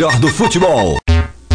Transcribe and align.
melhor 0.00 0.18
do 0.18 0.28
futebol. 0.28 0.96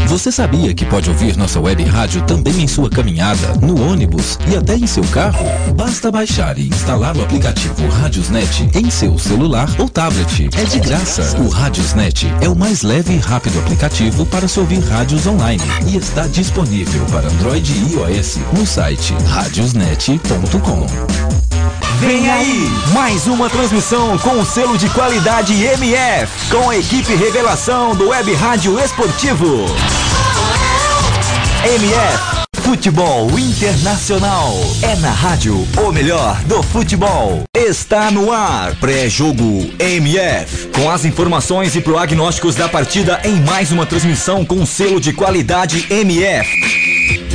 Você 0.05 0.31
sabia 0.31 0.71
que 0.71 0.85
pode 0.85 1.09
ouvir 1.09 1.35
nossa 1.35 1.59
web 1.59 1.83
rádio 1.83 2.21
também 2.27 2.61
em 2.61 2.67
sua 2.67 2.91
caminhada, 2.91 3.55
no 3.59 3.91
ônibus 3.91 4.37
e 4.47 4.55
até 4.55 4.75
em 4.75 4.85
seu 4.85 5.03
carro? 5.05 5.43
Basta 5.75 6.11
baixar 6.11 6.55
e 6.59 6.67
instalar 6.67 7.17
o 7.17 7.23
aplicativo 7.23 7.87
Radiosnet 7.87 8.69
em 8.75 8.87
seu 8.91 9.17
celular 9.17 9.67
ou 9.79 9.89
tablet. 9.89 10.47
É 10.55 10.63
de 10.63 10.79
graça. 10.79 11.35
O 11.39 11.49
Radiosnet 11.49 12.27
é 12.39 12.47
o 12.47 12.55
mais 12.55 12.83
leve 12.83 13.15
e 13.15 13.17
rápido 13.17 13.57
aplicativo 13.57 14.27
para 14.27 14.47
se 14.47 14.59
ouvir 14.59 14.79
rádios 14.79 15.25
online 15.25 15.63
e 15.87 15.97
está 15.97 16.27
disponível 16.27 17.03
para 17.07 17.27
Android 17.27 17.73
e 17.73 17.93
iOS 17.93 18.37
no 18.53 18.63
site 18.63 19.15
radiosnet.com. 19.25 21.34
Vem 22.05 22.29
aí, 22.29 22.69
mais 22.93 23.25
uma 23.25 23.49
transmissão 23.49 24.15
com 24.19 24.39
o 24.39 24.45
selo 24.45 24.77
de 24.77 24.87
qualidade 24.89 25.55
MF, 25.63 26.31
com 26.51 26.69
a 26.69 26.77
equipe 26.77 27.15
revelação 27.15 27.95
do 27.95 28.09
Web 28.09 28.31
Rádio 28.35 28.79
Esportivo. 28.79 29.65
MF, 31.65 32.45
Futebol 32.61 33.27
Internacional. 33.39 34.53
É 34.83 34.95
na 34.97 35.09
rádio 35.09 35.67
o 35.83 35.91
melhor 35.91 36.39
do 36.43 36.61
futebol. 36.61 37.43
Está 37.57 38.11
no 38.11 38.31
ar, 38.31 38.75
pré-jogo 38.75 39.71
MF, 39.79 40.67
com 40.75 40.91
as 40.91 41.05
informações 41.05 41.75
e 41.75 41.81
prognósticos 41.81 42.53
da 42.53 42.69
partida 42.69 43.19
em 43.23 43.41
mais 43.41 43.71
uma 43.71 43.87
transmissão 43.87 44.45
com 44.45 44.63
selo 44.63 45.01
de 45.01 45.11
qualidade 45.11 45.87
MF. 45.89 47.34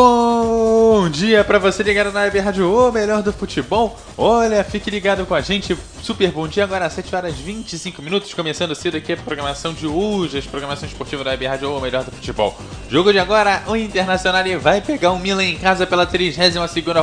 Bom 0.00 1.10
dia 1.10 1.42
para 1.42 1.58
você 1.58 1.82
ligado 1.82 2.12
na 2.12 2.20
Web 2.20 2.38
Rádio 2.38 2.72
O 2.72 2.92
Melhor 2.92 3.20
do 3.20 3.32
Futebol. 3.32 3.98
Olha, 4.16 4.62
fique 4.62 4.88
ligado 4.88 5.26
com 5.26 5.34
a 5.34 5.40
gente. 5.40 5.76
Super 6.00 6.30
bom 6.30 6.46
dia, 6.46 6.62
agora 6.62 6.86
às 6.86 6.92
7 6.92 7.16
horas 7.16 7.34
25 7.34 8.00
minutos. 8.00 8.32
Começando 8.32 8.76
cedo 8.76 8.96
aqui 8.96 9.14
a 9.14 9.16
programação 9.16 9.74
de 9.74 9.88
hoje, 9.88 10.38
a 10.38 10.42
programação 10.42 10.88
esportiva 10.88 11.24
da 11.24 11.30
Web 11.30 11.46
Rádio 11.46 11.76
O 11.76 11.80
Melhor 11.80 12.04
do 12.04 12.12
Futebol. 12.12 12.56
Jogo 12.88 13.10
de 13.12 13.18
agora, 13.18 13.64
o 13.66 13.74
Internacional 13.74 14.44
vai 14.60 14.80
pegar 14.80 15.10
o 15.10 15.18
Milan 15.18 15.42
em 15.42 15.58
casa 15.58 15.84
pela 15.84 16.06
32 16.06 16.54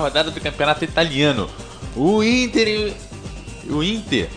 rodada 0.01 0.31
do 0.31 0.39
Campeonato 0.39 0.85
Italiano. 0.85 1.49
O 1.97 2.23
Inter. 2.23 2.93
O 3.69 3.83
Inter. 3.83 4.29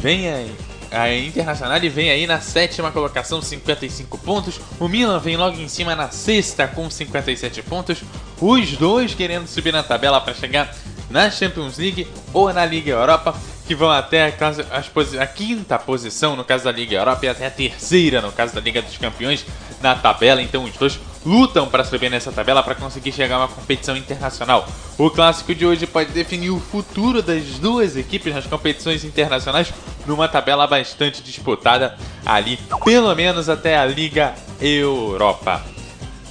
Vem 0.00 0.28
aí 0.28 0.65
a 0.90 1.12
Internacional 1.14 1.78
vem 1.90 2.10
aí 2.10 2.26
na 2.26 2.40
sétima 2.40 2.90
colocação, 2.90 3.42
55 3.42 4.18
pontos. 4.18 4.60
O 4.78 4.88
Milan 4.88 5.18
vem 5.18 5.36
logo 5.36 5.58
em 5.58 5.68
cima 5.68 5.94
na 5.94 6.10
sexta 6.10 6.66
com 6.66 6.88
57 6.88 7.62
pontos. 7.62 8.02
Os 8.40 8.76
dois 8.76 9.14
querendo 9.14 9.46
subir 9.46 9.72
na 9.72 9.82
tabela 9.82 10.20
para 10.20 10.34
chegar 10.34 10.74
na 11.10 11.30
Champions 11.30 11.78
League 11.78 12.06
ou 12.32 12.52
na 12.52 12.64
Liga 12.64 12.92
Europa, 12.92 13.34
que 13.66 13.74
vão 13.74 13.90
até 13.90 14.26
a, 14.26 15.22
a, 15.22 15.26
quinta 15.26 15.78
posição 15.78 16.36
no 16.36 16.44
caso 16.44 16.64
da 16.64 16.72
Liga 16.72 16.96
Europa 16.96 17.26
e 17.26 17.28
até 17.28 17.46
a 17.46 17.50
terceira 17.50 18.20
no 18.20 18.32
caso 18.32 18.54
da 18.54 18.60
Liga 18.60 18.82
dos 18.82 18.96
Campeões 18.96 19.44
na 19.80 19.94
tabela. 19.94 20.42
Então 20.42 20.64
os 20.64 20.76
dois 20.76 20.98
lutam 21.26 21.66
para 21.66 21.82
subir 21.82 22.08
nessa 22.08 22.30
tabela 22.30 22.62
para 22.62 22.76
conseguir 22.76 23.10
chegar 23.10 23.34
a 23.34 23.38
uma 23.40 23.48
competição 23.48 23.96
internacional. 23.96 24.66
O 24.96 25.10
clássico 25.10 25.52
de 25.52 25.66
hoje 25.66 25.84
pode 25.84 26.12
definir 26.12 26.50
o 26.50 26.60
futuro 26.60 27.20
das 27.20 27.42
duas 27.58 27.96
equipes 27.96 28.32
nas 28.32 28.46
competições 28.46 29.04
internacionais 29.04 29.72
numa 30.06 30.28
tabela 30.28 30.68
bastante 30.68 31.20
disputada 31.22 31.96
ali, 32.24 32.56
pelo 32.84 33.12
menos 33.16 33.48
até 33.48 33.76
a 33.76 33.84
Liga 33.84 34.34
Europa. 34.60 35.64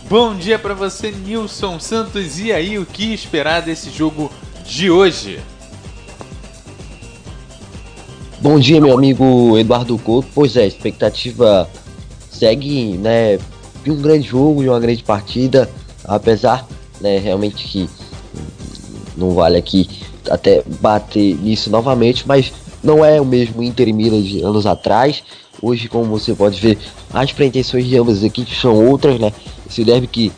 Bom 0.09 0.33
dia 0.33 0.57
para 0.57 0.73
você, 0.73 1.11
Nilson 1.11 1.77
Santos. 1.79 2.39
E 2.39 2.53
aí, 2.53 2.79
o 2.79 2.85
que 2.85 3.13
esperar 3.13 3.61
desse 3.61 3.89
jogo 3.89 4.31
de 4.63 4.89
hoje? 4.89 5.39
Bom 8.39 8.59
dia, 8.59 8.79
meu 8.79 8.93
amigo 8.93 9.57
Eduardo 9.57 9.97
Couto. 9.97 10.29
Pois 10.33 10.55
é, 10.55 10.65
expectativa 10.65 11.69
segue, 12.29 12.97
né, 12.97 13.39
de 13.85 13.91
um 13.91 14.01
grande 14.01 14.27
jogo, 14.27 14.63
de 14.63 14.69
uma 14.69 14.79
grande 14.79 15.03
partida, 15.03 15.69
apesar, 16.03 16.67
né, 16.99 17.19
realmente 17.19 17.63
que 17.65 17.87
não 19.15 19.31
vale 19.31 19.57
aqui 19.57 19.87
até 20.29 20.63
bater 20.81 21.35
nisso 21.35 21.69
novamente, 21.69 22.27
mas 22.27 22.51
não 22.83 23.05
é 23.05 23.21
o 23.21 23.25
mesmo 23.25 23.61
Inter 23.61 23.87
e 23.87 23.93
Milan 23.93 24.21
de 24.21 24.41
anos 24.41 24.65
atrás. 24.65 25.23
Hoje, 25.61 25.87
como 25.87 26.05
você 26.05 26.33
pode 26.33 26.59
ver, 26.59 26.79
as 27.13 27.31
pretensões 27.31 27.85
de 27.85 27.95
ambas 27.95 28.17
as 28.17 28.23
equipes 28.23 28.59
são 28.59 28.87
outras, 28.89 29.19
né? 29.19 29.31
Esse 29.69 29.83
derby 29.83 30.07
que 30.07 30.31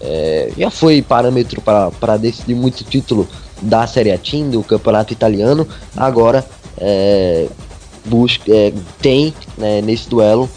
é, 0.00 0.52
já 0.56 0.70
foi 0.70 1.00
parâmetro 1.00 1.60
para 1.62 2.16
decidir 2.18 2.54
muito 2.54 2.84
título 2.84 3.26
da 3.62 3.86
Série 3.86 4.12
A 4.12 4.18
Team, 4.18 4.50
do 4.50 4.62
campeonato 4.62 5.12
italiano, 5.12 5.66
agora 5.96 6.46
é, 6.78 7.48
busca, 8.04 8.44
é, 8.52 8.72
tem 9.00 9.34
né, 9.56 9.80
nesse 9.80 10.08
duelo 10.08 10.48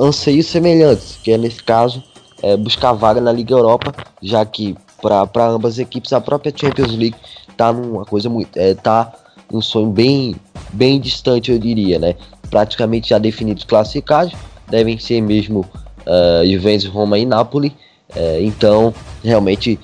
anseios 0.00 0.46
semelhantes, 0.46 1.18
que 1.22 1.30
é 1.30 1.38
nesse 1.38 1.62
caso 1.62 2.02
é, 2.42 2.56
buscar 2.56 2.92
vaga 2.94 3.20
na 3.20 3.30
Liga 3.30 3.54
Europa, 3.54 3.94
já 4.22 4.44
que 4.46 4.74
para 5.00 5.46
ambas 5.46 5.74
as 5.74 5.78
equipes 5.78 6.12
a 6.12 6.20
própria 6.20 6.52
Champions 6.54 6.92
League 6.96 7.16
tá 7.56 7.72
numa 7.72 8.04
coisa 8.04 8.28
muito 8.28 8.56
é, 8.58 8.74
tá 8.74 9.12
um 9.52 9.60
sonho 9.60 9.90
bem 9.90 10.36
bem 10.72 11.00
distante 11.00 11.50
eu 11.50 11.58
diria 11.58 11.98
né? 11.98 12.14
Praticamente 12.50 13.10
já 13.10 13.18
definidos 13.18 13.64
classificados 13.64 14.34
devem 14.68 14.98
ser 14.98 15.20
mesmo 15.20 15.60
uh, 16.06 16.46
Juventus 16.46 16.86
Roma 16.86 17.18
e 17.18 17.24
Napoli 17.24 17.68
uh, 18.14 18.40
então 18.40 18.94
realmente 19.24 19.78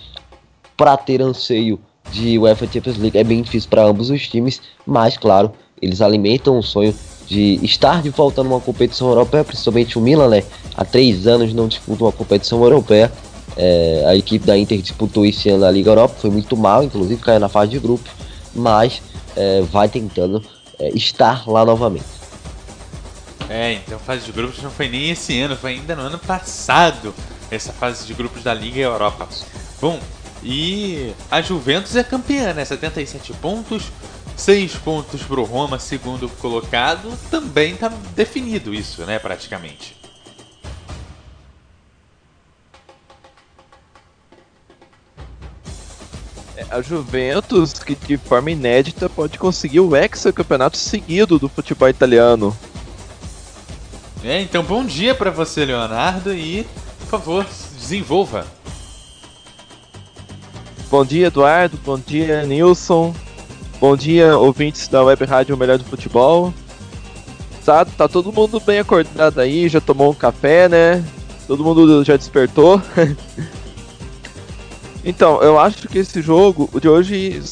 para 0.76 0.96
ter 0.96 1.22
anseio 1.22 1.80
de 2.12 2.38
UEFA 2.38 2.66
Champions 2.66 2.98
League 2.98 3.18
é 3.18 3.24
bem 3.24 3.42
difícil 3.42 3.70
para 3.70 3.84
ambos 3.84 4.10
os 4.10 4.28
times 4.28 4.60
mas 4.86 5.16
claro 5.16 5.52
eles 5.80 6.00
alimentam 6.00 6.58
o 6.58 6.62
sonho 6.62 6.94
de 7.26 7.58
estar 7.64 8.02
de 8.02 8.10
volta 8.10 8.42
numa 8.42 8.60
competição 8.60 9.08
europeia, 9.08 9.44
principalmente 9.44 9.98
o 9.98 10.00
Milan, 10.00 10.28
né? 10.28 10.44
Há 10.76 10.84
três 10.84 11.26
anos 11.26 11.52
não 11.52 11.66
disputa 11.68 12.04
uma 12.04 12.12
competição 12.12 12.62
europeia. 12.62 13.12
É, 13.56 14.04
a 14.06 14.14
equipe 14.14 14.46
da 14.46 14.56
Inter 14.56 14.80
disputou 14.80 15.24
esse 15.24 15.48
ano 15.48 15.64
a 15.64 15.70
Liga 15.70 15.90
Europa, 15.90 16.14
foi 16.20 16.30
muito 16.30 16.56
mal, 16.56 16.84
inclusive 16.84 17.20
caiu 17.20 17.40
na 17.40 17.48
fase 17.48 17.70
de 17.72 17.78
grupo, 17.78 18.08
mas 18.54 19.00
é, 19.34 19.62
vai 19.62 19.88
tentando 19.88 20.42
é, 20.78 20.90
estar 20.90 21.48
lá 21.48 21.64
novamente. 21.64 22.04
É, 23.48 23.74
então 23.74 23.98
fase 23.98 24.26
de 24.26 24.32
grupos 24.32 24.62
não 24.62 24.70
foi 24.70 24.88
nem 24.88 25.10
esse 25.10 25.40
ano, 25.40 25.56
foi 25.56 25.72
ainda 25.72 25.94
no 25.94 26.02
ano 26.02 26.18
passado 26.18 27.14
essa 27.50 27.72
fase 27.72 28.04
de 28.06 28.12
grupos 28.12 28.42
da 28.42 28.52
Liga 28.52 28.80
Europa. 28.80 29.28
Bom, 29.80 30.00
e 30.42 31.12
a 31.30 31.40
Juventus 31.40 31.96
é 31.96 32.02
campeã, 32.02 32.52
né? 32.52 32.64
77 32.64 33.32
pontos, 33.34 33.84
6 34.36 34.76
pontos 34.76 35.22
para 35.22 35.40
o 35.40 35.44
Roma, 35.44 35.78
segundo 35.78 36.28
colocado. 36.28 37.10
Também 37.30 37.72
está 37.72 37.88
definido 38.14 38.74
isso, 38.74 39.02
né? 39.04 39.18
Praticamente. 39.18 39.96
É, 46.56 46.66
a 46.70 46.80
Juventus, 46.82 47.72
que 47.74 47.94
de 47.94 48.16
forma 48.16 48.50
inédita 48.50 49.08
pode 49.08 49.38
conseguir 49.38 49.80
o 49.80 49.96
ex-campeonato 49.96 50.76
seguido 50.76 51.38
do 51.38 51.48
futebol 51.48 51.88
italiano. 51.88 52.56
É, 54.22 54.40
então 54.40 54.62
bom 54.62 54.84
dia 54.84 55.14
para 55.14 55.30
você, 55.30 55.64
Leonardo, 55.64 56.34
e 56.34 56.66
por 57.00 57.06
favor, 57.20 57.46
desenvolva. 57.78 58.46
Bom 60.90 61.04
dia, 61.04 61.26
Eduardo. 61.26 61.78
Bom 61.84 61.98
dia, 61.98 62.42
Nilson. 62.44 63.14
Bom 63.78 63.94
dia, 63.94 64.38
ouvintes 64.38 64.88
da 64.88 65.04
Web 65.04 65.26
Rádio 65.26 65.54
Melhor 65.54 65.76
do 65.76 65.84
Futebol. 65.84 66.52
Tá, 67.62 67.84
tá 67.84 68.08
todo 68.08 68.32
mundo 68.32 68.58
bem 68.58 68.78
acordado 68.78 69.38
aí, 69.38 69.68
já 69.68 69.82
tomou 69.82 70.12
um 70.12 70.14
café, 70.14 70.66
né? 70.66 71.04
Todo 71.46 71.62
mundo 71.62 72.02
já 72.02 72.16
despertou. 72.16 72.80
então, 75.04 75.42
eu 75.42 75.58
acho 75.58 75.88
que 75.88 75.98
esse 75.98 76.22
jogo 76.22 76.70
de 76.80 76.88
hoje 76.88 77.42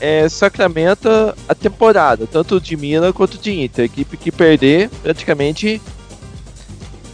é, 0.00 0.28
sacramenta 0.28 1.36
a 1.48 1.54
temporada, 1.54 2.26
tanto 2.26 2.60
de 2.60 2.76
Milan 2.76 3.12
quanto 3.12 3.38
de 3.38 3.62
Inter. 3.62 3.84
A 3.84 3.86
equipe 3.86 4.16
que 4.16 4.32
perder 4.32 4.90
praticamente 5.02 5.80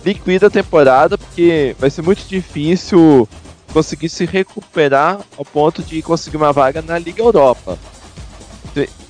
liquida 0.02 0.46
a 0.46 0.50
temporada, 0.50 1.18
porque 1.18 1.76
vai 1.78 1.90
ser 1.90 2.00
muito 2.00 2.26
difícil 2.26 3.28
conseguir 3.70 4.08
se 4.08 4.24
recuperar 4.24 5.20
ao 5.36 5.44
ponto 5.44 5.82
de 5.82 6.00
conseguir 6.00 6.38
uma 6.38 6.54
vaga 6.54 6.80
na 6.80 6.98
Liga 6.98 7.22
Europa. 7.22 7.78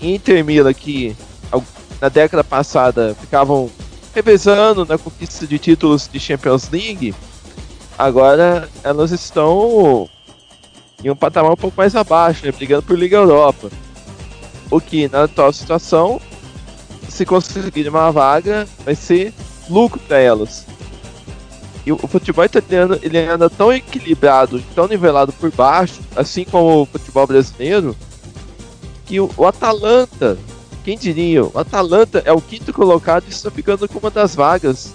Inter 0.01 0.39
e 0.39 0.43
Milan 0.43 0.73
que 0.73 1.17
na 2.01 2.09
década 2.09 2.45
passada 2.45 3.17
ficavam 3.19 3.71
revezando 4.15 4.85
na 4.85 4.99
conquista 4.99 5.47
de 5.47 5.59
títulos 5.59 6.09
de 6.11 6.19
Champions 6.19 6.71
League, 6.71 7.15
agora 7.99 8.69
elas 8.83 9.11
estão 9.11 10.09
em 11.03 11.11
um 11.11 11.17
patamar 11.17 11.53
um 11.53 11.57
pouco 11.57 11.77
mais 11.77 11.95
abaixo, 11.95 12.45
né, 12.45 12.53
brigando 12.53 12.83
por 12.83 12.99
Liga 12.99 13.17
Europa. 13.17 13.71
O 14.71 14.81
que 14.81 15.09
na 15.09 15.25
atual 15.25 15.53
situação, 15.53 16.21
se 17.09 17.25
conseguir 17.25 17.89
uma 17.89 18.11
vaga, 18.11 18.67
vai 18.85 18.95
ser 18.95 19.33
lucro 19.69 20.01
para 20.01 20.19
elas. 20.19 20.67
E 21.85 21.93
o 21.93 21.99
futebol 21.99 22.45
italiano 22.45 22.99
ele 23.01 23.19
anda 23.19 23.49
tão 23.49 23.73
equilibrado, 23.73 24.61
tão 24.75 24.89
nivelado 24.89 25.33
por 25.33 25.53
baixo, 25.53 26.01
assim 26.17 26.45
como 26.45 26.83
o 26.83 26.87
futebol 26.87 27.27
brasileiro, 27.27 27.95
que 29.07 29.21
o, 29.21 29.47
Atalanta, 29.47 30.37
quem 30.85 30.99
diria, 30.99 31.45
o 31.45 31.59
Atalanta 31.59 32.23
é 32.25 32.33
o 32.33 32.41
quinto 32.41 32.73
colocado 32.73 33.25
e 33.27 33.31
está 33.31 33.51
ficando 33.51 33.89
com 33.89 33.99
uma 33.99 34.11
das 34.11 34.35
vagas 34.35 34.93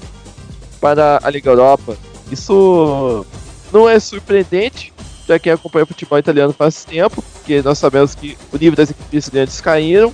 para 0.80 1.20
a 1.24 1.30
Liga 1.30 1.50
Europa. 1.50 1.98
Isso 2.30 3.26
não 3.72 3.88
é 3.88 4.00
surpreendente 4.00 4.94
para 5.26 5.40
quem 5.40 5.54
acompanha 5.54 5.84
o 5.84 5.88
futebol 5.88 6.20
italiano 6.20 6.54
faz 6.54 6.84
tempo, 6.84 7.22
porque 7.22 7.62
nós 7.62 7.78
sabemos 7.78 8.14
que 8.14 8.38
o 8.52 8.58
nível 8.58 8.76
das 8.76 8.90
equipes 8.90 9.30
grandes 9.30 9.62
caíram. 9.62 10.14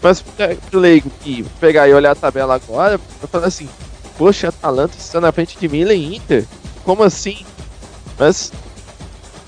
Mas 0.00 0.22
para 0.22 0.56
o 0.72 0.78
leigo 0.78 1.10
que 1.22 1.42
pegar 1.58 1.88
e 1.88 1.94
olhar 1.94 2.12
a 2.12 2.14
tabela 2.14 2.54
agora, 2.54 2.98
vai 2.98 3.28
falar 3.28 3.46
assim: 3.46 3.68
Poxa, 4.16 4.48
Atalanta 4.48 4.96
está 4.96 5.20
na 5.20 5.32
frente 5.32 5.58
de 5.58 5.68
Milan 5.68 5.94
e 5.94 6.16
Inter? 6.16 6.44
Como 6.84 7.02
assim? 7.02 7.44
Mas 8.16 8.52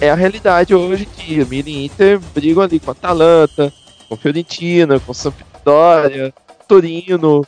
é 0.01 0.11
a 0.11 0.15
realidade 0.15 0.75
hoje 0.75 1.05
que 1.05 1.45
Milan 1.45 1.69
e 1.69 1.85
Inter 1.85 2.19
brigam 2.35 2.63
ali 2.63 2.81
com 2.81 2.91
a 2.91 2.93
Atalanta, 2.93 3.73
com 4.09 4.17
Fiorentina, 4.17 4.99
com 4.99 5.13
Sampdoria, 5.13 6.33
Torino. 6.67 7.47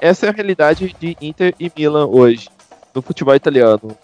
Essa 0.00 0.26
é 0.26 0.28
a 0.28 0.32
realidade 0.32 0.94
de 1.00 1.16
Inter 1.20 1.52
e 1.58 1.70
Milan 1.76 2.06
hoje 2.06 2.48
no 2.94 3.02
futebol 3.02 3.34
italiano. 3.34 3.96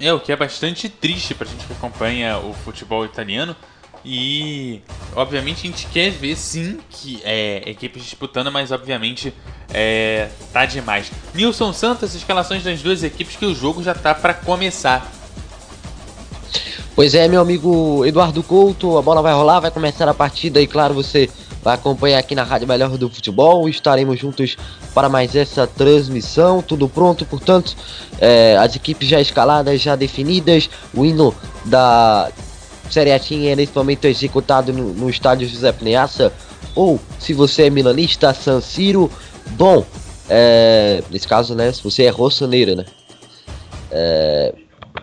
É, 0.00 0.10
o 0.14 0.18
que 0.18 0.32
é 0.32 0.36
bastante 0.36 0.88
triste 0.88 1.34
pra 1.34 1.46
gente 1.46 1.66
que 1.66 1.74
acompanha 1.74 2.38
o 2.38 2.54
futebol 2.54 3.04
italiano. 3.04 3.54
E 4.04 4.80
obviamente 5.14 5.66
a 5.66 5.70
gente 5.70 5.86
quer 5.86 6.10
ver 6.10 6.36
sim 6.36 6.78
que 6.88 7.20
é 7.24 7.62
equipes 7.66 8.02
disputando, 8.02 8.50
mas 8.50 8.72
obviamente 8.72 9.34
é, 9.72 10.28
tá 10.52 10.64
demais. 10.64 11.10
Nilson 11.34 11.72
Santos, 11.72 12.14
escalações 12.14 12.62
das 12.62 12.80
duas 12.80 13.02
equipes 13.02 13.36
que 13.36 13.44
o 13.44 13.54
jogo 13.54 13.82
já 13.82 13.94
tá 13.94 14.14
para 14.14 14.32
começar. 14.32 15.10
Pois 16.94 17.14
é, 17.14 17.28
meu 17.28 17.40
amigo 17.40 18.04
Eduardo 18.04 18.42
Couto, 18.42 18.98
a 18.98 19.02
bola 19.02 19.22
vai 19.22 19.32
rolar, 19.32 19.60
vai 19.60 19.70
começar 19.70 20.08
a 20.08 20.14
partida 20.14 20.60
e 20.60 20.66
claro, 20.66 20.92
você 20.92 21.30
vai 21.62 21.74
acompanhar 21.74 22.18
aqui 22.18 22.34
na 22.34 22.42
Rádio 22.42 22.66
Melhor 22.66 22.96
do 22.96 23.08
Futebol. 23.08 23.68
Estaremos 23.68 24.18
juntos 24.18 24.56
para 24.94 25.08
mais 25.08 25.36
essa 25.36 25.66
transmissão. 25.66 26.62
Tudo 26.62 26.88
pronto, 26.88 27.24
portanto, 27.26 27.76
é, 28.18 28.56
as 28.58 28.74
equipes 28.74 29.08
já 29.08 29.20
escaladas, 29.20 29.80
já 29.80 29.94
definidas. 29.94 30.68
O 30.94 31.04
hino 31.04 31.34
da 31.64 32.30
A 32.98 33.04
é 33.04 33.56
nesse 33.56 33.74
momento 33.74 34.06
executado 34.06 34.72
no, 34.72 34.92
no 34.92 35.08
estádio 35.10 35.48
José 35.48 35.74
Meazza. 35.80 36.32
Ou, 36.74 36.98
se 37.18 37.32
você 37.32 37.64
é 37.64 37.70
milanista, 37.70 38.34
San 38.34 38.60
Siro. 38.60 39.10
Bom, 39.50 39.84
é, 40.28 41.02
nesse 41.10 41.26
caso, 41.26 41.54
né, 41.54 41.72
se 41.72 41.82
você 41.82 42.04
é 42.04 42.08
rossoneiro, 42.08 42.76
né? 42.76 42.84
É, 43.90 44.54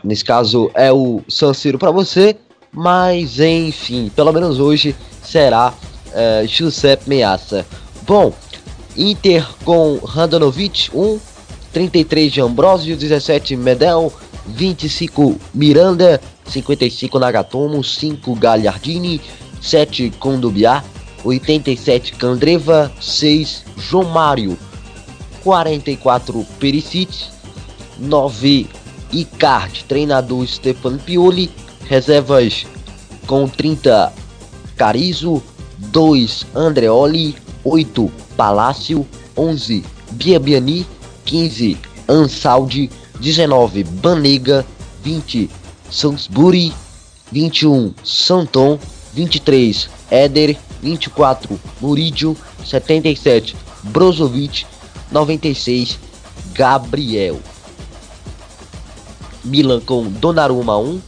nesse 0.04 0.24
caso 0.24 0.72
é 0.74 0.92
o 0.92 1.22
San 1.28 1.54
Siro 1.54 1.78
para 1.78 1.92
você. 1.92 2.36
Mas 2.72 3.40
enfim, 3.40 4.12
pelo 4.16 4.32
menos 4.32 4.60
hoje 4.60 4.96
será 5.24 5.74
uh, 6.08 6.48
Giuseppe. 6.48 7.22
Bom, 8.04 8.34
Inter 8.96 9.48
com 9.64 9.98
Randanovic, 9.98 10.90
1, 10.94 11.20
33 11.74 12.32
de 12.32 12.42
Ambrosio, 12.42 12.96
17 12.96 13.56
Medel, 13.56 14.12
25 14.48 15.40
Miranda, 15.54 16.22
55 16.46 17.20
Nagatomo, 17.20 17.84
5 17.84 18.36
Gagliardini, 18.36 19.22
7 19.62 20.12
Condubiá, 20.20 20.84
87 21.24 22.14
Candreva, 22.14 22.92
6 23.02 23.66
João 23.78 24.06
Mário, 24.06 24.58
44 25.44 26.46
Perisic, 26.60 27.28
9 28.00 28.68
Icardi, 29.12 29.84
treinador 29.86 30.46
Stefano 30.48 31.00
Pioli, 31.00 31.50
reservas 31.86 32.66
com 33.26 33.48
30 33.48 34.14
Carizo, 34.76 35.42
2 35.78 36.48
Andreoli, 36.56 37.36
8 37.64 38.12
Palácio, 38.36 39.06
11 39.36 39.84
Biabiani, 40.12 40.86
15 41.26 41.78
Ansaldi, 42.08 42.90
19 43.20 43.84
Banega, 43.84 44.66
20 45.04 45.50
Salisbury, 45.90 46.74
21 47.32 47.94
Santon, 48.04 48.80
23 49.14 49.90
Éder, 50.12 50.58
24 50.82 51.60
Murídio, 51.82 52.36
77 52.66 53.56
Brozovic, 53.84 54.66
96 55.12 56.00
Gabriel. 56.54 57.40
Milan 59.44 59.80
com 59.80 60.10
Donnarumma 60.10 60.78
1, 60.78 61.02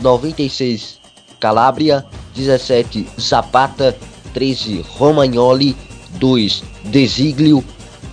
96 0.00 0.98
Calabria, 1.40 2.04
17 2.34 3.08
Zapata, 3.18 3.96
13 4.32 4.84
Romagnoli, 4.98 5.76
2 6.12 6.62
Desiglio, 6.84 7.64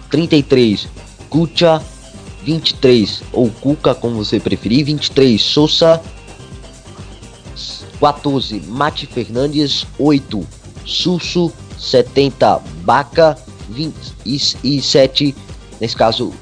33 0.10 0.88
Cucha, 1.30 1.82
23 2.48 3.24
ou 3.34 3.50
Cuca, 3.50 3.94
como 3.94 4.24
você 4.24 4.40
preferir, 4.40 4.86
23 4.86 5.42
Sousa, 5.42 6.02
14 8.00 8.62
Mate 8.68 9.06
Fernandes, 9.06 9.86
8 10.00 10.48
Susso, 10.86 11.52
70 11.78 12.62
Baca, 12.86 13.38
27, 13.70 15.36
nesse 15.82 15.96
caso 15.98 16.34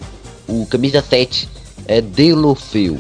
o 0.48 0.68
camisa 0.68 1.02
7 1.02 1.50
é 1.88 2.02
Deulofeu. 2.02 3.00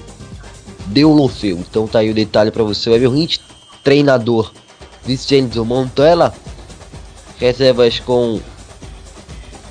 Deulofeu. 0.87 1.59
Então 1.59 1.87
tá 1.87 1.99
aí 1.99 2.09
o 2.09 2.13
detalhe 2.13 2.49
para 2.49 2.63
você, 2.63 2.89
o 2.89 3.15
Hint, 3.15 3.37
treinador 3.83 4.51
Vincenzo 5.05 5.63
Montella, 5.63 6.33
reservas 7.37 7.99
com 7.99 8.41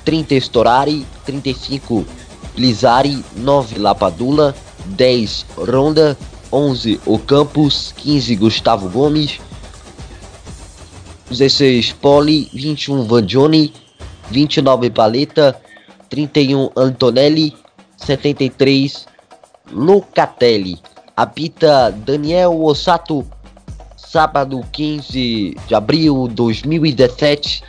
30 0.05 0.35
Storari, 0.35 1.05
35 1.25 2.05
Lizari, 2.57 3.23
9 3.35 3.77
Lapadula, 3.79 4.53
10 4.85 5.45
Ronda, 5.57 6.17
11 6.51 6.99
Ocampos, 7.05 7.93
15 7.97 8.35
Gustavo 8.35 8.89
Gomes, 8.89 9.39
16 11.29 11.93
Poli, 11.93 12.49
21 12.53 13.03
Vangioni, 13.05 13.73
29 14.31 14.89
Paleta, 14.91 15.59
31 16.09 16.71
Antonelli, 16.75 17.55
73 17.97 19.05
Locatelli. 19.71 20.79
Apita 21.17 21.91
Daniel 21.91 22.49
Ossato 22.61 23.25
sábado 24.15 24.61
15 24.71 25.55
de 25.67 25.75
abril 25.75 26.29
de 26.29 26.35
2017. 26.35 27.61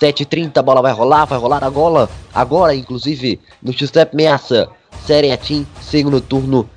7h30, 0.00 0.56
a 0.56 0.62
bola 0.62 0.82
vai 0.82 0.92
rolar, 0.92 1.24
vai 1.24 1.38
rolar 1.38 1.62
agora, 1.64 2.08
agora 2.34 2.74
inclusive 2.74 3.40
no 3.62 3.72
Giuseppe 3.72 4.16
Meaça, 4.16 4.68
Série 5.06 5.32
A 5.32 5.36
Team, 5.36 5.66
segundo 5.80 6.20
turno, 6.20 6.68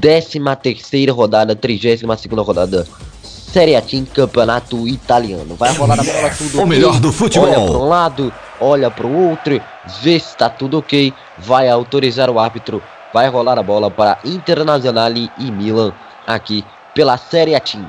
13 0.00 0.40
terceira 0.62 1.12
rodada, 1.12 1.54
32 1.54 2.20
segunda 2.20 2.42
rodada, 2.42 2.86
Série 3.22 3.76
A 3.76 3.82
Team, 3.82 4.04
Campeonato 4.04 4.88
Italiano. 4.88 5.54
Vai 5.54 5.72
rolar 5.74 6.00
a 6.00 6.02
bola 6.02 6.30
tudo 6.30 6.62
O 6.62 6.66
melhor 6.66 6.98
do 6.98 7.12
futebol. 7.12 7.48
Olha 7.48 7.60
para 7.60 7.78
um 7.78 7.88
lado, 7.88 8.32
olha 8.60 8.90
para 8.90 9.06
o 9.06 9.28
outro, 9.30 9.60
vê 10.02 10.18
se 10.18 10.26
está 10.26 10.48
tudo 10.48 10.78
ok, 10.78 11.12
vai 11.38 11.68
autorizar 11.68 12.28
o 12.30 12.38
árbitro, 12.38 12.82
vai 13.12 13.28
rolar 13.28 13.58
a 13.58 13.62
bola 13.62 13.90
para 13.90 14.18
Internazionale 14.24 15.30
e 15.38 15.50
Milan 15.50 15.92
aqui 16.26 16.64
pela 16.94 17.16
Série 17.16 17.54
A 17.54 17.60
Team. 17.60 17.88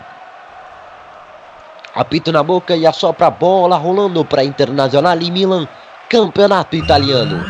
Apito 1.95 2.29
na 2.29 2.43
boca 2.43 2.75
e 2.75 2.85
assopra 2.85 3.27
a 3.27 3.31
bola 3.31 3.77
rolando 3.77 4.25
para 4.25 4.43
Internacional 4.43 5.17
e 5.21 5.31
Milan, 5.31 5.65
campeonato 6.09 6.75
italiano. 6.75 7.45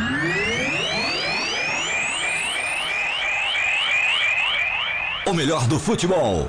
O 5.25 5.33
melhor 5.33 5.65
do 5.65 5.79
futebol. 5.79 6.47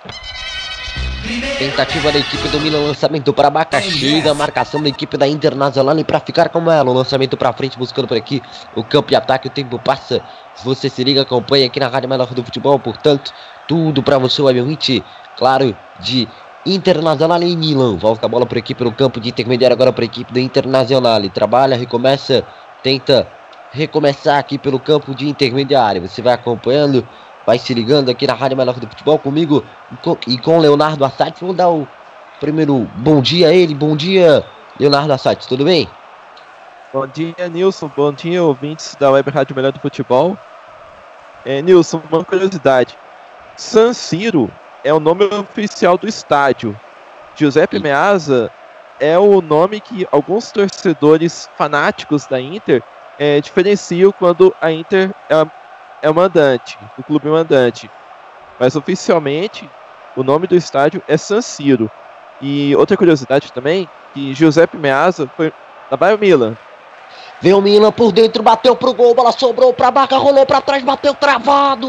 Tentativa 1.58 2.12
da 2.12 2.18
equipe 2.18 2.48
do 2.48 2.60
Milan, 2.60 2.86
lançamento 2.86 3.32
para 3.32 3.48
abacaxi, 3.48 4.20
da 4.20 4.34
marcação 4.34 4.82
da 4.82 4.90
equipe 4.90 5.16
da 5.16 5.26
Internacional 5.26 5.98
e 5.98 6.04
para 6.04 6.20
ficar 6.20 6.50
como 6.50 6.70
ela, 6.70 6.90
o 6.90 6.92
lançamento 6.92 7.34
para 7.34 7.52
frente 7.54 7.78
buscando 7.78 8.06
por 8.06 8.16
aqui 8.16 8.42
o 8.74 8.84
campo 8.84 9.08
de 9.08 9.16
ataque, 9.16 9.48
o 9.48 9.50
tempo 9.50 9.78
passa. 9.78 10.20
Você 10.62 10.90
se 10.90 11.02
liga, 11.02 11.22
acompanha 11.22 11.66
aqui 11.66 11.80
na 11.80 11.88
Rádio 11.88 12.10
Melhor 12.10 12.32
do 12.34 12.44
Futebol, 12.44 12.78
portanto, 12.78 13.32
tudo 13.66 14.02
para 14.02 14.18
você, 14.18 14.42
o 14.42 14.46
Hit, 14.46 15.02
claro, 15.36 15.74
de 15.98 16.28
Internacional 16.66 17.40
em 17.42 17.56
Milan. 17.56 17.96
Volta 17.96 18.26
a 18.26 18.28
bola 18.28 18.44
para 18.44 18.58
a 18.58 18.60
equipe 18.60 18.82
no 18.82 18.92
campo 18.92 19.20
de 19.20 19.28
intermediário 19.28 19.74
agora 19.74 19.92
para 19.92 20.02
a 20.02 20.06
equipe 20.06 20.32
do 20.32 20.40
Internacional. 20.40 21.22
Trabalha, 21.30 21.76
recomeça, 21.76 22.44
tenta 22.82 23.26
recomeçar 23.70 24.38
aqui 24.38 24.58
pelo 24.58 24.80
campo 24.80 25.14
de 25.14 25.28
intermediário. 25.28 26.02
Você 26.02 26.20
vai 26.20 26.34
acompanhando, 26.34 27.06
vai 27.46 27.58
se 27.58 27.72
ligando 27.72 28.10
aqui 28.10 28.26
na 28.26 28.34
Rádio 28.34 28.56
Melhor 28.56 28.74
do 28.80 28.88
Futebol 28.88 29.18
comigo 29.18 29.64
e 30.26 30.36
com 30.38 30.58
Leonardo 30.58 31.04
Assad. 31.04 31.32
Vou 31.40 31.54
dar 31.54 31.70
o 31.70 31.86
primeiro 32.40 32.90
bom 32.96 33.20
dia 33.20 33.48
a 33.48 33.54
ele. 33.54 33.74
Bom 33.74 33.96
dia, 33.96 34.44
Leonardo 34.78 35.12
Assati, 35.12 35.46
tudo 35.46 35.64
bem? 35.64 35.88
Bom 36.92 37.06
dia, 37.06 37.48
Nilson. 37.48 37.90
Bom 37.96 38.12
dia, 38.12 38.42
ouvintes 38.42 38.96
da 38.98 39.10
Web 39.10 39.30
Rádio 39.30 39.54
Melhor 39.54 39.70
do 39.70 39.78
Futebol. 39.78 40.36
É, 41.44 41.62
Nilson, 41.62 42.02
uma 42.10 42.24
curiosidade. 42.24 42.98
San 43.56 43.92
Siro 43.92 44.50
é 44.86 44.94
o 44.94 45.00
nome 45.00 45.24
oficial 45.24 45.98
do 45.98 46.06
estádio. 46.06 46.78
Giuseppe 47.34 47.80
Meazza 47.80 48.52
é 49.00 49.18
o 49.18 49.42
nome 49.42 49.80
que 49.80 50.06
alguns 50.12 50.52
torcedores 50.52 51.50
fanáticos 51.58 52.24
da 52.26 52.40
Inter 52.40 52.84
é, 53.18 53.40
diferenciam 53.40 54.12
quando 54.12 54.54
a 54.60 54.70
Inter 54.70 55.12
é, 55.28 55.46
é 56.02 56.08
o 56.08 56.14
mandante, 56.14 56.78
o 56.96 57.02
clube 57.02 57.28
mandante. 57.28 57.90
Mas 58.60 58.76
oficialmente 58.76 59.68
o 60.14 60.22
nome 60.22 60.46
do 60.46 60.54
estádio 60.54 61.02
é 61.08 61.16
San 61.16 61.42
Siro. 61.42 61.90
E 62.40 62.74
outra 62.76 62.96
curiosidade 62.96 63.52
também, 63.52 63.88
que 64.14 64.32
Giuseppe 64.34 64.76
Meazza 64.76 65.28
foi 65.36 65.52
da 65.90 65.96
Bayern 65.96 66.24
Milan. 66.24 66.56
Vem 67.40 67.52
o 67.52 67.60
Milan 67.60 67.92
por 67.92 68.12
dentro, 68.12 68.42
bateu 68.42 68.74
pro 68.74 68.94
gol, 68.94 69.14
bola 69.14 69.30
sobrou 69.30 69.72
pra 69.72 69.90
Barca, 69.90 70.16
rolou 70.16 70.46
pra 70.46 70.60
trás, 70.60 70.82
bateu 70.82 71.14
travado. 71.14 71.88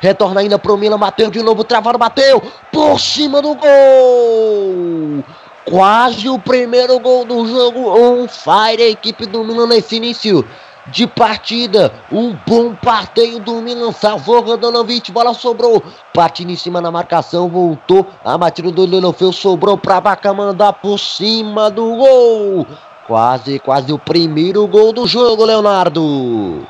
Retorna 0.00 0.40
ainda 0.40 0.58
pro 0.58 0.76
Milan, 0.76 0.98
bateu 0.98 1.30
de 1.30 1.42
novo, 1.42 1.64
travado, 1.64 1.98
bateu 1.98 2.42
por 2.70 3.00
cima 3.00 3.40
do 3.40 3.54
gol. 3.54 5.24
Quase 5.64 6.28
o 6.28 6.38
primeiro 6.38 6.98
gol 6.98 7.24
do 7.24 7.46
jogo, 7.46 7.88
on 7.88 8.28
fire 8.28 8.82
a 8.82 8.88
equipe 8.88 9.24
do 9.26 9.44
Milan 9.44 9.66
nesse 9.66 9.96
início 9.96 10.46
de 10.86 11.06
partida. 11.06 11.92
Um 12.10 12.36
bom 12.46 12.74
parteio 12.74 13.38
do 13.38 13.60
Milan. 13.60 13.92
Salvou 13.92 14.40
Rodanovic. 14.40 15.12
Bola 15.12 15.34
sobrou. 15.34 15.82
Patina 16.12 16.52
em 16.52 16.56
cima 16.56 16.80
na 16.80 16.90
marcação. 16.90 17.48
Voltou. 17.48 18.06
A 18.24 18.36
batida 18.36 18.70
do 18.70 18.84
Lenofeu 18.84 19.32
sobrou 19.32 19.76
para 19.78 20.00
Baca 20.00 20.32
mandar 20.32 20.72
por 20.74 20.98
cima 20.98 21.70
do 21.70 21.94
gol. 21.96 22.66
Quase, 23.10 23.58
quase 23.58 23.92
o 23.92 23.98
primeiro 23.98 24.64
gol 24.68 24.92
do 24.92 25.04
jogo, 25.04 25.44
Leonardo. 25.44 26.64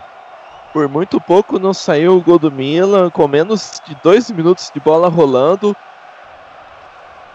Por 0.73 0.89
muito 0.89 1.21
pouco 1.21 1.59
não 1.59 1.75
saiu 1.75 2.17
o 2.17 2.23
gol 2.23 2.39
do 2.39 2.51
Milan, 2.51 3.11
com 3.11 3.29
menos 3.29 3.79
de 3.87 3.95
dois 4.03 4.31
minutos 4.31 4.71
de 4.73 4.81
bola 4.81 5.11
rolando. 5.11 5.77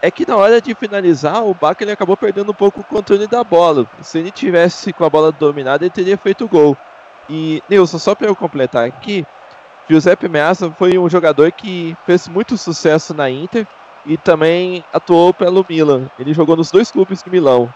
É 0.02 0.10
que 0.10 0.26
na 0.26 0.36
hora 0.36 0.60
de 0.60 0.74
finalizar, 0.74 1.46
o 1.46 1.54
Baca 1.54 1.84
ele 1.84 1.92
acabou 1.92 2.16
perdendo 2.16 2.50
um 2.50 2.54
pouco 2.54 2.80
o 2.80 2.84
controle 2.84 3.28
da 3.28 3.44
bola. 3.44 3.86
Se 4.02 4.18
ele 4.18 4.32
tivesse 4.32 4.92
com 4.92 5.04
a 5.04 5.08
bola 5.10 5.30
dominada, 5.30 5.84
ele 5.84 5.90
teria 5.92 6.18
feito 6.18 6.46
o 6.46 6.48
gol. 6.48 6.76
E, 7.30 7.62
Nilson, 7.68 8.00
só 8.00 8.12
para 8.12 8.26
eu 8.26 8.34
completar 8.34 8.88
aqui, 8.88 9.24
Giuseppe 9.88 10.28
Meazza 10.28 10.68
foi 10.72 10.98
um 10.98 11.08
jogador 11.08 11.52
que 11.52 11.96
fez 12.04 12.26
muito 12.26 12.58
sucesso 12.58 13.14
na 13.14 13.30
Inter 13.30 13.68
e 14.04 14.16
também 14.16 14.84
atuou 14.92 15.32
pelo 15.32 15.64
Milan. 15.68 16.10
Ele 16.18 16.34
jogou 16.34 16.56
nos 16.56 16.72
dois 16.72 16.90
clubes 16.90 17.22
de 17.22 17.30
Milão. 17.30 17.72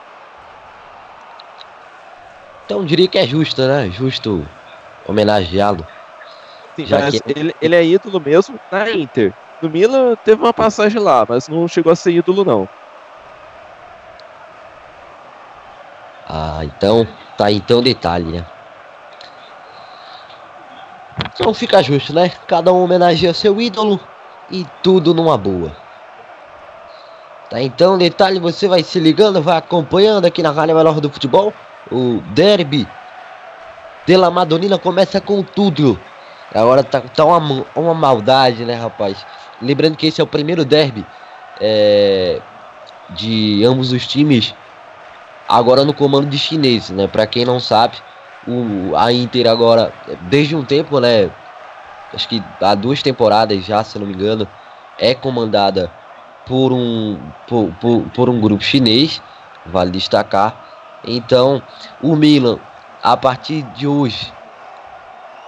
Então 2.71 2.85
diria 2.85 3.09
que 3.09 3.19
é 3.19 3.27
justo, 3.27 3.61
né? 3.67 3.91
Justo 3.91 4.47
homenageá-lo. 5.05 5.85
Sim, 6.77 6.87
Já 6.87 7.11
que... 7.11 7.21
ele, 7.27 7.53
ele 7.61 7.75
é 7.75 7.85
ídolo 7.85 8.21
mesmo 8.21 8.61
na 8.71 8.89
Inter. 8.89 9.35
No 9.61 9.69
Milan 9.69 10.15
teve 10.25 10.41
uma 10.41 10.55
passagem 10.55 11.01
lá, 11.01 11.27
mas 11.29 11.49
não 11.49 11.67
chegou 11.67 11.91
a 11.91 11.97
ser 11.97 12.13
ídolo 12.13 12.45
não. 12.45 12.69
Ah, 16.29 16.61
então 16.63 17.05
tá 17.37 17.51
então 17.51 17.83
detalhe, 17.83 18.27
né? 18.27 18.47
Então 21.35 21.53
fica 21.53 21.83
justo, 21.83 22.15
né? 22.15 22.31
Cada 22.47 22.73
um 22.73 22.85
homenageia 22.85 23.35
seu 23.35 23.61
ídolo 23.61 23.99
e 24.49 24.65
tudo 24.81 25.13
numa 25.13 25.37
boa. 25.37 25.77
Tá, 27.51 27.61
então 27.61 27.99
detalhe, 27.99 28.39
você 28.39 28.69
vai 28.69 28.85
se 28.85 29.01
ligando, 29.01 29.43
vai 29.43 29.57
acompanhando 29.57 30.25
aqui 30.25 30.41
na 30.41 30.53
Rádio 30.53 30.77
Melhor 30.77 31.01
do 31.01 31.11
Futebol. 31.11 31.53
O 31.91 32.21
derby 32.35 32.87
de 34.07 34.17
La 34.17 34.31
Madonina 34.31 34.79
começa 34.79 35.21
com 35.21 35.43
tudo. 35.43 35.99
Agora 36.55 36.83
tá, 36.83 37.01
tá 37.01 37.25
uma, 37.25 37.65
uma 37.75 37.95
maldade, 37.95 38.65
né, 38.65 38.75
rapaz? 38.75 39.25
Lembrando 39.61 39.97
que 39.97 40.07
esse 40.07 40.21
é 40.21 40.25
o 40.25 40.27
primeiro 40.27 40.65
derby 40.65 41.05
é, 41.61 42.41
de 43.11 43.65
ambos 43.65 43.93
os 43.93 44.07
times. 44.07 44.55
Agora 45.49 45.85
no 45.85 45.93
comando 45.93 46.29
de 46.29 46.39
chinês, 46.39 46.91
né? 46.91 47.07
Para 47.07 47.27
quem 47.27 47.45
não 47.45 47.61
sabe, 47.61 47.97
o, 48.47 48.97
a 48.97 49.13
Inter 49.13 49.49
agora, 49.49 49.93
desde 50.23 50.57
um 50.57 50.65
tempo, 50.65 50.99
né? 51.01 51.31
Acho 52.13 52.29
que 52.29 52.43
há 52.61 52.75
duas 52.75 53.03
temporadas 53.03 53.65
já, 53.65 53.85
se 53.85 53.99
não 53.99 54.07
me 54.07 54.15
engano, 54.15 54.47
é 54.99 55.15
comandada 55.15 55.91
por 56.47 56.73
um, 56.73 57.19
por, 57.47 57.73
por, 57.81 58.03
por 58.15 58.29
um 58.29 58.41
grupo 58.41 58.63
chinês, 58.63 59.23
vale 59.67 59.91
destacar. 59.91 60.70
Então, 61.03 61.63
o 62.01 62.15
Milan, 62.15 62.59
a 63.03 63.17
partir 63.17 63.63
de 63.63 63.87
hoje, 63.87 64.35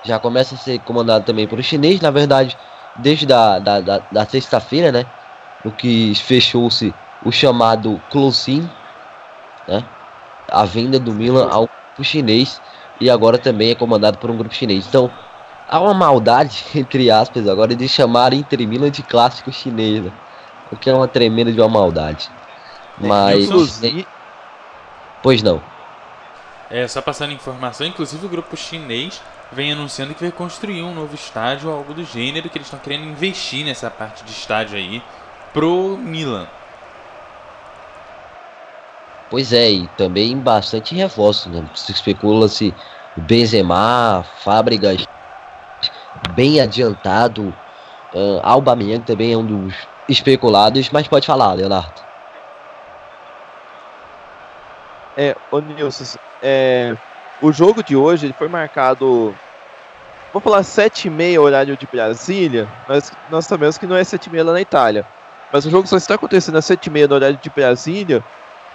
já 0.02 0.18
começa 0.18 0.54
a 0.54 0.58
ser 0.58 0.78
comandado 0.80 1.24
também 1.24 1.46
por 1.46 1.58
um 1.58 1.62
chinês. 1.62 2.00
Na 2.00 2.10
verdade, 2.10 2.56
desde 2.96 3.30
a 3.32 3.58
da, 3.58 3.80
da, 3.80 3.98
da 3.98 4.26
sexta-feira, 4.26 4.90
né? 4.90 5.06
No 5.64 5.70
que 5.70 6.14
fechou-se 6.14 6.94
o 7.20 7.30
chamado 7.30 8.00
closing, 8.10 8.68
né? 9.68 9.84
A 10.50 10.64
venda 10.64 10.98
do 10.98 11.14
Milan 11.14 11.48
ao 11.48 11.68
grupo 11.68 12.04
chinês 12.04 12.60
e 13.00 13.08
agora 13.08 13.38
também 13.38 13.70
é 13.70 13.74
comandado 13.74 14.18
por 14.18 14.30
um 14.30 14.36
grupo 14.36 14.54
chinês. 14.54 14.86
Então, 14.86 15.10
há 15.66 15.80
uma 15.80 15.94
maldade, 15.94 16.64
entre 16.74 17.10
aspas, 17.10 17.46
agora 17.46 17.74
de 17.76 17.88
chamar 17.88 18.32
Inter 18.32 18.66
Milan 18.66 18.90
de 18.90 19.02
clássico 19.02 19.52
chinês, 19.52 20.04
né? 20.04 20.12
O 20.70 20.76
que 20.76 20.88
é 20.88 20.94
uma 20.94 21.06
tremenda 21.06 21.52
de 21.52 21.60
uma 21.60 21.68
maldade. 21.68 22.30
É, 23.00 23.06
Mas. 23.06 23.44
Inclusive, 23.44 24.11
Pois 25.22 25.42
não. 25.42 25.62
É, 26.70 26.88
só 26.88 27.02
passando 27.02 27.32
informação, 27.32 27.86
inclusive 27.86 28.24
o 28.24 28.28
grupo 28.28 28.56
chinês 28.56 29.20
vem 29.52 29.72
anunciando 29.72 30.14
que 30.14 30.22
vai 30.22 30.32
construir 30.32 30.82
um 30.82 30.94
novo 30.94 31.14
estádio 31.14 31.68
ou 31.68 31.76
algo 31.76 31.92
do 31.92 32.04
gênero, 32.04 32.48
que 32.48 32.56
eles 32.56 32.66
estão 32.66 32.80
querendo 32.80 33.04
investir 33.04 33.64
nessa 33.64 33.90
parte 33.90 34.24
de 34.24 34.32
estádio 34.32 34.76
aí 34.76 35.02
pro 35.52 35.98
Milan. 35.98 36.46
Pois 39.30 39.52
é, 39.52 39.70
e 39.70 39.86
também 39.96 40.38
bastante 40.38 40.94
reforço, 40.94 41.48
né? 41.48 41.64
Se 41.74 41.92
especula-se 41.92 42.74
Benzema, 43.16 44.24
Fábricas 44.38 45.06
bem 46.34 46.60
adiantado, 46.60 47.54
uh, 48.14 48.40
Aubameyang 48.42 49.04
também 49.04 49.32
é 49.32 49.36
um 49.36 49.44
dos 49.44 49.74
especulados, 50.08 50.90
mas 50.90 51.08
pode 51.08 51.26
falar, 51.26 51.52
Leonardo. 51.54 52.11
É, 55.16 55.36
o 55.50 55.60
Nilson, 55.60 56.18
é, 56.42 56.96
o 57.40 57.52
jogo 57.52 57.82
de 57.82 57.94
hoje 57.94 58.34
foi 58.38 58.48
marcado, 58.48 59.34
vou 60.32 60.40
falar 60.40 60.62
7 60.62 61.08
e 61.08 61.10
meia 61.10 61.40
horário 61.40 61.76
de 61.76 61.86
Brasília, 61.86 62.68
mas 62.88 63.12
nós 63.30 63.46
sabemos 63.46 63.76
que 63.76 63.86
não 63.86 63.96
é 63.96 64.04
7 64.04 64.26
e 64.26 64.30
meia 64.30 64.44
lá 64.44 64.52
na 64.52 64.60
Itália. 64.60 65.06
Mas 65.52 65.66
o 65.66 65.70
jogo 65.70 65.86
só 65.86 65.96
está 65.96 66.14
acontecendo 66.14 66.56
às 66.56 66.64
7 66.64 66.86
e 66.86 66.90
meia 66.90 67.06
no 67.06 67.14
horário 67.14 67.36
de 67.36 67.50
Brasília, 67.50 68.24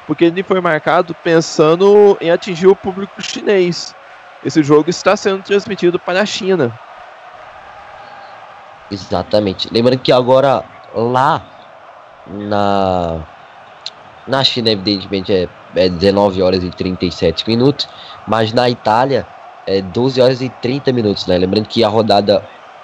porque 0.05 0.25
ele 0.25 0.43
foi 0.43 0.61
marcado 0.61 1.15
pensando 1.15 2.17
em 2.21 2.29
atingir 2.29 2.67
o 2.67 2.75
público 2.75 3.21
chinês. 3.21 3.95
Esse 4.45 4.61
jogo 4.61 4.89
está 4.89 5.17
sendo 5.17 5.41
transmitido 5.41 5.97
para 5.97 6.21
a 6.21 6.25
China. 6.25 6.71
Exatamente. 8.91 9.67
Lembrando 9.73 9.99
que 9.99 10.11
agora 10.11 10.63
lá 10.93 11.41
na 12.27 13.21
na 14.27 14.43
China, 14.43 14.69
evidentemente, 14.69 15.31
é, 15.33 15.47
é 15.75 15.89
19 15.89 16.41
horas 16.41 16.63
e 16.63 16.69
37 16.69 17.47
minutos, 17.47 17.87
mas 18.27 18.53
na 18.53 18.69
Itália 18.69 19.25
é 19.65 19.81
12 19.81 20.21
horas 20.21 20.41
e 20.41 20.49
30 20.49 20.91
minutos, 20.91 21.25
né? 21.27 21.37
Lembrando 21.37 21.67
que 21.67 21.83
a 21.83 21.87
rodada 21.87 22.43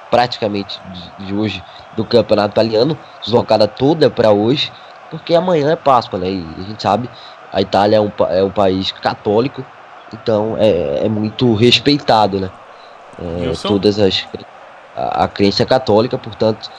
praticamente 0.10 0.80
de, 1.20 1.34
hoje 1.34 1.64
do 1.96 2.06
Campeonato 2.06 2.54
Italiano, 2.54 2.98
deslocada 3.24 3.68
toda 3.68 4.10
para 4.10 4.32
hoje, 4.32 4.72
porque 5.10 5.34
amanhã 5.34 5.72
é 5.72 5.76
Páscoa, 5.76 6.20
né? 6.20 6.30
E 6.30 6.46
a 6.60 6.62
gente 6.62 6.82
sabe, 6.82 7.10
a 7.52 7.62
Itália 7.62 7.98
é 7.98 8.02
um, 8.02 8.12
é 8.30 8.44
um 8.44 8.52
país 8.52 8.92
católico, 8.92 9.66
então 10.14 10.56
é, 10.60 11.06
é 11.06 11.10
muito 11.10 11.54
respeitado, 11.56 12.40
né? 12.40 12.50
É, 13.20 13.54
todas 13.68 14.00
as 14.00 14.26
a, 14.96 15.24
a 15.24 15.28
crença 15.28 15.66
católica, 15.66 16.18
portanto, 16.18 16.70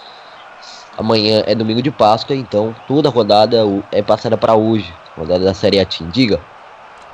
Amanhã 0.96 1.42
é 1.46 1.54
domingo 1.54 1.82
de 1.82 1.90
Páscoa, 1.90 2.36
então 2.36 2.74
toda 2.86 3.08
a 3.08 3.12
rodada 3.12 3.58
é 3.90 4.00
passada 4.00 4.36
para 4.36 4.54
hoje, 4.54 4.94
rodada 5.16 5.44
da 5.44 5.52
Série 5.52 5.80
A 5.80 5.86
Team. 5.86 6.08
Diga. 6.08 6.40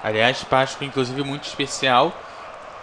Aliás, 0.04 0.44
Páscoa 0.44 0.86
inclusive 0.86 1.22
muito 1.22 1.44
especial. 1.44 2.12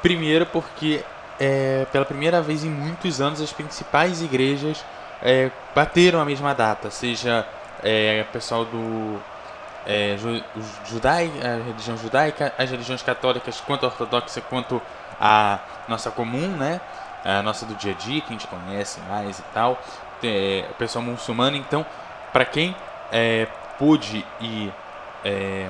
Primeiro 0.01 0.45
porque 0.47 1.03
é, 1.39 1.85
pela 1.91 2.05
primeira 2.05 2.41
vez 2.41 2.63
em 2.63 2.69
muitos 2.69 3.21
anos 3.21 3.41
as 3.41 3.51
principais 3.51 4.21
igrejas 4.21 4.83
é, 5.21 5.51
bateram 5.75 6.19
a 6.19 6.25
mesma 6.25 6.53
data, 6.53 6.89
seja 6.89 7.45
é, 7.83 8.23
pessoal 8.31 8.65
do 8.65 9.19
é, 9.85 10.17
ju, 10.17 10.43
judai, 10.85 11.31
a 11.43 11.63
religião 11.63 11.95
judaica, 11.97 12.53
as 12.57 12.71
religiões 12.71 13.03
católicas, 13.03 13.61
quanto 13.61 13.85
a 13.85 13.89
ortodoxa 13.89 14.41
quanto 14.41 14.81
a 15.19 15.59
nossa 15.87 16.09
comum, 16.09 16.47
né? 16.57 16.81
A 17.25 17.41
nossa 17.41 17.65
do 17.65 17.75
dia 17.75 17.91
a 17.91 17.95
dia, 17.95 18.21
que 18.21 18.29
a 18.29 18.31
gente 18.31 18.47
conhece 18.47 18.99
mais 19.09 19.39
e 19.39 19.43
tal 19.53 19.77
é, 20.23 20.65
pessoal 20.77 21.03
muçulmano. 21.03 21.55
Então, 21.55 21.85
para 22.31 22.45
quem 22.45 22.75
é, 23.11 23.47
pôde 23.77 24.25
ir 24.39 24.73
é, 25.23 25.69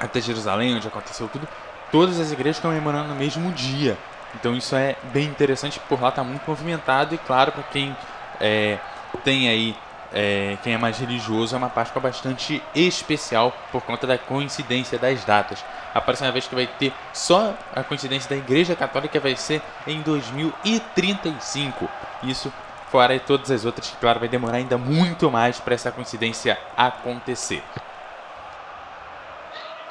até 0.00 0.20
Jerusalém, 0.20 0.76
onde 0.76 0.86
aconteceu 0.86 1.28
tudo, 1.28 1.48
todas 1.90 2.20
as 2.20 2.32
igrejas 2.32 2.60
comemorando 2.60 3.08
no 3.08 3.14
mesmo 3.14 3.50
dia. 3.52 3.96
Então 4.34 4.54
isso 4.54 4.76
é 4.76 4.96
bem 5.04 5.26
interessante, 5.26 5.80
por 5.88 6.00
lá 6.00 6.10
está 6.10 6.22
muito 6.22 6.42
movimentado 6.46 7.14
e 7.14 7.18
claro, 7.18 7.52
para 7.52 7.62
quem 7.64 7.96
é, 8.40 8.78
tem 9.24 9.48
aí, 9.48 9.74
é, 10.12 10.58
quem 10.62 10.74
é 10.74 10.78
mais 10.78 10.98
religioso, 10.98 11.54
é 11.54 11.58
uma 11.58 11.70
Páscoa 11.70 12.00
bastante 12.00 12.62
especial 12.74 13.52
por 13.72 13.82
conta 13.82 14.06
da 14.06 14.18
coincidência 14.18 14.98
das 14.98 15.24
datas. 15.24 15.64
A 15.94 16.00
próxima 16.00 16.30
vez 16.30 16.46
que 16.46 16.54
vai 16.54 16.66
ter 16.66 16.92
só 17.12 17.54
a 17.74 17.82
coincidência 17.82 18.28
da 18.28 18.36
Igreja 18.36 18.76
Católica 18.76 19.18
vai 19.18 19.34
ser 19.34 19.62
em 19.86 20.02
2035. 20.02 21.88
Isso 22.22 22.52
fora 22.90 23.18
todas 23.20 23.50
as 23.50 23.64
outras, 23.64 23.88
que 23.88 23.96
claro, 23.96 24.20
vai 24.20 24.28
demorar 24.28 24.58
ainda 24.58 24.78
muito 24.78 25.30
mais 25.30 25.60
para 25.60 25.74
essa 25.74 25.90
coincidência 25.90 26.58
acontecer. 26.76 27.62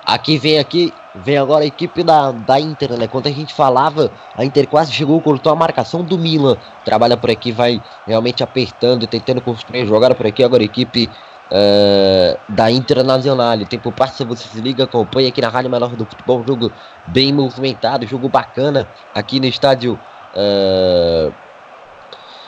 Aqui 0.05 0.37
vem 0.37 0.57
aqui, 0.57 0.93
vem 1.13 1.37
agora 1.37 1.65
a 1.65 1.67
equipe 1.67 2.01
da, 2.01 2.31
da 2.31 2.57
Inter, 2.57 2.97
né? 2.97 3.07
Quando 3.09 3.27
a 3.27 3.31
gente 3.31 3.53
falava, 3.53 4.09
a 4.37 4.45
Inter 4.45 4.65
quase 4.65 4.93
chegou, 4.93 5.19
cortou 5.19 5.51
a 5.51 5.55
marcação 5.55 6.01
do 6.01 6.17
Milan. 6.17 6.55
Trabalha 6.85 7.17
por 7.17 7.29
aqui, 7.29 7.51
vai 7.51 7.83
realmente 8.05 8.41
apertando, 8.41 9.05
tentando 9.05 9.41
construir 9.41 9.85
jogada 9.85 10.15
por 10.15 10.25
aqui. 10.25 10.45
Agora 10.45 10.63
a 10.63 10.65
equipe 10.65 11.09
uh, 11.51 12.39
da 12.47 12.71
Internacional. 12.71 13.57
O 13.57 13.65
tempo 13.65 13.91
passa, 13.91 14.23
você 14.23 14.47
se 14.47 14.61
liga, 14.61 14.85
acompanha 14.85 15.27
aqui 15.27 15.41
na 15.41 15.49
Rádio 15.49 15.69
Menor 15.69 15.89
do 15.89 16.05
Futebol. 16.05 16.41
Jogo 16.47 16.71
bem 17.07 17.33
movimentado, 17.33 18.07
jogo 18.07 18.29
bacana 18.29 18.87
aqui 19.13 19.41
no 19.41 19.45
estádio 19.45 19.99
uh, 20.33 21.33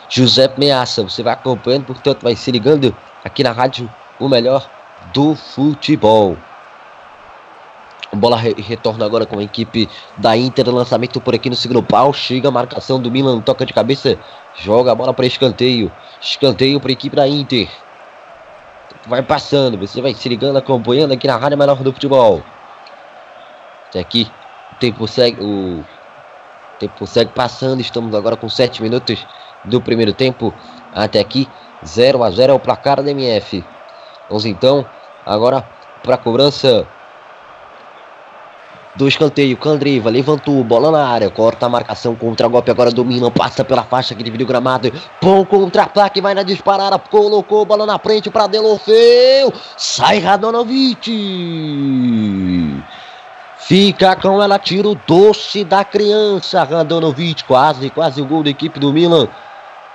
José 0.09 0.51
Meaça. 0.57 1.03
Você 1.03 1.21
vai 1.21 1.33
acompanhando, 1.33 1.85
portanto, 1.85 2.23
vai 2.23 2.35
se 2.35 2.51
ligando 2.51 2.95
aqui 3.23 3.43
na 3.43 3.51
Rádio 3.51 3.89
O 4.19 4.27
Melhor 4.27 4.67
do 5.13 5.35
Futebol. 5.35 6.35
A 8.11 8.15
bola 8.15 8.35
re 8.35 8.55
retorna 8.57 9.05
agora 9.05 9.25
com 9.25 9.37
a 9.37 9.43
equipe 9.43 9.87
da 10.17 10.35
Inter. 10.35 10.67
Lançamento 10.69 11.21
por 11.21 11.35
aqui 11.35 11.47
no 11.49 11.55
segundo 11.55 11.83
pau. 11.83 12.11
Chega 12.11 12.47
a 12.47 12.51
marcação 12.51 12.99
do 12.99 13.11
Milan. 13.11 13.39
Toca 13.39 13.65
de 13.65 13.71
cabeça. 13.71 14.17
Joga 14.55 14.91
a 14.91 14.95
bola 14.95 15.13
para 15.13 15.27
escanteio. 15.27 15.91
Escanteio 16.19 16.79
para 16.79 16.89
a 16.89 16.93
equipe 16.93 17.15
da 17.15 17.27
Inter. 17.27 17.69
Vai 19.05 19.21
passando. 19.21 19.77
Você 19.77 20.01
vai 20.01 20.15
se 20.15 20.27
ligando, 20.27 20.57
acompanhando 20.57 21.13
aqui 21.13 21.27
na 21.27 21.37
Rádio 21.37 21.57
Menor 21.57 21.83
do 21.83 21.93
Futebol. 21.93 22.41
Até 23.89 23.99
aqui. 23.99 24.29
O 24.73 24.75
tempo 24.77 25.07
segue. 25.07 25.39
O 25.43 25.85
tempo 26.79 27.05
segue 27.05 27.31
passando. 27.31 27.79
Estamos 27.79 28.15
agora 28.15 28.35
com 28.35 28.49
7 28.49 28.81
minutos 28.81 29.23
do 29.65 29.81
primeiro 29.81 30.13
tempo. 30.13 30.53
Até 30.93 31.19
aqui. 31.19 31.47
0 31.85 32.23
a 32.23 32.29
0 32.29 32.51
é 32.51 32.55
o 32.55 32.59
placar 32.59 33.01
da 33.01 33.11
MF. 33.11 33.63
Vamos 34.27 34.45
então 34.45 34.85
agora 35.25 35.63
para 36.03 36.15
a 36.15 36.17
cobrança 36.17 36.85
do 38.95 39.07
escanteio, 39.07 39.55
Candriva 39.55 40.09
levantou, 40.09 40.61
bola 40.63 40.91
na 40.91 41.07
área, 41.07 41.29
corta 41.29 41.67
a 41.67 41.69
marcação, 41.69 42.15
contra 42.15 42.47
golpe 42.47 42.69
agora 42.69 42.91
domina, 42.91 43.31
passa 43.31 43.63
pela 43.63 43.83
faixa 43.83 44.13
que 44.13 44.21
dividiu 44.21 44.45
o 44.45 44.47
gramado, 44.47 44.91
bom 45.21 45.45
contra-ataque, 45.45 46.19
vai 46.19 46.33
na 46.33 46.43
disparada, 46.43 46.99
colocou 46.99 47.63
bola 47.63 47.85
na 47.85 47.97
frente 47.97 48.29
para 48.29 48.47
Delofeu, 48.47 49.53
sai 49.77 50.19
Radonovic, 50.19 51.09
fica 53.57 54.15
com 54.17 54.41
ela, 54.41 54.59
tiro 54.59 54.99
doce 55.07 55.63
da 55.63 55.85
criança, 55.85 56.63
Radonovic, 56.63 57.45
quase, 57.45 57.89
quase 57.89 58.21
o 58.21 58.25
gol 58.25 58.43
da 58.43 58.49
equipe 58.49 58.79
do 58.79 58.91
Milan, 58.91 59.29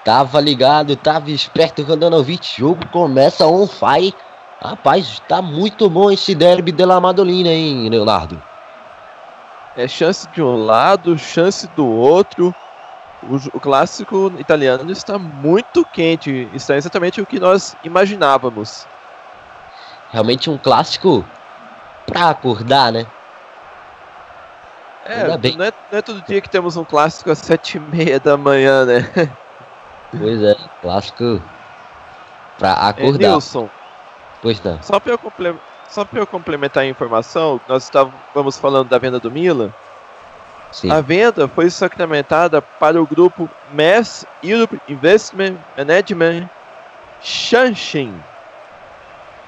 tava 0.05 0.41
ligado, 0.41 0.95
tava 0.97 1.31
esperto 1.31 1.83
Radonovic, 1.83 2.61
jogo 2.61 2.87
começa 2.89 3.47
on 3.47 3.67
fire, 3.67 4.15
rapaz, 4.61 5.21
tá 5.27 5.41
muito 5.41 5.89
bom 5.89 6.11
esse 6.11 6.35
derby 6.35 6.71
de 6.71 6.85
la 6.85 7.01
Madolina, 7.01 7.49
hein, 7.49 7.89
Leonardo? 7.89 8.41
É 9.77 9.89
chance 9.89 10.29
de 10.29 10.41
um 10.41 10.65
lado, 10.65 11.19
chance 11.19 11.67
do 11.69 11.87
outro. 11.87 12.55
O, 13.25 13.57
o, 13.57 13.61
clássico 13.61 14.33
italiano 14.39 14.93
está 14.93 15.19
muito 15.19 15.85
quente. 15.85 16.49
Está 16.55 16.77
exatamente 16.77 17.21
o 17.21 17.27
que 17.27 17.41
nós 17.41 17.75
imaginávamos. 17.83 18.87
Realmente 20.13 20.49
um 20.49 20.59
clássico 20.59 21.25
para 22.07 22.29
acordar, 22.29 22.93
né? 22.93 23.07
É, 25.07 25.27
não 25.27 25.65
é, 25.65 25.73
não 25.91 25.99
é, 25.99 26.03
todo 26.03 26.23
dia 26.23 26.41
que 26.41 26.49
temos 26.49 26.77
um 26.77 26.85
clássico 26.85 27.31
às 27.31 27.39
sete 27.39 27.77
e 27.77 27.81
meia 27.81 28.21
da 28.21 28.37
manhã, 28.37 28.85
né? 28.85 29.11
Pois 30.19 30.43
é, 30.43 30.57
clássico 30.81 31.43
para 32.59 32.73
acordar. 32.73 33.27
É, 33.27 33.29
Nilson, 33.31 33.69
pois 34.41 34.63
não. 34.63 34.83
Só 34.83 35.01
para 35.01 35.13
eu 35.13 35.19
complementar 35.19 35.75
só 35.95 36.05
para 36.05 36.19
eu 36.19 36.27
complementar 36.27 36.83
a 36.83 36.87
informação, 36.87 37.61
nós 37.69 37.85
estávamos 37.85 38.59
falando 38.59 38.89
da 38.89 38.99
venda 38.99 39.21
do 39.21 39.31
Milan. 39.31 39.73
Sim. 40.73 40.91
A 40.91 41.01
venda 41.01 41.47
foi 41.47 41.71
sacramentada 41.71 42.61
para 42.61 43.01
o 43.01 43.07
grupo 43.07 43.49
Mass 43.73 44.27
Europe 44.43 44.81
Investment 44.89 45.55
Management 45.77 46.51
Shanshin. 47.23 48.13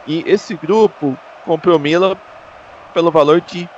E 0.07 0.23
esse 0.25 0.55
grupo 0.55 1.19
comprou 1.45 1.81
Milan 1.81 2.17
pelo 2.95 3.11
valor 3.11 3.41
de 3.41 3.69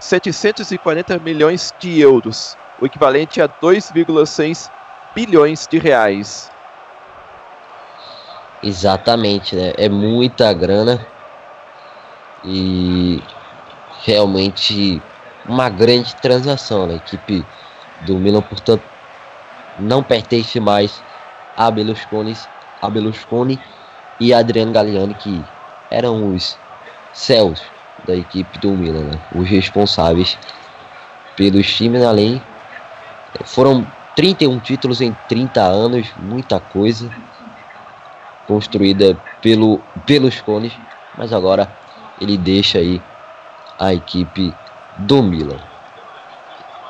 740 0.00 1.18
milhões 1.18 1.74
de 1.78 2.00
euros, 2.00 2.56
o 2.80 2.86
equivalente 2.86 3.42
a 3.42 3.48
2,6 3.48 4.70
bilhões 5.14 5.66
de 5.66 5.78
reais. 5.78 6.50
Exatamente, 8.62 9.54
né? 9.54 9.72
É 9.76 9.88
muita 9.88 10.52
grana 10.52 11.06
e 12.44 13.22
realmente 14.04 15.00
uma 15.46 15.68
grande 15.68 16.14
transação. 16.16 16.86
Né? 16.86 16.94
A 16.94 16.96
equipe 16.96 17.44
do 18.02 18.18
Milan, 18.18 18.42
portanto, 18.42 18.82
não 19.78 20.02
pertence 20.02 20.58
mais 20.60 21.02
a 21.56 21.70
Berlusconi, 21.70 22.36
a 22.80 22.90
Berlusconi 22.90 23.60
e 24.18 24.32
Adriano 24.32 24.72
Galliani, 24.72 25.14
que 25.14 25.44
eram 25.90 26.34
os 26.34 26.58
céus 27.12 27.62
da 28.06 28.14
equipe 28.14 28.58
do 28.58 28.70
Milan, 28.70 29.04
né? 29.04 29.20
os 29.34 29.48
responsáveis 29.48 30.38
pelos 31.36 31.66
times, 31.74 32.02
além 32.02 32.42
foram 33.44 33.86
31 34.14 34.60
títulos 34.60 35.00
em 35.00 35.16
30 35.28 35.60
anos, 35.60 36.12
muita 36.16 36.60
coisa 36.60 37.10
construída 38.46 39.16
pelo 39.42 39.80
Berlusconi, 40.06 40.72
mas 41.16 41.32
agora 41.32 41.68
ele 42.20 42.36
deixa 42.36 42.78
aí 42.78 43.02
a 43.78 43.92
equipe 43.92 44.54
do 44.98 45.22
Milan. 45.22 45.58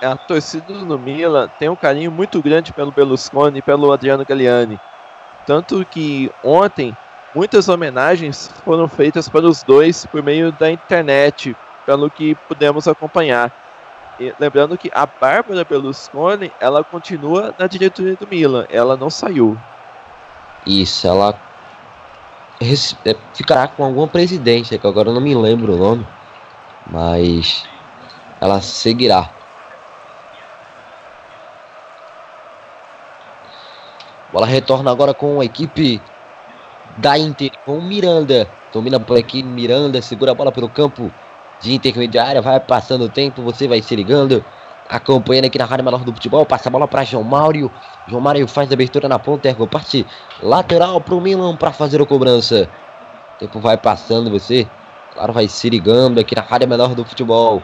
A 0.03 0.17
torcida 0.17 0.75
do 0.75 0.99
Milan 0.99 1.49
tem 1.59 1.69
um 1.69 1.77
carinho 1.77 2.11
muito 2.11 2.43
grande 2.43 2.73
pelo 2.73 2.93
Berlusconi 2.93 3.61
e 3.61 3.63
pelo 3.63 3.91
Adriano 3.91 4.25
Galliani. 4.25 4.79
Tanto 5.47 5.85
que 5.85 6.31
ontem 6.43 6.95
muitas 7.35 7.69
homenagens 7.69 8.51
foram 8.65 8.87
feitas 8.87 9.29
para 9.29 9.47
os 9.47 9.63
dois 9.63 10.05
por 10.05 10.23
meio 10.23 10.53
da 10.53 10.71
internet, 10.71 11.57
pelo 11.87 12.11
que 12.11 12.35
pudemos 12.35 12.87
acompanhar. 12.87 13.51
E, 14.19 14.33
lembrando 14.39 14.79
que 14.79 14.91
a 14.93 15.07
Bárbara 15.07 15.65
Berlusconi, 15.65 16.53
ela 16.61 16.85
continua 16.85 17.55
na 17.59 17.67
diretoria 17.67 18.17
do 18.17 18.27
Milan, 18.27 18.65
ela 18.69 18.97
não 18.97 19.11
saiu. 19.11 19.59
Isso, 20.67 21.07
ela 21.07 21.35
é, 22.61 23.17
ficará 23.35 23.67
com 23.67 23.85
alguma 23.85 24.07
presidência, 24.07 24.79
que 24.79 24.87
agora 24.87 25.09
eu 25.09 25.15
não 25.15 25.21
me 25.21 25.35
lembro 25.35 25.75
o 25.75 25.77
nome, 25.77 26.07
mas 26.87 27.65
ela 28.41 28.61
seguirá. 28.61 29.31
Bola 34.33 34.47
retorna 34.47 34.91
agora 34.91 35.15
com 35.15 35.41
a 35.41 35.45
equipe 35.45 36.01
da 36.97 37.19
Inter, 37.19 37.53
com 37.65 37.81
Miranda. 37.81 38.49
Domina 38.73 38.99
por 38.99 39.17
aqui, 39.17 39.43
Miranda, 39.43 40.03
segura 40.03 40.33
a 40.33 40.35
bola 40.35 40.51
pelo 40.51 40.69
campo 40.69 41.13
de 41.65 41.75
intermediária, 41.75 42.43
vai 42.43 42.61
passando 42.61 43.05
o 43.05 43.09
tempo, 43.09 43.43
você 43.43 43.67
vai 43.67 43.81
se 43.81 43.97
ligando 43.97 44.45
acompanhando 44.89 45.47
aqui 45.47 45.59
na 45.59 45.65
Rádio 45.65 45.85
Menor 45.85 46.05
do 46.05 46.13
Futebol. 46.13 46.45
Passa 46.45 46.69
a 46.69 46.73
bola 46.73 46.87
para 46.87 47.05
João 47.05 47.25
Mário. 47.25 47.71
João 48.07 48.21
Mário 48.21 48.47
faz 48.47 48.71
a 48.71 48.75
abertura 48.75 49.09
na 49.09 49.19
ponta. 49.19 49.49
Ergo 49.49 49.67
parte 49.67 50.07
lateral 50.43 51.01
para 51.01 51.15
o 51.15 51.21
Milan 51.21 51.57
para 51.57 51.73
fazer 51.73 52.01
a 52.01 52.07
cobrança. 52.07 52.69
O 53.35 53.39
tempo 53.39 53.61
vai 53.61 53.77
passando, 53.77 54.31
você, 54.31 54.69
claro, 55.13 55.33
vai 55.33 55.49
se 55.49 55.69
ligando 55.69 56.21
aqui 56.21 56.35
na 56.35 56.43
Rádio 56.43 56.69
Menor 56.69 56.95
do 56.95 57.05
Futebol. 57.05 57.63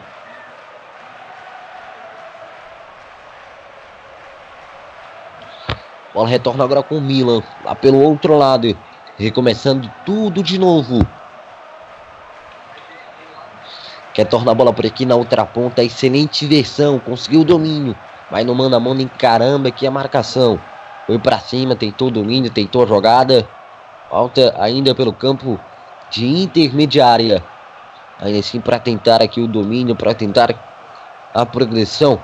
Bola 6.13 6.27
retorna 6.27 6.63
agora 6.63 6.83
com 6.83 6.97
o 6.97 7.01
Milan, 7.01 7.41
lá 7.63 7.73
pelo 7.73 8.01
outro 8.01 8.37
lado. 8.37 8.75
Recomeçando 9.17 9.89
tudo 10.05 10.43
de 10.43 10.57
novo. 10.59 11.07
Quer 14.13 14.25
tornar 14.25 14.51
a 14.51 14.55
bola 14.55 14.73
por 14.73 14.85
aqui 14.85 15.05
na 15.05 15.15
outra 15.15 15.45
ponta. 15.45 15.83
Excelente 15.83 16.45
versão. 16.45 16.99
Conseguiu 16.99 17.41
o 17.41 17.45
domínio. 17.45 17.95
Vai 18.29 18.43
no 18.43 18.53
mano 18.55 18.75
a 18.75 18.79
mano 18.79 19.01
em 19.01 19.07
caramba 19.07 19.69
aqui 19.69 19.85
a 19.85 19.91
marcação. 19.91 20.59
Foi 21.07 21.17
para 21.17 21.39
cima, 21.39 21.75
tentou 21.75 22.09
o 22.09 22.11
domínio, 22.11 22.51
tentou 22.51 22.83
a 22.83 22.85
jogada. 22.85 23.47
Falta 24.09 24.55
ainda 24.59 24.93
pelo 24.93 25.13
campo 25.13 25.59
de 26.09 26.25
intermediária. 26.25 27.43
Ainda 28.19 28.39
assim 28.39 28.59
para 28.59 28.79
tentar 28.79 29.21
aqui 29.21 29.41
o 29.41 29.47
domínio, 29.47 29.95
para 29.95 30.13
tentar 30.13 30.53
a 31.33 31.45
progressão 31.45 32.21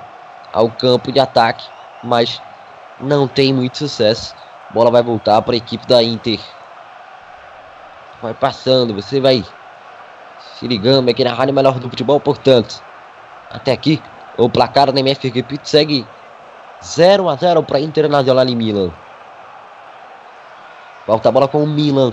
ao 0.52 0.70
campo 0.70 1.10
de 1.10 1.18
ataque, 1.18 1.66
mas 2.02 2.40
não 3.00 3.26
tem 3.26 3.52
muito 3.52 3.78
sucesso. 3.78 4.34
Bola 4.70 4.90
vai 4.90 5.02
voltar 5.02 5.40
para 5.42 5.54
a 5.54 5.56
equipe 5.56 5.86
da 5.86 6.02
Inter. 6.02 6.38
Vai 8.22 8.34
passando, 8.34 8.94
você 8.94 9.20
vai 9.20 9.44
se 10.58 10.66
ligando 10.66 11.08
aqui 11.08 11.22
na 11.22 11.32
rádio 11.32 11.54
melhor 11.54 11.78
do 11.78 11.88
futebol, 11.88 12.18
portanto. 12.18 12.82
Até 13.48 13.72
aqui, 13.72 14.02
o 14.36 14.48
placar 14.50 14.90
da 14.90 15.00
MF 15.00 15.28
repito, 15.28 15.68
segue 15.68 16.04
0 16.82 17.28
a 17.28 17.36
0 17.36 17.62
para 17.62 17.80
Internacional 17.80 18.46
e 18.46 18.56
Milan. 18.56 18.90
Volta 21.06 21.28
a 21.28 21.32
bola 21.32 21.48
com 21.48 21.62
o 21.62 21.66
Milan. 21.66 22.12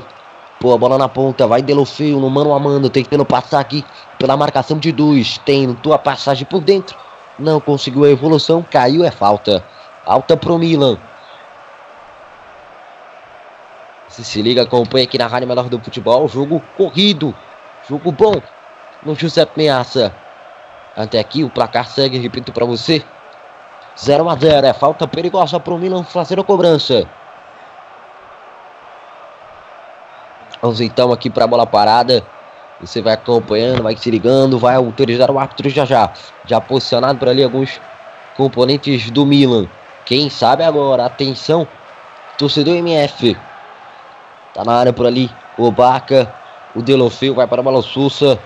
Pô, 0.59 0.73
a 0.73 0.77
bola 0.77 0.97
na 0.97 1.09
ponta, 1.09 1.45
vai 1.47 1.61
Delofeu 1.61 2.19
no 2.19 2.29
mano 2.29 2.53
a 2.53 2.59
mano, 2.59 2.89
tentando 2.89 3.25
passar 3.25 3.59
aqui 3.59 3.83
pela 4.17 4.37
marcação 4.37 4.77
de 4.77 4.91
dois. 4.91 5.37
Tentou 5.39 5.93
a 5.93 5.99
passagem 5.99 6.45
por 6.45 6.61
dentro, 6.61 6.97
não 7.37 7.59
conseguiu 7.59 8.05
a 8.05 8.09
evolução, 8.09 8.63
caiu, 8.63 9.03
é 9.03 9.11
falta. 9.11 9.65
Alta 10.05 10.37
pro 10.37 10.57
Milan. 10.57 10.97
Se 14.07 14.23
se 14.23 14.41
liga, 14.41 14.61
acompanha 14.61 15.03
aqui 15.03 15.17
na 15.17 15.27
Rádio 15.27 15.47
Melhor 15.47 15.67
do 15.67 15.79
Futebol. 15.79 16.27
Jogo 16.29 16.63
corrido. 16.77 17.35
Jogo 17.89 18.11
bom. 18.11 18.41
No 19.03 19.15
Giuseppe 19.15 19.53
Meaça. 19.57 20.13
Até 20.95 21.19
aqui 21.19 21.43
o 21.43 21.49
placar 21.49 21.87
segue, 21.87 22.17
repito 22.17 22.51
para 22.51 22.65
você. 22.65 23.03
0 23.97 24.29
a 24.29 24.35
0 24.35 24.67
É 24.67 24.73
falta 24.73 25.07
perigosa 25.07 25.59
pro 25.59 25.77
Milan 25.77 26.03
fazer 26.03 26.39
a 26.39 26.43
cobrança. 26.43 27.07
Vamos 30.61 30.81
então 30.81 31.11
aqui 31.11 31.29
para 31.29 31.43
a 31.43 31.47
bola 31.47 31.67
parada. 31.67 32.25
Você 32.81 33.01
vai 33.01 33.13
acompanhando, 33.13 33.83
vai 33.83 33.95
se 33.95 34.09
ligando, 34.09 34.59
vai 34.59 34.75
autorizar 34.75 35.29
o 35.29 35.39
árbitro 35.39 35.69
já 35.69 35.85
já. 35.85 36.11
Já 36.45 36.59
posicionado 36.59 37.19
por 37.19 37.29
ali 37.29 37.43
alguns 37.43 37.79
componentes 38.35 39.09
do 39.11 39.25
Milan. 39.25 39.67
Quem 40.05 40.29
sabe 40.29 40.63
agora, 40.63 41.05
atenção, 41.05 41.67
torcedor 42.37 42.75
MF. 42.75 43.37
Tá 44.53 44.63
na 44.63 44.73
área 44.73 44.93
por 44.93 45.05
ali, 45.05 45.29
o 45.57 45.71
Baca, 45.71 46.33
o 46.75 46.81
Delofeu 46.81 47.33
vai 47.33 47.47
para 47.47 47.61
a 47.61 47.63
bola 47.63 47.81
Sousa. 47.81 48.37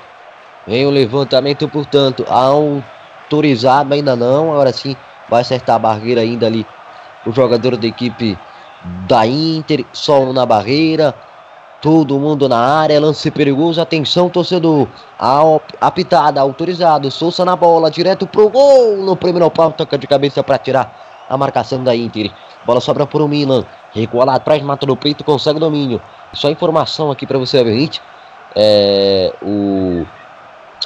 Vem 0.68 0.86
o 0.86 0.90
levantamento, 0.90 1.68
portanto, 1.68 2.26
autorizado 2.30 3.94
ainda 3.94 4.16
não. 4.16 4.52
Agora 4.52 4.72
sim, 4.72 4.96
vai 5.28 5.42
acertar 5.42 5.78
a 5.78 5.80
barreira 5.80 6.22
ainda 6.22 6.46
ali. 6.46 6.66
O 7.26 7.32
jogador 7.32 7.76
da 7.76 7.88
equipe 7.88 8.38
da 9.08 9.26
Inter, 9.26 9.86
solo 9.92 10.32
na 10.32 10.46
barreira. 10.46 11.16
Todo 11.82 12.20
mundo 12.20 12.50
na 12.50 12.60
área, 12.60 13.00
lance 13.00 13.32
perigoso, 13.32 13.80
atenção 13.80 14.28
torcedor, 14.28 14.86
a 15.18 15.40
apitada, 15.80 16.42
autorizado, 16.42 17.10
Souza 17.10 17.46
na 17.46 17.56
bola, 17.56 17.90
direto 17.90 18.28
pro 18.28 18.50
gol, 18.50 18.98
no 18.98 19.16
primeiro 19.16 19.50
pau, 19.50 19.72
toca 19.72 19.98
de 19.98 20.06
cabeça 20.06 20.44
para 20.44 20.58
tirar 20.58 21.26
a 21.30 21.38
marcação 21.38 21.82
da 21.82 21.96
Inter, 21.96 22.34
bola 22.66 22.82
sobra 22.82 23.08
pro 23.08 23.26
Milan, 23.30 23.64
recua 23.94 24.26
lá 24.26 24.36
atrás, 24.36 24.62
mata 24.62 24.86
no 24.86 24.98
peito, 24.98 25.24
consegue 25.24 25.58
domínio, 25.58 26.02
só 26.34 26.50
informação 26.50 27.12
aqui 27.12 27.26
para 27.26 27.38
você, 27.38 27.60
ouvinte, 27.60 28.02
é, 28.56 29.34
o, 29.42 30.06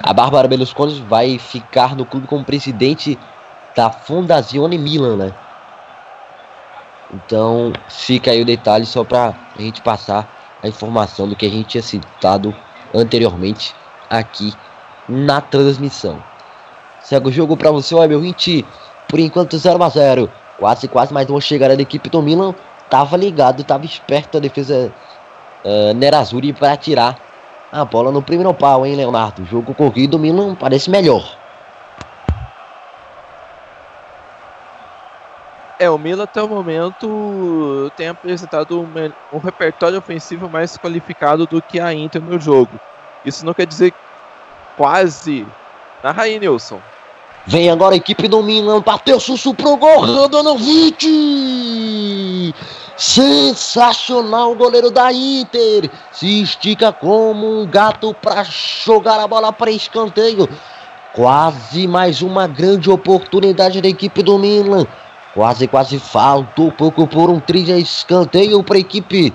a 0.01 0.13
Bárbara 0.13 0.47
Berlusconi 0.47 1.01
vai 1.01 1.37
ficar 1.37 1.95
no 1.95 2.05
clube 2.05 2.27
como 2.27 2.43
presidente 2.43 3.17
da 3.75 3.89
Fondazione 3.89 4.77
Milan, 4.77 5.17
né? 5.17 5.33
Então 7.13 7.71
fica 7.89 8.31
aí 8.31 8.41
o 8.41 8.45
detalhe 8.45 8.85
só 8.85 9.03
para 9.03 9.33
a 9.57 9.61
gente 9.61 9.81
passar 9.81 10.27
a 10.61 10.67
informação 10.67 11.27
do 11.27 11.35
que 11.35 11.45
a 11.45 11.49
gente 11.49 11.67
tinha 11.67 11.83
citado 11.83 12.55
anteriormente 12.93 13.75
aqui 14.09 14.53
na 15.07 15.41
transmissão. 15.41 16.23
Segue 17.01 17.27
o 17.27 17.31
jogo 17.31 17.57
para 17.57 17.71
você, 17.71 17.95
meu 18.07 18.23
Hint. 18.23 18.63
Por 19.07 19.19
enquanto 19.19 19.57
0 19.57 19.83
a 19.83 19.89
0 19.89 20.29
Quase, 20.57 20.87
quase 20.87 21.13
mais 21.13 21.29
uma 21.29 21.41
chegada 21.41 21.75
da 21.75 21.81
equipe 21.81 22.09
do 22.09 22.21
Milan. 22.21 22.55
Tava 22.89 23.17
ligado, 23.17 23.63
tava 23.63 23.85
esperto 23.85 24.37
a 24.37 24.39
defesa 24.39 24.91
uh, 25.65 25.93
Nerazzurri 25.93 26.53
para 26.53 26.77
tirar 26.77 27.19
a 27.73 27.83
bola 27.83 28.11
no 28.11 28.21
primeiro 28.21 28.53
pau, 28.53 28.85
hein, 28.85 28.95
Leonardo? 28.95 29.43
Jogo 29.45 29.73
corrido, 29.73 30.19
Milan 30.19 30.53
parece 30.53 30.91
melhor. 30.91 31.35
É, 35.79 35.89
o 35.89 35.97
Milan 35.97 36.23
até 36.23 36.41
o 36.41 36.47
momento 36.47 37.91
tem 37.97 38.07
apresentado 38.07 38.79
um, 38.79 38.87
um, 39.35 39.39
repertório 39.39 39.97
ofensivo 39.97 40.47
mais 40.47 40.77
qualificado 40.77 41.47
do 41.47 41.59
que 41.61 41.79
a 41.79 41.91
Inter 41.91 42.21
no 42.21 42.39
jogo. 42.39 42.79
Isso 43.25 43.43
não 43.43 43.55
quer 43.55 43.65
dizer 43.65 43.91
quase. 44.77 45.45
Narra 46.03 46.23
aí, 46.23 46.39
Nilson. 46.39 46.79
Vem 47.45 47.71
agora 47.71 47.95
a 47.95 47.97
equipe 47.97 48.27
do 48.27 48.41
Milan, 48.43 48.81
bateu 48.81 49.19
Sussu 49.19 49.53
pro 49.53 49.75
gol, 49.75 50.05
Rodanovic! 50.05 51.05
Sensacional 52.95 54.51
o 54.51 54.55
goleiro 54.55 54.91
da 54.91 55.11
Inter, 55.11 55.89
se 56.11 56.41
estica 56.41 56.93
como 56.93 57.61
um 57.61 57.65
gato 57.65 58.13
para 58.13 58.43
jogar 58.43 59.19
a 59.19 59.27
bola 59.27 59.51
para 59.51 59.71
escanteio. 59.71 60.47
Quase 61.13 61.87
mais 61.87 62.21
uma 62.21 62.47
grande 62.47 62.89
oportunidade 62.89 63.81
da 63.81 63.87
equipe 63.87 64.21
do 64.21 64.37
Milan. 64.37 64.85
Quase, 65.33 65.67
quase 65.67 65.97
faltou 65.97 66.71
pouco 66.71 67.07
por 67.07 67.29
um 67.29 67.39
trilha 67.39 67.77
escanteio 67.77 68.63
para 68.63 68.77
a 68.77 68.81
equipe 68.81 69.33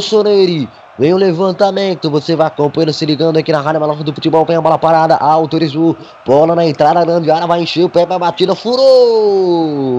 Soneiri. 0.00 0.68
Vem 0.96 1.12
o 1.12 1.16
levantamento, 1.16 2.08
você 2.08 2.36
vai 2.36 2.46
acompanhando, 2.46 2.92
se 2.92 3.04
ligando 3.04 3.36
aqui 3.36 3.50
na 3.50 3.60
Rádio 3.60 3.80
Maloca 3.80 4.04
do 4.04 4.14
Futebol. 4.14 4.44
Vem 4.44 4.56
a 4.56 4.60
bola 4.60 4.78
parada, 4.78 5.16
autorizou. 5.16 5.96
Bola 6.24 6.54
na 6.54 6.64
entrada, 6.64 7.04
grande 7.04 7.28
área, 7.32 7.48
vai 7.48 7.62
encher 7.62 7.84
o 7.84 7.88
pé 7.88 8.06
para 8.06 8.14
a 8.14 8.18
batida, 8.18 8.54
furou. 8.54 9.94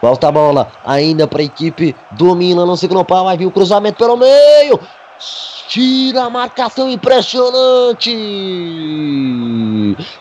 Volta 0.00 0.28
a 0.28 0.32
bola 0.32 0.68
ainda 0.84 1.26
para 1.26 1.42
a 1.42 1.44
equipe 1.44 1.96
do 2.12 2.32
Milan, 2.36 2.64
não 2.64 2.76
segura 2.76 3.00
o 3.00 3.04
pau, 3.04 3.24
vai 3.24 3.36
vir 3.36 3.46
o 3.46 3.50
cruzamento 3.50 3.98
pelo 3.98 4.16
meio. 4.16 4.78
Tira 5.72 6.24
a 6.24 6.30
marcação 6.30 6.90
impressionante. 6.90 8.14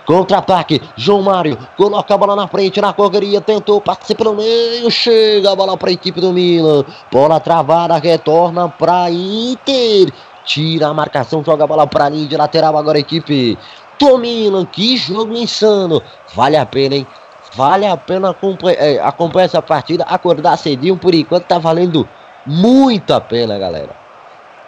Contra-ataque. 0.06 0.82
João 0.96 1.24
Mário 1.24 1.58
coloca 1.76 2.14
a 2.14 2.18
bola 2.18 2.38
na 2.38 2.48
frente 2.48 2.80
na 2.80 2.94
correria. 2.94 3.42
Tentou 3.42 3.82
passar 3.82 4.16
pelo 4.16 4.34
meio. 4.34 4.90
Chega 4.90 5.52
a 5.52 5.56
bola 5.56 5.76
para 5.76 5.90
a 5.90 5.92
equipe 5.92 6.22
do 6.22 6.32
Milan. 6.32 6.86
Bola 7.12 7.38
travada. 7.42 7.98
Retorna 7.98 8.70
para 8.70 9.12
Inter. 9.12 10.14
Tira 10.46 10.88
a 10.88 10.94
marcação. 10.94 11.44
Joga 11.44 11.66
a 11.66 11.68
bola 11.68 11.86
para 11.86 12.06
a 12.06 12.10
linha 12.10 12.28
de 12.28 12.38
lateral. 12.38 12.78
Agora 12.78 12.98
a 12.98 13.02
equipe 13.02 13.58
do 14.00 14.18
Milan. 14.18 14.66
Que 14.66 14.96
jogo 14.96 15.36
insano. 15.36 16.02
Vale 16.34 16.56
a 16.56 16.66
pena, 16.66 16.96
hein? 16.96 17.08
Vale 17.56 17.86
a 17.86 17.98
pena 17.98 18.30
acompanhar, 18.30 18.80
é, 18.80 19.00
acompanhar 19.00 19.48
essa 19.48 19.62
partida. 19.62 20.06
Acordar 20.06 20.58
cedinho. 20.58 20.96
Por 20.96 21.14
enquanto 21.14 21.44
tá 21.44 21.58
valendo 21.58 22.08
muito 22.46 23.14
a 23.14 23.20
pena, 23.20 23.60
galera 23.60 24.01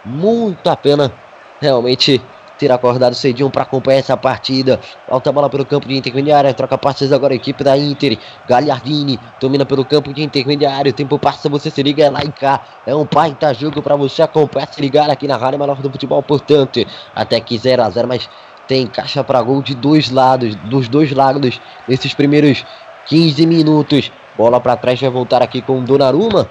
muito 0.04 0.68
a 0.68 0.76
pena 0.76 1.12
realmente 1.60 2.20
ter 2.58 2.70
acordado 2.70 3.14
cedinho 3.14 3.50
para 3.50 3.62
acompanhar 3.62 3.98
essa 3.98 4.16
partida. 4.16 4.80
Alta 5.08 5.32
bola 5.32 5.50
pelo 5.50 5.64
campo 5.64 5.88
de 5.88 5.96
intermediária, 5.96 6.54
troca 6.54 6.78
passes 6.78 7.12
agora 7.12 7.32
a 7.32 7.36
equipe 7.36 7.64
da 7.64 7.76
Inter. 7.76 8.18
Gagliardini 8.48 9.18
domina 9.40 9.66
pelo 9.66 9.84
campo 9.84 10.12
de 10.12 10.22
intermediário. 10.22 10.90
O 10.90 10.94
tempo 10.94 11.18
passa, 11.18 11.48
você 11.48 11.70
se 11.70 11.82
liga 11.82 12.04
é 12.04 12.10
lá 12.10 12.22
e 12.22 12.30
cá. 12.30 12.62
É 12.86 12.94
um 12.94 13.04
baita 13.04 13.52
jogo 13.52 13.82
para 13.82 13.96
você 13.96 14.22
acompanhar, 14.22 14.68
se 14.68 14.80
ligar 14.80 15.10
aqui 15.10 15.26
na 15.26 15.36
Rádio 15.36 15.58
Menor 15.58 15.76
do 15.76 15.90
Futebol. 15.90 16.22
Portanto, 16.22 16.84
até 17.14 17.40
que 17.40 17.58
0 17.58 17.82
a 17.82 17.90
0 17.90 18.08
mas 18.08 18.28
tem 18.66 18.86
caixa 18.86 19.22
para 19.22 19.42
gol 19.42 19.62
de 19.62 19.74
dois 19.74 20.10
lados, 20.10 20.54
dos 20.54 20.88
dois 20.88 21.12
lados 21.12 21.60
nesses 21.88 22.14
primeiros 22.14 22.64
15 23.06 23.46
minutos. 23.46 24.10
Bola 24.36 24.60
para 24.60 24.76
trás, 24.76 25.00
vai 25.00 25.10
voltar 25.10 25.42
aqui 25.42 25.60
com 25.60 25.78
o 25.78 25.82
Donnarumma 25.82 26.48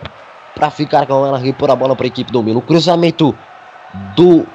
para 0.53 0.69
ficar 0.69 1.05
com 1.07 1.25
ela 1.25 1.37
repor 1.37 1.71
a 1.71 1.75
bola 1.75 1.95
para 1.95 2.05
a 2.05 2.07
equipe 2.07 2.31
do 2.31 2.43
Milan. 2.43 2.59
O 2.59 2.61
cruzamento 2.61 3.35
do 4.15 4.45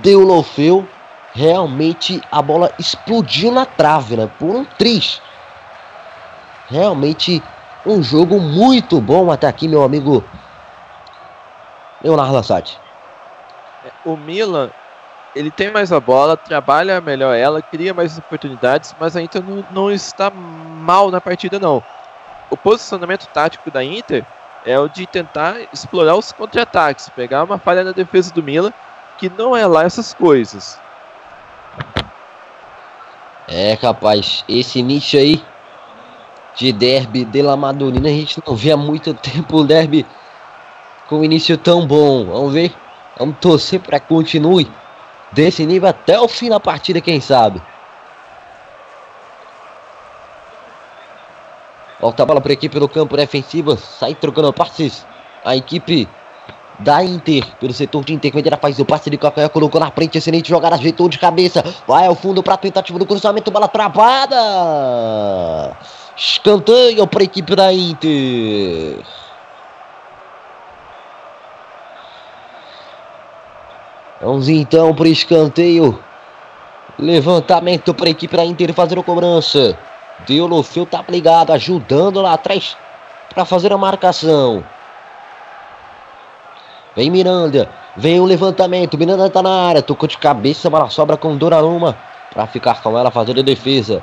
Deulofeu. 0.00 0.88
Realmente 1.34 2.22
a 2.30 2.40
bola 2.40 2.70
explodiu 2.78 3.50
na 3.50 3.66
trave, 3.66 4.16
né? 4.16 4.30
Por 4.38 4.54
um 4.54 4.64
triz. 4.64 5.20
Realmente 6.70 7.42
um 7.84 8.00
jogo 8.02 8.40
muito 8.40 9.00
bom 9.00 9.30
até 9.32 9.48
aqui, 9.48 9.66
meu 9.66 9.82
amigo 9.82 10.22
Leonardo 12.02 12.34
Lassati. 12.34 12.78
É, 13.84 14.08
o 14.08 14.16
Milan, 14.16 14.70
ele 15.34 15.50
tem 15.50 15.72
mais 15.72 15.90
a 15.90 15.98
bola, 15.98 16.36
trabalha 16.36 17.00
melhor 17.00 17.34
ela, 17.34 17.60
cria 17.60 17.92
mais 17.92 18.16
oportunidades, 18.16 18.94
mas 18.98 19.16
a 19.16 19.20
Inter 19.20 19.42
não, 19.42 19.64
não 19.72 19.90
está 19.90 20.30
mal 20.30 21.10
na 21.10 21.20
partida, 21.20 21.58
não 21.58 21.82
o 22.50 22.56
posicionamento 22.56 23.26
tático 23.26 23.70
da 23.70 23.82
Inter 23.84 24.24
é 24.64 24.78
o 24.78 24.88
de 24.88 25.06
tentar 25.06 25.56
explorar 25.72 26.16
os 26.16 26.32
contra-ataques, 26.32 27.08
pegar 27.10 27.44
uma 27.44 27.58
falha 27.58 27.84
na 27.84 27.92
defesa 27.92 28.32
do 28.32 28.42
Milan, 28.42 28.72
que 29.18 29.28
não 29.28 29.56
é 29.56 29.66
lá 29.66 29.84
essas 29.84 30.14
coisas. 30.14 30.80
É, 33.46 33.76
capaz, 33.76 34.44
esse 34.48 34.78
início 34.78 35.18
aí 35.18 35.44
de 36.56 36.72
derby 36.72 37.24
de 37.24 37.42
La 37.42 37.56
Madonina, 37.56 38.08
a 38.08 38.12
gente 38.12 38.40
não 38.46 38.56
vê 38.56 38.72
há 38.72 38.76
muito 38.76 39.12
tempo 39.12 39.60
um 39.60 39.66
derby 39.66 40.06
com 41.08 41.18
um 41.18 41.24
início 41.24 41.58
tão 41.58 41.86
bom. 41.86 42.24
Vamos 42.26 42.52
ver, 42.52 42.72
vamos 43.18 43.36
torcer 43.38 43.80
para 43.80 44.00
que 44.00 44.08
continue 44.08 44.70
desse 45.32 45.66
nível 45.66 45.88
até 45.88 46.18
o 46.18 46.28
fim 46.28 46.48
da 46.48 46.60
partida, 46.60 47.00
quem 47.00 47.20
sabe. 47.20 47.60
Volta 52.04 52.22
a 52.22 52.26
bola 52.26 52.38
para 52.38 52.52
a 52.52 52.52
equipe 52.52 52.78
no 52.78 52.86
campo 52.86 53.16
defensivo. 53.16 53.78
Sai 53.78 54.14
trocando 54.14 54.52
passes. 54.52 55.06
A 55.42 55.56
equipe 55.56 56.06
da 56.78 57.02
Inter, 57.02 57.42
pelo 57.58 57.72
setor 57.72 58.04
de 58.04 58.12
intermediária, 58.12 58.58
faz 58.60 58.78
o 58.78 58.84
passe 58.84 59.08
de 59.08 59.16
calcanhar, 59.16 59.48
colocou 59.48 59.80
na 59.80 59.90
frente, 59.90 60.18
excelente 60.18 60.50
jogada, 60.50 60.76
ajeitou 60.76 61.08
de 61.08 61.18
cabeça, 61.18 61.64
vai 61.88 62.06
ao 62.06 62.14
fundo 62.14 62.42
para 62.42 62.58
tentativa 62.58 62.98
do 62.98 63.06
cruzamento, 63.06 63.50
bola 63.50 63.68
travada. 63.68 65.74
Escanteio 66.14 67.06
para 67.06 67.22
a 67.22 67.24
equipe 67.24 67.56
da 67.56 67.72
Inter. 67.72 69.02
Vamos 74.20 74.50
então 74.50 74.94
para 74.94 75.08
escanteio. 75.08 75.98
Levantamento 76.98 77.94
para 77.94 78.08
a 78.08 78.10
equipe 78.10 78.36
da 78.36 78.44
Inter 78.44 78.74
fazer 78.74 78.98
a 78.98 79.02
cobrança. 79.02 79.74
Deolofeu 80.26 80.86
tá 80.86 81.04
ligado, 81.08 81.52
ajudando 81.52 82.22
lá 82.22 82.34
atrás 82.34 82.76
para 83.32 83.44
fazer 83.44 83.72
a 83.72 83.78
marcação. 83.78 84.64
Vem 86.94 87.10
Miranda, 87.10 87.68
vem 87.96 88.20
o 88.20 88.24
levantamento. 88.24 88.96
Miranda 88.96 89.28
tá 89.28 89.42
na 89.42 89.68
área, 89.68 89.82
tocou 89.82 90.08
de 90.08 90.16
cabeça, 90.16 90.70
bola 90.70 90.88
sobra 90.88 91.16
com 91.16 91.36
Doraruma 91.36 91.96
para 92.32 92.46
ficar 92.46 92.80
com 92.82 92.96
ela 92.98 93.10
fazendo 93.10 93.40
a 93.40 93.42
defesa. 93.42 94.02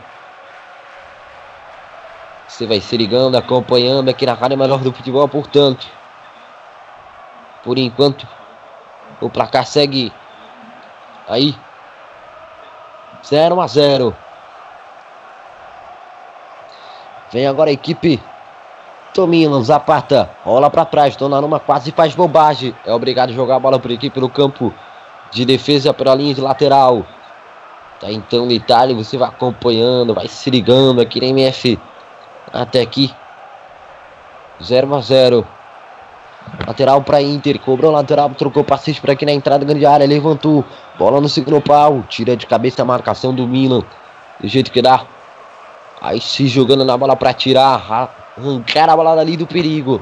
Você 2.47 2.67
vai 2.67 2.81
se 2.81 2.97
ligando, 2.97 3.37
acompanhando 3.37 4.09
aqui 4.09 4.25
na 4.25 4.33
Rádio 4.33 4.57
Melhor 4.57 4.79
do 4.79 4.91
Futebol, 4.91 5.27
portanto. 5.27 5.87
Por 7.63 7.77
enquanto, 7.77 8.27
o 9.21 9.29
placar 9.29 9.65
segue 9.65 10.11
aí 11.29 11.55
0 13.25 13.61
a 13.61 13.67
0. 13.67 14.15
Vem 17.31 17.47
agora 17.47 17.69
a 17.69 17.73
equipe 17.73 18.21
Tomilan, 19.13 19.61
Zapata, 19.63 20.29
rola 20.43 20.69
para 20.69 20.85
trás, 20.85 21.15
Donnarumma 21.15 21.59
quase 21.59 21.91
faz 21.91 22.15
bobagem. 22.15 22.75
É 22.85 22.93
obrigado 22.93 23.29
a 23.29 23.33
jogar 23.33 23.55
a 23.55 23.59
bola 23.59 23.79
para 23.79 23.91
a 23.91 23.93
equipe 23.93 24.19
no 24.19 24.29
campo 24.29 24.73
de 25.31 25.45
defesa 25.45 25.93
para 25.93 26.11
a 26.11 26.15
linha 26.15 26.33
de 26.33 26.41
lateral. 26.41 27.05
Tá 27.99 28.11
então 28.11 28.47
o 28.47 28.51
Itália, 28.51 28.95
você 28.95 29.17
vai 29.17 29.29
acompanhando, 29.29 30.13
vai 30.13 30.27
se 30.27 30.49
ligando 30.49 31.01
aqui 31.01 31.19
na 31.19 31.27
MF. 31.27 31.79
Até 32.51 32.81
aqui. 32.81 33.13
0 34.61 34.95
a 34.95 35.01
0. 35.01 35.47
Lateral 36.67 37.01
para 37.01 37.21
Inter, 37.21 37.59
cobrou 37.59 37.91
lateral, 37.91 38.29
trocou 38.31 38.63
passe 38.63 38.99
para 38.99 39.13
aqui 39.13 39.25
na 39.25 39.31
entrada 39.31 39.63
grande 39.63 39.85
área, 39.85 40.07
levantou, 40.07 40.65
bola 40.97 41.21
no 41.21 41.29
segundo 41.29 41.61
pau, 41.61 42.03
tira 42.09 42.35
de 42.35 42.47
cabeça 42.47 42.81
a 42.81 42.85
marcação 42.85 43.33
do 43.33 43.47
Milan, 43.47 43.83
do 44.39 44.47
jeito 44.47 44.71
que 44.71 44.81
dá. 44.81 45.05
Aí 46.01 46.19
se 46.19 46.47
jogando 46.47 46.83
na 46.83 46.97
bola 46.97 47.15
para 47.15 47.31
tirar, 47.31 48.11
arrancar 48.35 48.89
a 48.89 48.95
bola 48.95 49.15
dali 49.15 49.37
do 49.37 49.45
perigo. 49.45 50.01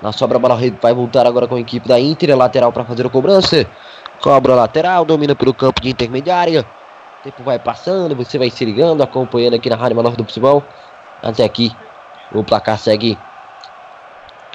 Na 0.00 0.12
sobra 0.12 0.36
a 0.36 0.40
bola 0.40 0.56
vai 0.80 0.94
voltar 0.94 1.26
agora 1.26 1.48
com 1.48 1.56
a 1.56 1.60
equipe 1.60 1.88
da 1.88 1.98
Inter, 1.98 2.36
lateral 2.36 2.70
para 2.70 2.84
fazer 2.84 3.04
a 3.04 3.10
cobrança. 3.10 3.66
Cobra 4.20 4.54
lateral, 4.54 5.04
domina 5.04 5.34
pelo 5.34 5.52
campo 5.52 5.80
de 5.80 5.90
intermediária. 5.90 6.64
O 7.20 7.24
tempo 7.24 7.42
vai 7.42 7.58
passando, 7.58 8.14
você 8.14 8.38
vai 8.38 8.48
se 8.48 8.64
ligando, 8.64 9.02
acompanhando 9.02 9.54
aqui 9.54 9.68
na 9.68 9.74
Rádio 9.74 9.96
Menor 9.96 10.14
do 10.14 10.24
Futebol. 10.24 10.62
Até 11.20 11.42
aqui, 11.42 11.72
o 12.32 12.44
placar 12.44 12.78
segue 12.78 13.18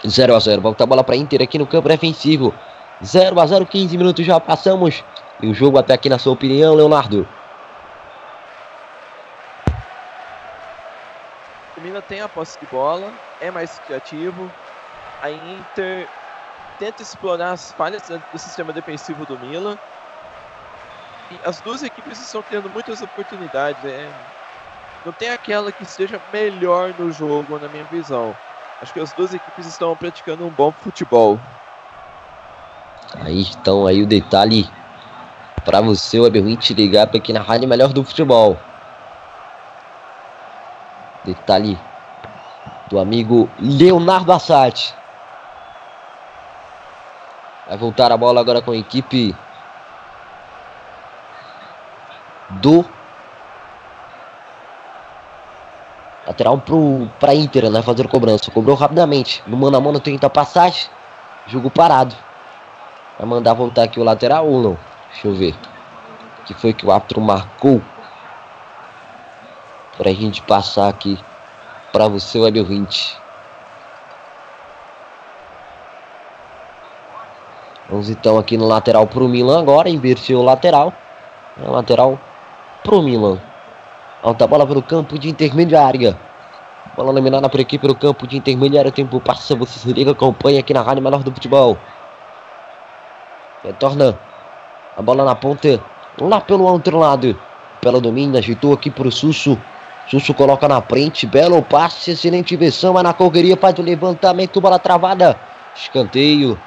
0 0.07 0.33
a 0.33 0.39
0 0.39 0.61
Volta 0.61 0.85
a 0.85 0.87
bola 0.87 1.03
para 1.03 1.17
Inter 1.17 1.41
aqui 1.41 1.57
no 1.57 1.67
campo 1.67 1.89
defensivo. 1.89 2.53
0 3.03 3.37
a 3.39 3.45
0 3.45 3.65
15 3.65 3.97
minutos 3.97 4.25
já 4.25 4.39
passamos. 4.39 5.03
E 5.41 5.47
o 5.47 5.53
jogo 5.53 5.77
até 5.77 5.93
aqui, 5.93 6.07
na 6.07 6.17
sua 6.17 6.33
opinião, 6.33 6.73
Leonardo? 6.73 7.27
Tem 12.07 12.21
a 12.21 12.29
posse 12.29 12.59
de 12.59 12.65
bola, 12.67 13.11
é 13.39 13.51
mais 13.51 13.79
criativo. 13.79 14.51
A 15.21 15.29
Inter 15.29 16.07
tenta 16.79 17.01
explorar 17.01 17.51
as 17.51 17.71
falhas 17.73 18.03
do 18.07 18.39
sistema 18.39 18.71
defensivo 18.71 19.25
do 19.25 19.37
Milan. 19.39 19.77
E 21.29 21.39
as 21.45 21.61
duas 21.61 21.83
equipes 21.83 22.19
estão 22.19 22.41
tendo 22.41 22.69
muitas 22.69 23.01
oportunidades. 23.01 23.83
É... 23.85 24.09
Não 25.05 25.11
tem 25.11 25.29
aquela 25.29 25.71
que 25.71 25.85
seja 25.85 26.19
melhor 26.33 26.93
no 26.97 27.11
jogo, 27.11 27.59
na 27.59 27.67
minha 27.67 27.83
visão. 27.85 28.35
Acho 28.81 28.93
que 28.93 28.99
as 28.99 29.11
duas 29.13 29.33
equipes 29.33 29.65
estão 29.65 29.95
praticando 29.95 30.45
um 30.45 30.49
bom 30.49 30.71
futebol. 30.71 31.39
Aí 33.21 33.41
estão 33.41 33.85
aí 33.85 34.01
o 34.01 34.07
detalhe 34.07 34.69
para 35.65 35.81
você, 35.81 36.19
o 36.19 36.25
Eberwin, 36.25 36.57
ligar 36.69 37.07
para 37.07 37.17
aqui 37.17 37.33
na 37.33 37.41
rádio 37.41 37.67
melhor 37.67 37.89
do 37.89 38.03
futebol. 38.03 38.57
Detalhe 41.25 41.77
do 42.89 42.99
amigo 42.99 43.49
Leonardo 43.59 44.31
Assati. 44.31 44.93
Vai 47.67 47.77
voltar 47.77 48.11
a 48.11 48.17
bola 48.17 48.39
agora 48.39 48.61
com 48.61 48.71
a 48.71 48.77
equipe 48.77 49.35
do 52.49 52.83
lateral 56.25 56.61
para 57.19 57.35
Inter, 57.35 57.69
né? 57.69 57.81
Fazer 57.81 58.07
cobrança. 58.07 58.49
Cobrou 58.51 58.75
rapidamente. 58.75 59.43
No 59.45 59.55
mano 59.55 59.77
a 59.77 59.81
mano 59.81 59.99
tenta 59.99 60.29
passagem. 60.29 60.89
Jogo 61.47 61.69
parado. 61.69 62.15
Vai 63.17 63.27
mandar 63.27 63.53
voltar 63.53 63.83
aqui 63.83 63.99
o 63.99 64.03
lateral 64.03 64.47
ou 64.47 64.61
não? 64.61 64.77
Deixa 65.11 65.27
eu 65.27 65.35
ver. 65.35 65.55
que 66.45 66.53
foi 66.53 66.73
que 66.73 66.85
o 66.85 66.91
árbitro 66.91 67.21
marcou? 67.21 67.81
para 69.99 70.11
a 70.11 70.13
gente 70.13 70.41
passar 70.43 70.87
aqui 70.87 71.19
para 71.99 72.07
você, 72.07 72.39
web 72.39 72.57
ouvinte. 72.61 73.17
Vamos 77.89 78.09
então 78.09 78.37
aqui 78.37 78.55
no 78.55 78.65
lateral 78.65 79.05
para 79.05 79.21
o 79.21 79.27
Milan 79.27 79.59
agora, 79.59 79.89
invertiu 79.89 80.39
o 80.39 80.41
lateral. 80.41 80.93
É 81.61 81.67
lateral 81.67 82.17
para 82.85 82.95
o 82.95 83.01
Milan. 83.01 83.37
Alta 84.23 84.47
bola 84.47 84.65
pelo 84.65 84.81
campo 84.81 85.19
de 85.19 85.29
intermediária. 85.29 86.17
Bola 86.95 87.11
eliminada 87.11 87.49
por 87.49 87.59
equipe 87.59 87.81
pelo 87.81 87.95
campo 87.95 88.25
de 88.25 88.37
intermediária. 88.37 88.87
O 88.87 88.93
tempo 88.93 89.19
passa, 89.19 89.53
você 89.53 89.77
se 89.77 89.91
liga, 89.91 90.11
acompanha 90.11 90.61
aqui 90.61 90.73
na 90.73 90.81
Rádio 90.81 91.03
Menor 91.03 91.21
do 91.21 91.33
Futebol. 91.33 91.77
Retorna 93.61 94.17
a 94.95 95.01
bola 95.01 95.25
na 95.25 95.35
ponta, 95.35 95.83
lá 96.17 96.39
pelo 96.39 96.63
outro 96.63 96.97
lado. 96.97 97.37
Pela 97.81 97.99
domina, 97.99 98.39
ajeitou 98.39 98.71
aqui 98.71 98.89
para 98.89 99.09
o 99.09 99.11
Susso. 99.11 99.59
Susso 100.09 100.33
coloca 100.33 100.67
na 100.67 100.81
frente, 100.81 101.27
belo 101.27 101.61
passe, 101.61 102.11
excelente 102.11 102.55
versão, 102.55 102.93
mas 102.93 103.03
na 103.03 103.13
correria 103.13 103.55
faz 103.55 103.77
o 103.77 103.83
levantamento, 103.83 104.59
bola 104.59 104.79
travada. 104.79 105.39
Escanteio. 105.75 106.59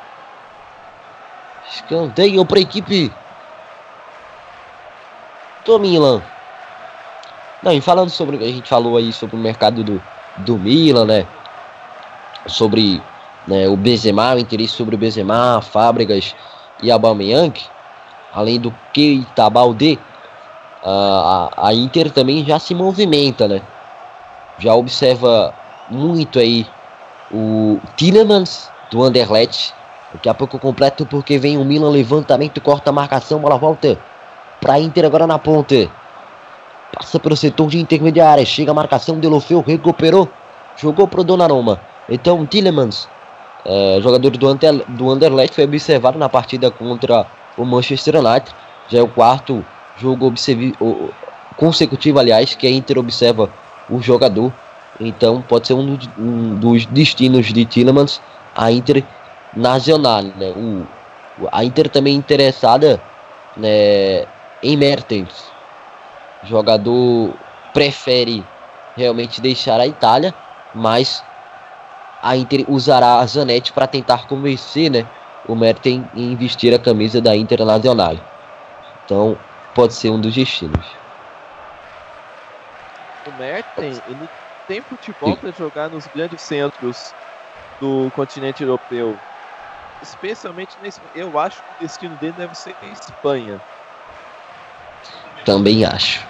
Escanteio 1.68 2.46
para 2.46 2.58
a 2.58 2.62
equipe 2.62 3.12
do 5.64 5.78
Milan. 5.80 6.22
Não, 7.62 7.72
e 7.72 7.80
falando 7.80 8.10
sobre, 8.10 8.36
a 8.36 8.48
gente 8.48 8.68
falou 8.68 8.96
aí 8.96 9.12
sobre 9.12 9.34
o 9.34 9.38
mercado 9.38 9.82
do, 9.82 10.00
do 10.38 10.56
Milan, 10.56 11.04
né? 11.04 11.26
Sobre 12.46 13.02
né, 13.46 13.68
o 13.68 13.76
Benzema, 13.76 14.34
o 14.34 14.38
interesse 14.38 14.74
sobre 14.74 14.94
o 14.94 14.98
Benzema, 14.98 15.60
Fábricas 15.60 16.34
e 16.80 16.92
Aubameyang, 16.92 17.60
além 18.32 18.60
do 18.60 18.72
Keita 18.92 19.50
Balde, 19.50 19.98
a, 20.84 21.68
a 21.68 21.74
Inter 21.74 22.10
também 22.10 22.44
já 22.44 22.58
se 22.58 22.74
movimenta, 22.74 23.46
né? 23.46 23.62
Já 24.58 24.74
observa 24.74 25.54
muito 25.88 26.38
aí 26.38 26.66
o 27.30 27.80
Tillemans 27.96 28.70
do 28.90 29.02
Anderlecht. 29.02 29.74
Daqui 30.12 30.28
a 30.28 30.34
pouco 30.34 30.58
completo 30.58 31.06
porque 31.06 31.38
vem 31.38 31.56
o 31.56 31.64
Milan 31.64 31.90
levantamento, 31.90 32.60
corta 32.60 32.90
a 32.90 32.92
marcação, 32.92 33.40
bola 33.40 33.56
volta 33.56 33.98
para 34.60 34.78
Inter 34.78 35.06
agora 35.06 35.26
na 35.26 35.38
ponta. 35.38 35.90
Passa 36.94 37.18
pelo 37.18 37.34
setor 37.34 37.68
de 37.68 37.78
intermediária, 37.78 38.44
chega 38.44 38.70
a 38.70 38.74
marcação, 38.74 39.18
Delofeu 39.18 39.62
recuperou, 39.66 40.28
jogou 40.76 41.08
pro 41.08 41.24
Donnarumma. 41.24 41.80
Então 42.08 42.44
Tillemans, 42.44 43.08
é, 43.64 43.98
jogador 44.02 44.30
do, 44.36 44.48
Under, 44.48 44.84
do 44.88 45.10
Anderlecht, 45.10 45.54
foi 45.54 45.64
observado 45.64 46.18
na 46.18 46.28
partida 46.28 46.70
contra 46.70 47.26
o 47.56 47.64
Manchester 47.64 48.16
United. 48.16 48.54
Já 48.88 48.98
é 48.98 49.02
o 49.02 49.08
quarto 49.08 49.64
jogo 50.02 50.26
observi, 50.26 50.74
consecutivo, 51.56 52.18
aliás, 52.18 52.54
que 52.54 52.66
a 52.66 52.70
Inter 52.70 52.98
observa 52.98 53.48
o 53.88 54.00
jogador. 54.02 54.52
Então 55.00 55.42
pode 55.42 55.68
ser 55.68 55.74
um, 55.74 55.98
um 56.18 56.54
dos 56.56 56.86
destinos 56.86 57.46
de 57.46 57.64
Tillemans 57.64 58.20
a 58.54 58.70
Inter 58.70 59.04
Nacional. 59.54 60.22
Né? 60.22 60.50
O, 60.56 60.86
a 61.50 61.64
Inter 61.64 61.88
também 61.88 62.14
interessada 62.14 63.00
né, 63.56 64.26
em 64.62 64.76
Mertens. 64.76 65.50
O 66.42 66.46
jogador 66.46 67.34
prefere 67.72 68.44
realmente 68.96 69.40
deixar 69.40 69.80
a 69.80 69.86
Itália, 69.86 70.34
mas 70.74 71.24
a 72.22 72.36
Inter 72.36 72.64
usará 72.68 73.18
a 73.18 73.26
Zanetti 73.26 73.72
para 73.72 73.86
tentar 73.86 74.26
convencer 74.26 74.90
né, 74.90 75.06
o 75.48 75.54
Mertens 75.54 76.04
em 76.14 76.34
vestir 76.36 76.74
a 76.74 76.78
camisa 76.78 77.20
da 77.20 77.34
Internacional. 77.34 78.16
Então, 79.04 79.36
pode 79.74 79.94
ser 79.94 80.10
um 80.10 80.20
dos 80.20 80.34
destinos. 80.34 80.86
O 83.26 83.30
Merten, 83.38 84.00
ele 84.08 84.28
tem 84.66 84.80
futebol 84.80 85.36
para 85.36 85.52
jogar 85.52 85.88
nos 85.88 86.06
grandes 86.08 86.40
centros 86.40 87.14
do 87.80 88.10
continente 88.14 88.62
europeu. 88.62 89.16
Especialmente 90.02 90.76
nesse. 90.82 91.00
Eu 91.14 91.38
acho 91.38 91.62
que 91.62 91.84
o 91.84 91.86
destino 91.86 92.16
dele 92.16 92.34
deve 92.36 92.54
ser 92.56 92.74
a 92.82 92.86
Espanha. 92.86 93.60
Também 95.44 95.84
acho. 95.84 96.24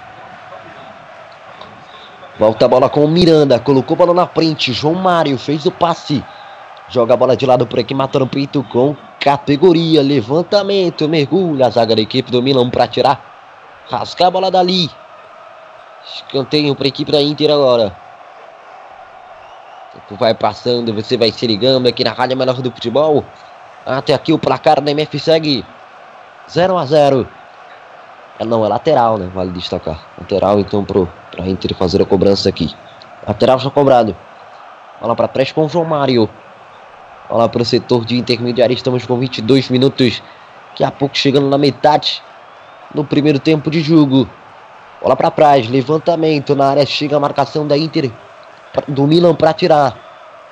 Volta 2.38 2.64
a 2.64 2.68
bola 2.68 2.90
com 2.90 3.04
o 3.04 3.08
Miranda. 3.08 3.58
Colocou 3.58 3.94
a 3.94 3.98
bola 3.98 4.14
na 4.14 4.26
frente. 4.26 4.72
João 4.72 4.94
Mário 4.94 5.38
fez 5.38 5.64
o 5.64 5.70
passe. 5.70 6.22
Joga 6.88 7.14
a 7.14 7.16
bola 7.16 7.36
de 7.36 7.46
lado 7.46 7.66
por 7.66 7.78
aqui, 7.78 7.94
matando 7.94 8.26
o 8.26 8.28
peito 8.28 8.62
com 8.64 8.94
categoria. 9.18 10.02
Levantamento, 10.02 11.08
mergulha. 11.08 11.66
A 11.66 11.70
zaga 11.70 11.96
da 11.96 12.02
equipe 12.02 12.30
do 12.30 12.42
Milan 12.42 12.68
para 12.68 12.86
tirar. 12.86 13.31
Rascar 13.92 14.28
a 14.28 14.30
bola 14.30 14.50
dali. 14.50 14.90
Escanteio 16.04 16.74
para 16.74 16.86
a 16.86 16.88
equipe 16.88 17.12
da 17.12 17.20
Inter 17.20 17.50
agora. 17.50 17.94
Tempo 19.92 20.16
vai 20.18 20.32
passando, 20.32 20.94
você 20.94 21.18
vai 21.18 21.30
se 21.30 21.46
ligando 21.46 21.86
aqui 21.86 22.02
na 22.02 22.12
Rádio 22.12 22.36
Melhor 22.36 22.62
do 22.62 22.70
Futebol. 22.70 23.22
Até 23.84 24.14
aqui 24.14 24.32
o 24.32 24.38
placar 24.38 24.80
da 24.80 24.90
MF 24.90 25.18
segue 25.18 25.64
0 26.50 26.78
a 26.78 26.86
0 26.86 27.28
é, 28.38 28.44
Não, 28.44 28.64
é 28.64 28.68
lateral, 28.68 29.18
né? 29.18 29.30
Vale 29.34 29.50
destacar. 29.50 30.00
Lateral, 30.18 30.58
então, 30.58 30.82
pro, 30.84 31.06
pra 31.30 31.46
Inter 31.46 31.74
fazer 31.74 32.00
a 32.00 32.06
cobrança 32.06 32.48
aqui. 32.48 32.74
Lateral 33.26 33.58
já 33.58 33.70
cobrado. 33.70 34.16
Bola 35.00 35.14
para 35.14 35.28
trás 35.28 35.52
com 35.52 35.66
o 35.66 35.68
João 35.68 35.84
Mário. 35.84 36.30
Bola 37.28 37.48
para 37.48 37.60
o 37.60 37.64
setor 37.64 38.06
de 38.06 38.16
intermediário. 38.16 38.72
Estamos 38.72 39.04
com 39.04 39.18
22 39.18 39.68
minutos. 39.68 40.22
Daqui 40.70 40.82
a 40.82 40.90
pouco 40.90 41.16
chegando 41.16 41.50
na 41.50 41.58
metade. 41.58 42.22
No 42.94 43.04
primeiro 43.04 43.38
tempo 43.38 43.70
de 43.70 43.80
jogo. 43.80 44.28
Bola 45.00 45.16
para 45.16 45.30
trás. 45.30 45.68
Levantamento 45.68 46.54
na 46.54 46.66
área. 46.70 46.86
Chega 46.86 47.16
a 47.16 47.20
marcação 47.20 47.66
da 47.66 47.76
Inter. 47.76 48.10
Do 48.88 49.06
Milan 49.06 49.34
para 49.34 49.52
tirar. 49.52 49.96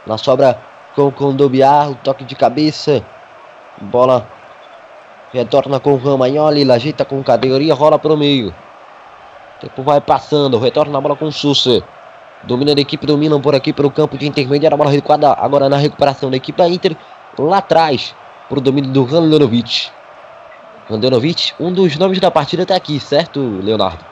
Na 0.06 0.16
sobra 0.16 0.58
com 0.94 1.10
Condobiar. 1.10 1.90
O 1.90 1.94
toque 1.96 2.24
de 2.24 2.34
cabeça. 2.34 3.04
Bola 3.80 4.26
retorna 5.32 5.78
com 5.78 5.96
Ramagnoli, 5.96 6.70
ajeita 6.70 7.04
com 7.04 7.22
categoria, 7.22 7.74
rola 7.74 7.98
para 7.98 8.12
o 8.12 8.16
meio. 8.16 8.48
O 8.48 9.60
tempo 9.60 9.82
vai 9.82 10.00
passando, 10.00 10.58
retorna 10.58 10.98
a 10.98 11.00
bola 11.00 11.16
com 11.16 11.26
o 11.26 11.32
Sousa. 11.32 11.82
Domina 12.42 12.72
a 12.72 12.80
equipe 12.80 13.06
do 13.06 13.16
Milan 13.16 13.40
por 13.40 13.54
aqui 13.54 13.72
pelo 13.72 13.90
campo 13.90 14.16
de 14.16 14.26
intermediário, 14.26 14.74
a 14.74 14.78
bola 14.78 14.90
recuada 14.90 15.32
agora 15.32 15.68
na 15.68 15.76
recuperação 15.76 16.30
da 16.30 16.36
equipe 16.36 16.58
da 16.58 16.68
Inter. 16.68 16.96
Lá 17.38 17.58
atrás, 17.58 18.14
para 18.48 18.58
o 18.58 18.60
domínio 18.60 18.90
do 18.90 19.04
Handanovic. 19.04 19.90
Handanovic, 20.90 21.52
um 21.60 21.72
dos 21.72 21.96
nomes 21.96 22.18
da 22.18 22.30
partida 22.30 22.64
até 22.64 22.74
aqui, 22.74 22.98
certo, 22.98 23.40
Leonardo? 23.62 24.04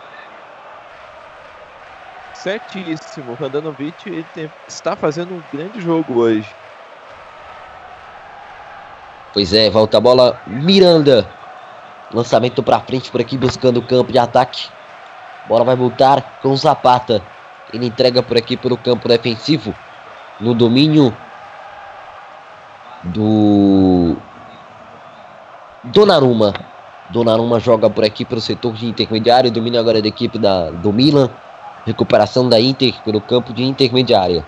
Certíssimo, 2.35 3.37
tem, 4.33 4.51
está 4.69 4.95
fazendo 4.95 5.35
um 5.35 5.43
grande 5.53 5.81
jogo 5.81 6.21
hoje. 6.21 6.49
Pois 9.33 9.53
é, 9.53 9.69
volta 9.69 9.99
a 9.99 10.01
bola. 10.01 10.41
Miranda. 10.47 11.29
Lançamento 12.13 12.63
para 12.63 12.81
frente 12.81 13.11
por 13.11 13.21
aqui, 13.21 13.37
buscando 13.37 13.79
o 13.79 13.83
campo 13.83 14.13
de 14.13 14.19
ataque. 14.19 14.69
Bola 15.49 15.65
vai 15.65 15.77
voltar 15.77 16.39
com 16.41 16.57
Zapata. 16.57 17.23
Ele 17.73 17.87
entrega 17.87 18.23
por 18.23 18.37
aqui 18.37 18.57
pelo 18.57 18.77
campo 18.77 19.09
defensivo. 19.09 19.75
No 20.41 20.55
domínio 20.55 21.15
do 23.03 24.17
Donnarumma. 25.85 26.53
Donnarumma 27.11 27.59
joga 27.59 27.89
por 27.89 28.05
aqui 28.05 28.25
pelo 28.25 28.41
setor 28.41 28.75
de 28.75 28.87
intermediário. 28.87 29.51
Domínio 29.51 29.81
agora 29.81 30.03
da 30.03 30.09
equipe 30.09 30.39
da, 30.39 30.71
do 30.71 30.93
Milan. 30.93 31.31
Recuperação 31.87 32.49
da 32.49 32.61
Inter 32.61 32.95
pelo 33.05 33.21
campo 33.21 33.53
de 33.53 33.65
intermediária. 33.65 34.45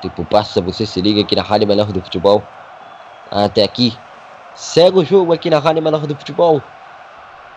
Tempo 0.00 0.24
passa, 0.24 0.60
você 0.60 0.86
se 0.86 1.00
liga 1.00 1.20
aqui 1.20 1.36
na 1.36 1.42
Rádio 1.42 1.66
Melhor 1.66 1.92
do 1.92 2.00
Futebol 2.00 2.42
até 3.30 3.62
aqui. 3.62 3.96
Segue 4.54 4.98
o 4.98 5.04
jogo 5.04 5.32
aqui 5.32 5.48
na 5.48 5.58
Rádio 5.58 5.82
Menor 5.82 6.06
do 6.06 6.14
Futebol. 6.14 6.60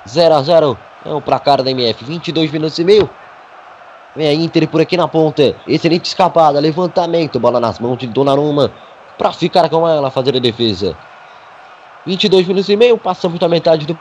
0 0.07 0.35
a 0.35 0.41
0 0.41 0.77
é 1.05 1.13
o 1.13 1.21
placar 1.21 1.63
da 1.63 1.71
MF. 1.71 2.05
22 2.05 2.51
minutos 2.51 2.77
e 2.77 2.83
meio. 2.83 3.09
Vem 4.15 4.27
a 4.27 4.33
Inter 4.33 4.67
por 4.67 4.79
aqui 4.79 4.95
na 4.95 5.07
ponta. 5.07 5.55
Excelente 5.67 6.05
escapada. 6.05 6.59
Levantamento. 6.59 7.39
Bola 7.39 7.59
nas 7.59 7.79
mãos 7.79 7.97
de 7.97 8.07
Donnarumma. 8.07 8.71
Para 9.17 9.31
ficar 9.31 9.69
com 9.69 9.87
ela, 9.87 10.11
fazer 10.11 10.35
a 10.35 10.39
defesa. 10.39 10.95
22 12.05 12.47
minutos 12.47 12.69
e 12.69 12.75
meio. 12.75 12.97
Passamos 12.97 13.39
da 13.39 13.47
metade 13.47 13.85
do. 13.85 13.99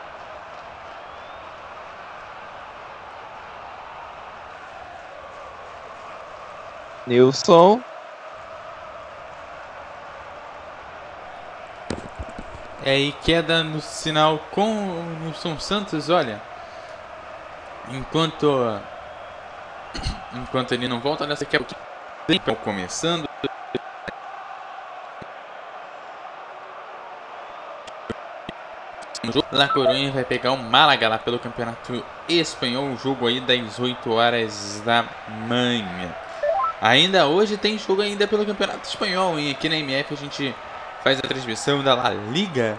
Nilson. 7.06 7.80
É, 12.84 12.98
e 12.98 13.12
queda 13.12 13.62
no 13.62 13.80
sinal 13.80 14.40
com 14.50 14.88
o 14.88 15.16
Nilson 15.20 15.58
Santos, 15.58 16.10
olha. 16.10 16.40
Enquanto. 17.90 18.80
Enquanto 20.34 20.72
ele 20.72 20.88
não 20.88 21.00
volta 21.00 21.26
nessa 21.26 21.44
que 21.44 21.56
é 21.56 21.60
o 29.24 29.32
tempo 29.32 29.42
começando. 29.42 29.44
La 29.52 29.68
Coruña 29.68 30.10
vai 30.10 30.24
pegar 30.24 30.52
o 30.52 30.58
Málaga 30.58 31.08
lá 31.08 31.18
pelo 31.18 31.38
Campeonato 31.38 32.04
Espanhol, 32.28 32.90
o 32.90 32.96
jogo 32.96 33.26
aí 33.26 33.40
das 33.40 33.78
8 33.78 34.10
horas 34.12 34.82
da 34.84 35.04
manhã. 35.46 36.14
Ainda 36.80 37.26
hoje 37.26 37.56
tem 37.56 37.78
jogo 37.78 38.02
ainda 38.02 38.26
pelo 38.26 38.44
Campeonato 38.44 38.88
Espanhol, 38.88 39.38
e 39.38 39.50
aqui 39.50 39.68
na 39.68 39.76
MF 39.76 40.14
a 40.14 40.16
gente 40.16 40.54
faz 41.02 41.18
a 41.18 41.22
transmissão 41.22 41.82
da 41.82 41.94
La 41.94 42.10
Liga 42.10 42.78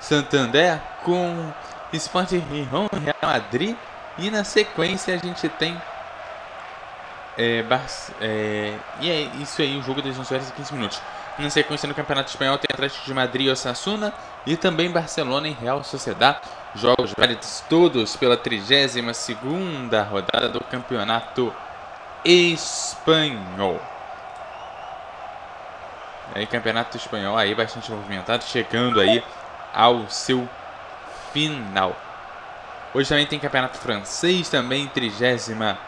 Santander 0.00 0.80
com 1.04 1.52
Sport 1.92 2.32
Rijon 2.32 2.88
Real 3.04 3.16
Madrid 3.22 3.76
e 4.18 4.30
na 4.30 4.44
sequência 4.44 5.14
a 5.14 5.18
gente 5.18 5.48
tem 5.48 5.80
é, 7.38 7.64
é, 8.20 8.74
e 9.00 9.10
é 9.10 9.20
isso 9.40 9.62
aí 9.62 9.78
o 9.78 9.82
jogo 9.82 10.02
das 10.02 10.18
11 10.18 10.34
horas 10.34 10.48
e 10.48 10.52
15 10.52 10.74
minutos 10.74 11.02
na 11.40 11.50
sequência 11.50 11.88
no 11.88 11.94
Campeonato 11.94 12.30
Espanhol 12.30 12.58
tem 12.58 12.68
Atlético 12.72 13.04
de 13.04 13.14
Madrid 13.14 13.46
e 13.46 13.50
Osasuna 13.50 14.12
e 14.46 14.56
também 14.56 14.90
Barcelona 14.90 15.48
e 15.48 15.52
Real 15.52 15.82
Sociedad 15.82 16.40
jogos 16.74 17.12
válidos 17.16 17.64
todos 17.68 18.16
pela 18.16 18.36
32ª 18.36 20.08
rodada 20.08 20.48
do 20.48 20.60
Campeonato 20.64 21.52
Espanhol 22.24 23.80
aí, 26.34 26.46
Campeonato 26.46 26.96
Espanhol 26.96 27.36
aí 27.36 27.54
bastante 27.54 27.90
movimentado, 27.90 28.44
chegando 28.44 29.00
aí 29.00 29.22
ao 29.72 30.08
seu 30.08 30.48
final. 31.32 31.96
Hoje 32.92 33.08
também 33.08 33.26
tem 33.26 33.38
Campeonato 33.38 33.78
Francês, 33.78 34.48
também 34.48 34.86
30 34.88 35.78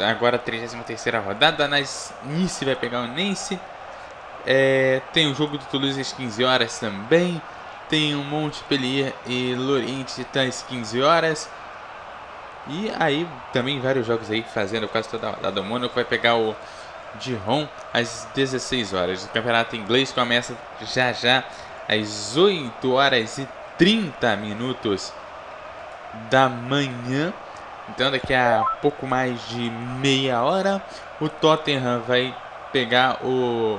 agora 0.00 0.38
33 0.38 1.24
rodada. 1.24 1.68
Nas 1.68 2.12
Nice 2.24 2.64
vai 2.64 2.74
pegar 2.74 3.02
o 3.02 3.06
Nice. 3.06 3.58
É, 4.46 5.00
tem 5.12 5.30
o 5.30 5.34
jogo 5.34 5.56
do 5.56 5.64
Toulouse 5.64 6.00
às 6.00 6.12
15 6.12 6.44
horas 6.44 6.78
também. 6.78 7.40
Tem 7.88 8.14
o 8.14 8.22
Montpellier 8.24 9.14
e 9.26 9.54
Lorient 9.54 10.06
às 10.48 10.62
15 10.62 11.02
horas. 11.02 11.48
E 12.66 12.90
aí 12.98 13.26
também 13.52 13.80
vários 13.80 14.06
jogos 14.06 14.30
aí 14.30 14.42
fazendo 14.42 14.88
quase 14.88 15.08
toda 15.08 15.28
a 15.28 15.30
rodada. 15.32 15.60
O 15.60 15.64
Mônaco 15.64 15.94
vai 15.94 16.04
pegar 16.04 16.36
o 16.36 16.56
Dijon 17.20 17.68
às 17.92 18.26
16 18.34 18.94
horas. 18.94 19.24
O 19.24 19.28
campeonato 19.28 19.76
inglês 19.76 20.12
começa 20.12 20.56
já 20.94 21.12
já 21.12 21.44
às 21.88 22.36
8 22.36 22.92
horas 22.92 23.38
e 23.38 23.48
30 23.78 24.36
minutos 24.36 25.12
da 26.30 26.48
manhã. 26.48 27.32
Então 27.88 28.10
daqui 28.10 28.32
a 28.32 28.64
pouco 28.80 29.06
mais 29.06 29.46
de 29.48 29.70
meia 29.70 30.42
hora 30.42 30.82
o 31.20 31.28
Tottenham 31.28 32.00
vai 32.00 32.34
pegar 32.72 33.18
o 33.22 33.78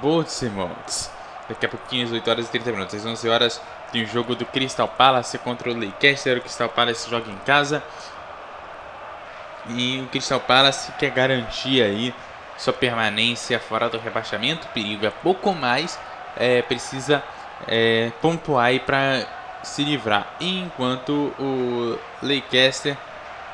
Bournemouth. 0.00 1.10
Daqui 1.48 1.66
a 1.66 1.68
pouquinho 1.68 2.06
às 2.06 2.12
8 2.12 2.30
horas 2.30 2.46
e 2.46 2.50
30 2.50 2.72
minutos. 2.72 2.94
Às 2.94 3.04
11 3.04 3.28
horas 3.28 3.62
tem 3.90 4.02
o 4.02 4.06
jogo 4.06 4.34
do 4.34 4.46
Crystal 4.46 4.88
Palace 4.88 5.38
contra 5.38 5.70
o 5.70 5.74
Leicester. 5.74 6.38
O 6.38 6.40
Crystal 6.40 6.68
Palace 6.68 7.10
joga 7.10 7.30
em 7.30 7.36
casa. 7.38 7.82
E 9.68 10.00
o 10.00 10.08
Crystal 10.08 10.40
Palace 10.40 10.90
quer 10.92 11.10
garantir 11.10 11.82
aí 11.82 12.14
sua 12.56 12.72
permanência 12.72 13.58
fora 13.58 13.88
do 13.88 13.98
rebaixamento. 13.98 14.66
O 14.66 14.70
perigo 14.70 15.06
é 15.06 15.10
pouco 15.10 15.52
mais. 15.52 15.98
É, 16.36 16.62
precisa 16.62 17.22
é, 17.66 18.10
pontuar 18.20 18.78
para 18.80 19.26
se 19.62 19.84
livrar. 19.84 20.26
Enquanto 20.40 21.32
o 21.38 21.98
Leicester 22.22 22.96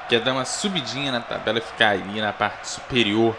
quer 0.09 0.21
dar 0.21 0.33
uma 0.33 0.45
subidinha 0.45 1.13
na 1.13 1.21
tabela 1.21 1.59
e 1.59 1.63
ficar 1.63 1.91
ali 1.91 2.21
na 2.21 2.33
parte 2.33 2.69
superior. 2.69 3.37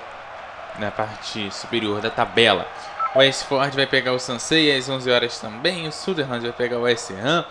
Na 0.78 0.92
parte 0.92 1.52
superior 1.52 2.02
da 2.02 2.10
tabela. 2.10 2.68
O 3.16 3.20
Westford 3.20 3.76
vai 3.76 3.88
pegar 3.88 4.14
o 4.14 4.20
Sansei 4.20 4.76
às 4.76 4.88
11 4.88 5.10
horas 5.10 5.40
também. 5.40 5.88
O 5.88 5.92
Sutherland 5.92 6.44
vai 6.44 6.54
pegar 6.54 6.78
o 6.78 6.82
West 6.82 7.10
Ham. 7.12 7.44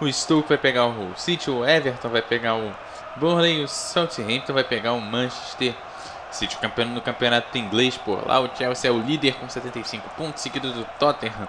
o 0.00 0.12
Stoke 0.12 0.48
vai 0.48 0.58
pegar 0.58 0.86
o 0.86 1.14
City, 1.16 1.50
o 1.50 1.64
Everton 1.64 2.08
vai 2.08 2.20
pegar 2.20 2.56
o 2.56 2.74
Burnley, 3.16 3.62
o 3.62 3.68
Southampton 3.68 4.52
vai 4.52 4.64
pegar 4.64 4.92
o 4.92 5.00
Manchester 5.00 5.72
City, 6.32 6.56
campeão 6.56 6.88
no 6.88 7.00
campeonato 7.00 7.56
inglês 7.56 7.96
por 7.96 8.26
lá. 8.26 8.40
O 8.40 8.50
Chelsea 8.56 8.90
é 8.90 8.92
o 8.92 8.98
líder 8.98 9.34
com 9.34 9.48
75 9.48 10.10
pontos, 10.16 10.42
seguido 10.42 10.72
do 10.72 10.84
Tottenham 10.98 11.48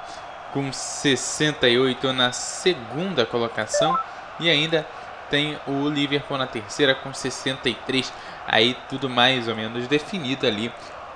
com 0.55 0.71
68 0.71 2.13
na 2.13 2.31
segunda 2.31 3.25
colocação 3.25 3.99
e 4.39 4.49
ainda 4.49 4.87
tem 5.29 5.59
o 5.67 5.89
Liverpool 5.89 6.37
na 6.37 6.47
terceira 6.47 6.95
com 6.95 7.13
63. 7.13 8.13
Aí 8.47 8.77
tudo 8.87 9.09
mais 9.09 9.47
ou 9.47 9.55
menos 9.55 9.87
definido 9.87 10.47
ali 10.47 10.71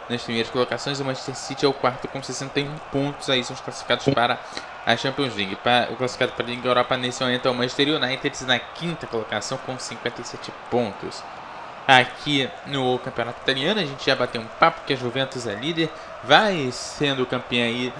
nas 0.09 0.23
primeiras 0.23 0.51
colocações. 0.51 0.99
O 0.99 1.05
Manchester 1.05 1.35
City 1.35 1.65
é 1.65 1.69
o 1.69 1.73
quarto 1.73 2.07
com 2.07 2.21
61 2.21 2.75
pontos. 2.91 3.29
Aí 3.29 3.43
são 3.43 3.53
os 3.53 3.61
classificados 3.61 4.05
para 4.13 4.39
a 4.85 4.97
Champions 4.97 5.35
League. 5.35 5.55
Para, 5.57 5.91
o 5.91 5.95
classificado 5.95 6.31
para 6.33 6.45
a 6.45 6.49
Liga 6.49 6.67
Europa 6.67 6.97
nesse 6.97 7.23
momento 7.23 7.47
é 7.47 7.51
o 7.51 7.53
Manchester 7.53 7.95
United 7.95 8.45
na 8.45 8.59
quinta 8.59 9.07
colocação 9.07 9.57
com 9.59 9.77
57 9.77 10.51
pontos. 10.69 11.23
Aqui 11.87 12.47
no 12.67 12.99
Campeonato 12.99 13.39
Italiano 13.41 13.79
a 13.79 13.83
gente 13.83 14.05
já 14.05 14.15
bateu 14.15 14.41
um 14.41 14.45
papo 14.59 14.81
que 14.85 14.93
a 14.93 14.95
Juventus 14.95 15.47
é 15.47 15.55
líder, 15.55 15.89
vai 16.23 16.69
sendo 16.71 17.25
campeã 17.25 17.65
aí 17.65 17.91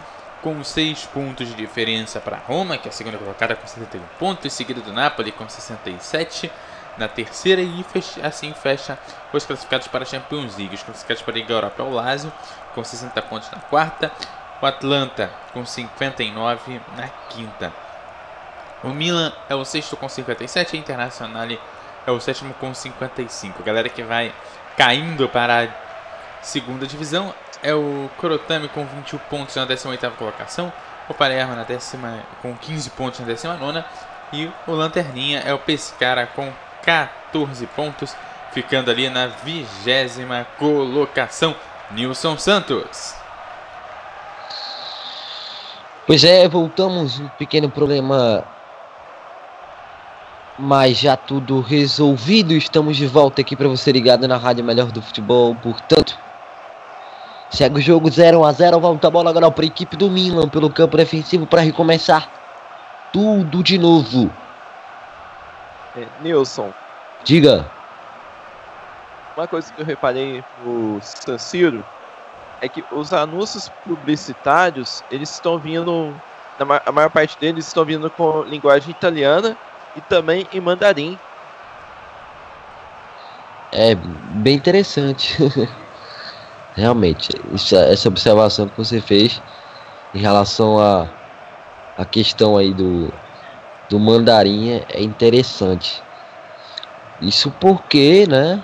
com 0.43 0.63
6 0.63 1.05
pontos 1.05 1.47
de 1.47 1.55
diferença 1.55 2.19
para 2.19 2.37
Roma, 2.37 2.77
que 2.77 2.87
é 2.87 2.91
a 2.91 2.93
segunda 2.93 3.17
colocada 3.17 3.55
com 3.55 3.65
71 3.65 4.01
pontos, 4.19 4.53
seguida 4.53 4.79
do 4.79 4.93
Napoli 4.93 5.31
com 5.31 5.49
67 5.49 6.51
na 6.99 7.07
terceira 7.07 7.61
e 7.61 7.85
assim 8.21 8.53
fecha 8.53 8.99
os 9.33 9.45
classificados 9.45 9.87
para 9.87 10.03
a 10.03 10.05
Champions 10.05 10.57
League. 10.57 10.75
Os 10.75 10.83
classificados 10.83 11.23
para 11.23 11.33
a 11.33 11.35
Liga 11.35 11.53
Europa 11.53 11.81
é 11.81 11.85
o 11.85 11.89
Lazio 11.89 12.31
com 12.75 12.83
60 12.83 13.21
pontos 13.23 13.49
na 13.51 13.59
quarta, 13.59 14.11
o 14.61 14.65
Atlanta 14.65 15.31
com 15.53 15.65
59 15.65 16.81
na 16.95 17.07
quinta. 17.29 17.73
O 18.83 18.89
Milan 18.89 19.33
é 19.49 19.55
o 19.55 19.65
sexto 19.65 19.97
com 19.97 20.07
57 20.07 20.75
e 20.75 20.77
a 20.77 20.79
Internacional 20.79 21.47
é 22.05 22.11
o 22.11 22.19
sétimo 22.19 22.53
com 22.55 22.73
55. 22.73 23.61
A 23.61 23.65
galera 23.65 23.89
que 23.89 24.03
vai 24.03 24.33
caindo 24.77 25.27
para 25.27 25.63
a 25.63 25.67
segunda 26.41 26.87
divisão 26.87 27.33
é 27.61 27.73
o 27.73 28.09
Korotami 28.17 28.69
com 28.69 28.85
21 28.85 29.19
pontos 29.29 29.55
na 29.55 29.67
18ª 29.67 30.11
colocação, 30.11 30.71
o 31.09 31.13
Palermo 31.13 31.55
na 31.55 31.63
décima, 31.63 32.19
com 32.41 32.55
15 32.55 32.89
pontos 32.91 33.19
na 33.19 33.25
19 33.25 33.83
e 34.31 34.49
o 34.67 34.71
Lanterninha 34.71 35.39
é 35.39 35.53
o 35.53 35.59
Pescara 35.59 36.27
com 36.27 36.53
14 36.83 37.65
pontos, 37.67 38.15
ficando 38.51 38.89
ali 38.91 39.09
na 39.09 39.27
vigésima 39.27 40.45
colocação. 40.57 41.55
Nilson 41.91 42.37
Santos. 42.37 43.15
Pois 46.05 46.23
é, 46.23 46.47
voltamos. 46.47 47.19
Um 47.19 47.27
pequeno 47.29 47.69
problema, 47.69 48.43
mas 50.57 50.97
já 50.97 51.15
tudo 51.15 51.61
resolvido. 51.61 52.53
Estamos 52.53 52.97
de 52.97 53.07
volta 53.07 53.41
aqui 53.41 53.55
para 53.55 53.67
você 53.67 53.91
ligado 53.91 54.27
na 54.27 54.37
Rádio 54.37 54.63
Melhor 54.63 54.91
do 54.91 55.01
Futebol. 55.01 55.55
Portanto, 55.55 56.17
segue 57.51 57.77
o 57.77 57.81
jogo 57.81 58.09
0 58.09 58.43
a 58.43 58.51
0 58.51 58.79
Volta 58.79 59.07
a 59.07 59.11
bola 59.11 59.29
agora 59.29 59.49
para 59.51 59.65
a 59.65 59.67
equipe 59.67 59.95
do 59.95 60.09
Milan 60.09 60.49
pelo 60.49 60.69
campo 60.69 60.97
defensivo 60.97 61.45
para 61.45 61.61
recomeçar 61.61 62.27
tudo 63.11 63.63
de 63.63 63.77
novo. 63.77 64.31
É, 65.95 66.07
Nilson. 66.21 66.71
Diga. 67.23 67.65
Uma 69.35 69.47
coisa 69.47 69.71
que 69.71 69.81
eu 69.81 69.85
reparei 69.85 70.43
no 70.63 70.99
San 71.01 71.37
Siro 71.37 71.83
é 72.61 72.67
que 72.67 72.83
os 72.91 73.13
anúncios 73.13 73.69
publicitários, 73.85 75.03
eles 75.09 75.29
estão 75.29 75.57
vindo, 75.57 76.13
a 76.85 76.91
maior 76.91 77.09
parte 77.09 77.37
deles 77.39 77.67
estão 77.67 77.85
vindo 77.85 78.09
com 78.11 78.43
linguagem 78.43 78.91
italiana 78.91 79.57
e 79.95 80.01
também 80.01 80.45
em 80.51 80.59
mandarim. 80.59 81.17
É 83.71 83.95
bem 83.95 84.55
interessante. 84.55 85.37
Realmente, 86.75 87.29
essa 87.73 88.07
observação 88.07 88.67
que 88.67 88.77
você 88.77 88.99
fez 88.99 89.41
em 90.13 90.19
relação 90.19 90.79
a 90.79 91.07
a 91.99 92.05
questão 92.05 92.55
aí 92.55 92.73
do 92.73 93.11
do 93.89 93.99
mandarim 93.99 94.71
é, 94.71 94.85
é 94.89 95.01
interessante. 95.01 96.01
Isso 97.21 97.51
porque, 97.59 98.25
né, 98.27 98.63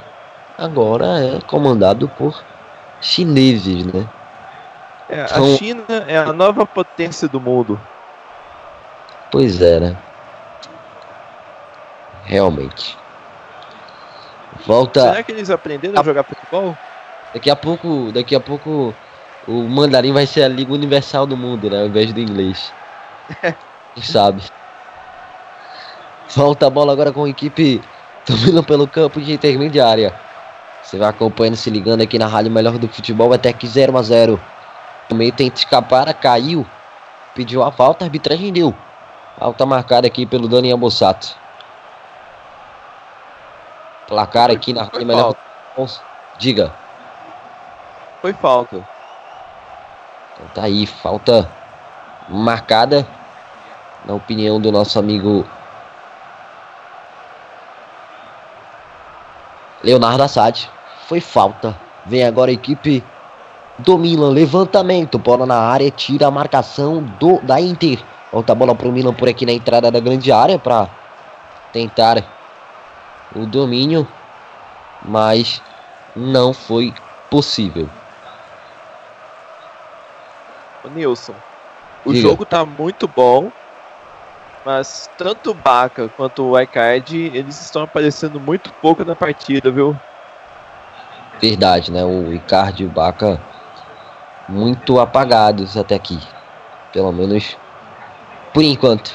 agora 0.58 1.20
é 1.20 1.42
comandado 1.42 2.08
por 2.08 2.44
chineses, 3.02 3.86
né? 3.86 4.08
É, 5.10 5.22
a 5.22 5.58
China 5.58 5.84
é 6.08 6.18
a 6.18 6.32
nova 6.32 6.66
potência 6.66 7.28
do 7.28 7.40
mundo. 7.40 7.80
Pois 9.32 9.62
é, 9.62 9.80
né? 9.80 9.98
Realmente. 12.24 12.98
Volta. 14.66 15.02
Será 15.02 15.24
que 15.24 15.32
eles 15.32 15.50
aprenderam 15.50 15.98
a, 15.98 16.02
a 16.02 16.04
jogar 16.04 16.24
futebol? 16.24 16.76
Daqui 17.34 17.50
a 17.50 17.56
pouco, 17.56 18.12
daqui 18.14 18.36
a 18.36 18.40
pouco 18.40 18.96
o 19.48 19.64
mandarim 19.64 20.12
vai 20.12 20.26
ser 20.26 20.44
a 20.44 20.48
língua 20.48 20.76
universal 20.76 21.28
do 21.28 21.38
mundo, 21.38 21.70
né, 21.70 21.82
ao 21.82 21.88
invés 21.88 22.12
do 22.14 22.20
inglês. 22.20 22.74
Quem 23.94 24.04
sabe? 24.04 24.42
Volta 26.34 26.68
a 26.68 26.70
bola 26.70 26.92
agora 26.94 27.12
com 27.12 27.24
a 27.24 27.30
equipe 27.30 27.82
dominando 28.28 28.64
pelo 28.64 28.88
campo 28.88 29.22
de 29.22 29.34
intermediária. 29.34 30.14
Você 30.82 30.98
vai 30.98 31.10
acompanhando, 31.10 31.56
se 31.56 31.70
ligando 31.70 32.02
aqui 32.02 32.18
na 32.18 32.28
Rádio 32.28 32.52
Melhor 32.52 32.78
do 32.78 32.88
Futebol, 32.88 33.34
até 33.34 33.52
que 33.54 33.68
0 33.68 33.98
a 33.98 34.02
0 34.02 34.40
O 35.10 35.16
meio 35.16 35.32
tenta 35.32 35.58
escapar, 35.58 36.14
caiu. 36.14 36.66
Pediu 37.34 37.64
a 37.64 37.72
falta, 37.72 38.06
a 38.06 38.08
arbitragem 38.08 38.52
deu. 38.52 38.74
Falta 39.38 39.66
marcada 39.66 40.08
aqui 40.08 40.26
pelo 40.26 40.48
Daniel 40.48 40.78
Bossato. 40.78 41.36
Placar 44.08 44.52
aqui 44.52 44.74
na 44.74 44.84
Rádio 44.84 45.06
Melhor 45.06 45.34
do 45.34 45.38
Futebol. 45.76 46.06
Diga. 46.38 46.74
Foi 48.22 48.34
falta. 48.34 48.78
Então 50.36 50.48
tá 50.54 50.64
aí, 50.64 50.86
falta 50.86 51.50
marcada. 52.30 53.08
Na 54.06 54.14
opinião 54.14 54.62
do 54.62 54.72
nosso 54.72 55.00
amigo 55.00 55.46
Leonardo 59.84 60.24
Assad. 60.24 60.70
Foi 61.08 61.20
falta. 61.20 61.76
Vem 62.06 62.24
agora 62.24 62.52
a 62.52 62.54
equipe 62.54 63.04
do 63.80 63.98
Milan. 63.98 64.30
Levantamento. 64.32 65.18
Bola 65.18 65.46
na 65.46 65.58
área. 65.58 65.90
Tira 65.92 66.28
a 66.28 66.32
marcação 66.32 67.04
do, 67.20 67.40
da 67.42 67.60
Inter. 67.60 68.00
Volta 68.32 68.52
a 68.52 68.56
bola 68.56 68.76
para 68.76 68.88
o 68.88 68.92
Milan 68.92 69.14
por 69.14 69.30
aqui 69.30 69.46
na 69.46 69.52
entrada 69.52 69.92
da 69.92 70.00
grande 70.00 70.32
área. 70.32 70.58
Para 70.58 70.90
tentar 71.72 72.24
o 73.36 73.46
domínio. 73.46 74.08
Mas 75.04 75.62
não 76.16 76.54
foi 76.54 76.94
possível. 77.30 77.90
O 80.84 80.90
Nilson. 80.90 81.34
O 82.06 82.14
Diga. 82.14 82.30
jogo 82.30 82.46
tá 82.46 82.66
muito 82.66 83.08
bom. 83.08 83.52
Mas 84.66 85.08
tanto 85.16 85.52
o 85.52 85.54
Baca 85.54 86.10
quanto 86.10 86.44
o 86.44 86.60
Icard, 86.60 87.16
eles 87.16 87.62
estão 87.62 87.84
aparecendo 87.84 88.40
muito 88.40 88.74
pouco 88.82 89.06
na 89.06 89.16
partida, 89.16 89.70
viu? 89.70 89.96
Verdade, 91.40 91.92
né? 91.92 92.04
O 92.04 92.34
Icardi 92.34 92.84
e 92.84 92.88
o 92.88 92.90
Baca 92.90 93.40
muito 94.50 95.00
apagados 95.00 95.78
até 95.78 95.94
aqui. 95.94 96.20
Pelo 96.92 97.12
menos 97.12 97.56
por 98.52 98.64
enquanto. 98.64 99.14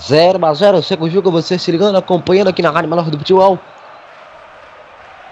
0 0.00 0.46
a 0.46 0.54
0 0.54 0.82
segundo 0.82 1.10
jogo, 1.10 1.30
você 1.30 1.58
se 1.58 1.70
ligando, 1.70 1.98
acompanhando 1.98 2.48
aqui 2.48 2.62
na 2.62 2.70
Rádio 2.70 2.88
Menor 2.88 3.10
do 3.10 3.18
Futebol. 3.18 3.58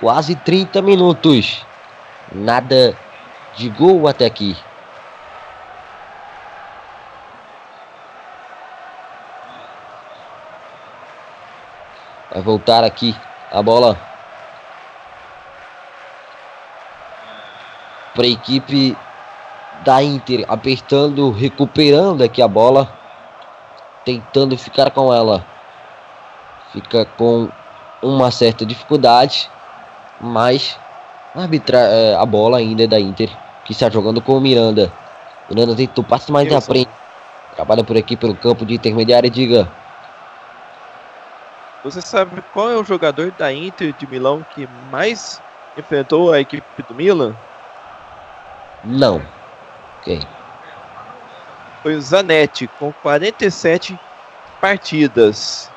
Quase 0.01 0.35
30 0.35 0.83
minutos. 0.83 1.65
Nada 2.31 2.95
de 3.57 3.71
gol 3.71 4.07
até 4.07 4.27
aqui. 4.27 4.55
Vai 12.31 12.43
voltar 12.43 12.85
aqui 12.85 13.15
a 13.51 13.63
bola 13.63 13.99
para 18.15 18.25
a 18.25 18.29
equipe 18.29 18.97
da 19.85 20.03
Inter, 20.03 20.45
apertando, 20.49 21.31
recuperando 21.31 22.23
aqui 22.23 22.43
a 22.43 22.49
bola, 22.49 22.93
tentando 24.05 24.59
ficar 24.59 24.91
com 24.91 25.15
ela. 25.15 25.45
Fica 26.73 27.05
com 27.17 27.49
uma 28.03 28.31
certa 28.31 28.67
dificuldade, 28.67 29.49
mas 30.21 30.79
arbitra 31.35 31.79
é, 31.79 32.15
a 32.15 32.27
bola 32.27 32.59
ainda 32.59 32.85
é 32.85 32.87
da 32.87 33.01
Inter, 33.01 33.31
que 33.65 33.73
está 33.73 33.89
jogando 33.89 34.21
com 34.21 34.37
o 34.37 34.41
Miranda. 34.41 34.93
Miranda 35.49 35.75
tentou 35.75 36.05
passe 36.05 36.31
mais 36.31 36.53
à 36.53 36.61
frente. 36.61 36.91
Trabalha 37.55 37.83
por 37.83 37.97
aqui 37.97 38.17
pelo 38.17 38.35
campo 38.35 38.67
de 38.67 38.75
intermediária, 38.75 39.31
diga. 39.31 39.69
Você 41.85 42.01
sabe 42.01 42.43
qual 42.53 42.71
é 42.71 42.77
o 42.77 42.85
jogador 42.85 43.31
da 43.33 43.53
Inter 43.53 43.93
de 43.93 44.07
Milão 44.07 44.45
que 44.55 44.69
mais 44.91 45.41
enfrentou 45.77 46.33
a 46.33 46.41
equipe 46.41 46.83
do 46.83 46.95
Milan? 46.95 47.35
Não. 48.85 49.23
Quem? 50.03 50.21
Foi 51.83 51.95
o 51.95 52.01
Zanetti, 52.01 52.67
com 52.79 52.93
47 52.93 53.99
partidas. 54.61 55.71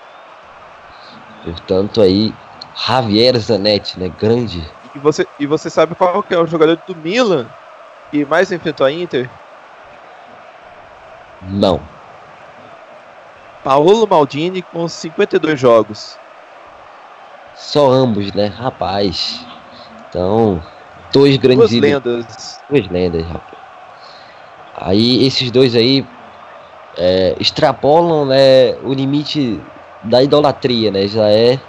Portanto, 1.43 2.01
aí, 2.01 2.33
Javier 2.75 3.37
Zanetti, 3.39 3.99
né? 3.99 4.09
Grande. 4.09 4.67
E 4.95 4.99
você, 4.99 5.27
e 5.39 5.45
você 5.45 5.69
sabe 5.69 5.95
qual 5.95 6.21
que 6.23 6.33
é 6.33 6.39
o 6.39 6.47
jogador 6.47 6.77
do 6.87 6.95
Milan 6.95 7.47
que 8.09 8.25
mais 8.25 8.51
enfrentou 8.51 8.85
a 8.85 8.91
Inter? 8.91 9.29
Não. 11.43 11.81
Paulo 13.64 14.07
Maldini 14.07 14.62
com 14.62 14.88
52 14.88 15.59
jogos. 15.59 16.18
Só 17.55 17.89
ambos, 17.89 18.34
né? 18.34 18.47
Rapaz. 18.47 19.45
Então, 20.09 20.62
dois 21.12 21.38
grandes 21.38 21.70
Duas 21.70 21.82
lendas. 21.82 22.59
Duas 22.70 22.88
lendas, 22.89 23.24
rapaz. 23.26 23.62
Aí 24.76 25.26
esses 25.26 25.51
dois 25.51 25.76
aí 25.76 26.05
é, 26.97 27.36
extrapolam 27.39 28.26
né, 28.26 28.76
o 28.84 28.93
limite 28.93 29.59
da 30.03 30.24
idolatria, 30.24 30.89
né? 30.89 31.07
Já 31.07 31.30
é 31.30 31.59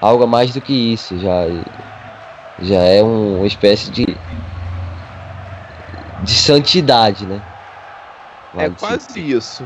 algo 0.00 0.24
a 0.24 0.26
mais 0.26 0.52
do 0.52 0.60
que 0.60 0.92
isso, 0.92 1.18
já 1.18 1.46
já 2.60 2.80
é 2.80 3.02
um, 3.02 3.38
uma 3.38 3.46
espécie 3.46 3.90
de 3.90 4.06
de 6.22 6.32
santidade, 6.32 7.24
né? 7.24 7.40
É 8.56 8.68
quase 8.68 9.20
isso. 9.20 9.64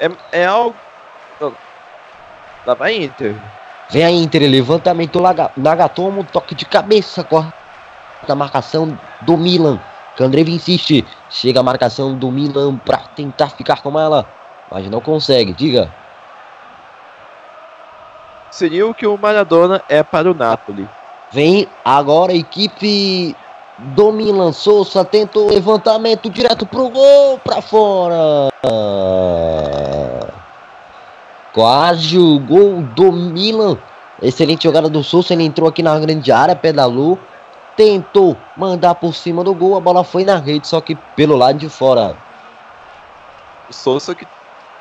É, 0.00 0.10
é 0.32 0.46
algo. 0.46 0.74
Lá 2.66 2.74
vai 2.74 2.96
Inter. 3.04 3.36
Vem 3.90 4.04
a 4.04 4.10
Inter, 4.10 4.42
levantamento 4.50 5.20
Nagatomo, 5.56 6.24
toque 6.24 6.54
de 6.54 6.64
cabeça, 6.64 7.22
corta 7.22 7.52
a 8.26 8.34
marcação 8.34 8.98
do 9.20 9.36
Milan. 9.36 9.78
Candreva 10.16 10.50
insiste, 10.50 11.04
chega 11.28 11.60
a 11.60 11.62
marcação 11.62 12.14
do 12.16 12.30
Milan 12.30 12.76
para 12.76 12.98
tentar 12.98 13.50
ficar 13.50 13.82
com 13.82 13.98
ela, 13.98 14.26
mas 14.70 14.88
não 14.88 15.00
consegue. 15.00 15.52
Diga. 15.52 15.92
Seria 18.50 18.86
o 18.86 18.94
que 18.94 19.06
o 19.06 19.16
Maradona 19.16 19.82
é 19.88 20.02
para 20.02 20.30
o 20.30 20.34
Napoli. 20.34 20.88
Vem 21.32 21.68
agora 21.84 22.32
a 22.32 22.36
equipe 22.36 23.36
do 23.80 24.12
Milan. 24.12 24.52
Souza 24.52 25.04
tenta 25.04 25.38
o 25.38 25.48
levantamento 25.48 26.28
direto 26.28 26.66
pro 26.66 26.88
gol, 26.88 27.38
para 27.38 27.62
fora. 27.62 28.52
Quase 31.52 32.18
o 32.18 32.38
gol 32.38 32.82
do 32.82 33.10
Milan. 33.10 33.78
Excelente 34.22 34.64
jogada 34.64 34.88
do 34.88 35.02
Souza. 35.02 35.32
Ele 35.32 35.44
entrou 35.44 35.68
aqui 35.68 35.82
na 35.82 35.98
grande 35.98 36.30
área, 36.30 36.54
pedalou. 36.54 37.18
Tentou 37.76 38.36
mandar 38.56 38.94
por 38.94 39.14
cima 39.14 39.42
do 39.42 39.54
gol. 39.54 39.76
A 39.76 39.80
bola 39.80 40.04
foi 40.04 40.24
na 40.24 40.36
rede, 40.36 40.68
só 40.68 40.80
que 40.80 40.94
pelo 41.16 41.36
lado 41.36 41.58
de 41.58 41.68
fora. 41.68 42.14
O 43.68 43.72
Souza 43.72 44.14
que 44.14 44.26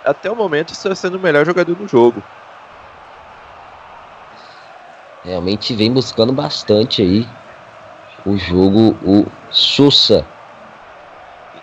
até 0.04 0.30
o 0.30 0.36
momento 0.36 0.74
está 0.74 0.94
sendo 0.94 1.18
o 1.18 1.20
melhor 1.20 1.46
jogador 1.46 1.76
do 1.76 1.88
jogo. 1.88 2.22
Realmente 5.24 5.76
vem 5.76 5.92
buscando 5.92 6.32
bastante 6.32 7.02
aí 7.02 7.28
o 8.26 8.38
jogo, 8.38 8.98
o 9.04 9.26
Sousa. 9.52 10.26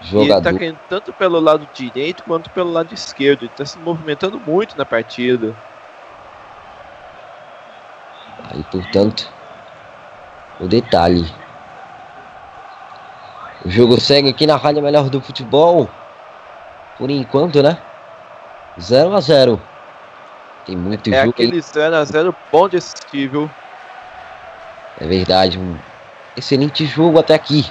Jogador. 0.01 0.27
E 0.27 0.31
ele 0.31 0.41
tá 0.43 0.59
caindo 0.59 0.79
tanto 0.89 1.13
pelo 1.13 1.41
lado 1.41 1.69
direito 1.75 2.23
quanto 2.23 2.51
pelo 2.51 2.71
lado 2.71 2.93
esquerdo. 2.93 3.43
Ele 3.43 3.53
tá 3.57 3.65
se 3.65 3.79
movimentando 3.79 4.41
muito 4.47 4.77
na 4.77 4.85
partida. 4.85 5.55
Aí, 8.51 8.63
portanto, 8.71 9.29
o 10.61 10.69
detalhe. 10.69 11.27
O 13.65 13.71
jogo 13.71 14.01
segue 14.01 14.29
aqui 14.29 14.47
na 14.47 14.57
Rádio 14.57 14.83
Melhor 14.83 15.11
do 15.11 15.21
Futebol. 15.21 15.89
Por 16.99 17.11
enquanto, 17.11 17.63
né? 17.63 17.79
0 18.81 19.15
a 19.15 19.21
0 19.21 19.61
Tem 20.65 20.77
muito 20.77 21.13
é 21.13 21.25
jogo. 21.25 21.29
É 21.29 21.31
aquele 21.31 21.61
0 21.61 21.97
a 21.97 22.05
0 22.05 22.37
bom 22.53 22.69
de 22.69 22.77
assistir, 22.77 23.29
viu? 23.29 23.51
É 25.01 25.07
verdade. 25.07 25.59
Um 25.59 25.77
excelente 26.37 26.84
jogo 26.87 27.18
até 27.18 27.34
aqui. 27.34 27.68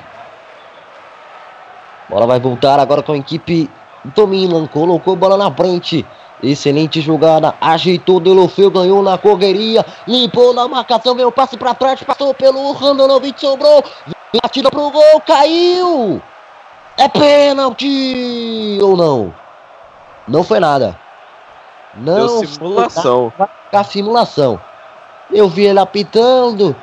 Bola 2.09 2.27
vai 2.27 2.39
voltar 2.39 2.79
agora 2.79 3.01
com 3.01 3.13
a 3.13 3.17
equipe 3.17 3.69
do 4.03 4.27
Milan. 4.27 4.67
Colocou 4.67 5.15
bola 5.15 5.37
na 5.37 5.51
frente. 5.51 6.05
Excelente 6.43 7.01
jogada. 7.01 7.55
Ajeitou, 7.59 8.19
Delofeu, 8.19 8.69
ganhou 8.69 9.01
na 9.01 9.17
correria. 9.17 9.85
Limpou 10.07 10.53
na 10.53 10.67
marcação, 10.67 11.15
veio 11.15 11.29
o 11.29 11.31
passe 11.31 11.57
para 11.57 11.73
trás. 11.73 12.03
Passou 12.03 12.33
pelo 12.33 12.71
Randanovic, 12.73 13.39
sobrou. 13.39 13.83
Batida 14.41 14.69
pro 14.69 14.91
gol, 14.91 15.21
caiu. 15.25 16.21
É 16.97 17.07
pênalti 17.07 18.79
ou 18.81 18.95
não? 18.95 19.33
Não 20.27 20.43
foi 20.43 20.59
nada. 20.59 20.97
Não. 21.95 22.39
Deu 22.39 22.47
simulação. 22.47 23.33
A 23.71 23.83
simulação. 23.83 24.59
Eu 25.31 25.49
vi 25.49 25.65
ele 25.65 25.79
apitando. 25.79 26.75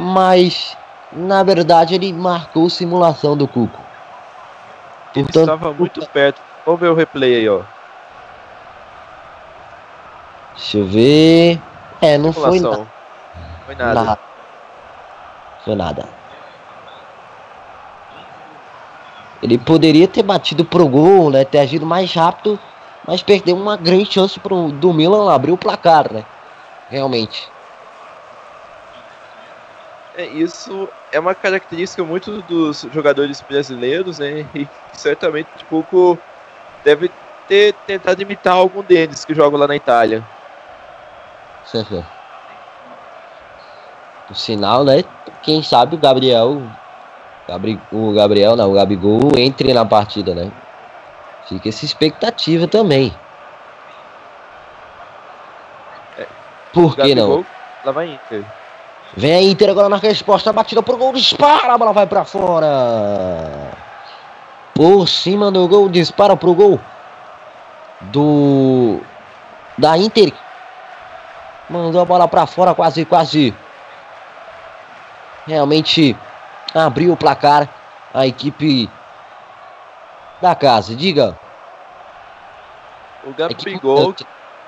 Mas 0.00 0.76
na 1.12 1.42
verdade, 1.42 1.94
ele 1.94 2.12
marcou 2.12 2.70
simulação 2.70 3.36
do 3.36 3.48
Cuco. 3.48 3.80
Ele 5.14 5.26
estava 5.28 5.72
muito 5.74 6.06
perto. 6.06 6.40
Vamos 6.64 6.80
ver 6.80 6.88
o 6.88 6.94
replay 6.94 7.36
aí, 7.36 7.48
ó. 7.48 7.62
Deixa 10.54 10.78
eu 10.78 10.86
ver. 10.86 11.60
É, 12.00 12.16
não 12.16 12.32
foi 12.32 12.60
nada. 12.60 12.86
Foi 13.66 13.74
nada. 13.74 13.94
nada. 13.94 14.18
Foi 15.64 15.74
nada. 15.74 16.08
Ele 19.42 19.58
poderia 19.58 20.06
ter 20.06 20.22
batido 20.22 20.64
pro 20.64 20.86
gol, 20.86 21.30
né? 21.30 21.44
Ter 21.44 21.58
agido 21.58 21.86
mais 21.86 22.12
rápido, 22.12 22.58
mas 23.06 23.22
perdeu 23.22 23.56
uma 23.56 23.76
grande 23.76 24.12
chance 24.12 24.38
pro, 24.38 24.70
do 24.70 24.92
Milan 24.92 25.32
abrir 25.32 25.50
o 25.50 25.56
placar, 25.56 26.12
né? 26.12 26.24
Realmente. 26.88 27.50
É, 30.20 30.26
isso 30.26 30.86
é 31.10 31.18
uma 31.18 31.34
característica 31.34 32.04
muito 32.04 32.42
dos 32.42 32.86
jogadores 32.92 33.40
brasileiros, 33.40 34.18
né? 34.18 34.46
E 34.54 34.68
certamente 34.92 35.48
pouco 35.70 36.18
deve 36.84 37.10
ter 37.48 37.72
tentado 37.86 38.20
imitar 38.20 38.52
algum 38.52 38.82
deles 38.82 39.24
que 39.24 39.34
jogam 39.34 39.58
lá 39.58 39.66
na 39.66 39.76
Itália. 39.76 40.22
O 44.30 44.34
sinal, 44.34 44.84
né? 44.84 45.02
Quem 45.42 45.62
sabe 45.62 45.94
o 45.94 45.98
Gabriel. 45.98 46.60
O 47.90 48.12
Gabriel, 48.12 48.56
não, 48.56 48.70
o 48.70 48.74
Gabigol 48.74 49.32
entre 49.38 49.72
na 49.72 49.86
partida, 49.86 50.34
né? 50.34 50.52
Fica 51.48 51.70
essa 51.70 51.86
expectativa 51.86 52.68
também. 52.68 53.16
É, 56.18 56.26
Por 56.74 56.94
que 56.94 57.08
Gabigol, 57.08 57.38
não? 57.38 57.46
Lá 57.86 57.92
vai 57.92 58.12
Inter. 58.12 58.59
Vem 59.16 59.34
a 59.34 59.42
Inter 59.42 59.70
agora 59.70 59.88
na 59.88 59.96
resposta, 59.96 60.52
batida 60.52 60.82
pro 60.82 60.96
gol, 60.96 61.12
dispara, 61.12 61.74
a 61.74 61.78
bola 61.78 61.92
vai 61.92 62.06
para 62.06 62.24
fora. 62.24 63.72
Por 64.74 65.08
cima 65.08 65.50
do 65.50 65.66
gol, 65.66 65.88
dispara 65.88 66.36
pro 66.36 66.54
gol 66.54 66.80
do 68.02 69.00
da 69.76 69.98
Inter. 69.98 70.32
Mandou 71.68 72.00
a 72.00 72.04
bola 72.04 72.28
para 72.28 72.46
fora, 72.46 72.74
quase, 72.74 73.04
quase. 73.04 73.54
Realmente 75.46 76.16
abriu 76.74 77.12
o 77.12 77.16
placar 77.16 77.68
a 78.14 78.26
equipe 78.26 78.88
da 80.40 80.54
casa. 80.54 80.94
Diga. 80.94 81.38
O 83.24 83.32
Gabigol 83.32 84.14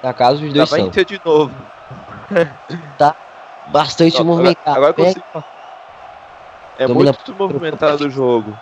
da 0.03 0.13
casa 0.13 0.45
os 0.45 0.53
dois 0.53 0.69
tá 0.69 0.77
são. 0.77 0.87
Inter 0.87 1.05
de 1.05 1.21
novo. 1.25 1.55
tá 2.99 3.15
bastante 3.73 4.23
movimentado. 4.23 4.71
Agora, 4.77 4.91
agora 4.91 5.15
consigo... 5.15 5.25
É 6.79 6.87
Domina 6.87 7.13
muito 7.13 7.35
movimentado 7.35 8.07
o 8.07 8.11
jogo. 8.11 8.57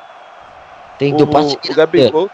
Tem 0.98 1.14
o, 1.14 1.26
passe 1.26 1.58
o 1.68 1.74
Gabigol. 1.74 2.30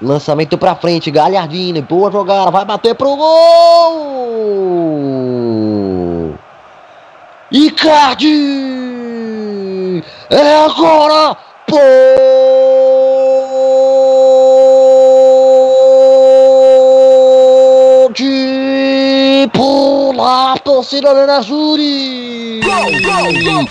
Lançamento 0.00 0.56
pra 0.58 0.74
frente, 0.74 1.10
Galhardini, 1.10 1.80
boa 1.80 2.10
jogada, 2.10 2.50
vai 2.50 2.64
bater 2.64 2.94
pro 2.94 3.14
gol! 3.14 3.32
Icardi! 7.50 8.32
É 10.28 10.64
agora! 10.64 11.36
Pode 18.06 19.48
pular, 20.22 20.58
torcida 20.60 21.12
Nerazzurri! 21.12 22.60
Gol, 22.62 22.92
gol, 23.02 23.32
gol! 23.44 23.64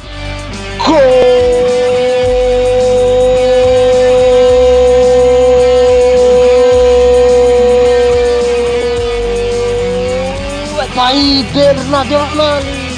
Gol! 0.86 1.72
internazionali. 11.14 12.92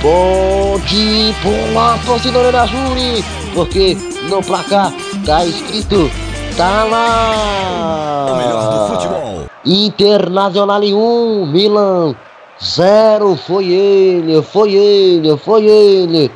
Pode 0.00 1.34
pular, 1.42 1.98
torcedor 2.04 2.52
da 2.52 2.66
Júri, 2.66 3.24
porque 3.54 3.96
no 4.28 4.42
placar 4.42 4.92
tá 5.26 5.44
escrito 5.44 6.10
Tá 6.56 6.84
lá! 6.84 8.26
O 8.30 8.36
melhor 8.36 8.72
do 8.72 8.94
futebol. 8.94 9.37
Internacional 9.64 10.82
em 10.82 10.94
1, 10.94 11.46
Milan 11.46 12.14
0. 12.62 13.36
Foi 13.36 13.66
ele, 13.66 14.42
foi 14.42 14.74
ele, 14.74 15.36
foi 15.36 15.64
ele. 15.66 16.30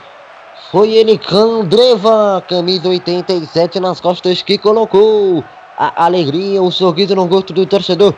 Foi 0.70 0.90
ele, 0.92 1.18
Candreva, 1.18 2.42
camisa 2.48 2.88
87 2.88 3.78
nas 3.78 4.00
costas 4.00 4.40
que 4.40 4.56
colocou 4.56 5.44
a 5.76 6.04
alegria, 6.06 6.62
o 6.62 6.70
sorriso 6.70 7.14
no 7.14 7.26
gosto 7.26 7.52
do 7.52 7.66
torcedor 7.66 8.14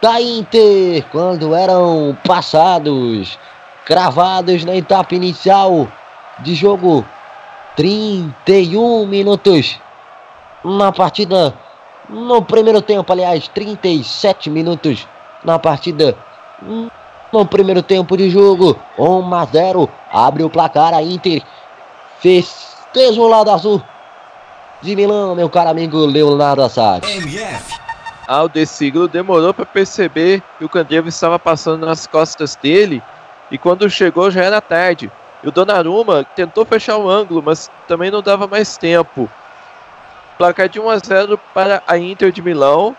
da 0.00 0.20
Inter 0.20 1.04
quando 1.10 1.54
eram 1.54 2.16
passados, 2.24 3.38
cravados 3.84 4.64
na 4.64 4.76
etapa 4.76 5.14
inicial 5.14 5.88
de 6.40 6.54
jogo. 6.54 7.04
31 7.76 9.06
minutos 9.06 9.78
na 10.64 10.90
partida. 10.90 11.54
No 12.08 12.42
primeiro 12.42 12.80
tempo, 12.80 13.12
aliás, 13.12 13.48
37 13.48 14.48
minutos 14.50 15.06
na 15.44 15.58
partida. 15.58 16.16
No 17.32 17.44
primeiro 17.46 17.82
tempo 17.82 18.16
de 18.16 18.30
jogo, 18.30 18.78
1 18.98 19.34
a 19.34 19.44
0. 19.44 19.88
Abre 20.10 20.42
o 20.42 20.50
placar 20.50 20.94
a 20.94 21.02
Inter. 21.02 21.42
Festeja 22.20 23.20
o 23.20 23.28
lado 23.28 23.50
azul 23.50 23.82
de 24.80 24.94
Milão, 24.94 25.34
meu 25.34 25.50
caro 25.50 25.70
amigo 25.70 26.06
Leonardo 26.06 26.62
Assad. 26.62 27.04
MF. 27.04 27.78
Aldeciglo 28.26 29.08
demorou 29.08 29.52
para 29.54 29.64
perceber 29.64 30.42
que 30.58 30.64
o 30.64 30.68
Candreva 30.68 31.08
estava 31.08 31.38
passando 31.38 31.86
nas 31.86 32.06
costas 32.06 32.54
dele 32.56 33.02
e 33.50 33.56
quando 33.56 33.88
chegou 33.88 34.30
já 34.30 34.44
era 34.44 34.60
tarde. 34.60 35.10
E 35.42 35.48
o 35.48 35.52
Donnarumma 35.52 36.24
tentou 36.36 36.64
fechar 36.64 36.96
o 36.98 37.08
ângulo, 37.08 37.42
mas 37.44 37.70
também 37.86 38.10
não 38.10 38.20
dava 38.20 38.46
mais 38.46 38.76
tempo. 38.76 39.30
Placar 40.38 40.68
de 40.68 40.78
1 40.78 40.88
a 40.88 40.98
0 40.98 41.38
para 41.52 41.82
a 41.86 41.98
Inter 41.98 42.30
de 42.30 42.40
Milão. 42.40 42.96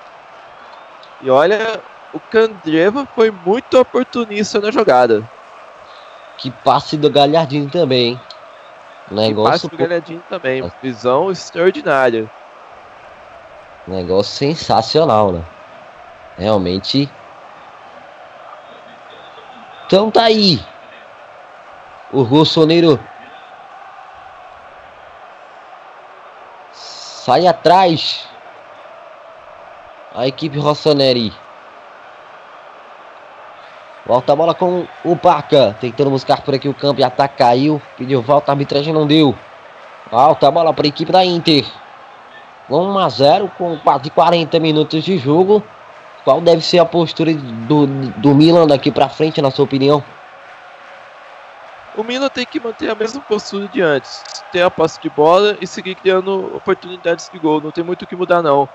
E 1.22 1.30
olha, 1.30 1.82
o 2.14 2.20
Candreva 2.20 3.08
foi 3.16 3.32
muito 3.32 3.80
oportunista 3.80 4.60
na 4.60 4.72
jogada. 4.72 5.24
Que 6.38 6.52
passe 6.52 6.98
do 6.98 7.10
Galhardinho 7.10 7.70
também, 7.70 8.10
hein? 8.10 8.22
Negócio 9.10 9.52
passe 9.52 9.68
do 9.70 9.78
Galhardinho 9.78 10.24
também, 10.30 10.72
visão 10.82 11.32
extraordinária. 11.32 12.30
Negócio 13.88 14.38
sensacional, 14.38 15.32
né? 15.32 15.44
Realmente. 16.38 17.10
Então 19.88 20.12
tá 20.12 20.24
aí. 20.24 20.64
O 22.12 22.22
Rossoneiro 22.22 23.00
sai 27.30 27.46
atrás. 27.46 28.28
A 30.16 30.26
equipe 30.26 30.58
Rossoneri. 30.58 31.32
Volta 34.04 34.34
a 34.34 34.36
bola 34.36 34.56
com 34.56 34.88
o 35.06 35.16
Paca. 35.16 35.78
Tentando 35.80 36.10
buscar 36.10 36.42
por 36.42 36.56
aqui 36.56 36.68
o 36.68 36.74
campo 36.74 37.00
e 37.00 37.04
ataque 37.04 37.38
caiu. 37.38 37.80
Pediu 37.96 38.20
volta, 38.20 38.52
a 38.52 38.54
arbitragem 38.54 38.92
não 38.92 39.06
deu. 39.06 39.36
Volta 40.10 40.48
a 40.48 40.52
bola 40.52 40.74
para 40.74 40.88
a 40.88 40.90
equipe 40.90 41.12
da 41.12 41.24
Inter. 41.24 41.66
1 42.68 42.98
a 42.98 43.10
0 43.10 43.52
com 43.56 43.78
quase 43.78 44.10
40 44.10 44.60
minutos 44.60 45.04
de 45.04 45.20
jogo. 45.20 45.62
Qual 46.24 46.42
deve 46.42 46.64
ser 46.64 46.80
a 46.80 46.86
postura 46.86 47.32
do, 47.32 47.86
do 47.86 48.34
Milan 48.34 48.66
daqui 48.66 48.90
para 48.90 49.08
frente, 49.08 49.40
na 49.40 49.52
sua 49.52 49.66
opinião? 49.66 50.04
O 51.96 52.04
Milan 52.04 52.30
tem 52.30 52.46
que 52.46 52.60
manter 52.60 52.90
a 52.90 52.96
mesma 52.96 53.22
postura 53.22 53.68
de 53.68 53.82
antes. 53.82 54.24
Ter 54.52 54.62
a 54.62 54.70
posse 54.70 55.00
de 55.02 55.10
bola 55.10 55.58
e 55.60 55.68
seguir 55.68 55.96
criando 55.96 56.56
oportunidades 56.56 57.30
de 57.32 57.38
gol. 57.40 57.62
Não 57.62 57.72
tem 57.72 57.84
muito 57.84 58.04
o 58.04 58.08
que 58.08 58.16
mudar, 58.16 58.42
não. 58.42 58.70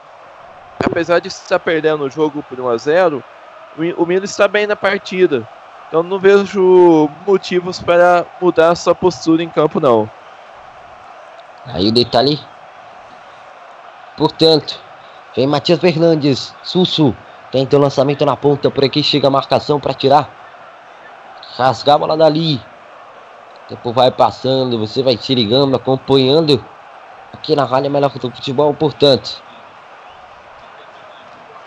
Apesar 0.85 1.21
de 1.21 1.29
estar 1.29 1.59
perdendo 1.59 2.05
o 2.05 2.11
jogo 2.11 2.43
por 2.43 2.59
1 2.59 2.69
a 2.69 2.77
0 2.77 3.25
o 3.97 4.07
Milan 4.07 4.25
está 4.25 4.47
bem 4.47 4.67
na 4.67 4.77
partida. 4.77 5.49
Então 5.89 6.03
não 6.03 6.19
vejo 6.19 7.11
motivos 7.27 7.81
para 7.81 8.25
mudar 8.41 8.71
a 8.71 8.77
sua 8.77 8.95
postura 8.95 9.43
em 9.43 9.49
campo, 9.49 9.81
não. 9.81 10.09
Aí 11.67 11.89
o 11.89 11.93
detalhe 11.93 12.39
Portanto, 14.17 14.79
vem 15.35 15.47
Matias 15.47 15.81
Fernandes. 15.81 16.55
Sussu 16.63 17.15
tenta 17.51 17.77
o 17.77 17.81
lançamento 17.81 18.25
na 18.25 18.37
ponta. 18.37 18.71
Por 18.71 18.85
aqui 18.85 19.03
chega 19.03 19.27
a 19.27 19.31
marcação 19.31 19.81
para 19.81 19.95
tirar. 19.95 20.29
Rasgar 21.57 21.97
a 21.97 21.99
bola 21.99 22.17
dali. 22.17 22.61
O 23.65 23.69
tempo 23.69 23.93
vai 23.93 24.11
passando. 24.11 24.79
Você 24.79 25.03
vai 25.03 25.17
se 25.17 25.35
ligando, 25.35 25.75
acompanhando. 25.75 26.65
Aqui 27.33 27.57
na 27.57 27.65
Rádio 27.65 27.91
Melhor 27.91 28.11
do 28.11 28.31
Futebol, 28.31 28.73
portanto. 28.75 29.43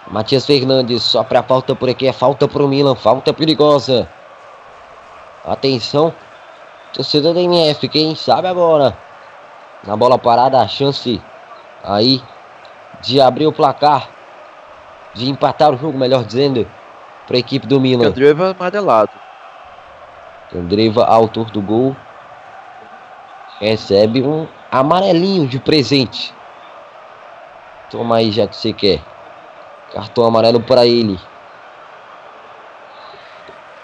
Matias 0.10 0.46
Fernandes 0.46 1.04
só 1.04 1.24
para 1.24 1.44
falta 1.44 1.76
por 1.76 1.90
aqui. 1.90 2.08
É 2.08 2.14
falta 2.14 2.48
para 2.48 2.64
o 2.64 2.68
Milan. 2.68 2.96
Falta 2.96 3.34
perigosa. 3.34 4.08
Atenção. 5.46 6.14
Torcedor 6.94 7.34
da 7.34 7.42
MF. 7.42 7.88
Quem 7.90 8.16
sabe 8.16 8.48
agora. 8.48 8.98
Na 9.84 9.96
bola 9.96 10.18
parada, 10.18 10.60
a 10.60 10.68
chance 10.68 11.22
aí 11.84 12.22
de 13.02 13.22
abrir 13.22 13.48
o 13.48 13.54
placar, 13.54 14.10
de 15.14 15.30
empatar 15.30 15.74
o 15.74 15.78
jogo, 15.78 15.98
melhor 15.98 16.24
dizendo, 16.24 16.68
para 17.28 17.38
a 17.38 17.40
equipe 17.40 17.68
do 17.68 17.80
Milan. 17.80 18.06
Candreva 18.06 18.56
amarelado. 20.48 20.52
Candreva, 20.52 21.06
autor 21.06 21.52
do 21.52 21.62
gol, 21.62 21.96
recebe 23.60 24.24
um 24.24 24.48
amarelinho 24.72 25.48
de 25.48 25.60
presente. 25.60 26.34
Toma 27.90 28.18
aí, 28.18 28.32
já 28.32 28.48
que 28.48 28.56
você 28.56 28.74
quer. 28.74 29.02
Cartão 29.94 30.26
amarelo 30.26 30.62
para 30.62 30.86
ele. 30.86 31.20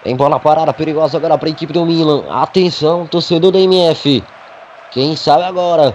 Em 0.04 0.14
bola 0.14 0.38
parada, 0.38 0.72
perigosa 0.72 1.16
agora 1.16 1.38
para 1.38 1.48
a 1.48 1.50
equipe 1.50 1.72
do 1.72 1.86
Milan. 1.86 2.24
Atenção, 2.30 3.06
torcedor 3.06 3.52
da 3.52 3.58
MF. 3.58 4.22
Quem 4.90 5.16
sabe 5.16 5.44
agora 5.44 5.94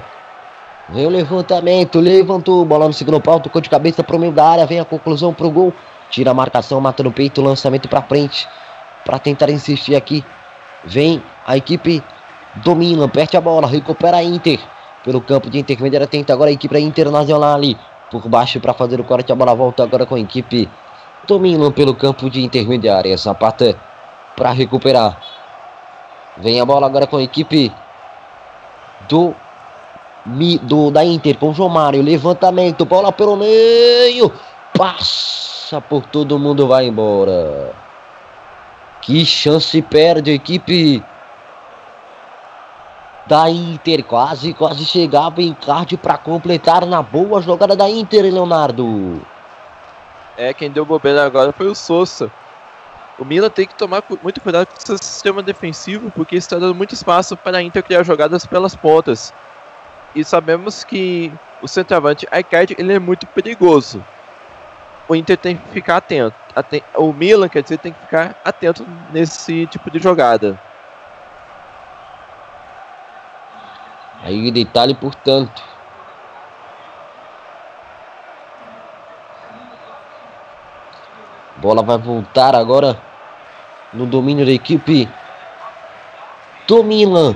Vem 0.91 1.05
o 1.05 1.09
levantamento, 1.09 1.99
levantou, 1.99 2.65
bola 2.65 2.87
no 2.87 2.93
segundo 2.93 3.21
pau, 3.21 3.39
tocou 3.39 3.61
de 3.61 3.69
cabeça 3.69 4.03
pro 4.03 4.17
meio 4.17 4.31
da 4.31 4.43
área, 4.43 4.65
vem 4.65 4.79
a 4.79 4.85
conclusão 4.85 5.31
pro 5.31 5.51
gol. 5.51 5.71
Tira 6.09 6.31
a 6.31 6.33
marcação, 6.33 6.81
mata 6.81 7.03
no 7.03 7.11
peito, 7.11 7.43
lançamento 7.43 7.87
para 7.87 8.01
frente. 8.01 8.47
Para 9.05 9.19
tentar 9.19 9.51
insistir 9.51 9.95
aqui. 9.95 10.25
Vem 10.83 11.21
a 11.45 11.57
equipe 11.57 12.03
domina, 12.57 13.07
perde 13.07 13.37
a 13.37 13.41
bola, 13.41 13.67
recupera 13.67 14.17
a 14.17 14.23
Inter. 14.23 14.59
Pelo 15.03 15.21
campo 15.21 15.49
de 15.49 15.59
intermediária, 15.59 16.07
tenta 16.07 16.33
agora 16.33 16.49
a 16.49 16.53
equipe 16.53 16.77
internacional 16.79 17.55
ali. 17.55 17.77
Por 18.11 18.27
baixo 18.27 18.59
para 18.59 18.73
fazer 18.73 18.99
o 18.99 19.03
corte, 19.03 19.31
a 19.31 19.35
bola 19.35 19.55
volta 19.55 19.83
agora 19.83 20.05
com 20.05 20.15
a 20.15 20.19
equipe 20.19 20.69
domina 21.27 21.71
pelo 21.71 21.95
campo 21.95 22.29
de 22.29 22.41
intermediária. 22.43 23.15
Zapata 23.15 23.77
para 24.35 24.51
recuperar. 24.51 25.17
Vem 26.37 26.59
a 26.59 26.65
bola 26.65 26.85
agora 26.85 27.05
com 27.07 27.17
a 27.17 27.23
equipe 27.23 27.71
do 29.07 29.35
do, 30.63 30.91
da 30.91 31.03
Inter 31.03 31.37
com 31.37 31.53
João 31.53 31.69
Mário. 31.69 32.01
Levantamento, 32.01 32.85
bola 32.85 33.11
pelo 33.11 33.35
meio. 33.35 34.31
Passa 34.77 35.81
por 35.81 36.05
todo 36.05 36.39
mundo, 36.39 36.67
vai 36.67 36.87
embora. 36.87 37.73
Que 39.09 39.25
chance 39.25 39.81
perde 39.81 40.29
a 40.29 40.35
equipe 40.35 41.03
da 43.25 43.49
Inter. 43.49 44.03
Quase, 44.03 44.53
quase 44.53 44.85
chegava 44.85 45.41
em 45.41 45.51
card 45.51 45.97
para 45.97 46.15
completar 46.15 46.85
na 46.85 47.01
boa 47.01 47.41
jogada 47.41 47.75
da 47.75 47.89
Inter, 47.89 48.31
Leonardo. 48.31 49.19
É, 50.37 50.53
quem 50.53 50.69
deu 50.69 50.85
bobeira 50.85 51.25
agora 51.25 51.51
foi 51.51 51.65
o 51.65 51.73
Sousa. 51.73 52.31
O 53.17 53.25
Milan 53.25 53.49
tem 53.49 53.65
que 53.65 53.73
tomar 53.73 54.03
muito 54.21 54.39
cuidado 54.41 54.67
com 54.67 54.79
seu 54.79 54.99
sistema 54.99 55.41
defensivo, 55.41 56.11
porque 56.11 56.35
está 56.35 56.59
dando 56.59 56.75
muito 56.75 56.93
espaço 56.93 57.35
para 57.35 57.57
a 57.57 57.63
Inter 57.63 57.81
criar 57.81 58.03
jogadas 58.03 58.45
pelas 58.45 58.75
pontas. 58.75 59.33
E 60.13 60.23
sabemos 60.23 60.83
que 60.83 61.33
o 61.63 61.67
centroavante 61.67 62.27
Icardi 62.31 62.75
ele 62.77 62.93
é 62.93 62.99
muito 62.99 63.25
perigoso. 63.25 64.05
O 65.09 65.15
Inter 65.15 65.35
tem 65.35 65.57
que 65.57 65.67
ficar 65.69 65.97
atento. 65.97 66.35
O 66.95 67.11
Milan, 67.11 67.49
quer 67.49 67.63
dizer, 67.63 67.79
tem 67.79 67.91
que 67.91 67.99
ficar 67.99 68.35
atento 68.45 68.85
nesse 69.11 69.65
tipo 69.65 69.89
de 69.89 69.97
jogada. 69.97 70.59
Aí 74.21 74.51
detalhe, 74.51 74.93
portanto. 74.93 75.63
Bola 81.57 81.81
vai 81.81 81.97
voltar 81.97 82.55
agora 82.55 83.01
no 83.91 84.05
domínio 84.05 84.45
da 84.45 84.51
equipe 84.51 85.09
do 86.67 86.83
Milan. 86.83 87.35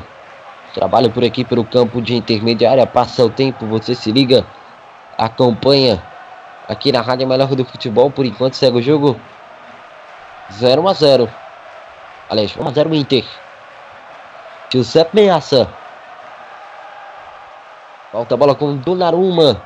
Trabalha 0.75 1.09
por 1.09 1.23
aqui 1.23 1.43
pelo 1.43 1.65
campo 1.65 2.03
de 2.03 2.13
intermediária, 2.13 2.85
passa 2.85 3.25
o 3.25 3.31
tempo, 3.31 3.65
você 3.65 3.95
se 3.95 4.11
liga, 4.11 4.45
acompanha 5.17 6.12
aqui 6.67 6.91
na 6.91 7.01
Rádio 7.01 7.27
Melhor 7.27 7.47
do 7.55 7.65
Futebol. 7.65 8.11
Por 8.11 8.25
enquanto 8.25 8.55
segue 8.55 8.77
o 8.77 8.81
jogo 8.81 9.19
0 10.51 10.87
a 10.87 10.93
0. 10.93 11.29
Aliás, 12.29 12.55
1 12.55 12.67
a 12.67 12.71
0 12.71 12.95
Inter. 12.95 13.25
Giuseppe 14.69 15.15
Meaça. 15.15 15.69
Volta 18.11 18.33
a 18.33 18.37
bola 18.37 18.55
com 18.55 18.75
Donnarumma. 18.77 19.61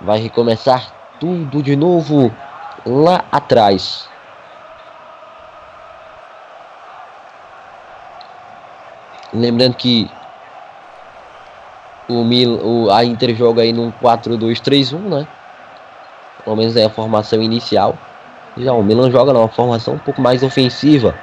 vai 0.00 0.18
recomeçar 0.18 0.90
tudo 1.18 1.62
de 1.62 1.76
novo 1.76 2.34
lá 2.86 3.24
atrás. 3.30 4.08
Lembrando 9.32 9.76
que 9.76 10.10
o, 12.08 12.24
Mil, 12.24 12.58
o 12.62 12.90
a 12.90 13.04
Inter 13.04 13.34
joga 13.34 13.62
aí 13.62 13.72
num 13.72 13.92
4-2-3-1, 13.92 14.98
né? 14.98 15.28
Pelo 16.50 16.58
menos 16.58 16.74
é 16.74 16.84
a 16.84 16.90
formação 16.90 17.40
inicial. 17.40 17.96
Já 18.56 18.72
o 18.72 18.82
Milan 18.82 19.08
joga 19.08 19.32
numa 19.32 19.46
formação 19.46 19.94
um 19.94 19.98
pouco 20.00 20.20
mais 20.20 20.42
ofensiva, 20.42 21.14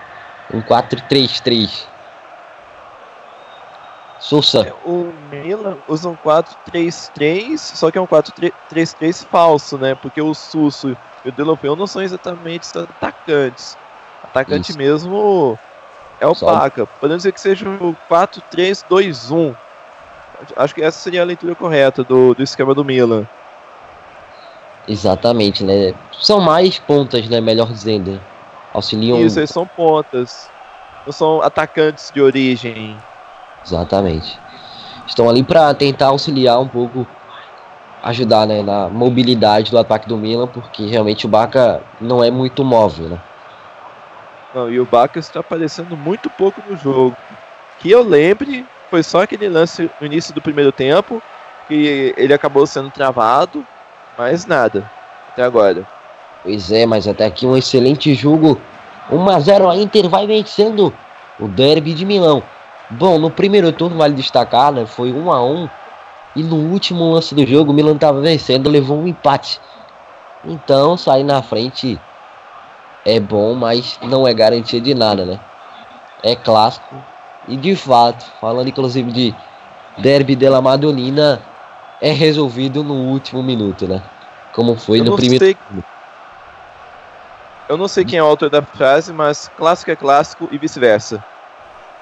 um 0.54 0.62
4-3-3. 0.62 1.84
Sousa. 4.22 4.70
É, 4.70 4.74
o 4.90 5.12
Milan 5.30 5.76
usa 5.86 6.08
um 6.08 6.16
4-3-3, 6.16 7.58
só 7.58 7.92
que 7.92 7.98
é 7.98 8.02
um 8.02 8.08
4-3-3 8.08 9.26
falso, 9.26 9.78
né? 9.78 9.96
Porque 9.96 10.22
o 10.22 10.34
Susso 10.34 10.96
e 11.26 11.28
o 11.28 11.32
Delopeu 11.34 11.76
não 11.76 11.88
são 11.88 12.02
exatamente 12.02 12.66
atacantes. 12.78 13.78
Atacante 14.24 14.70
Isso. 14.70 14.78
mesmo 14.78 15.60
é 16.22 16.26
o 16.28 16.34
Só... 16.34 16.58
Paca. 16.58 16.86
Podemos 17.02 17.24
dizer 17.24 17.34
que 17.34 17.42
seja 17.42 17.70
o 17.70 17.94
4-3-2-1. 18.10 19.54
Acho 20.56 20.74
que 20.74 20.82
essa 20.82 20.98
seria 20.98 21.22
a 21.22 21.26
leitura 21.26 21.54
correta 21.54 22.02
do, 22.02 22.34
do 22.34 22.42
esquema 22.42 22.74
do 22.74 22.86
Milan. 22.86 23.28
Exatamente, 24.88 25.64
né? 25.64 25.94
São 26.20 26.40
mais 26.40 26.80
pontas, 26.80 27.28
né? 27.28 27.42
Melhor 27.42 27.68
dizendo. 27.72 28.20
Auxiliam. 28.74 29.20
Isso, 29.20 29.40
eles 29.40 29.50
são 29.50 29.68
pontas. 29.68 30.50
Não 31.06 31.12
são 31.12 31.42
atacantes 31.42 32.12
de 32.12 32.22
origem. 32.22 32.96
Exatamente. 33.66 34.40
Estão 35.06 35.30
ali 35.30 35.44
para 35.44 35.74
tentar 35.74 36.08
auxiliar 36.08 36.60
um 36.60 36.68
pouco, 36.68 37.08
ajudar 38.04 38.46
né, 38.46 38.62
na 38.62 38.90
mobilidade 38.90 39.72
do 39.72 39.78
ataque 39.78 40.08
do 40.08 40.18
Milan, 40.18 40.48
porque 40.48 40.86
realmente 40.86 41.26
o 41.26 41.30
Baca 41.30 41.82
não 42.00 42.24
é 42.24 42.30
muito 42.30 42.64
móvel, 42.64 43.10
né? 43.10 43.20
Não, 44.54 44.70
e 44.70 44.80
o 44.80 44.86
Baca 44.86 45.20
está 45.20 45.40
aparecendo 45.40 45.96
muito 45.96 46.30
pouco 46.30 46.62
no 46.68 46.76
jogo. 46.78 47.16
Que 47.80 47.92
eu 47.92 48.04
lembre, 48.04 48.66
foi 48.90 49.04
só 49.04 49.22
aquele 49.22 49.48
lance 49.48 49.90
no 50.00 50.08
início 50.08 50.34
do 50.34 50.42
primeiro 50.42 50.72
tempo, 50.72 51.22
que 51.68 52.14
ele 52.18 52.34
acabou 52.34 52.66
sendo 52.66 52.90
travado, 52.90 53.66
mais 54.18 54.46
nada, 54.46 54.90
até 55.32 55.44
agora. 55.44 55.86
Pois 56.44 56.72
é, 56.72 56.86
mas 56.86 57.08
até 57.08 57.26
aqui 57.26 57.46
um 57.46 57.56
excelente 57.56 58.14
jogo. 58.14 58.60
1 59.12 59.30
a 59.30 59.40
0 59.40 59.70
a 59.70 59.76
Inter 59.76 60.10
vai 60.10 60.28
vencendo 60.28 60.94
o 61.40 61.48
derby 61.48 61.94
de 61.94 62.06
Milão. 62.06 62.44
Bom, 62.90 63.18
no 63.18 63.30
primeiro 63.30 63.72
turno 63.72 63.98
vale 63.98 64.14
destacar, 64.14 64.72
né? 64.72 64.86
Foi 64.86 65.12
1 65.12 65.32
a 65.32 65.44
1 65.44 65.70
e 66.36 66.44
no 66.44 66.56
último 66.56 67.12
lance 67.12 67.34
do 67.34 67.46
jogo 67.46 67.72
o 67.72 67.74
Milan 67.74 67.96
estava 67.96 68.22
vencendo, 68.22 68.70
levou 68.70 68.98
um 68.98 69.08
empate. 69.08 69.60
Então, 70.46 70.96
sair 70.96 71.24
na 71.24 71.42
frente 71.42 72.00
é 73.06 73.20
bom, 73.20 73.54
mas 73.54 74.00
não 74.04 74.28
é 74.28 74.34
garantia 74.34 74.80
de 74.80 74.94
nada, 74.94 75.26
né? 75.26 75.40
É 76.24 76.36
clássico 76.36 76.96
e 77.48 77.56
de 77.56 77.76
fato, 77.76 78.26
falando 78.40 78.68
inclusive 78.68 79.12
de 79.12 79.36
derby 79.98 80.36
della 80.36 80.62
Madonina, 80.62 81.42
é 82.02 82.12
resolvido 82.12 82.84
no 82.84 82.94
último 82.94 83.42
minuto, 83.42 83.88
né? 83.88 84.02
Como 84.54 84.76
foi 84.76 85.00
Eu 85.00 85.06
no 85.06 85.16
primeiro. 85.16 85.46
Sei... 85.46 85.58
Eu 87.70 87.78
não 87.78 87.88
sei 87.88 88.06
quem 88.06 88.18
é 88.18 88.24
o 88.24 88.28
autor 88.28 88.50
da 88.50 88.62
frase, 88.62 89.12
mas 89.12 89.50
clássico 89.58 89.92
é 89.92 89.96
clássico 89.96 90.48
e 90.52 90.58
vice-versa. 90.58 91.24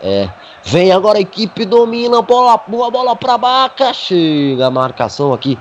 É. 0.02 0.30
Vem 0.64 0.92
agora 0.92 1.18
a 1.18 1.22
equipe 1.22 1.66
domina, 1.66 2.22
bola, 2.22 2.60
boa 2.68 2.92
bola 2.92 3.16
pra 3.16 3.38
Baca. 3.38 3.94
Chega 3.94 4.68
a 4.68 4.72
marcação 4.72 5.34
aqui. 5.34 5.58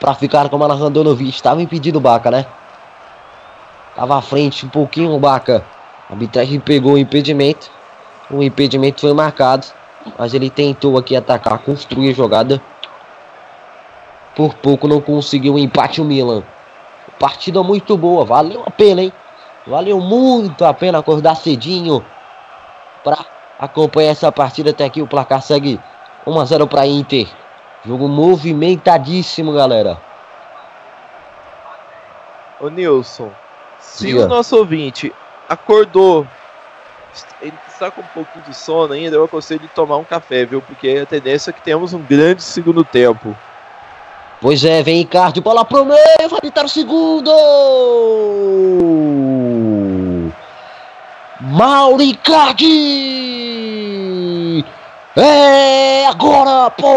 Pra 0.00 0.14
ficar 0.14 0.48
com 0.48 0.62
a 0.64 0.74
Randanovic. 0.74 1.30
Estava 1.30 1.62
impedido 1.62 1.98
o 1.98 2.00
Baca, 2.00 2.30
né? 2.30 2.46
Tava 3.94 4.18
à 4.18 4.22
frente 4.22 4.66
um 4.66 4.68
pouquinho 4.68 5.12
o 5.12 5.20
Baca. 5.20 5.64
A 6.08 6.14
arbitragem 6.14 6.58
pegou 6.58 6.94
o 6.94 6.98
impedimento. 6.98 7.70
O 8.30 8.42
impedimento 8.42 9.02
foi 9.02 9.12
marcado. 9.12 9.66
Mas 10.18 10.34
ele 10.34 10.50
tentou 10.50 10.98
aqui 10.98 11.14
atacar, 11.14 11.58
construir 11.58 12.10
a 12.10 12.14
jogada. 12.14 12.60
Por 14.34 14.54
pouco 14.54 14.88
não 14.88 15.00
conseguiu 15.00 15.54
o 15.54 15.58
empate 15.58 16.00
o 16.00 16.04
Milan. 16.04 16.42
Partida 17.18 17.62
muito 17.62 17.96
boa, 17.96 18.24
valeu 18.24 18.62
a 18.66 18.70
pena, 18.70 19.02
hein? 19.02 19.12
Valeu 19.66 20.00
muito 20.00 20.64
a 20.64 20.72
pena 20.74 20.98
acordar 20.98 21.36
cedinho 21.36 22.04
para 23.04 23.18
acompanha 23.58 24.10
essa 24.10 24.32
partida 24.32 24.70
até 24.70 24.84
aqui. 24.84 25.00
O 25.00 25.06
placar 25.06 25.40
segue 25.40 25.80
1 26.26 26.40
a 26.40 26.44
0 26.44 26.66
para 26.66 26.86
Inter. 26.86 27.28
Jogo 27.86 28.08
movimentadíssimo, 28.08 29.52
galera. 29.52 29.98
Ô 32.60 32.68
Nilson, 32.68 33.30
se 33.80 34.06
Diga. 34.06 34.24
o 34.24 34.28
nosso 34.28 34.56
ouvinte 34.56 35.12
acordou, 35.48 36.26
ele 37.40 37.52
está 37.68 37.90
com 37.90 38.00
um 38.00 38.06
pouquinho 38.14 38.44
de 38.44 38.54
sono 38.54 38.92
ainda, 38.92 39.16
eu 39.16 39.24
aconselho 39.24 39.60
de 39.60 39.68
tomar 39.68 39.96
um 39.96 40.04
café, 40.04 40.44
viu? 40.44 40.62
Porque 40.62 41.00
a 41.02 41.06
tendência 41.06 41.50
é 41.50 41.52
que 41.52 41.60
temos 41.60 41.92
um 41.92 42.00
grande 42.00 42.42
segundo 42.42 42.84
tempo. 42.84 43.36
Pois 44.42 44.64
é, 44.64 44.82
vem 44.82 45.02
Icardi, 45.02 45.40
bola 45.40 45.64
pro 45.64 45.84
meio, 45.84 46.28
vai 46.28 46.40
evitar 46.42 46.64
o 46.64 46.68
segundo! 46.68 47.30
Mauricardi! 51.40 52.66
É 55.14 56.06
agora, 56.06 56.68
Ponte! 56.70 56.92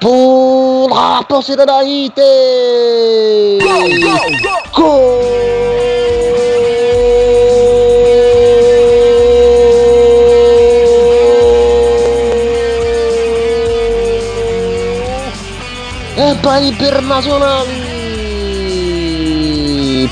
Pula 0.00 1.18
a 1.18 1.24
torcida 1.24 1.66
da 1.66 1.82
Inter! 1.82 2.22
Gol, 3.60 3.90
gol, 3.98 4.30
gol! 4.40 4.62
Gol! 4.72 5.71
Para 16.42 16.64
Internacional! 16.64 17.64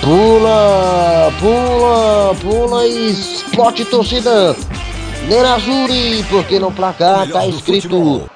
Pula, 0.00 1.32
pula, 1.40 2.34
pula 2.40 2.86
e 2.86 3.10
explode 3.10 3.84
torcida. 3.84 4.56
Nerazzurri, 5.28 6.24
porque 6.30 6.58
no 6.58 6.70
placar 6.72 7.28
tá 7.28 7.46
escrito. 7.46 8.30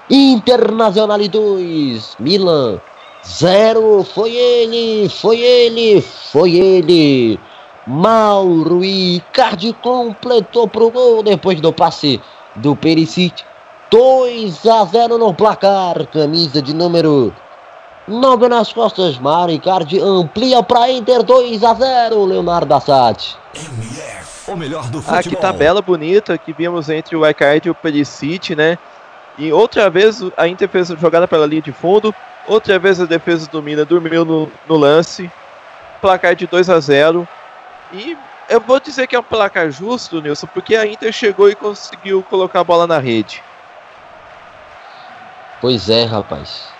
Internacional 0.08 1.18
2, 1.18 2.16
Milan 2.20 2.80
0. 3.24 4.04
Foi 4.04 4.30
ele, 4.34 5.08
foi 5.08 5.40
ele, 5.40 6.00
foi 6.00 6.52
ele. 6.52 7.38
Mauro 7.86 8.84
Icardi 8.84 9.72
completou 9.82 10.68
pro 10.68 10.90
gol 10.90 11.22
depois 11.22 11.60
do 11.60 11.72
passe 11.72 12.20
do 12.56 12.76
Perisic. 12.76 13.44
2 13.92 14.66
a 14.66 14.86
0 14.86 15.18
no 15.18 15.34
placar. 15.34 16.06
Camisa 16.06 16.62
de 16.62 16.72
número 16.72 17.30
9 18.08 18.48
nas 18.48 18.72
costas, 18.72 19.18
Mário 19.18 19.54
Icardi 19.54 20.00
amplia 20.00 20.62
para 20.62 20.90
Inter 20.90 21.22
2 21.22 21.62
a 21.62 21.74
0, 21.74 22.24
Leonardo 22.24 22.72
Assad. 22.72 23.36
O 24.48 24.56
melhor 24.56 24.84
do 24.84 25.02
futebol. 25.02 25.18
Ah, 25.18 25.22
que 25.22 25.36
tabela 25.36 25.82
bonita 25.82 26.38
que 26.38 26.54
vimos 26.54 26.88
entre 26.88 27.14
o 27.14 27.28
Icardi 27.28 27.68
e 27.68 27.70
o 27.70 27.74
Perisic, 27.74 28.56
né? 28.56 28.78
E 29.36 29.52
outra 29.52 29.90
vez 29.90 30.22
a 30.38 30.48
Inter 30.48 30.70
fez 30.70 30.90
a 30.90 30.96
jogada 30.96 31.28
pela 31.28 31.44
linha 31.44 31.60
de 31.60 31.72
fundo, 31.72 32.14
outra 32.48 32.78
vez 32.78 32.98
a 32.98 33.04
defesa 33.04 33.46
do 33.46 33.62
Milan 33.62 33.84
dormiu 33.84 34.24
no, 34.24 34.50
no 34.66 34.76
lance, 34.78 35.30
placar 36.00 36.34
de 36.34 36.46
2 36.46 36.70
a 36.70 36.80
0. 36.80 37.28
E 37.92 38.16
eu 38.48 38.58
vou 38.58 38.80
dizer 38.80 39.06
que 39.06 39.14
é 39.14 39.20
um 39.20 39.22
placar 39.22 39.70
justo, 39.70 40.22
Nilson, 40.22 40.46
porque 40.46 40.76
a 40.76 40.86
Inter 40.86 41.12
chegou 41.12 41.50
e 41.50 41.54
conseguiu 41.54 42.22
colocar 42.22 42.60
a 42.60 42.64
bola 42.64 42.86
na 42.86 42.98
rede. 42.98 43.42
Pois 45.62 45.88
é, 45.88 46.02
rapaz. 46.02 46.72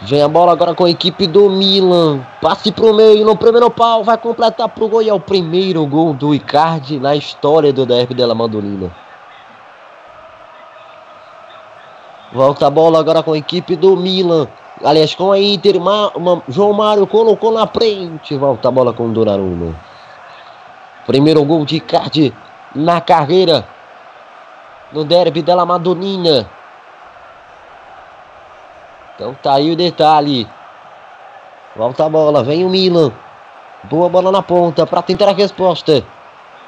Vem 0.00 0.22
a 0.22 0.28
bola 0.28 0.52
agora 0.52 0.74
com 0.74 0.86
a 0.86 0.90
equipe 0.90 1.26
do 1.26 1.50
Milan. 1.50 2.20
Passe 2.40 2.72
pro 2.72 2.94
meio, 2.94 3.26
no 3.26 3.36
primeiro 3.36 3.70
pau, 3.70 4.02
vai 4.02 4.16
completar 4.16 4.66
pro 4.70 4.88
gol. 4.88 5.02
E 5.02 5.10
é 5.10 5.12
o 5.12 5.20
primeiro 5.20 5.84
gol 5.84 6.14
do 6.14 6.34
Icardi 6.34 6.98
na 6.98 7.14
história 7.14 7.74
do 7.74 7.84
derby 7.84 8.14
della 8.14 8.34
Mandolina. 8.34 8.90
Volta 12.32 12.68
a 12.68 12.70
bola 12.70 12.98
agora 13.00 13.22
com 13.22 13.34
a 13.34 13.38
equipe 13.38 13.76
do 13.76 13.94
Milan. 13.94 14.48
Aliás, 14.82 15.14
com 15.14 15.30
a 15.32 15.38
Inter, 15.38 15.78
Ma 15.78 16.10
João 16.48 16.72
Mário 16.72 17.06
colocou 17.06 17.52
na 17.52 17.66
frente. 17.66 18.34
Volta 18.34 18.68
a 18.68 18.70
bola 18.70 18.94
com 18.94 19.08
o 19.08 19.12
Donnarumma. 19.12 19.74
Primeiro 21.06 21.44
gol 21.44 21.66
de 21.66 21.76
Icardi 21.76 22.32
na 22.74 22.98
carreira. 23.02 23.66
No 24.92 25.04
derby 25.04 25.42
della 25.42 25.64
Madonina. 25.64 26.48
Então 29.14 29.34
tá 29.42 29.54
aí 29.54 29.70
o 29.70 29.76
detalhe. 29.76 30.48
Volta 31.76 32.06
a 32.06 32.08
bola, 32.08 32.42
vem 32.42 32.64
o 32.64 32.68
Milan. 32.68 33.12
Boa 33.84 34.08
bola 34.08 34.32
na 34.32 34.42
ponta 34.42 34.86
para 34.86 35.02
tentar 35.02 35.28
a 35.28 35.32
resposta. 35.32 36.04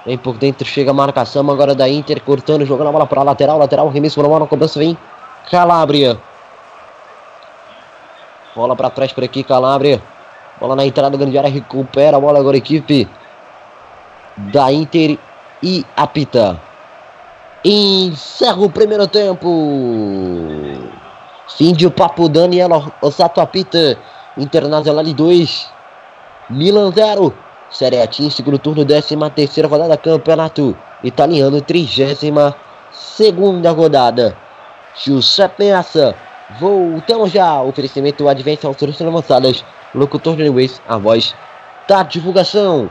Vem 0.04 0.18
por 0.18 0.36
dentro, 0.36 0.66
chega 0.66 0.90
a 0.90 0.94
marcação 0.94 1.48
agora 1.50 1.74
da 1.74 1.88
Inter, 1.88 2.22
cortando, 2.22 2.64
jogando 2.64 2.88
a 2.88 2.92
bola 2.92 3.06
para 3.06 3.22
lateral, 3.22 3.58
lateral, 3.58 3.88
remesso 3.88 4.16
para 4.16 4.26
a 4.26 4.30
bola, 4.30 4.46
cobrança 4.46 4.78
vem 4.78 4.96
Calabria. 5.50 6.18
Bola 8.54 8.76
para 8.76 8.90
trás 8.90 9.12
por 9.12 9.24
aqui, 9.24 9.42
Calabria. 9.42 10.02
Bola 10.60 10.76
na 10.76 10.84
entrada, 10.84 11.16
grande 11.16 11.38
área, 11.38 11.50
recupera 11.50 12.16
a 12.16 12.20
bola 12.20 12.38
agora, 12.38 12.56
equipe 12.56 13.08
da 14.36 14.72
Inter 14.72 15.18
e 15.62 15.84
apita. 15.96 16.60
Encerra 17.64 18.60
o 18.60 18.68
primeiro 18.68 19.06
tempo. 19.06 19.48
Fim 21.56 21.72
de 21.72 21.88
papo, 21.90 22.28
Daniel 22.28 22.92
Osato 23.00 23.40
apita. 23.40 23.96
Internacional 24.36 25.04
2, 25.04 25.70
Milan 26.50 26.90
0. 26.92 27.32
Série 27.70 28.00
A 28.02 28.06
Team, 28.06 28.30
segundo 28.30 28.58
turno, 28.58 28.84
13 28.84 29.16
terceira 29.34 29.68
rodada, 29.68 29.96
campeonato 29.96 30.76
italiano, 31.04 31.60
32 31.60 32.54
segunda 32.92 33.70
rodada. 33.70 34.36
Giuseppe 34.94 35.64
Meassa, 35.64 36.14
voltamos 36.58 37.30
já. 37.30 37.62
Oferecimento 37.62 38.28
Advance 38.28 38.66
Autores 38.66 39.00
Avançadas, 39.00 39.64
locutor 39.94 40.36
de 40.36 40.50
Ways, 40.50 40.82
a 40.88 40.98
voz 40.98 41.34
da 41.88 42.02
divulgação. 42.02 42.90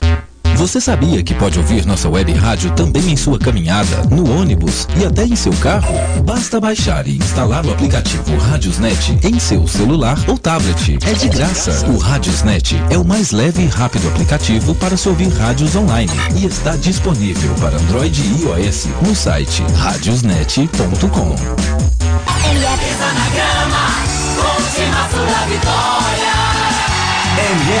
Você 0.61 0.79
sabia 0.79 1.23
que 1.23 1.33
pode 1.33 1.57
ouvir 1.57 1.87
nossa 1.87 2.07
web 2.07 2.31
rádio 2.33 2.69
também 2.73 3.09
em 3.09 3.17
sua 3.17 3.39
caminhada, 3.39 4.03
no 4.11 4.31
ônibus 4.39 4.87
e 4.95 5.03
até 5.03 5.25
em 5.25 5.35
seu 5.35 5.51
carro? 5.53 5.91
Basta 6.23 6.59
baixar 6.59 7.07
e 7.07 7.17
instalar 7.17 7.65
o 7.65 7.71
aplicativo 7.71 8.37
Radiosnet 8.37 9.17
em 9.23 9.39
seu 9.39 9.67
celular 9.67 10.19
ou 10.27 10.37
tablet. 10.37 10.99
É 11.03 11.13
de 11.13 11.29
graça. 11.29 11.89
O 11.89 11.97
Radiosnet 11.97 12.75
é 12.91 12.97
o 12.99 13.03
mais 13.03 13.31
leve 13.31 13.63
e 13.63 13.65
rápido 13.65 14.07
aplicativo 14.07 14.75
para 14.75 14.95
se 14.95 15.09
ouvir 15.09 15.29
rádios 15.29 15.75
online 15.75 16.13
e 16.35 16.45
está 16.45 16.75
disponível 16.75 17.55
para 17.55 17.75
Android 17.77 18.21
e 18.21 18.43
iOS 18.43 18.87
no 19.01 19.15
site 19.15 19.63
radiosnet.com. 19.77 21.35
MF. 27.51 27.80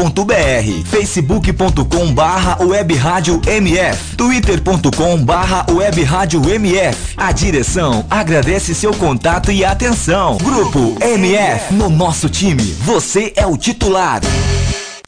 radiomf.com.br 0.01 0.85
facebook.com 0.85 2.13
barra 2.13 2.57
MF 3.45 4.15
twitter.com 4.15 5.17
barra 5.23 5.65
MF 6.49 7.13
A 7.15 7.31
direção 7.31 8.05
agradece 8.09 8.73
seu 8.73 8.93
contato 8.93 9.51
e 9.51 9.63
atenção. 9.63 10.37
Grupo 10.37 10.97
MF 11.01 11.73
No 11.73 11.89
nosso 11.89 12.29
time, 12.29 12.63
você 12.63 13.31
é 13.35 13.45
o 13.45 13.57
titular 13.57 14.21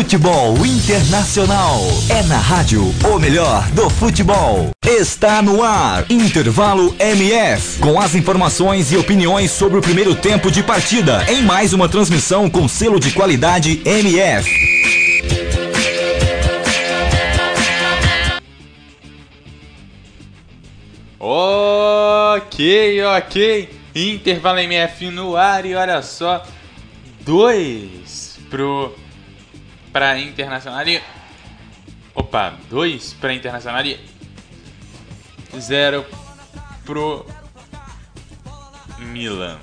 Futebol 0.00 0.56
Internacional. 0.64 1.78
É 2.08 2.22
na 2.22 2.38
rádio 2.38 2.84
o 3.04 3.18
melhor 3.18 3.68
do 3.72 3.90
futebol. 3.90 4.70
Está 4.82 5.42
no 5.42 5.62
ar. 5.62 6.10
Intervalo 6.10 6.96
MF. 6.98 7.80
Com 7.80 8.00
as 8.00 8.14
informações 8.14 8.90
e 8.92 8.96
opiniões 8.96 9.50
sobre 9.50 9.78
o 9.78 9.82
primeiro 9.82 10.14
tempo 10.14 10.50
de 10.50 10.62
partida. 10.62 11.22
Em 11.30 11.42
mais 11.42 11.74
uma 11.74 11.86
transmissão 11.86 12.48
com 12.48 12.66
selo 12.66 12.98
de 12.98 13.12
qualidade 13.12 13.82
MF. 13.84 14.50
Ok, 21.18 23.02
ok. 23.04 23.68
Intervalo 23.94 24.60
MF 24.60 25.10
no 25.10 25.36
ar 25.36 25.66
e 25.66 25.74
olha 25.74 26.00
só. 26.00 26.42
Dois 27.22 28.38
pro 28.48 28.94
Pra 29.92 30.18
Internacional 30.18 30.86
e. 30.86 31.02
Opa, 32.14 32.54
dois 32.68 33.12
pra 33.14 33.32
Internacional 33.34 33.84
e. 33.84 33.98
Zero 35.58 36.04
pro. 36.84 37.26
Milan. 38.98 39.58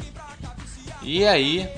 E 1.03 1.25
aí. 1.25 1.69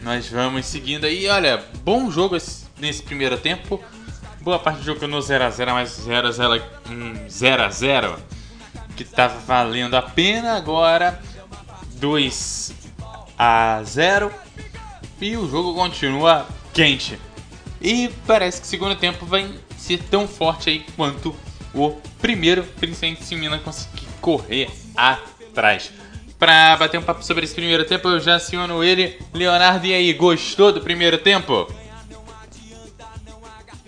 Nós 0.00 0.28
vamos 0.28 0.66
seguindo 0.66 1.04
aí. 1.06 1.26
Olha, 1.28 1.64
bom 1.82 2.10
jogo 2.10 2.36
esse- 2.36 2.66
nesse 2.78 3.02
primeiro 3.02 3.38
tempo. 3.38 3.82
Boa 4.42 4.58
parte 4.58 4.80
do 4.80 4.84
jogo 4.84 5.06
no 5.06 5.18
0x0, 5.22 5.72
mas 5.72 5.90
0x0 6.06 6.62
um 6.90 7.26
0x0 7.26 8.18
que 8.94 9.04
tava 9.04 9.38
valendo 9.40 9.94
a 9.96 10.02
pena. 10.02 10.54
Agora 10.56 11.18
2 11.94 12.74
a 13.38 13.80
0 13.84 14.30
e 15.20 15.36
o 15.36 15.48
jogo 15.48 15.74
continua 15.74 16.46
quente. 16.72 17.18
E 17.80 18.10
parece 18.26 18.60
que 18.60 18.66
o 18.66 18.70
segundo 18.70 18.96
tempo 18.96 19.26
vai 19.26 19.52
ser 19.76 20.02
tão 20.04 20.26
forte 20.26 20.70
aí 20.70 20.84
quanto 20.96 21.34
o 21.74 21.90
primeiro, 22.20 22.64
principalmente 22.80 23.24
se 23.24 23.34
o 23.34 23.38
Milan 23.38 23.58
conseguir 23.58 24.06
correr 24.20 24.70
atrás. 24.96 25.92
Pra 26.38 26.76
bater 26.76 26.98
um 26.98 27.02
papo 27.02 27.22
sobre 27.22 27.44
esse 27.44 27.54
primeiro 27.54 27.84
tempo, 27.84 28.08
eu 28.08 28.20
já 28.20 28.36
aciono 28.36 28.82
ele. 28.82 29.18
Leonardo, 29.32 29.86
e 29.86 29.94
aí, 29.94 30.12
gostou 30.12 30.72
do 30.72 30.80
primeiro 30.80 31.18
tempo? 31.18 31.72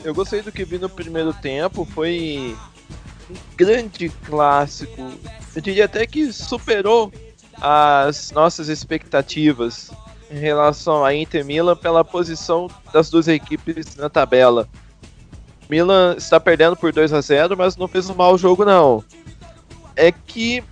Eu 0.05 0.15
gostei 0.15 0.43
do 0.43 0.53
que 0.53 0.65
vi 0.65 0.79
no 0.79 0.89
primeiro 0.89 1.33
tempo, 1.33 1.85
foi 1.85 2.57
um 3.29 3.35
grande 3.57 4.09
clássico. 4.25 5.13
Eu 5.55 5.61
diria 5.61 5.87
até 5.87 6.07
que 6.07 6.33
superou 6.33 7.13
as 7.61 8.31
nossas 8.31 8.69
expectativas 8.69 9.91
em 10.31 10.39
relação 10.39 11.05
a 11.05 11.15
Inter 11.15 11.45
Milan 11.45 11.77
pela 11.77 12.05
posição 12.05 12.69
das 12.93 13.11
duas 13.11 13.29
equipes 13.29 13.97
na 13.97 14.09
tabela. 14.09 14.69
Milan 15.69 16.15
está 16.17 16.39
perdendo 16.39 16.77
por 16.77 16.93
2 16.93 17.13
a 17.13 17.21
0, 17.21 17.57
mas 17.57 17.77
não 17.77 17.89
fez 17.89 18.09
um 18.09 18.15
mau 18.15 18.39
jogo 18.39 18.65
não. 18.65 19.03
É 19.95 20.13
que 20.13 20.63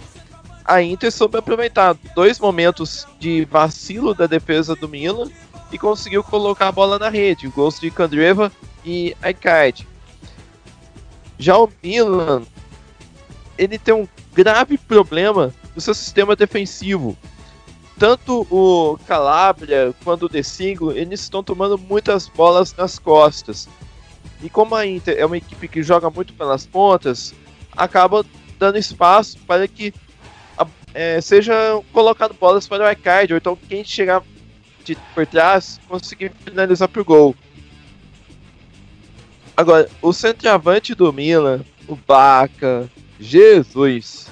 a 0.65 0.83
Inter 0.83 1.11
soube 1.13 1.39
aproveitar 1.39 1.95
dois 2.15 2.39
momentos 2.39 3.07
de 3.19 3.45
vacilo 3.45 4.15
da 4.15 4.27
defesa 4.27 4.75
do 4.75 4.89
Milan 4.89 5.31
e 5.71 5.79
conseguiu 5.79 6.23
colocar 6.23 6.69
a 6.69 6.73
bola 6.73 6.99
na 6.99 7.09
rede. 7.09 7.49
Gols 7.49 7.81
de 7.81 7.91
Kandreva 7.91 8.51
e 8.85 9.17
Icardi. 9.23 9.87
Já 11.39 11.59
o 11.59 11.69
Milan, 11.83 12.43
ele 13.59 13.79
tem 13.79 13.95
um 13.95 14.09
grave 14.33 14.79
problema 14.79 15.53
no 15.75 15.81
seu 15.81 15.95
sistema 15.95 16.37
defensivo. 16.37 17.17
Tanto 17.99 18.47
o 18.51 18.99
Calabria 19.07 19.95
quanto 20.03 20.27
o 20.27 20.29
De 20.29 20.43
Siglo, 20.43 20.93
eles 20.93 21.21
estão 21.21 21.45
tomando 21.45 21.79
muitas 21.79 22.29
bolas 22.29 22.75
nas 22.75 22.99
costas. 22.99 23.69
E 24.43 24.51
como 24.51 24.75
a 24.75 24.87
Inter 24.87 25.17
é 25.19 25.25
uma 25.25 25.37
equipe 25.37 25.69
que 25.69 25.83
joga 25.83 26.11
muito 26.11 26.35
pelas 26.35 26.67
pontas, 26.67 27.33
acaba 27.77 28.25
dando 28.59 28.79
espaço 28.79 29.39
para 29.47 29.67
que 29.69 29.95
é, 30.93 31.21
seja 31.21 31.55
colocado 31.93 32.35
bolas 32.35 32.69
para 32.69 32.87
o 32.87 32.91
Icardi, 32.91 33.33
ou 33.33 33.39
então 33.39 33.59
quem 33.69 33.85
chegar 33.85 34.23
de, 34.85 34.97
por 35.15 35.27
trás 35.27 35.81
conseguir 35.89 36.31
finalizar 36.45 36.89
por 36.89 37.03
gol. 37.03 37.35
Agora, 39.57 39.89
o 40.01 40.13
centroavante 40.13 40.95
do 40.95 41.13
Milan, 41.13 41.65
o 41.89 41.97
Baca, 41.97 42.91
Jesus. 43.19 44.29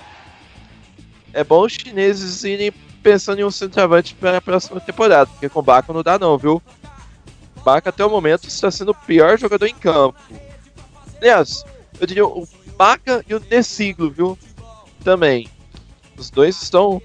É 1.33 1.43
bom 1.43 1.65
os 1.65 1.73
chineses 1.73 2.45
irem 2.45 2.73
pensando 3.03 3.41
em 3.41 3.45
um 3.45 3.51
centroavante 3.51 4.15
para 4.15 4.39
a 4.39 4.41
próxima 4.41 4.81
temporada, 4.81 5.27
porque 5.27 5.49
com 5.49 5.59
o 5.59 5.63
Baca 5.63 5.93
não 5.93 6.03
dá 6.03 6.19
não, 6.19 6.39
viu? 6.39 6.63
O 7.57 7.61
Baca 7.61 7.91
até 7.91 8.05
o 8.05 8.11
momento 8.11 8.47
está 8.47 8.71
sendo 8.71 8.93
o 8.93 8.95
pior 8.95 9.39
jogador 9.39 9.67
em 9.67 9.75
campo. 9.75 10.19
Aliás, 11.21 11.65
eu 12.01 12.07
diria 12.07 12.27
o 12.27 12.49
Baca 12.77 13.25
e 13.29 13.35
o 13.35 13.41
De 13.41 13.63
Siglo, 13.63 14.11
viu? 14.11 14.39
Também. 15.05 15.49
Os 16.17 16.31
dois 16.31 16.61
estão 16.63 17.03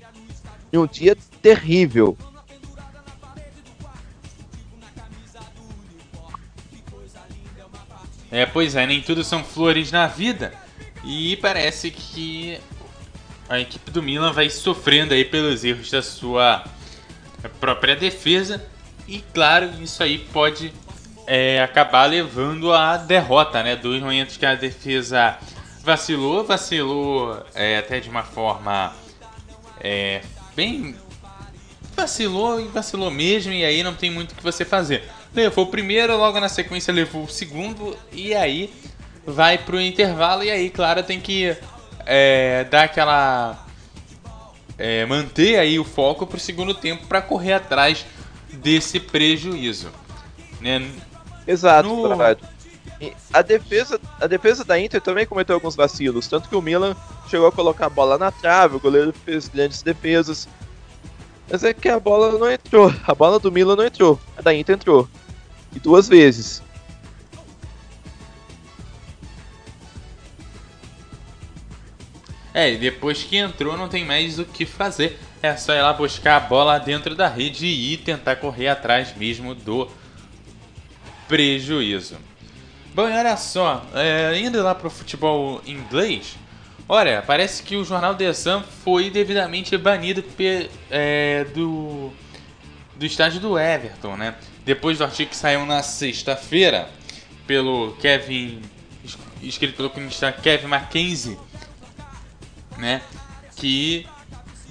em 0.72 0.78
um 0.78 0.86
dia 0.86 1.18
terrível. 1.42 2.18
É, 8.30 8.46
pois 8.46 8.76
é, 8.76 8.86
nem 8.86 9.02
tudo 9.02 9.24
são 9.24 9.44
flores 9.44 9.92
na 9.92 10.06
vida. 10.08 10.54
E 11.04 11.38
parece 11.38 11.90
que 11.90 12.60
a 13.50 13.60
equipe 13.60 13.92
do 13.92 14.04
Milan 14.04 14.32
vai 14.32 14.50
sofrendo 14.50 15.14
aí 15.14 15.24
pelos 15.24 15.64
erros 15.64 15.90
da 15.90 16.02
sua 16.02 16.64
própria 17.60 17.96
defesa. 17.96 18.64
E 19.08 19.24
claro, 19.34 19.72
isso 19.82 20.04
aí 20.04 20.20
pode 20.20 20.74
é, 21.26 21.62
acabar 21.62 22.06
levando 22.06 22.74
à 22.74 22.98
derrota, 22.98 23.64
né? 23.64 23.76
Dois 23.76 24.02
momentos 24.02 24.38
que 24.38 24.46
a 24.46 24.56
defesa 24.56 25.38
vacilou, 25.84 26.44
vacilou 26.44 27.42
é, 27.56 27.78
até 27.78 28.00
de 28.00 28.10
uma 28.10 28.24
forma 28.24 28.94
é, 29.80 30.22
bem 30.56 30.96
vacilou 31.96 32.62
e 32.62 32.68
vacilou 32.68 33.10
mesmo, 33.10 33.52
e 33.52 33.66
aí 33.66 33.82
não 33.82 33.94
tem 33.94 34.12
muito 34.12 34.32
o 34.32 34.36
que 34.36 34.44
você 34.44 34.64
fazer. 34.64 35.04
Levou 35.34 35.66
o 35.66 35.68
primeiro, 35.68 36.16
logo 36.16 36.40
na 36.40 36.48
sequência 36.48 36.94
levou 36.94 37.24
o 37.24 37.30
segundo, 37.30 37.98
e 38.12 38.36
aí 38.36 38.72
vai 39.26 39.58
pro 39.58 39.82
intervalo, 39.82 40.44
e 40.44 40.52
aí, 40.52 40.70
claro, 40.70 41.02
tem 41.02 41.20
que 41.20 41.58
é, 42.08 42.64
dar 42.64 42.84
aquela. 42.84 43.66
é, 44.78 45.06
manter 45.06 45.58
aí 45.60 45.78
o 45.80 45.84
foco 45.84 46.26
pro 46.26 46.40
segundo 46.40 46.74
tempo 46.74 47.06
para 47.08 47.22
correr 47.22 47.54
atrás 47.54 48.06
desse 48.54 49.00
prejuízo. 49.00 49.90
Né? 50.62 50.90
Exato, 51.46 51.88
No- 51.90 52.08
a 53.32 53.42
defesa, 53.44 54.00
a 54.20 54.26
defesa 54.26 54.64
da 54.66 54.80
Inter 54.80 55.00
também 55.00 55.26
cometeu 55.26 55.54
alguns 55.56 55.76
vacilos, 55.76 56.28
tanto 56.28 56.50
que 56.50 56.56
o 56.56 56.62
Milan 56.62 56.96
chegou 57.30 57.46
a 57.48 57.52
colocar 57.52 57.86
a 57.86 57.90
bola 57.90 58.18
na 58.18 58.32
trave, 58.32 58.78
o 58.78 58.80
goleiro 58.80 59.14
fez 59.24 59.48
grandes 59.48 59.84
defesas. 59.84 60.48
Mas 61.50 61.64
é 61.64 61.74
que 61.76 61.88
a 61.90 62.00
bola 62.00 62.38
não 62.40 62.52
entrou, 62.52 62.92
a 63.06 63.14
bola 63.14 63.38
do 63.40 63.52
Milan 63.52 63.76
não 63.76 63.86
entrou, 63.86 64.20
a 64.36 64.42
da 64.42 64.54
Inter 64.54 64.76
entrou. 64.76 65.08
E 65.76 65.80
duas 65.80 66.08
vezes. 66.08 66.64
É, 72.58 72.74
e 72.74 72.78
depois 72.78 73.22
que 73.24 73.38
entrou 73.38 73.78
não 73.78 73.88
tem 73.88 74.04
mais 74.04 74.40
o 74.40 74.44
que 74.46 74.66
fazer. 74.66 75.20
É 75.44 75.56
só 75.56 75.76
ir 75.76 75.82
lá 75.84 75.94
buscar 75.94 76.38
a 76.38 76.40
bola 76.40 76.80
dentro 76.80 77.14
da 77.14 77.28
rede 77.28 77.68
e 77.68 77.96
tentar 77.98 78.38
correr 78.38 78.68
atrás 78.68 79.16
mesmo 79.16 79.54
do 79.54 79.88
prejuízo. 81.28 82.18
Bom, 82.96 83.08
e 83.08 83.12
olha 83.14 83.38
só, 83.38 83.86
é, 83.94 84.40
indo 84.40 84.62
lá 84.64 84.74
pro 84.74 84.90
futebol 84.90 85.62
inglês, 85.68 86.36
olha, 86.90 87.22
parece 87.22 87.62
que 87.62 87.76
o 87.76 87.86
jornal 87.86 88.16
The 88.16 88.34
Sun 88.34 88.64
foi 88.84 89.12
devidamente 89.12 89.78
banido 89.78 90.24
pe- 90.24 90.68
é, 90.90 91.44
do, 91.54 92.12
do 92.96 93.06
estádio 93.06 93.40
do 93.40 93.60
Everton, 93.60 94.18
né? 94.18 94.34
Depois 94.66 94.98
do 94.98 95.04
artigo 95.04 95.30
que 95.30 95.38
saiu 95.38 95.64
na 95.64 95.84
sexta-feira 95.84 96.90
pelo 97.46 97.96
Kevin, 98.02 98.64
es- 99.06 99.18
escrito 99.44 99.76
pelo 99.76 99.92
cronista 99.92 100.32
Kevin 100.32 100.66
Mackenzie, 100.68 101.38
né? 102.78 103.02
Que 103.56 104.08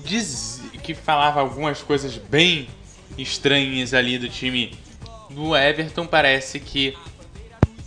diz, 0.04 0.62
que 0.82 0.94
falava 0.94 1.40
algumas 1.40 1.82
coisas 1.82 2.16
bem 2.16 2.68
estranhas 3.18 3.92
ali 3.92 4.18
do 4.18 4.28
time 4.28 4.78
do 5.30 5.57
Everton. 5.57 6.07
Parece 6.07 6.61
que 6.61 6.96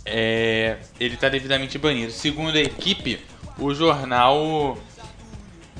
é, 0.04 0.76
ele 0.98 1.14
está 1.14 1.28
devidamente 1.28 1.78
banido. 1.78 2.12
Segundo 2.12 2.56
a 2.56 2.60
equipe, 2.60 3.20
o 3.58 3.74
jornal 3.74 4.78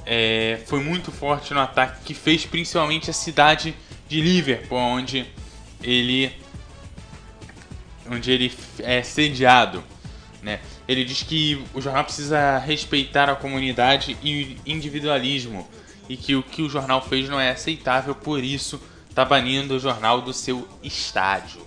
é, 0.07 0.61
foi 0.67 0.83
muito 0.83 1.13
forte 1.13 1.53
no 1.53 1.61
ataque 1.61 2.05
que 2.05 2.15
fez 2.15 2.45
principalmente 2.45 3.11
a 3.11 3.13
cidade 3.13 3.75
de 4.09 4.21
Liverpool, 4.21 4.79
onde 4.79 5.27
ele 5.83 6.33
onde 8.11 8.33
ele 8.33 8.53
é 8.81 9.03
sediado, 9.03 9.85
né? 10.43 10.59
Ele 10.91 11.05
diz 11.05 11.23
que 11.23 11.65
o 11.73 11.81
jornal 11.81 12.03
precisa 12.03 12.59
respeitar 12.59 13.31
a 13.31 13.37
comunidade 13.37 14.17
e 14.21 14.59
o 14.67 14.69
individualismo 14.69 15.69
e 16.09 16.17
que 16.17 16.35
o 16.35 16.43
que 16.43 16.63
o 16.63 16.69
jornal 16.69 17.01
fez 17.01 17.29
não 17.29 17.39
é 17.39 17.51
aceitável, 17.51 18.13
por 18.13 18.43
isso 18.43 18.83
tá 19.15 19.25
banindo 19.25 19.77
o 19.77 19.79
jornal 19.79 20.21
do 20.21 20.33
seu 20.33 20.67
estádio. 20.83 21.65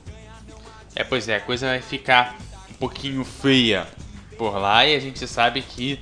É, 0.94 1.06
pois 1.06 1.30
é, 1.30 1.38
a 1.38 1.40
coisa 1.40 1.68
vai 1.68 1.82
ficar 1.82 2.36
um 2.70 2.74
pouquinho 2.74 3.24
feia 3.24 3.88
por 4.38 4.58
lá 4.58 4.86
e 4.86 4.94
a 4.94 5.00
gente 5.00 5.26
sabe 5.26 5.62
que 5.62 5.98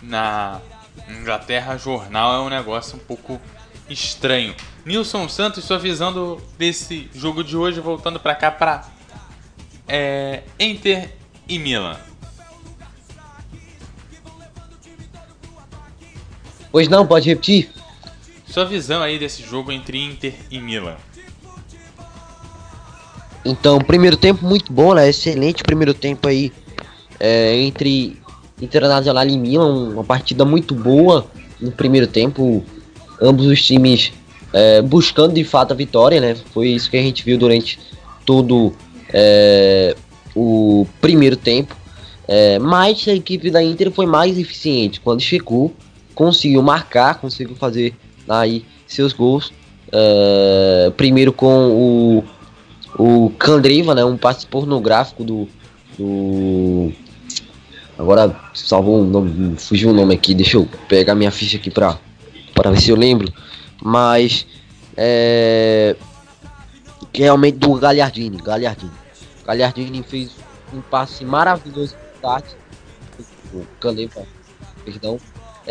na 0.00 0.60
Inglaterra 1.08 1.76
jornal 1.76 2.34
é 2.34 2.38
um 2.38 2.48
negócio 2.48 2.96
um 2.96 3.00
pouco 3.00 3.40
estranho. 3.88 4.54
Nilson 4.84 5.28
Santos, 5.28 5.64
sua 5.64 5.76
visão 5.76 6.12
do, 6.12 6.36
desse 6.56 7.10
jogo 7.12 7.42
de 7.42 7.56
hoje, 7.56 7.80
voltando 7.80 8.20
pra 8.20 8.36
cá 8.36 8.48
pra 8.48 8.88
é, 9.88 10.44
Inter 10.60 11.12
e 11.48 11.58
Milan. 11.58 11.98
Pois 16.72 16.88
não, 16.88 17.06
pode 17.06 17.28
repetir? 17.28 17.70
Sua 18.46 18.64
visão 18.64 19.02
aí 19.02 19.18
desse 19.18 19.42
jogo 19.42 19.70
entre 19.70 19.98
Inter 19.98 20.34
e 20.50 20.58
Milan. 20.60 20.96
Então, 23.44 23.78
primeiro 23.78 24.16
tempo 24.16 24.44
muito 24.44 24.72
bom, 24.72 24.94
né? 24.94 25.08
Excelente 25.08 25.62
primeiro 25.62 25.94
tempo 25.94 26.28
aí 26.28 26.52
é, 27.18 27.56
entre 27.56 28.20
Internacional 28.60 29.26
e 29.26 29.38
Milan, 29.38 29.90
uma 29.90 30.04
partida 30.04 30.44
muito 30.44 30.74
boa 30.74 31.26
no 31.60 31.70
primeiro 31.72 32.06
tempo. 32.06 32.64
Ambos 33.20 33.46
os 33.46 33.64
times 33.64 34.12
é, 34.52 34.82
buscando 34.82 35.34
de 35.34 35.44
fato 35.44 35.72
a 35.72 35.76
vitória, 35.76 36.20
né? 36.20 36.36
Foi 36.52 36.68
isso 36.68 36.90
que 36.90 36.96
a 36.96 37.02
gente 37.02 37.24
viu 37.24 37.38
durante 37.38 37.78
todo 38.26 38.74
é, 39.12 39.96
o 40.34 40.86
primeiro 41.00 41.36
tempo. 41.36 41.76
É, 42.28 42.58
mas 42.58 43.06
a 43.08 43.12
equipe 43.12 43.50
da 43.50 43.62
Inter 43.62 43.90
foi 43.90 44.06
mais 44.06 44.38
eficiente 44.38 45.00
quando 45.00 45.20
chegou, 45.20 45.74
conseguiu 46.14 46.62
marcar, 46.62 47.20
conseguiu 47.20 47.56
fazer 47.56 47.94
aí 48.28 48.64
seus 48.86 49.12
gols. 49.12 49.52
É, 49.92 50.92
primeiro 50.96 51.32
com 51.32 52.22
o, 52.98 53.24
o 53.26 53.30
Candreva, 53.38 53.94
né? 53.94 54.04
Um 54.04 54.16
passe 54.16 54.46
pornográfico 54.46 55.24
do, 55.24 55.48
do 55.98 56.92
Agora 58.00 58.34
salvou 58.54 59.02
o 59.02 59.04
nome, 59.04 59.56
fugiu 59.58 59.90
o 59.90 59.92
nome 59.92 60.14
aqui, 60.14 60.34
deixa 60.34 60.56
eu 60.56 60.66
pegar 60.88 61.14
minha 61.14 61.30
ficha 61.30 61.58
aqui 61.58 61.70
pra, 61.70 61.98
pra 62.54 62.70
ver 62.70 62.80
se 62.80 62.88
eu 62.88 62.96
lembro. 62.96 63.30
Mas 63.82 64.46
é. 64.96 65.94
Realmente 67.12 67.58
do 67.58 67.74
Gagliardini, 67.74 68.38
Gagliardini. 68.38 68.92
Gagliardini 69.44 70.02
fez 70.02 70.30
um 70.72 70.80
passe 70.80 71.26
maravilhoso 71.26 71.94
pro. 72.22 72.42
O 73.52 73.66
Candreva, 73.78 74.22
perdão. 74.82 75.18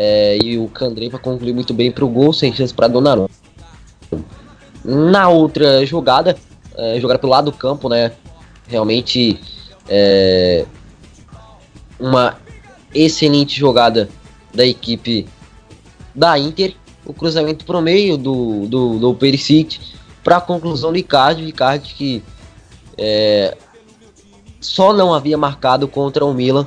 É, 0.01 0.39
e 0.41 0.57
o 0.57 0.69
Candreva 0.69 1.19
concluiu 1.19 1.53
muito 1.53 1.73
bem 1.73 1.91
pro 1.91 2.07
gol, 2.07 2.31
sem 2.31 2.53
chance 2.53 2.73
pra 2.73 2.87
Donnarumma. 2.87 3.29
Na 4.81 5.27
outra 5.27 5.85
jogada, 5.85 6.37
é, 6.77 6.97
jogada 7.01 7.19
pelo 7.19 7.33
lado 7.33 7.51
do 7.51 7.57
campo, 7.57 7.89
né? 7.89 8.13
Realmente 8.65 9.37
é, 9.89 10.65
uma 11.99 12.37
excelente 12.95 13.59
jogada 13.59 14.07
da 14.53 14.65
equipe 14.65 15.27
da 16.15 16.39
Inter. 16.39 16.75
O 17.05 17.13
cruzamento 17.13 17.65
pro 17.65 17.81
meio 17.81 18.17
do, 18.17 18.67
do, 18.67 18.99
do 18.99 19.13
Perisic 19.15 19.81
para 20.23 20.37
a 20.37 20.41
conclusão 20.41 20.93
do 20.93 20.97
Icardi. 20.97 21.43
Icardi 21.43 21.93
que 21.93 22.23
é, 22.97 23.57
só 24.61 24.93
não 24.93 25.13
havia 25.13 25.37
marcado 25.37 25.89
contra 25.89 26.23
o 26.23 26.33
Milan 26.33 26.65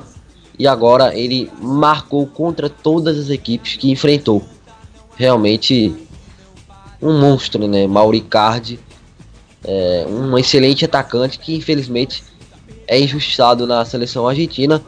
e 0.57 0.67
agora 0.67 1.17
ele 1.17 1.51
marcou 1.61 2.27
contra 2.27 2.69
todas 2.69 3.17
as 3.17 3.29
equipes 3.29 3.75
que 3.75 3.91
enfrentou. 3.91 4.43
Realmente 5.15 5.93
um 7.01 7.19
monstro, 7.19 7.67
né? 7.67 7.85
Mauricardi, 7.87 8.79
é, 9.63 10.05
um 10.07 10.37
excelente 10.37 10.85
atacante 10.85 11.39
que 11.39 11.55
infelizmente 11.55 12.23
é 12.87 12.99
injustiçado 12.99 13.65
na 13.65 13.83
seleção 13.85 14.27
argentina 14.27 14.81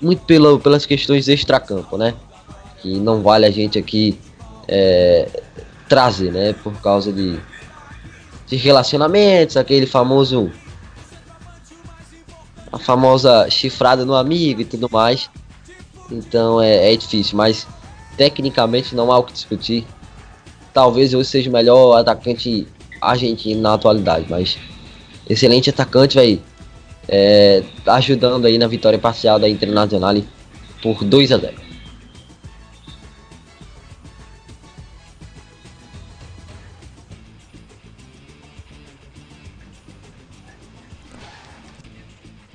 muito 0.00 0.24
pela, 0.24 0.58
pelas 0.58 0.84
questões 0.84 1.28
extracampo, 1.28 1.96
né? 1.96 2.14
Que 2.80 2.96
não 2.98 3.22
vale 3.22 3.46
a 3.46 3.50
gente 3.50 3.78
aqui 3.78 4.18
é, 4.66 5.28
trazer, 5.88 6.32
né? 6.32 6.52
Por 6.52 6.72
causa 6.80 7.12
de, 7.12 7.38
de 8.46 8.56
relacionamentos, 8.56 9.56
aquele 9.56 9.86
famoso. 9.86 10.50
A 12.72 12.78
famosa 12.78 13.48
chifrada 13.50 14.04
no 14.04 14.14
amigo 14.14 14.62
e 14.62 14.64
tudo 14.64 14.88
mais. 14.90 15.30
Então 16.10 16.60
é, 16.60 16.92
é 16.92 16.96
difícil, 16.96 17.36
mas 17.36 17.66
tecnicamente 18.16 18.94
não 18.94 19.12
há 19.12 19.18
o 19.18 19.24
que 19.24 19.32
discutir. 19.32 19.86
Talvez 20.72 21.12
eu 21.12 21.22
seja 21.22 21.50
o 21.50 21.52
melhor 21.52 21.98
atacante 21.98 22.66
argentino 23.00 23.60
na 23.60 23.74
atualidade, 23.74 24.26
mas 24.28 24.58
excelente 25.28 25.68
atacante, 25.70 26.16
velho 26.16 26.40
é, 27.08 27.62
ajudando 27.86 28.46
aí 28.46 28.58
na 28.58 28.66
vitória 28.66 28.98
parcial 28.98 29.38
da 29.38 29.48
Internacional 29.48 30.14
por 30.82 31.04
2 31.04 31.32
a 31.32 31.38
0. 31.38 31.54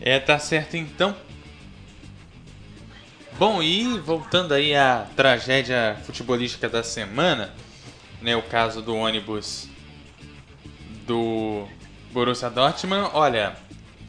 É, 0.10 0.22
tá 0.22 0.40
certo 0.40 0.78
então. 0.78 1.14
Bom, 3.38 3.62
e 3.62 3.98
voltando 3.98 4.54
aí 4.54 4.74
à 4.74 5.06
tragédia 5.18 5.98
futebolística 6.06 6.70
da 6.70 6.82
semana, 6.82 7.54
né, 8.22 8.34
o 8.34 8.42
caso 8.42 8.82
do 8.82 8.96
ônibus 8.96 9.68
do 11.06 11.68
Borussia 12.14 12.50
Dortmund, 12.50 13.10
olha, 13.14 13.58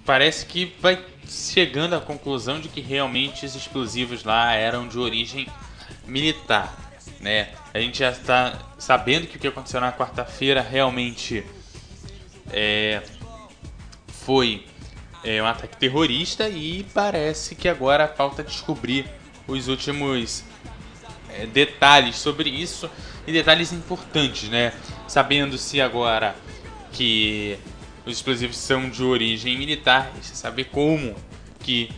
parece 0.06 0.46
que 0.46 0.72
vai 0.80 1.04
chegando 1.26 1.96
à 1.96 2.00
conclusão 2.00 2.60
de 2.60 2.68
que 2.68 2.80
realmente 2.80 3.44
os 3.44 3.56
explosivos 3.56 4.22
lá 4.22 4.54
eram 4.54 4.86
de 4.86 5.00
origem 5.00 5.48
militar, 6.06 6.78
né? 7.18 7.48
A 7.74 7.80
gente 7.80 7.98
já 7.98 8.12
está 8.12 8.56
sabendo 8.78 9.26
que 9.26 9.36
o 9.36 9.40
que 9.40 9.48
aconteceu 9.48 9.80
na 9.80 9.92
quarta-feira 9.92 10.60
realmente 10.60 11.44
é, 12.52 13.02
foi 14.06 14.64
é, 15.24 15.42
um 15.42 15.46
ataque 15.46 15.76
terrorista 15.76 16.48
e 16.48 16.84
parece 16.94 17.54
que 17.54 17.68
agora 17.68 18.06
falta 18.08 18.42
descobrir 18.42 19.06
os 19.46 19.68
últimos 19.68 20.44
é, 21.30 21.46
detalhes 21.46 22.16
sobre 22.16 22.50
isso 22.50 22.90
e 23.26 23.32
detalhes 23.32 23.72
importantes, 23.72 24.48
né? 24.48 24.72
Sabendo 25.06 25.58
se 25.58 25.80
agora 25.80 26.34
que 26.92 27.58
os 28.06 28.16
explosivos 28.16 28.56
são 28.56 28.88
de 28.88 29.02
origem 29.02 29.56
militar, 29.58 30.10
saber 30.22 30.64
como 30.64 31.14
que 31.60 31.90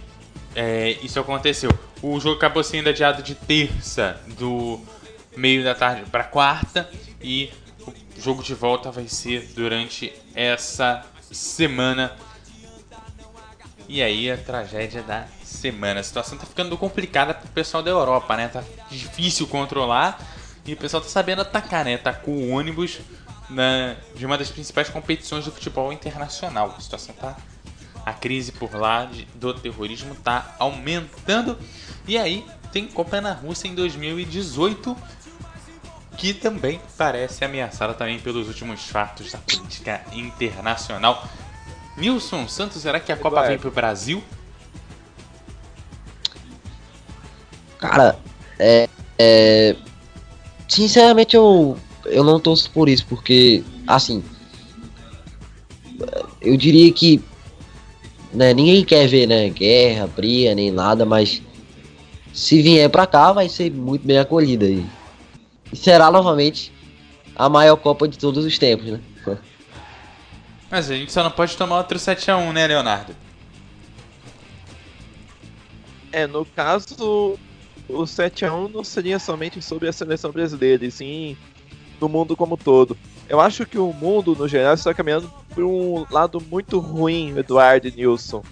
é, 0.55 0.97
isso 1.03 1.21
aconteceu. 1.21 1.71
O 2.03 2.19
jogo 2.19 2.37
acabou 2.37 2.65
sendo 2.65 2.89
adiado 2.89 3.23
de 3.23 3.35
terça 3.35 4.21
do 4.39 4.81
meio 5.37 5.63
da 5.63 5.75
tarde 5.75 6.03
para 6.11 6.25
quarta 6.25 6.91
e 7.23 7.51
o 8.17 8.21
jogo 8.21 8.43
de 8.43 8.55
volta 8.55 8.91
vai 8.91 9.07
ser 9.07 9.53
durante 9.55 10.13
essa 10.35 11.07
semana. 11.31 12.17
E 13.93 14.01
aí 14.05 14.31
a 14.31 14.37
tragédia 14.37 15.03
da 15.03 15.27
semana. 15.43 15.99
A 15.99 16.03
situação 16.05 16.39
tá 16.39 16.47
ficando 16.47 16.79
complicada 16.79 17.35
pro 17.35 17.49
pessoal 17.49 17.83
da 17.83 17.91
Europa, 17.91 18.37
né? 18.37 18.47
Tá 18.47 18.63
difícil 18.89 19.49
controlar 19.49 20.25
e 20.65 20.73
o 20.73 20.77
pessoal 20.77 21.03
tá 21.03 21.09
sabendo 21.09 21.43
atacar, 21.43 21.85
né? 21.85 21.99
Tá 21.99 22.13
com 22.13 22.31
o 22.31 22.51
ônibus 22.51 23.01
na, 23.49 23.97
de 24.15 24.25
uma 24.25 24.39
das 24.39 24.49
principais 24.49 24.89
competições 24.89 25.45
do 25.45 25.51
futebol 25.51 25.93
internacional. 25.93 26.73
A 26.79 26.81
situação 26.81 27.13
tá. 27.17 27.37
A 28.07 28.13
crise 28.13 28.53
por 28.53 28.73
lá 28.77 29.07
de, 29.07 29.25
do 29.35 29.53
terrorismo 29.53 30.15
tá 30.15 30.55
aumentando. 30.61 31.59
E 32.07 32.17
aí 32.17 32.47
tem 32.71 32.87
Copa 32.87 33.21
na 33.21 33.33
Rússia 33.33 33.67
em 33.67 33.75
2018 33.75 34.97
que 36.17 36.33
também 36.33 36.81
parece 36.97 37.45
ameaçada 37.45 37.93
também 37.95 38.21
pelos 38.21 38.47
últimos 38.47 38.85
fatos 38.89 39.33
da 39.33 39.39
política 39.39 40.05
internacional. 40.13 41.27
Nilson 42.01 42.49
Santos, 42.49 42.83
será 42.83 42.99
que 42.99 43.13
a 43.13 43.17
Copa 43.17 43.47
vem 43.47 43.59
pro 43.59 43.71
Brasil? 43.71 44.23
Cara, 47.79 48.19
é, 48.59 48.89
é, 49.19 49.77
sinceramente 50.69 51.37
eu 51.37 51.77
eu 52.07 52.25
não 52.25 52.41
torço 52.41 52.71
por 52.71 52.89
isso, 52.89 53.07
porque, 53.07 53.63
assim, 53.87 54.23
eu 56.41 56.57
diria 56.57 56.91
que 56.93 57.23
né, 58.33 58.55
ninguém 58.55 58.85
quer 58.85 59.07
ver 59.07 59.27
né, 59.27 59.49
guerra, 59.51 60.07
briga, 60.07 60.55
nem 60.55 60.71
nada, 60.71 61.05
mas 61.05 61.43
se 62.33 62.63
vier 62.63 62.89
pra 62.89 63.07
cá 63.07 63.33
vai 63.33 63.49
ser 63.49 63.71
muito 63.71 64.07
bem 64.07 64.19
acolhida 64.19 64.65
e, 64.65 64.85
e 65.73 65.77
será 65.77 66.11
novamente 66.11 66.73
a 67.35 67.49
maior 67.49 67.77
Copa 67.77 68.07
de 68.07 68.19
todos 68.19 68.45
os 68.45 68.59
tempos, 68.59 68.87
né? 68.87 69.01
Mas 70.71 70.91
a 70.91 70.95
gente 70.95 71.13
só 71.13 71.23
não 71.25 71.31
pode 71.31 71.57
tomar 71.57 71.79
outro 71.79 71.99
7x1, 71.99 72.53
né, 72.53 72.67
Leonardo? 72.67 73.15
É, 76.13 76.27
no 76.27 76.45
caso, 76.45 77.39
o 77.89 78.03
7x1 78.03 78.73
não 78.73 78.85
seria 78.85 79.19
somente 79.19 79.61
sobre 79.61 79.89
a 79.89 79.93
seleção 79.93 80.31
brasileira, 80.31 80.85
e 80.85 80.91
sim 80.91 81.37
no 82.01 82.09
mundo 82.09 82.37
como 82.37 82.57
todo. 82.57 82.97
Eu 83.29 83.41
acho 83.41 83.67
que 83.67 83.79
o 83.79 83.93
mundo, 83.93 84.35
no 84.35 84.49
geral, 84.49 84.75
está 84.75 84.95
caminhando 84.95 85.31
por 85.55 85.65
um 85.65 86.05
lado 86.11 86.41
muito 86.41 86.79
ruim, 86.79 87.37
Eduardo 87.37 87.87
e 87.89 87.91
Nilson. 87.93 88.43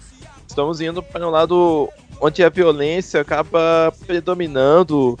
Estamos 0.47 0.79
indo 0.81 1.01
para 1.01 1.27
um 1.27 1.31
lado 1.31 1.89
onde 2.21 2.43
a 2.43 2.49
violência 2.49 3.21
acaba 3.21 3.93
predominando. 4.05 5.17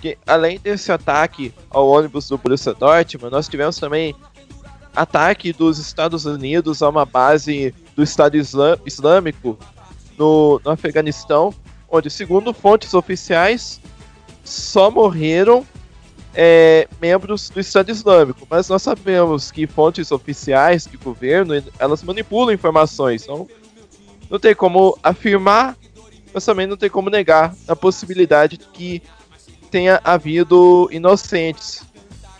Que, 0.00 0.16
além 0.26 0.58
desse 0.58 0.90
ataque 0.90 1.52
ao 1.68 1.86
ônibus 1.86 2.28
do 2.28 2.38
Borussia 2.38 2.72
Dortmund, 2.72 3.30
nós 3.30 3.48
tivemos 3.48 3.78
também 3.78 4.14
ataque 4.94 5.52
dos 5.52 5.78
Estados 5.78 6.24
Unidos 6.24 6.82
a 6.82 6.88
uma 6.88 7.04
base 7.04 7.74
do 7.94 8.02
Estado 8.02 8.36
Islâmico 8.36 9.58
no, 10.18 10.60
no 10.64 10.70
Afeganistão, 10.70 11.54
onde, 11.88 12.10
segundo 12.10 12.52
fontes 12.52 12.94
oficiais, 12.94 13.80
só 14.44 14.90
morreram 14.90 15.66
é, 16.34 16.88
membros 17.00 17.50
do 17.50 17.60
Estado 17.60 17.90
Islâmico, 17.90 18.46
mas 18.48 18.68
nós 18.68 18.82
sabemos 18.82 19.50
que 19.50 19.66
fontes 19.66 20.12
oficiais 20.12 20.86
de 20.86 20.96
governo 20.96 21.54
elas 21.78 22.02
manipulam 22.02 22.54
informações, 22.54 23.22
então 23.22 23.48
não 24.28 24.38
tem 24.38 24.54
como 24.54 24.96
afirmar, 25.02 25.76
mas 26.32 26.44
também 26.44 26.66
não 26.66 26.76
tem 26.76 26.88
como 26.88 27.10
negar 27.10 27.54
a 27.66 27.74
possibilidade 27.74 28.56
de 28.56 28.66
que 28.66 29.02
tenha 29.70 30.00
havido 30.04 30.88
inocentes 30.92 31.82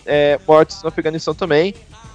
é, 0.06 0.39
mortos 0.47 0.82
no 0.82 0.89
Afeganistão 0.89 1.35
também. 1.35 1.74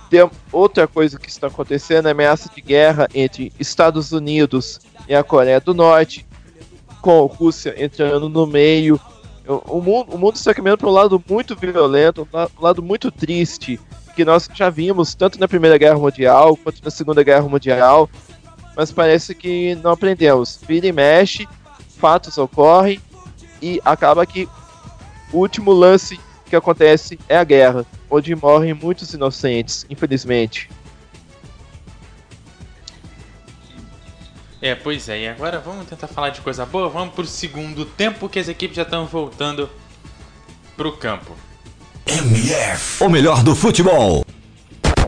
Tem 0.09 0.29
outra 0.51 0.87
coisa 0.87 1.19
que 1.19 1.29
está 1.29 1.47
acontecendo, 1.47 2.07
a 2.07 2.11
ameaça 2.11 2.49
de 2.53 2.61
guerra 2.61 3.07
entre 3.13 3.51
Estados 3.59 4.11
Unidos 4.11 4.79
e 5.07 5.15
a 5.15 5.23
Coreia 5.23 5.59
do 5.59 5.73
Norte, 5.73 6.25
com 7.01 7.23
a 7.23 7.35
Rússia 7.35 7.75
entrando 7.77 8.29
no 8.29 8.45
meio. 8.45 8.99
O 9.47 9.81
mundo, 9.81 10.15
o 10.15 10.17
mundo 10.17 10.35
está 10.35 10.53
caminhando 10.53 10.79
para 10.79 10.89
um 10.89 10.93
lado 10.93 11.23
muito 11.29 11.55
violento, 11.55 12.27
um 12.57 12.63
lado 12.63 12.81
muito 12.81 13.11
triste, 13.11 13.79
que 14.15 14.25
nós 14.25 14.49
já 14.53 14.69
vimos 14.69 15.13
tanto 15.13 15.39
na 15.39 15.47
Primeira 15.47 15.77
Guerra 15.77 15.99
Mundial 15.99 16.57
quanto 16.57 16.83
na 16.83 16.89
Segunda 16.89 17.21
Guerra 17.21 17.47
Mundial, 17.47 18.09
mas 18.75 18.91
parece 18.91 19.35
que 19.35 19.75
não 19.83 19.91
aprendemos. 19.91 20.59
Vira 20.67 20.87
e 20.87 20.91
mexe, 20.91 21.47
fatos 21.97 22.37
ocorrem 22.37 22.99
e 23.61 23.81
acaba 23.85 24.25
que 24.25 24.47
o 25.31 25.37
último 25.37 25.71
lance 25.71 26.19
que 26.45 26.55
acontece 26.55 27.19
é 27.27 27.37
a 27.37 27.43
guerra, 27.43 27.85
onde 28.09 28.35
morrem 28.35 28.73
muitos 28.73 29.13
inocentes, 29.13 29.85
infelizmente. 29.89 30.69
É, 34.61 34.73
pois 34.73 35.07
é. 35.09 35.21
E 35.21 35.27
agora 35.27 35.59
vamos 35.59 35.85
tentar 35.85 36.07
falar 36.07 36.29
de 36.29 36.41
coisa 36.41 36.65
boa. 36.65 36.89
Vamos 36.89 37.13
pro 37.13 37.25
segundo 37.25 37.85
tempo 37.85 38.27
que 38.27 38.39
as 38.39 38.47
equipes 38.47 38.75
já 38.75 38.81
estão 38.81 39.05
voltando 39.05 39.69
pro 40.75 40.91
campo. 40.93 41.35
MF. 42.07 43.03
O 43.03 43.09
melhor 43.09 43.43
do 43.43 43.55
futebol. 43.55 44.25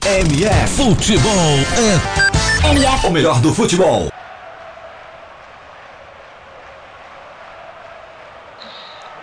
MF. 0.05 0.75
Futebol 0.75 1.31
é. 1.33 2.67
MF. 2.69 3.07
O 3.07 3.11
melhor 3.11 3.41
do 3.41 3.53
futebol. 3.53 4.09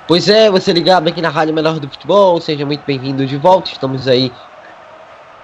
Pois 0.07 0.29
é, 0.29 0.51
você 0.51 0.71
ligado 0.71 1.09
aqui 1.09 1.23
na 1.23 1.31
Rádio 1.31 1.55
Melhor 1.55 1.81
do 1.81 1.89
Futebol, 1.89 2.39
seja 2.39 2.67
muito 2.67 2.83
bem-vindo 2.87 3.25
de 3.25 3.39
volta. 3.39 3.71
Estamos 3.71 4.07
aí 4.07 4.31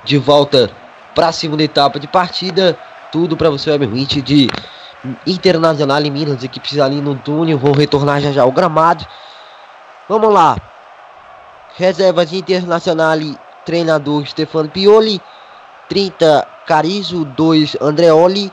de 0.04 0.18
volta 0.18 0.70
para 1.14 1.28
a 1.28 1.32
segunda 1.32 1.62
etapa 1.62 1.98
de 1.98 2.06
partida. 2.06 2.78
Tudo 3.10 3.38
para 3.38 3.48
você, 3.48 3.70
obviamente, 3.70 4.20
de 4.20 4.50
Internacional 5.26 6.02
e 6.02 6.10
Minas, 6.10 6.44
equipes 6.44 6.78
ali 6.78 7.00
no 7.00 7.14
túnel 7.14 7.56
vão 7.56 7.72
retornar 7.72 8.20
já 8.20 8.32
já 8.32 8.42
ao 8.42 8.52
gramado. 8.52 9.06
Vamos 10.06 10.30
lá. 10.30 10.58
Reservas 11.78 12.30
Internacional, 12.30 13.16
treinador 13.64 14.26
Stefano 14.26 14.68
Pioli, 14.68 15.22
30 15.88 16.46
Carizo, 16.66 17.24
2 17.24 17.78
Andreoli, 17.80 18.52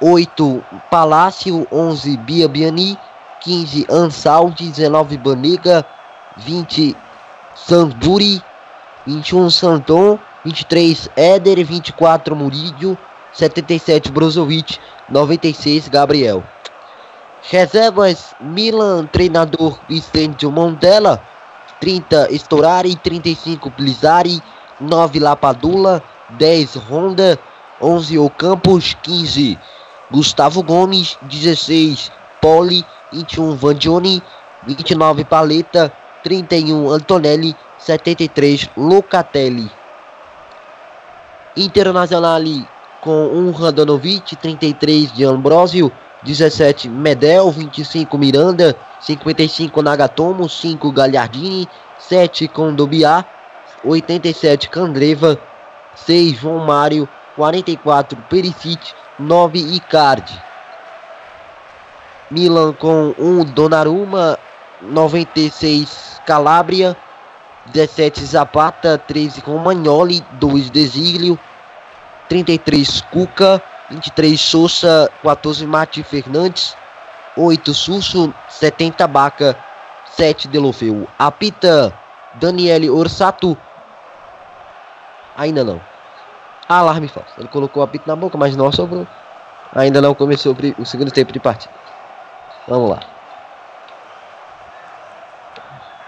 8 0.00 0.64
Palácio, 0.90 1.66
11 1.70 2.16
Bia 2.16 2.48
Biani, 2.48 2.96
15 3.44 3.86
Ansaldi, 3.90 4.70
19 4.70 5.16
Banega, 5.18 5.84
20 6.36 6.96
Sanduri, 7.54 8.42
21 9.06 9.50
Santon, 9.50 10.18
23 10.44 11.10
Éder, 11.16 11.64
24 11.64 12.34
Murillo, 12.34 12.96
77 13.32 14.10
Brozovic, 14.10 14.78
96 15.08 15.88
Gabriel. 15.88 16.42
Reservas 17.50 18.34
Milan, 18.40 19.08
treinador 19.12 19.80
Vicente 19.88 20.46
Montella, 20.46 21.20
30 21.80 22.28
Storari, 22.38 22.94
35 22.96 23.70
Blizzari, 23.70 24.40
9 24.80 25.18
Lapadula, 25.18 26.00
10 26.38 26.76
Honda, 26.88 27.38
11 27.80 28.18
Ocampos, 28.18 28.94
15 29.02 29.58
Gustavo 30.10 30.62
Gomes, 30.62 31.18
16 31.28 32.12
Poli, 32.40 32.84
21 33.12 33.56
Vandioni, 33.56 34.22
29 34.66 35.24
Paleta, 35.24 35.92
31 36.22 36.90
Antonelli, 36.90 37.54
73 37.78 38.70
Locatelli. 38.76 39.70
Internazionale 41.56 42.66
com 43.02 43.26
1 43.26 43.50
Radanovic, 43.52 44.36
33 44.36 45.12
de 45.12 45.24
Ambrosio, 45.24 45.92
17 46.22 46.88
Medel, 46.88 47.50
25 47.50 48.16
Miranda, 48.16 48.76
55 49.00 49.82
Nagatomo, 49.82 50.48
5 50.48 50.90
Gagliardini, 50.92 51.68
7 51.98 52.48
Condobiá, 52.48 53.24
87 53.84 54.70
Candreva, 54.70 55.38
6 55.94 56.38
João 56.38 56.64
Mário, 56.64 57.08
44 57.36 58.16
Perisic, 58.28 58.92
9 59.18 59.58
Icardi. 59.58 60.51
Milan 62.32 62.72
com 62.72 63.14
1 63.18 63.44
Donnarumma, 63.44 64.38
96 64.80 66.20
Calabria, 66.26 66.96
17 67.66 68.24
Zapata, 68.24 68.96
13 68.96 69.42
com 69.42 69.58
Magnoli, 69.58 70.24
2 70.32 70.70
Desilio, 70.70 71.38
33 72.28 73.02
Cuca, 73.12 73.62
23 73.90 74.40
Sousa, 74.40 75.10
14 75.22 75.66
Mati 75.66 76.02
Fernandes, 76.02 76.74
8 77.36 77.74
Susso, 77.74 78.32
70 78.48 79.06
Baca, 79.06 79.56
7 80.16 80.48
Delofeu. 80.48 81.06
Apita 81.18 81.92
Daniele 82.34 82.88
Orsato. 82.88 83.56
Ainda 85.36 85.62
não. 85.62 85.80
Alarme 86.66 87.08
falso. 87.08 87.32
Ele 87.36 87.48
colocou 87.48 87.82
o 87.82 87.84
apito 87.84 88.08
na 88.08 88.16
boca, 88.16 88.38
mas 88.38 88.56
não 88.56 88.72
sobrou. 88.72 89.06
Ainda 89.74 90.00
não 90.00 90.14
começou 90.14 90.56
o 90.78 90.84
segundo 90.86 91.10
tempo 91.10 91.32
de 91.32 91.40
partida. 91.40 91.81
Vamos 92.68 92.90
lá. 92.90 93.00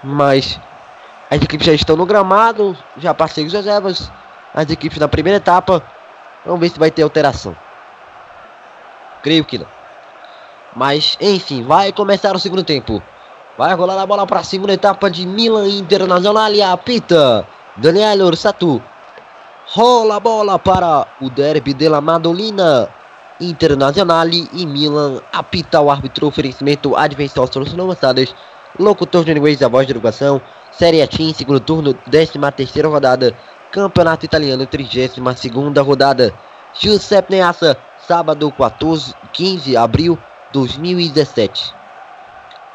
Mas 0.02 0.58
as 1.30 1.42
equipes 1.42 1.66
já 1.66 1.72
estão 1.72 1.96
no 1.96 2.06
gramado, 2.06 2.76
já 2.96 3.14
passei 3.14 3.44
os 3.46 3.52
reservas. 3.52 4.10
As 4.54 4.70
equipes 4.70 4.98
na 4.98 5.08
primeira 5.08 5.38
etapa. 5.38 5.82
Vamos 6.44 6.60
ver 6.60 6.68
se 6.68 6.78
vai 6.78 6.90
ter 6.90 7.02
alteração. 7.02 7.56
Creio 9.22 9.44
que 9.44 9.58
não. 9.58 9.66
Mas, 10.76 11.16
enfim, 11.20 11.62
vai 11.62 11.92
começar 11.92 12.36
o 12.36 12.38
segundo 12.38 12.62
tempo. 12.62 13.02
Vai 13.56 13.74
rolar 13.74 14.00
a 14.00 14.06
bola 14.06 14.26
para 14.26 14.40
a 14.40 14.44
segunda 14.44 14.72
etapa 14.72 15.10
de 15.10 15.26
Milan 15.26 15.68
Internacional 15.68 16.52
e 16.52 16.60
apita 16.60 17.46
Daniel 17.76 18.26
Orsato. 18.26 18.82
Rola 19.68 20.16
a 20.16 20.20
bola 20.20 20.58
para 20.58 21.06
o 21.20 21.30
derby 21.30 21.72
de 21.72 21.88
la 21.88 22.00
Madolina. 22.00 22.88
Internacional 23.40 24.28
e 24.28 24.64
Milan 24.64 25.20
apita 25.32 25.80
o 25.80 25.90
árbitro 25.90 26.26
oferecimento 26.26 26.96
Advenção 26.96 27.46
Soluções 27.46 27.78
Avançadas. 27.78 28.34
Locutor 28.78 29.24
de 29.24 29.32
inglês 29.32 29.58
da 29.58 29.68
voz 29.68 29.86
de 29.86 29.92
educação. 29.92 30.40
Série 30.72 31.02
A 31.02 31.06
Team, 31.06 31.32
segundo 31.34 31.60
turno, 31.60 31.94
13 31.94 32.32
terceira 32.56 32.88
rodada. 32.88 33.36
Campeonato 33.70 34.24
Italiano, 34.24 34.66
32 34.66 35.38
segunda 35.38 35.82
rodada. 35.82 36.34
Giuseppe 36.72 37.36
Neassa, 37.36 37.76
sábado 37.96 38.50
14, 38.52 39.14
15 39.32 39.70
de 39.70 39.76
abril 39.76 40.18
2017. 40.52 41.74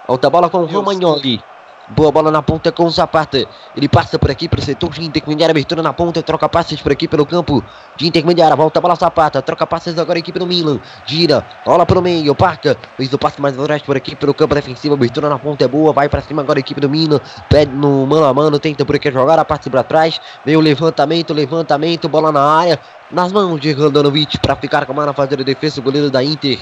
Alta 0.08 0.30
bola 0.30 0.50
com 0.50 0.66
Romagnoli. 0.66 1.49
Boa 1.92 2.12
bola 2.12 2.30
na 2.30 2.44
ponta 2.44 2.72
com 2.72 2.86
o 2.86 2.90
Zapata. 2.92 3.48
Ele 3.76 3.90
passa 3.90 4.20
por 4.20 4.30
aqui 4.30 4.48
para 4.48 4.60
o 4.60 4.62
setor 4.62 4.92
de 4.92 5.04
intermediária. 5.04 5.52
Abertura 5.52 5.82
na 5.82 5.92
ponta. 5.92 6.22
Troca 6.22 6.48
passes 6.48 6.80
por 6.80 6.92
aqui 6.92 7.08
pelo 7.08 7.26
campo 7.26 7.64
de 7.98 8.08
intermediária. 8.08 8.56
Volta 8.56 8.78
a 8.78 8.82
bola 8.82 8.94
Zapata. 8.94 9.42
Troca 9.42 9.66
passes 9.66 9.98
agora 9.98 10.20
a 10.20 10.22
equipe 10.22 10.38
do 10.38 10.46
Milan. 10.46 10.80
Gira. 11.08 11.44
Bola 11.66 11.88
o 11.90 12.02
meio. 12.02 12.36
Parca. 12.36 12.78
Fez 12.96 13.12
o 13.12 13.18
passe 13.18 13.42
mais 13.42 13.58
atrás 13.58 13.82
por 13.82 13.98
aqui 13.98 14.16
pelo 14.16 14.36
campo 14.36 14.54
defensivo. 14.54 14.94
Abertura 14.94 15.30
na 15.30 15.40
ponta 15.40 15.66
é 15.66 15.68
boa. 15.68 15.92
Vai 15.92 16.08
para 16.08 16.22
cima 16.22 16.44
agora 16.44 16.60
a 16.60 16.62
equipe 16.62 16.80
do 16.80 16.90
Milan. 16.90 17.20
Pede 17.50 17.72
no 17.72 18.06
mano 18.06 18.26
a 18.26 18.34
mano. 18.36 18.60
Tenta 18.60 18.86
por 18.86 18.96
aqui 18.96 19.12
jogar. 19.12 19.40
A 19.40 19.46
parte 19.46 19.68
para 19.68 19.84
trás. 19.84 20.22
Veio 20.46 20.60
o 20.60 20.62
levantamento. 20.62 21.34
Levantamento. 21.34 22.08
Bola 22.08 22.32
na 22.32 22.44
área. 22.44 22.80
Nas 23.10 23.32
mãos 23.32 23.60
de 23.60 23.74
Randanovic 23.74 24.38
para 24.38 24.56
ficar 24.56 24.86
com 24.86 24.92
a 24.92 24.96
mão 24.96 25.14
fazer 25.16 25.40
a 25.40 25.44
defesa. 25.44 25.80
O 25.80 25.84
goleiro 25.84 26.12
da 26.12 26.24
Inter. 26.24 26.60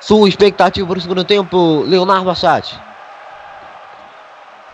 Sua 0.00 0.28
expectativa 0.28 0.86
para 0.86 0.98
o 0.98 1.00
segundo 1.00 1.24
tempo, 1.24 1.82
Leonardo 1.86 2.30
Assad. 2.30 2.85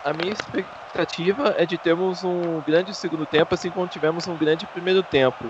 A 0.04 0.12
minha 0.12 0.32
expectativa 0.32 1.54
é 1.56 1.64
de 1.64 1.78
termos 1.78 2.24
um 2.24 2.60
grande 2.66 2.92
segundo 2.92 3.24
tempo, 3.24 3.54
assim 3.54 3.70
como 3.70 3.86
tivemos 3.86 4.26
um 4.26 4.36
grande 4.36 4.66
primeiro 4.66 5.00
tempo. 5.00 5.44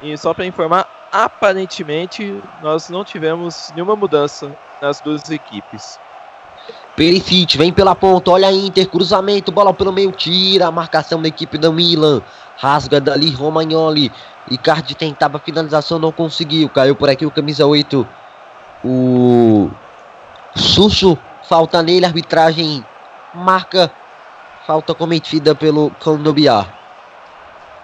E 0.00 0.16
só 0.16 0.32
para 0.32 0.46
informar, 0.46 0.88
aparentemente 1.10 2.40
nós 2.62 2.88
não 2.88 3.04
tivemos 3.04 3.72
nenhuma 3.74 3.96
mudança 3.96 4.56
nas 4.80 5.00
duas 5.00 5.28
equipes. 5.28 5.98
Perisic 6.94 7.58
vem 7.58 7.72
pela 7.72 7.96
ponta, 7.96 8.30
olha 8.30 8.46
a 8.46 8.52
Inter, 8.52 8.88
cruzamento, 8.88 9.50
bola 9.50 9.74
pelo 9.74 9.92
meio, 9.92 10.12
tira 10.12 10.68
a 10.68 10.72
marcação 10.72 11.20
da 11.20 11.26
equipe 11.26 11.58
do 11.58 11.72
Milan. 11.72 12.22
Rasga 12.56 13.00
dali 13.00 13.30
Romagnoli. 13.30 14.12
Icardi 14.48 14.94
tentava 14.94 15.40
finalização, 15.40 15.98
não 15.98 16.12
conseguiu. 16.12 16.68
Caiu 16.68 16.94
por 16.94 17.08
aqui 17.08 17.26
o 17.26 17.30
camisa 17.30 17.66
8. 17.66 18.06
O 18.84 19.68
Susso 20.54 21.18
falta 21.42 21.82
nele, 21.82 22.06
arbitragem 22.06 22.84
marca 23.34 23.90
Falta 24.66 24.94
cometida 24.94 25.54
pelo 25.54 25.90
Candobiar. 25.90 26.66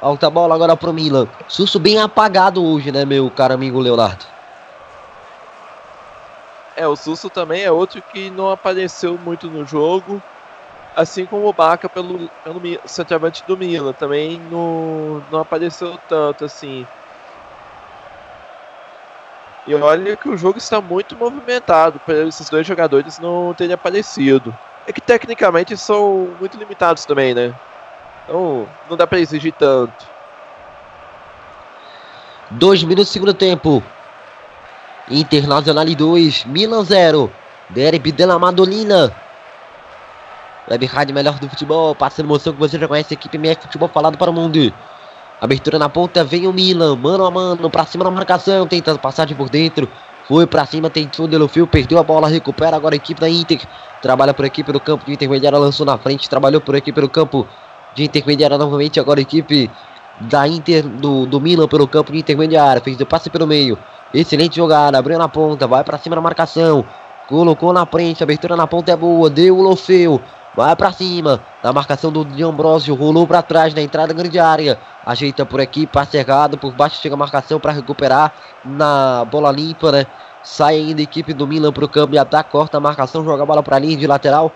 Alta 0.00 0.30
bola 0.30 0.54
agora 0.54 0.74
pro 0.74 0.94
Milan. 0.94 1.28
Susto 1.46 1.78
bem 1.78 1.98
apagado 1.98 2.64
hoje, 2.64 2.90
né, 2.90 3.04
meu 3.04 3.30
caro 3.30 3.52
amigo 3.52 3.78
Leonardo? 3.78 4.24
É, 6.74 6.88
o 6.88 6.96
Susso 6.96 7.28
também 7.28 7.64
é 7.64 7.70
outro 7.70 8.00
que 8.00 8.30
não 8.30 8.50
apareceu 8.50 9.18
muito 9.18 9.50
no 9.50 9.66
jogo. 9.66 10.22
Assim 10.96 11.26
como 11.26 11.46
o 11.46 11.52
Baca 11.52 11.86
pelo, 11.86 12.30
pelo 12.42 12.62
centroavante 12.86 13.44
do 13.46 13.58
Milan. 13.58 13.92
Também 13.92 14.40
não, 14.50 15.22
não 15.30 15.40
apareceu 15.40 15.98
tanto 16.08 16.46
assim. 16.46 16.86
E 19.66 19.74
olha 19.74 20.16
que 20.16 20.30
o 20.30 20.36
jogo 20.36 20.56
está 20.56 20.80
muito 20.80 21.14
movimentado 21.14 22.00
para 22.00 22.26
esses 22.26 22.48
dois 22.48 22.66
jogadores 22.66 23.18
não 23.18 23.52
terem 23.52 23.74
aparecido. 23.74 24.54
É 24.86 24.92
que 24.92 25.00
tecnicamente 25.00 25.76
são 25.76 26.34
muito 26.38 26.56
limitados 26.56 27.04
também, 27.04 27.34
né? 27.34 27.54
Então 28.24 28.68
não 28.88 28.96
dá 28.96 29.06
para 29.06 29.20
exigir 29.20 29.52
tanto. 29.52 30.08
Dois 32.50 32.82
minutos 32.82 33.08
do 33.08 33.12
segundo 33.12 33.34
tempo. 33.34 33.82
Internacional 35.08 35.84
2, 35.84 36.44
Milan 36.44 36.84
0. 36.84 37.32
Derby 37.68 38.10
della 38.10 38.38
Madolina. 38.38 39.14
Web 40.68 40.86
Rádio 40.86 41.14
melhor 41.14 41.38
do 41.38 41.48
futebol, 41.48 41.94
passando 41.94 42.26
emoção 42.26 42.52
que 42.52 42.58
você 42.58 42.78
já 42.78 42.86
conhece, 42.86 43.14
equipe 43.14 43.36
MF 43.36 43.62
Futebol 43.62 43.88
falado 43.88 44.16
para 44.16 44.30
o 44.30 44.34
mundo. 44.34 44.72
Abertura 45.40 45.78
na 45.78 45.88
ponta, 45.88 46.22
vem 46.22 46.46
o 46.46 46.52
Milan, 46.52 46.96
mano 46.96 47.24
a 47.24 47.30
mano, 47.30 47.70
pra 47.70 47.86
cima 47.86 48.04
na 48.04 48.10
marcação, 48.10 48.66
tentando 48.66 48.98
passagem 48.98 49.36
por 49.36 49.48
dentro. 49.48 49.88
Foi 50.30 50.46
pra 50.46 50.64
cima, 50.64 50.88
tentou 50.88 51.26
Delofio, 51.26 51.66
perdeu 51.66 51.98
a 51.98 52.04
bola, 52.04 52.28
recupera 52.28 52.76
agora 52.76 52.94
a 52.94 52.98
equipe 52.98 53.20
da 53.20 53.28
Inter. 53.28 53.60
Trabalha 54.00 54.32
por 54.32 54.44
aqui 54.44 54.62
pelo 54.62 54.78
campo 54.78 55.04
de 55.04 55.12
intermediária, 55.12 55.58
lançou 55.58 55.84
na 55.84 55.98
frente, 55.98 56.30
trabalhou 56.30 56.60
por 56.60 56.76
aqui 56.76 56.92
pelo 56.92 57.08
campo 57.08 57.48
de 57.96 58.04
intermediária 58.04 58.56
novamente. 58.56 59.00
Agora 59.00 59.18
a 59.18 59.22
equipe 59.22 59.68
da 60.20 60.46
Inter, 60.46 60.86
do, 60.86 61.26
do 61.26 61.40
Milan 61.40 61.66
pelo 61.66 61.88
campo 61.88 62.12
de 62.12 62.18
intermediária, 62.18 62.80
fez 62.80 63.00
o 63.00 63.06
passe 63.06 63.28
pelo 63.28 63.44
meio. 63.44 63.76
Excelente 64.14 64.54
jogada, 64.54 64.96
abriu 64.96 65.18
na 65.18 65.28
ponta, 65.28 65.66
vai 65.66 65.82
pra 65.82 65.98
cima 65.98 66.14
na 66.14 66.22
marcação. 66.22 66.84
Colocou 67.26 67.72
na 67.72 67.84
frente, 67.84 68.22
abertura 68.22 68.54
na 68.54 68.68
ponta 68.68 68.92
é 68.92 68.96
boa, 68.96 69.28
deu 69.28 69.58
o 69.58 69.62
Lofeu. 69.62 70.20
Vai 70.54 70.74
pra 70.74 70.90
cima, 70.90 71.40
na 71.62 71.72
marcação 71.72 72.10
do 72.10 72.24
de 72.24 72.42
Ambrosio, 72.42 72.94
rolou 72.96 73.24
pra 73.24 73.40
trás 73.40 73.72
na 73.72 73.80
entrada 73.80 74.12
grande 74.12 74.38
área. 74.38 74.78
Ajeita 75.06 75.46
por 75.46 75.60
aqui, 75.60 75.86
passe 75.86 76.16
errado, 76.16 76.58
por 76.58 76.72
baixo 76.72 77.00
chega 77.00 77.14
a 77.14 77.18
marcação 77.18 77.60
para 77.60 77.72
recuperar 77.72 78.32
na 78.64 79.24
bola 79.30 79.52
limpa, 79.52 79.92
né? 79.92 80.06
Sai 80.42 80.76
ainda 80.76 81.00
a 81.00 81.04
equipe 81.04 81.32
do 81.32 81.46
Milan 81.46 81.72
pro 81.72 81.88
campo 81.88 82.12
de 82.12 82.18
ataque, 82.18 82.50
corta 82.50 82.78
a 82.78 82.80
marcação, 82.80 83.24
joga 83.24 83.44
a 83.44 83.46
bola 83.46 83.62
pra 83.62 83.78
linha 83.78 83.96
de 83.96 84.06
lateral. 84.06 84.50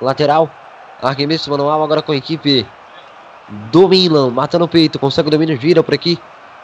Lateral, 0.00 0.48
arremesso 1.02 1.50
manual 1.50 1.82
agora 1.82 2.00
com 2.00 2.12
a 2.12 2.16
equipe 2.16 2.66
do 3.70 3.88
Milan, 3.88 4.30
mata 4.30 4.58
no 4.58 4.66
peito, 4.66 4.98
consegue 4.98 5.28
o 5.28 5.30
domínio, 5.30 5.60
gira 5.60 5.82
por 5.82 5.94
aqui, 5.94 6.18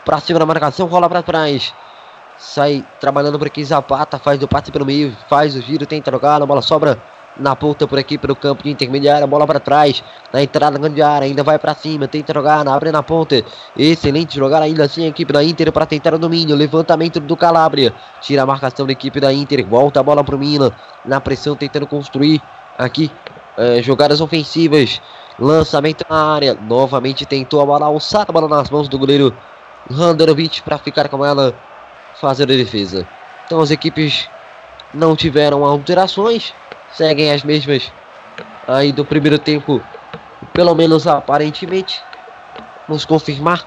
pra 0.05 0.19
cima 0.19 0.39
da 0.39 0.47
marcação, 0.47 0.87
rola 0.87 1.09
pra 1.11 1.23
trás. 1.23 1.75
Sai 2.39 2.85
trabalhando 2.99 3.39
por 3.39 3.47
aqui, 3.47 3.63
Zapata, 3.65 4.19
faz 4.19 4.43
o 4.43 4.49
passe 4.49 4.73
pelo 4.73 4.87
meio, 4.87 5.15
faz 5.29 5.55
o 5.55 5.61
giro, 5.61 5.85
tenta 5.85 6.11
jogar, 6.11 6.41
a 6.41 6.47
bola 6.47 6.63
sobra 6.63 6.99
na 7.37 7.57
ponta 7.57 7.87
por 7.87 7.99
aqui 7.99 8.19
pelo 8.19 8.37
campo 8.37 8.63
de 8.63 8.71
intermediária, 8.71 9.27
bola 9.27 9.47
para 9.47 9.59
trás, 9.59 10.03
na 10.33 10.43
entrada 10.43 10.79
grande 10.79 11.01
área, 11.01 11.27
ainda 11.27 11.43
vai 11.43 11.59
para 11.59 11.75
cima, 11.75 12.07
tenta 12.07 12.33
jogar, 12.35 12.67
abre 12.69 12.93
na 12.93 13.03
ponta, 13.03 13.43
excelente 13.77 14.37
jogar 14.37 14.63
ainda 14.63 14.85
assim 14.85 15.05
a 15.05 15.09
equipe 15.09 15.33
da 15.33 15.43
Inter 15.43 15.73
para 15.73 15.87
tentar 15.87 16.15
o 16.15 16.19
domínio, 16.19 16.55
levantamento 16.55 17.21
do 17.21 17.37
Calabria, 17.37 17.95
tira 18.21 18.43
a 18.43 18.47
marcação 18.47 18.87
da 18.87 18.93
equipe 18.93 19.19
da 19.19 19.33
Inter, 19.33 19.67
volta 19.67 20.01
a 20.01 20.03
bola 20.03 20.23
pro 20.23 20.39
Milan, 20.39 20.73
na 21.05 21.21
pressão 21.21 21.57
tentando 21.57 21.87
construir 21.87 22.43
aqui 22.77 23.11
eh, 23.57 23.83
jogadas 23.83 24.21
ofensivas, 24.21 25.01
lançamento 25.39 26.05
na 26.09 26.35
área, 26.35 26.55
novamente 26.55 27.25
tentou 27.25 27.61
a 27.61 27.67
bola 27.67 27.87
alçada, 27.87 28.27
a 28.29 28.33
bola 28.33 28.49
nas 28.49 28.71
mãos 28.71 28.89
do 28.89 28.99
goleiro 28.99 29.35
Handanovic 29.91 30.63
para 30.63 30.79
ficar 30.79 31.09
com 31.09 31.25
ela 31.25 31.55
fazendo 32.15 32.53
a 32.53 32.57
defesa. 32.57 33.07
Então 33.47 33.61
as 33.61 33.71
equipes 33.71 34.29
não 34.95 35.17
tiveram 35.17 35.65
alterações, 35.65 36.55
seguem 36.93 37.33
as 37.33 37.43
mesmas 37.43 37.93
aí 38.67 38.93
do 38.93 39.05
primeiro 39.05 39.39
tempo, 39.39 39.83
pelo 40.53 40.75
menos 40.75 41.07
aparentemente. 41.07 42.03
Vamos 42.87 43.05
confirmar 43.05 43.67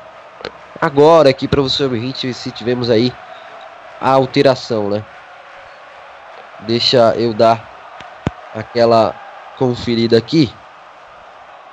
agora 0.80 1.30
aqui 1.30 1.48
para 1.48 1.62
você 1.62 1.84
ouvinte 1.84 2.34
se 2.34 2.52
tivemos 2.52 2.90
aí 2.90 3.14
a 4.00 4.12
alteração, 4.12 4.90
né? 4.90 5.04
Deixa 6.62 7.14
eu 7.16 7.34
dar 7.34 7.70
aquela 8.54 9.14
conferida 9.58 10.18
aqui. 10.18 10.54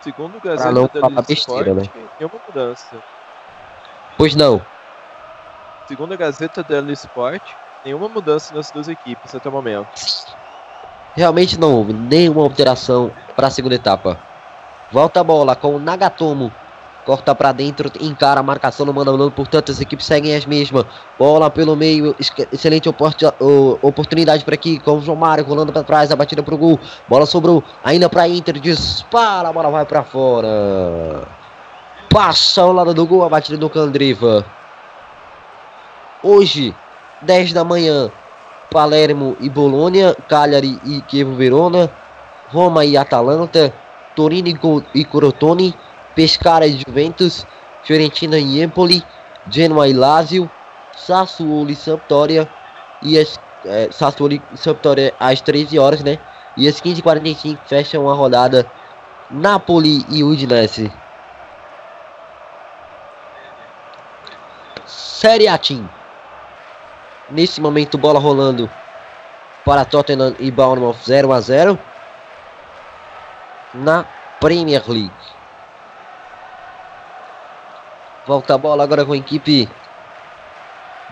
Segundo 0.01 0.37
o 0.37 0.41
Gazeta 0.41 0.73
não 0.73 0.89
falar 0.89 1.23
besteira, 1.23 1.70
Sport, 1.70 1.95
né? 1.95 2.09
nenhuma 2.19 2.41
mudança. 2.47 2.97
Pois 4.16 4.35
não. 4.35 4.61
Segundo 5.87 6.12
a 6.12 6.16
Gazeta 6.16 6.62
dello 6.62 6.91
Sport, 6.93 7.43
nenhuma 7.85 8.09
mudança 8.09 8.55
nas 8.55 8.70
duas 8.70 8.89
equipes 8.89 9.35
até 9.35 9.49
o 9.49 9.53
momento. 9.53 9.89
Realmente 11.15 11.59
não 11.59 11.75
houve 11.75 11.93
nenhuma 11.93 12.43
alteração 12.43 13.11
para 13.37 13.49
a 13.49 13.51
segunda 13.51 13.75
etapa. 13.75 14.19
Volta 14.91 15.21
a 15.21 15.25
bola 15.25 15.55
com 15.55 15.75
o 15.75 15.79
Nagatomo. 15.79 16.53
Corta 17.05 17.35
para 17.35 17.51
dentro, 17.51 17.91
encara 18.01 18.39
a 18.39 18.43
marcação 18.45 18.89
a 18.89 18.93
mano, 18.93 19.29
portanto 19.33 19.73
as 19.73 19.81
equipes 19.81 20.07
seguem 20.07 20.37
as 20.37 20.47
mesmas. 20.47 20.87
Bola 21.19 21.51
pelo 21.51 21.75
meio, 21.75 22.15
excelente 22.53 22.89
oportu- 22.89 23.35
o- 23.41 23.77
oportunidade 23.83 24.45
para 24.45 24.55
aqui 24.55 24.79
com 24.79 24.99
o 24.99 25.01
João 25.01 25.17
Mário 25.17 25.45
rolando 25.45 25.73
para 25.73 25.83
trás, 25.83 26.13
a 26.13 26.17
batida 26.17 26.45
pro 26.45 26.57
gol. 26.57 26.79
Bola 27.09 27.27
sobrou 27.27 27.65
ainda 27.83 28.09
para 28.09 28.29
Inter, 28.29 28.61
dispara, 28.61 29.49
a 29.49 29.53
bola 29.53 29.69
vai 29.69 29.85
para 29.85 30.05
fora. 30.05 31.27
Passa 32.09 32.63
ao 32.63 32.73
lado 32.73 32.95
do 32.95 33.05
gol, 33.05 33.25
a 33.25 33.29
batida 33.29 33.59
do 33.59 33.69
Candriva. 33.69 34.47
Hoje, 36.23 36.73
10 37.21 37.53
da 37.53 37.65
manhã, 37.65 38.13
Palermo 38.73 39.36
e 39.40 39.49
Bolônia, 39.49 40.16
Cagliari 40.28 40.81
e 40.85 41.01
Chievo 41.03 41.36
Verona, 41.36 41.90
Roma 42.49 42.85
e 42.85 42.97
Atalanta, 42.97 43.73
Torino 44.16 44.49
e, 44.94 45.05
Crotone, 45.05 45.74
Pescara 46.15 46.66
e 46.66 46.77
Juventus, 46.77 47.47
Fiorentina 47.85 48.39
e 48.39 48.61
Empoli, 48.61 49.03
Genoa 49.49 49.89
e 49.89 49.93
Lazio, 49.93 50.51
Sassuolo 50.97 51.70
e 51.70 51.77
Sampdoria, 51.77 52.49
e 53.03 53.19
as, 53.19 53.39
é, 53.65 53.89
Sassuolo 53.90 54.35
e 54.35 54.43
Sampdoria 54.55 55.15
às 55.19 55.40
13 55.40 55.78
horas, 55.78 56.03
né? 56.03 56.19
E 56.57 56.69
às 56.69 56.81
15h45 56.81 57.59
fecham 57.66 58.09
a 58.09 58.15
rodada 58.15 58.70
Napoli 59.31 60.05
e 60.11 60.23
Udinese. 60.23 60.93
Série 64.85 65.49
A 65.49 65.57
Team. 65.57 65.89
Nesse 67.31 67.61
momento, 67.61 67.97
bola 67.97 68.19
rolando 68.19 68.70
para 69.65 69.85
Tottenham 69.85 70.35
e 70.39 70.51
Bournemouth 70.51 70.97
0 71.05 71.32
a 71.32 71.40
0 71.40 71.78
na 73.74 74.05
Premier 74.40 74.82
League. 74.89 75.11
Volta 78.27 78.55
a 78.55 78.59
bola 78.59 78.85
agora 78.85 79.05
com 79.05 79.12
a 79.12 79.16
equipe 79.16 79.69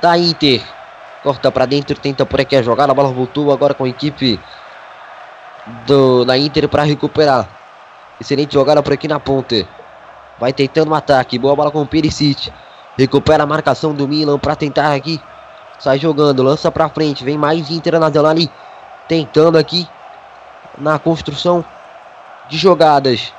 da 0.00 0.16
Inter. 0.16 0.62
Corta 1.22 1.50
para 1.50 1.66
dentro, 1.66 1.98
tenta 1.98 2.24
por 2.24 2.40
aqui 2.40 2.56
a 2.56 2.62
jogada. 2.62 2.92
A 2.92 2.94
bola 2.94 3.08
voltou 3.08 3.52
agora 3.52 3.74
com 3.74 3.84
a 3.84 3.88
equipe 3.88 4.38
do, 5.86 6.24
da 6.24 6.36
Inter 6.36 6.68
para 6.68 6.82
recuperar. 6.82 7.48
Excelente 8.20 8.54
jogada 8.54 8.82
por 8.82 8.92
aqui 8.92 9.08
na 9.08 9.18
ponta. 9.18 9.66
Vai 10.38 10.52
tentando 10.52 10.90
um 10.90 10.94
ataque. 10.94 11.38
Boa 11.38 11.54
bola 11.54 11.70
com 11.70 11.82
o 11.82 11.86
Perisic. 11.86 12.52
Recupera 12.96 13.42
a 13.42 13.46
marcação 13.46 13.94
do 13.94 14.06
Milan 14.06 14.38
para 14.38 14.56
tentar 14.56 14.94
aqui 14.94 15.20
Sai 15.80 15.98
jogando, 15.98 16.42
lança 16.42 16.70
pra 16.70 16.88
frente. 16.90 17.24
Vem 17.24 17.38
mais 17.38 17.70
Internacional 17.70 18.30
ali. 18.30 18.50
Tentando 19.08 19.58
aqui 19.58 19.88
na 20.78 20.98
construção 20.98 21.64
de 22.48 22.58
jogadas. 22.58 23.32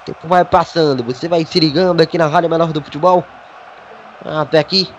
O 0.00 0.04
tempo 0.06 0.26
vai 0.26 0.44
passando. 0.44 1.04
Você 1.04 1.28
vai 1.28 1.44
se 1.44 1.60
ligando 1.60 2.00
aqui 2.00 2.16
na 2.16 2.26
Rádio 2.26 2.50
Menor 2.50 2.72
do 2.72 2.82
Futebol. 2.82 3.22
Até 4.24 4.58
aqui. 4.58 4.90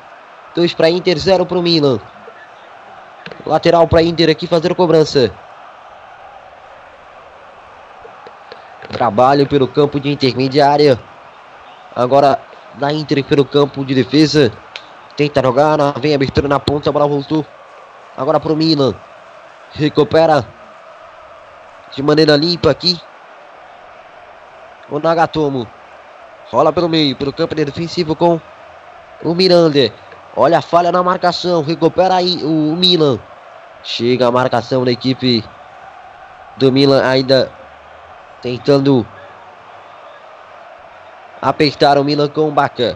2 0.55 0.73
para 0.73 0.89
Inter, 0.89 1.17
0 1.17 1.45
para 1.45 1.57
o 1.57 1.61
Milan. 1.61 1.99
Lateral 3.45 3.87
para 3.87 4.03
Inter 4.03 4.29
aqui 4.29 4.47
fazendo 4.47 4.75
cobrança. 4.75 5.31
Trabalho 8.91 9.47
pelo 9.47 9.67
campo 9.67 9.99
de 9.99 10.09
intermediária. 10.09 10.99
Agora 11.95 12.39
da 12.75 12.93
Inter 12.93 13.23
pelo 13.23 13.43
campo 13.43 13.83
de 13.83 13.95
defesa. 13.95 14.51
Tenta 15.15 15.41
jogar, 15.41 15.77
na- 15.77 15.91
vem 15.93 16.13
abertura 16.13 16.47
na 16.47 16.59
ponta, 16.59 16.89
a 16.89 16.93
bola 16.93 17.07
voltou. 17.07 17.45
Agora 18.17 18.39
pro 18.39 18.55
Milan. 18.55 18.93
Recupera 19.73 20.45
de 21.93 22.01
maneira 22.03 22.35
limpa 22.35 22.69
aqui. 22.71 22.99
O 24.89 24.99
Nagatomo. 24.99 25.67
Rola 26.51 26.71
pelo 26.71 26.87
meio, 26.89 27.15
pelo 27.15 27.33
campo 27.33 27.55
defensivo 27.55 28.15
com 28.15 28.39
o 29.23 29.33
Miranda. 29.33 29.91
Olha 30.35 30.59
a 30.59 30.61
falha 30.61 30.91
na 30.91 31.01
marcação. 31.01 31.63
Recupera 31.63 32.15
aí 32.15 32.43
o, 32.43 32.75
Milan. 32.75 33.19
Chega 33.83 34.27
a 34.27 34.31
marcação 34.31 34.83
da 34.83 34.91
equipe 34.91 35.43
do 36.57 36.71
Milan 36.71 37.03
ainda 37.03 37.51
tentando 38.41 39.05
apertaram 41.41 42.01
o 42.01 42.05
Milan 42.05 42.27
com 42.29 42.47
o 42.47 42.51
Bacan. 42.51 42.95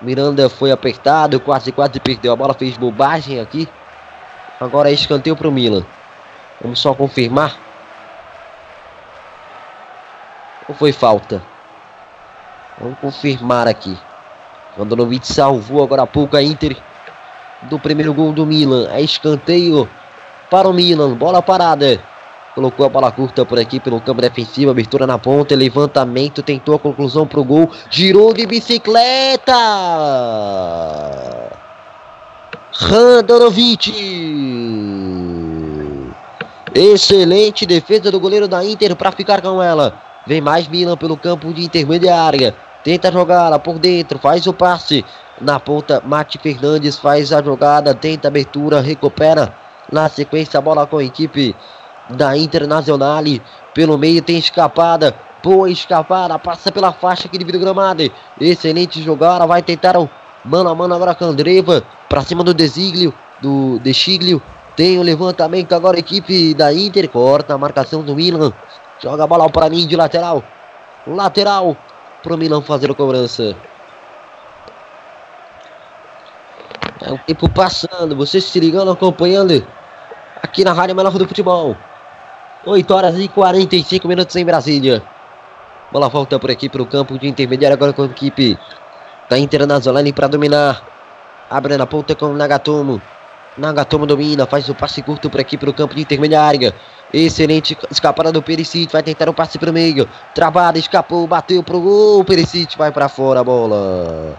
Miranda 0.00 0.48
foi 0.48 0.70
apertado, 0.70 1.38
quase 1.38 1.70
quase 1.72 2.00
perdeu 2.00 2.32
a 2.32 2.36
bola, 2.36 2.54
fez 2.54 2.76
bobagem 2.76 3.38
aqui. 3.38 3.68
Agora 4.58 4.90
é 4.90 4.92
escanteio 4.92 5.36
para 5.36 5.48
o 5.48 5.52
Milan. 5.52 5.84
Vamos 6.60 6.78
só 6.78 6.94
confirmar. 6.94 7.56
Ou 10.68 10.74
foi 10.74 10.92
falta? 10.92 11.42
Vamos 12.78 12.98
confirmar 12.98 13.68
aqui. 13.68 13.98
Andanovic 14.78 15.26
salvou 15.26 15.82
agora 15.82 16.02
há 16.02 16.06
pouco 16.06 16.36
a 16.36 16.42
Inter 16.42 16.76
do 17.62 17.78
primeiro 17.78 18.14
gol 18.14 18.32
do 18.32 18.46
Milan. 18.46 18.88
É 18.90 19.00
escanteio 19.00 19.88
para 20.50 20.68
o 20.68 20.72
Milan. 20.72 21.14
Bola 21.14 21.42
parada. 21.42 22.00
Colocou 22.54 22.84
a 22.84 22.88
bola 22.88 23.12
curta 23.12 23.44
por 23.44 23.58
aqui 23.58 23.78
pelo 23.78 24.00
campo 24.00 24.20
defensivo. 24.20 24.70
Abertura 24.70 25.06
na 25.06 25.18
ponta. 25.18 25.54
Levantamento. 25.54 26.42
Tentou 26.42 26.74
a 26.74 26.78
conclusão 26.78 27.28
o 27.32 27.44
gol. 27.44 27.70
Girou 27.90 28.32
de 28.34 28.46
bicicleta. 28.46 29.54
Randanovic. 32.72 33.92
Excelente 36.74 37.66
defesa 37.66 38.10
do 38.10 38.20
goleiro 38.20 38.46
da 38.46 38.64
Inter 38.64 38.94
para 38.94 39.12
ficar 39.12 39.42
com 39.42 39.62
ela. 39.62 40.00
Vem 40.26 40.40
mais 40.40 40.68
Milan 40.68 40.96
pelo 40.96 41.16
campo 41.16 41.52
de 41.52 41.64
intermediária. 41.64 42.54
Tenta 42.84 43.10
jogar 43.10 43.58
por 43.58 43.78
dentro, 43.78 44.18
faz 44.18 44.46
o 44.46 44.52
passe. 44.52 45.04
Na 45.40 45.58
ponta, 45.58 46.02
Mate 46.04 46.38
Fernandes 46.38 46.98
faz 46.98 47.32
a 47.32 47.42
jogada, 47.42 47.94
tenta 47.94 48.28
abertura, 48.28 48.80
recupera. 48.80 49.52
Na 49.90 50.08
sequência, 50.08 50.58
a 50.58 50.60
bola 50.60 50.86
com 50.86 50.98
a 50.98 51.04
equipe 51.04 51.54
da 52.10 52.36
Internacional. 52.36 53.24
Pelo 53.74 53.98
meio 53.98 54.22
tem 54.22 54.38
escapada. 54.38 55.14
Boa 55.42 55.70
escapada, 55.70 56.38
passa 56.38 56.70
pela 56.70 56.92
faixa 56.92 57.26
que 57.26 57.38
divide 57.38 57.56
o 57.56 57.60
gramado. 57.60 58.10
Excelente 58.38 59.02
jogada, 59.02 59.46
vai 59.46 59.62
tentar 59.62 59.96
o 59.96 60.08
mano 60.44 60.68
a 60.68 60.74
mano 60.74 60.94
agora 60.94 61.14
com 61.14 61.24
Andreva. 61.24 61.82
Pra 62.08 62.20
cima 62.22 62.44
do 62.44 62.52
Desiglio, 62.52 63.14
do 63.40 63.78
Dechiglio. 63.78 64.42
Tem 64.76 64.98
o 64.98 65.02
levantamento 65.02 65.72
agora 65.72 65.96
a 65.96 66.00
equipe 66.00 66.52
da 66.52 66.72
Inter. 66.72 67.08
Corta 67.08 67.54
a 67.54 67.58
marcação 67.58 68.02
do 68.02 68.14
Milan. 68.14 68.52
Joga 69.02 69.24
a 69.24 69.26
bola 69.26 69.48
para 69.48 69.70
mim 69.70 69.86
de 69.86 69.96
lateral. 69.96 70.42
Lateral 71.06 71.76
para 72.22 72.34
o 72.34 72.36
Milan 72.36 72.60
fazer 72.60 72.90
a 72.90 72.94
cobrança. 72.94 73.56
É 77.00 77.10
o 77.10 77.18
tempo 77.18 77.48
passando, 77.48 78.14
você 78.14 78.42
se 78.42 78.60
ligando, 78.60 78.90
acompanhando 78.90 79.66
aqui 80.42 80.62
na 80.62 80.74
Rádio 80.74 80.94
Melhor 80.94 81.12
do 81.12 81.26
Futebol. 81.26 81.74
8 82.64 82.94
horas 82.94 83.18
e 83.18 83.26
45 83.26 84.06
minutos 84.06 84.36
em 84.36 84.44
Brasília. 84.44 85.02
Bola 85.90 86.08
volta 86.08 86.38
por 86.38 86.50
aqui 86.50 86.68
para 86.68 86.82
o 86.82 86.86
campo 86.86 87.18
de 87.18 87.26
intermediário 87.26 87.74
agora 87.74 87.92
com 87.92 88.02
a 88.02 88.06
equipe 88.06 88.58
da 89.30 89.38
Internacional 89.38 90.02
para 90.14 90.28
dominar. 90.28 90.82
Abre 91.48 91.76
na 91.76 91.86
ponta 91.86 92.14
com 92.14 92.26
o 92.26 92.34
Nagatomo. 92.34 93.00
Nagatomo 93.56 94.06
domina, 94.06 94.46
faz 94.46 94.68
o 94.68 94.74
passe 94.74 95.02
curto 95.02 95.30
por 95.30 95.40
aqui 95.40 95.56
para 95.56 95.70
o 95.70 95.74
campo 95.74 95.94
de 95.94 96.02
intermediária. 96.02 96.74
Excelente 97.12 97.76
escapada 97.90 98.30
do 98.30 98.42
Perisic, 98.42 98.92
vai 98.92 99.02
tentar 99.02 99.28
o 99.28 99.32
um 99.32 99.34
passe 99.34 99.58
para 99.58 99.70
o 99.70 99.72
meio. 99.72 100.08
Travada, 100.34 100.78
escapou, 100.78 101.26
bateu 101.26 101.62
pro 101.62 101.80
gol. 101.80 102.24
Perisic 102.24 102.76
vai 102.76 102.92
para 102.92 103.08
fora 103.08 103.40
a 103.40 103.44
bola. 103.44 104.36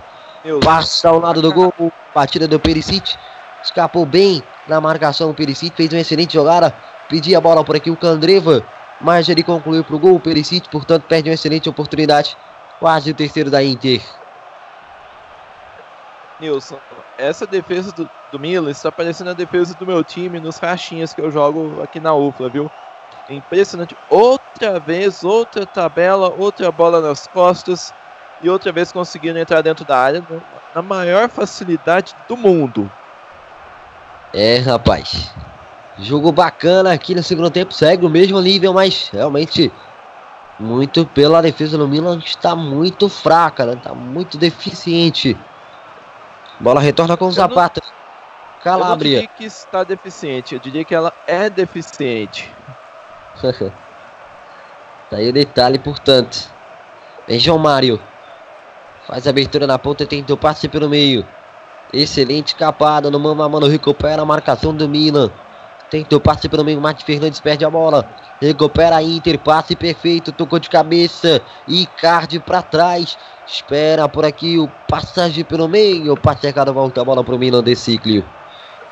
Passa 0.64 1.10
ao 1.10 1.19
lado 1.19 1.41
do 1.41 1.52
gol. 1.52 1.73
Batida 2.14 2.48
do 2.48 2.60
Perisic. 2.60 3.15
Escapou 3.64 4.06
bem 4.06 4.41
na 4.68 4.80
marcação. 4.80 5.31
O 5.31 5.34
Perisic 5.34 5.76
fez 5.76 5.91
uma 5.91 5.99
excelente 5.99 6.34
jogada. 6.34 6.73
Pedia 7.12 7.38
a 7.40 7.42
bola 7.42 7.62
por 7.62 7.76
aqui 7.76 7.92
o 7.92 7.98
Candreva. 7.98 8.64
Mas 9.02 9.28
ele 9.28 9.44
concluiu 9.44 9.84
pro 9.84 10.00
gol. 10.00 10.16
O 10.16 10.20
Perisic, 10.20 10.70
portanto, 10.70 11.04
perde 11.04 11.30
uma 11.30 11.34
excelente 11.34 11.68
oportunidade. 11.68 12.38
Quase 12.80 13.12
o 13.12 13.14
terceiro 13.14 13.52
da 13.52 13.62
Inter. 13.62 14.02
Nilson, 16.40 16.78
essa 17.18 17.46
defesa 17.46 17.92
do, 17.92 18.10
do 18.32 18.40
Milan 18.40 18.72
está 18.72 18.92
parecendo 18.92 19.30
a 19.30 19.34
defesa 19.34 19.76
do 19.76 19.86
meu 19.86 20.04
time 20.04 20.40
nos 20.40 20.58
rachinhas 20.58 21.14
que 21.14 21.22
eu 21.22 21.30
jogo 21.30 21.82
aqui 21.84 22.00
na 22.00 22.16
UFLA, 22.16 22.50
viu? 22.50 22.72
Impressionante. 23.30 23.96
Outra 24.10 24.80
vez, 24.80 25.24
outra 25.24 25.66
tabela, 25.66 26.34
outra 26.38 26.72
bola 26.72 27.02
nas 27.02 27.28
costas 27.28 27.94
e 28.42 28.50
outra 28.50 28.72
vez 28.72 28.92
conseguindo 28.92 29.38
entrar 29.38 29.62
dentro 29.62 29.86
da 29.86 29.98
área 29.98 30.24
na 30.74 30.82
maior 30.82 31.30
facilidade 31.30 32.16
do 32.28 32.38
mundo. 32.38 32.90
É, 34.34 34.58
rapaz. 34.58 35.32
Jogo 36.02 36.32
bacana 36.32 36.91
aqui 36.91 37.14
no 37.14 37.22
segundo 37.22 37.52
tempo, 37.52 37.73
segue 37.73 38.06
o 38.06 38.10
mesmo 38.10 38.41
nível, 38.41 38.73
mas 38.73 39.10
realmente 39.14 39.72
muito 40.60 41.06
pela 41.06 41.41
defesa 41.41 41.78
do 41.78 41.88
Milan 41.88 42.19
está 42.19 42.56
muito 42.56 43.07
fraca, 43.07 43.65
né? 43.65 43.73
Está 43.73 43.94
muito 43.94 44.38
deficiente. 44.38 45.38
Bola 46.60 46.82
retorna 46.82 47.15
com 47.15 47.26
o 47.26 47.32
Zapata. 47.32 47.82
Eu 47.84 48.64
Calabria. 48.64 49.22
não 49.22 49.22
diria 49.22 49.28
que 49.28 49.45
está 49.45 49.84
deficiente, 49.84 50.56
eu 50.56 50.60
diria 50.60 50.84
que 50.84 50.94
ela 50.94 51.14
é 51.28 51.49
deficiente. 51.49 52.52
tá 55.10 55.18
aí 55.18 55.30
o 55.30 55.34
detalhe, 55.34 55.78
portanto. 55.80 56.52
Vem 57.28 57.40
João 57.40 57.60
Mário. 57.60 58.02
Faz 59.07 59.28
a 59.28 59.30
abertura 59.30 59.68
na 59.68 59.78
ponta, 59.78 60.06
tenta 60.06 60.34
o 60.34 60.38
passe 60.38 60.68
pelo 60.68 60.90
meio. 60.90 61.26
Excelente 61.94 62.56
capada 62.56 63.11
no 63.11 63.19
mano 63.19 63.44
a 63.44 63.49
mano, 63.49 63.68
recupera 63.68 64.22
a 64.22 64.26
marcação 64.26 64.73
do 64.73 64.88
Milan. 64.88 65.32
Tenta 65.91 66.15
o 66.15 66.22
passe 66.22 66.47
pelo 66.47 66.63
meio, 66.63 66.80
Mate 66.80 67.03
Fernandes 67.03 67.41
perde 67.41 67.65
a 67.65 67.69
bola. 67.69 68.09
Recupera 68.41 68.95
a 68.95 69.03
Inter, 69.03 69.38
passe 69.38 69.76
perfeito, 69.76 70.31
tocou 70.31 70.57
de 70.57 70.69
cabeça. 70.69 71.41
Icardi 71.68 72.39
para 72.39 72.61
trás. 72.61 73.18
Espera 73.45 74.07
por 74.07 74.23
aqui 74.23 74.57
o 74.57 74.69
passagem 74.88 75.43
pelo 75.43 75.68
meio. 75.68 76.15
Passe 76.15 76.47
errado, 76.47 76.73
volta 76.73 77.01
a 77.01 77.03
bola 77.03 77.26
pro 77.26 77.38
Milan 77.38 77.61
de 77.61 77.76
Ciclio. 77.76 78.23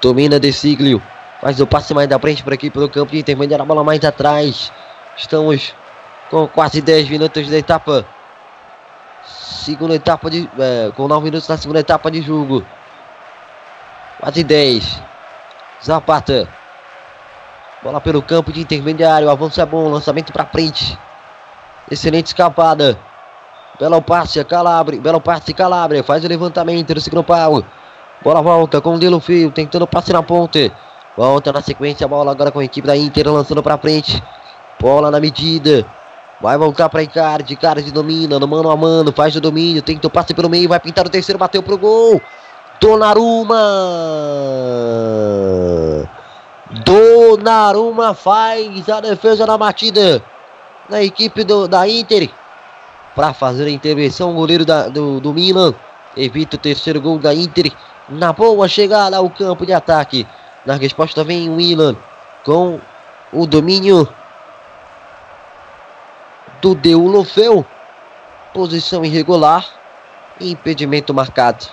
Domina 0.01 0.37
de 0.41 0.51
Ciclio. 0.51 1.01
Faz 1.39 1.61
o 1.61 1.65
passe 1.65 1.93
mais 1.93 2.09
da 2.09 2.19
frente 2.19 2.43
por 2.43 2.51
aqui 2.51 2.69
pelo 2.69 2.89
campo 2.89 3.13
de 3.13 3.19
intermediário. 3.19 3.63
A 3.63 3.65
bola 3.65 3.81
mais 3.81 4.03
atrás. 4.03 4.69
Estamos 5.15 5.73
com 6.29 6.49
quase 6.49 6.81
10 6.81 7.09
minutos 7.09 7.49
da 7.49 7.57
etapa. 7.57 8.05
Segunda 9.23 9.95
etapa 9.95 10.29
de. 10.29 10.49
É, 10.59 10.91
com 10.97 11.07
9 11.07 11.23
minutos 11.23 11.47
na 11.47 11.55
segunda 11.55 11.79
etapa 11.79 12.11
de 12.11 12.21
jogo. 12.21 12.61
Quase 14.19 14.43
10. 14.43 15.01
Zapata. 15.81 16.58
Bola 17.81 18.01
pelo 18.01 18.21
campo 18.21 18.51
de 18.51 18.61
intermediário. 18.61 19.29
Avanço 19.29 19.61
é 19.61 19.65
bom. 19.65 19.87
Lançamento 19.89 20.33
para 20.33 20.45
frente. 20.45 20.97
Excelente 21.89 22.27
escapada. 22.27 22.99
Belo 23.79 24.01
passe, 24.01 24.43
Calabre. 24.43 24.99
Belo 24.99 25.21
passe, 25.21 25.53
Calabria. 25.53 26.03
Faz 26.03 26.23
o 26.25 26.27
levantamento 26.27 26.93
do 26.93 26.99
segundo 26.99 27.23
pau. 27.23 27.63
Bola 28.21 28.41
volta 28.41 28.81
com 28.81 28.95
o 28.95 28.99
Dilo 28.99 29.21
Fio. 29.21 29.49
Tentando 29.51 29.87
passe 29.87 30.11
na 30.11 30.21
ponte. 30.21 30.69
Volta 31.15 31.53
na 31.53 31.61
sequência. 31.61 32.05
Bola 32.05 32.31
agora 32.31 32.51
com 32.51 32.59
a 32.59 32.65
equipe 32.65 32.85
da 32.85 32.97
Inter. 32.97 33.31
Lançando 33.31 33.63
para 33.63 33.77
frente. 33.77 34.21
Bola 34.77 35.09
na 35.09 35.21
medida. 35.21 35.85
Vai 36.41 36.57
voltar 36.57 36.89
para 36.89 37.01
Icardi. 37.01 37.53
Icardi 37.53 37.91
domina 37.91 38.37
no 38.37 38.47
mano 38.47 38.69
a 38.69 38.75
mano. 38.75 39.13
Faz 39.13 39.33
o 39.37 39.41
domínio. 39.41 39.81
Tenta 39.81 40.05
o 40.05 40.09
passe 40.09 40.33
pelo 40.33 40.49
meio. 40.49 40.67
Vai 40.67 40.81
pintar 40.81 41.05
o 41.05 41.09
terceiro. 41.09 41.39
Bateu 41.39 41.63
pro 41.63 41.77
gol. 41.77 42.21
Donnarumma. 42.81 43.55
Donnarumma 46.69 48.13
faz 48.13 48.87
a 48.89 49.01
defesa 49.01 49.45
na 49.45 49.57
batida 49.57 50.23
na 50.87 51.01
equipe 51.01 51.43
do, 51.43 51.67
da 51.67 51.87
Inter 51.87 52.29
para 53.15 53.33
fazer 53.33 53.65
a 53.65 53.71
intervenção. 53.71 54.31
O 54.31 54.35
goleiro 54.35 54.63
da, 54.63 54.87
do, 54.87 55.19
do 55.19 55.33
Milan 55.33 55.73
evita 56.15 56.57
o 56.57 56.59
terceiro 56.59 57.01
gol 57.01 57.17
da 57.17 57.33
Inter 57.33 57.71
na 58.07 58.31
boa 58.31 58.67
chegada 58.67 59.17
ao 59.17 59.29
campo 59.29 59.65
de 59.65 59.73
ataque. 59.73 60.27
Na 60.65 60.75
resposta 60.75 61.23
vem 61.23 61.49
o 61.49 61.53
Milan 61.53 61.95
com 62.43 62.79
o 63.33 63.47
domínio 63.47 64.07
do 66.61 66.75
Deulofeu. 66.75 67.65
Posição 68.53 69.03
irregular. 69.03 69.65
Impedimento 70.39 71.13
marcado. 71.13 71.65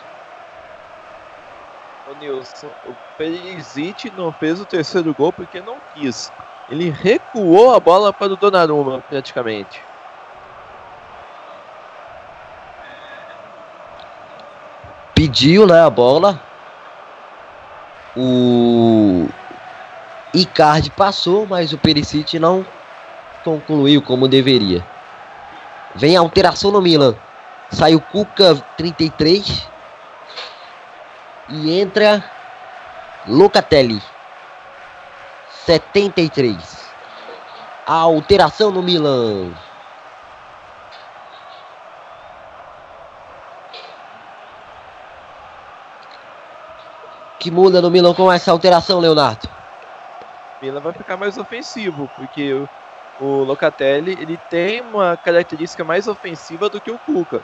Ô 2.08 2.14
Nilson, 2.18 2.68
o 2.86 3.05
Perisic 3.16 4.10
não 4.10 4.32
fez 4.32 4.60
o 4.60 4.66
terceiro 4.66 5.14
gol 5.14 5.32
porque 5.32 5.60
não 5.60 5.76
quis. 5.94 6.30
Ele 6.68 6.90
recuou 6.90 7.74
a 7.74 7.80
bola 7.80 8.12
para 8.12 8.32
o 8.32 8.36
Donnarumma, 8.36 9.02
praticamente. 9.08 9.80
Pediu 15.14 15.66
né, 15.66 15.80
a 15.80 15.88
bola. 15.88 16.40
O 18.16 19.28
Icardi 20.34 20.90
passou, 20.90 21.46
mas 21.46 21.72
o 21.72 21.78
Perisic 21.78 22.38
não 22.38 22.66
concluiu 23.44 24.02
como 24.02 24.28
deveria. 24.28 24.84
Vem 25.94 26.16
a 26.16 26.20
alteração 26.20 26.70
no 26.70 26.82
Milan. 26.82 27.16
Sai 27.70 27.94
o 27.94 28.00
Cuca 28.00 28.54
33 28.76 29.68
e 31.48 31.80
entra 31.80 32.35
Locatelli, 33.28 34.00
73. 35.64 36.56
A 37.84 37.94
alteração 37.94 38.70
no 38.70 38.80
Milan. 38.80 39.52
Que 47.40 47.50
muda 47.50 47.82
no 47.82 47.90
Milan 47.90 48.14
com 48.14 48.30
essa 48.30 48.52
alteração, 48.52 49.00
Leonardo? 49.00 49.48
Milan 50.62 50.78
vai 50.78 50.92
ficar 50.92 51.16
mais 51.16 51.36
ofensivo, 51.36 52.08
porque 52.16 52.54
o, 53.20 53.42
Locatelli 53.42 54.12
ele 54.12 54.36
tem 54.48 54.80
uma 54.82 55.16
característica 55.16 55.82
mais 55.82 56.06
ofensiva 56.06 56.68
do 56.68 56.80
que 56.80 56.92
o 56.92 56.98
Cuca. 57.00 57.42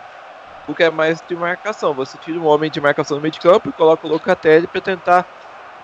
O 0.62 0.66
Cuca 0.66 0.84
é 0.84 0.90
mais 0.90 1.20
de 1.26 1.34
marcação. 1.34 1.92
Você 1.94 2.16
tira 2.18 2.38
um 2.38 2.46
homem 2.46 2.70
de 2.70 2.80
marcação 2.80 3.16
no 3.16 3.20
meio 3.20 3.32
de 3.32 3.40
campo 3.40 3.68
e 3.68 3.72
coloca 3.72 4.06
o 4.06 4.10
Locatelli 4.10 4.68
para 4.68 4.80
tentar 4.80 5.26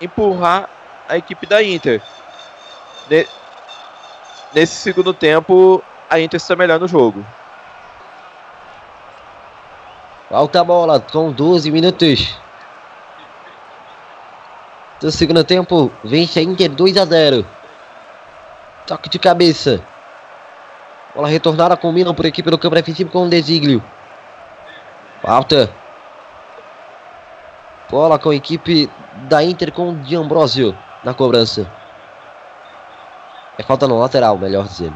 empurrar 0.01 0.69
a 1.07 1.17
equipe 1.17 1.45
da 1.45 1.63
Inter. 1.63 2.01
Ne- 3.09 3.27
Nesse 4.53 4.75
segundo 4.77 5.13
tempo, 5.13 5.83
a 6.09 6.19
Inter 6.19 6.37
está 6.37 6.55
melhor 6.55 6.79
no 6.79 6.87
jogo. 6.87 7.23
Falta 10.29 10.61
a 10.61 10.63
bola 10.63 10.99
com 10.99 11.31
12 11.31 11.69
minutos. 11.71 12.35
Do 14.99 15.11
segundo 15.11 15.43
tempo, 15.43 15.91
vence 16.03 16.39
a 16.39 16.41
Inter 16.43 16.69
2 16.69 16.97
a 16.97 17.05
0. 17.05 17.45
Toque 18.85 19.07
de 19.09 19.19
cabeça. 19.19 19.81
Bola 21.15 21.27
retornada 21.27 21.77
com 21.77 21.89
o 21.89 21.93
Milan 21.93 22.13
por 22.13 22.25
equipe 22.25 22.49
do 22.49 22.57
campo 22.57 22.75
defensivo 22.75 23.09
com 23.11 23.25
o 23.25 23.29
Desiglio. 23.29 23.83
Falta. 25.21 25.71
Bola 27.89 28.19
com 28.19 28.29
a 28.29 28.35
equipe 28.35 28.89
da 29.27 29.43
Inter 29.43 29.71
com 29.71 29.89
o 29.89 29.95
Di 29.95 30.15
Ambrosio 30.15 30.77
na 31.03 31.13
cobrança. 31.13 31.69
É 33.57 33.63
falta 33.63 33.87
no 33.87 33.99
lateral, 33.99 34.37
melhor 34.37 34.65
dizendo. 34.65 34.95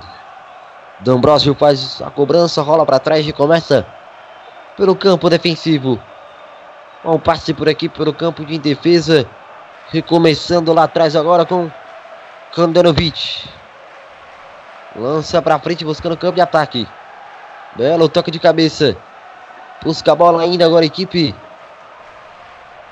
D'Ambrosio 1.02 1.54
faz 1.54 2.02
a 2.02 2.10
cobrança, 2.10 2.62
rola 2.62 2.86
para 2.86 3.00
trás 3.00 3.28
e 3.28 3.34
começa 3.34 3.86
pelo 4.78 4.96
campo 4.96 5.30
defensivo. 5.30 6.00
Um 7.04 7.20
passe 7.20 7.54
por 7.54 7.68
aqui 7.68 7.90
pelo 7.90 8.14
campo 8.14 8.46
de 8.46 8.58
defesa. 8.58 9.28
Recomeçando 9.92 10.72
lá 10.74 10.84
atrás 10.84 11.16
agora 11.16 11.46
com 11.46 11.70
Kandanovic. 12.56 13.50
Lança 14.96 15.42
para 15.42 15.60
frente 15.60 15.84
buscando 15.84 16.16
campo 16.16 16.36
de 16.36 16.42
ataque. 16.42 16.88
Belo 17.76 18.08
toque 18.08 18.32
de 18.32 18.40
cabeça. 18.40 18.96
Busca 19.84 20.14
a 20.14 20.16
bola 20.16 20.42
ainda 20.42 20.66
agora 20.66 20.84
a 20.84 20.88
equipe 20.88 21.36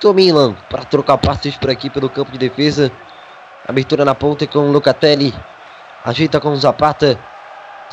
do 0.02 0.14
Milan 0.14 0.56
para 0.70 0.84
trocar 0.84 1.18
passes 1.18 1.56
por 1.56 1.70
aqui 1.70 1.90
pelo 1.90 2.10
campo 2.10 2.32
de 2.32 2.38
defesa. 2.38 2.92
Abertura 3.68 4.04
na 4.04 4.16
ponta 4.16 4.48
com 4.48 4.60
o 4.60 4.72
Locatelli. 4.72 5.34
Ajeita 6.04 6.40
com 6.40 6.50
o 6.50 6.56
Zapata. 6.56 7.18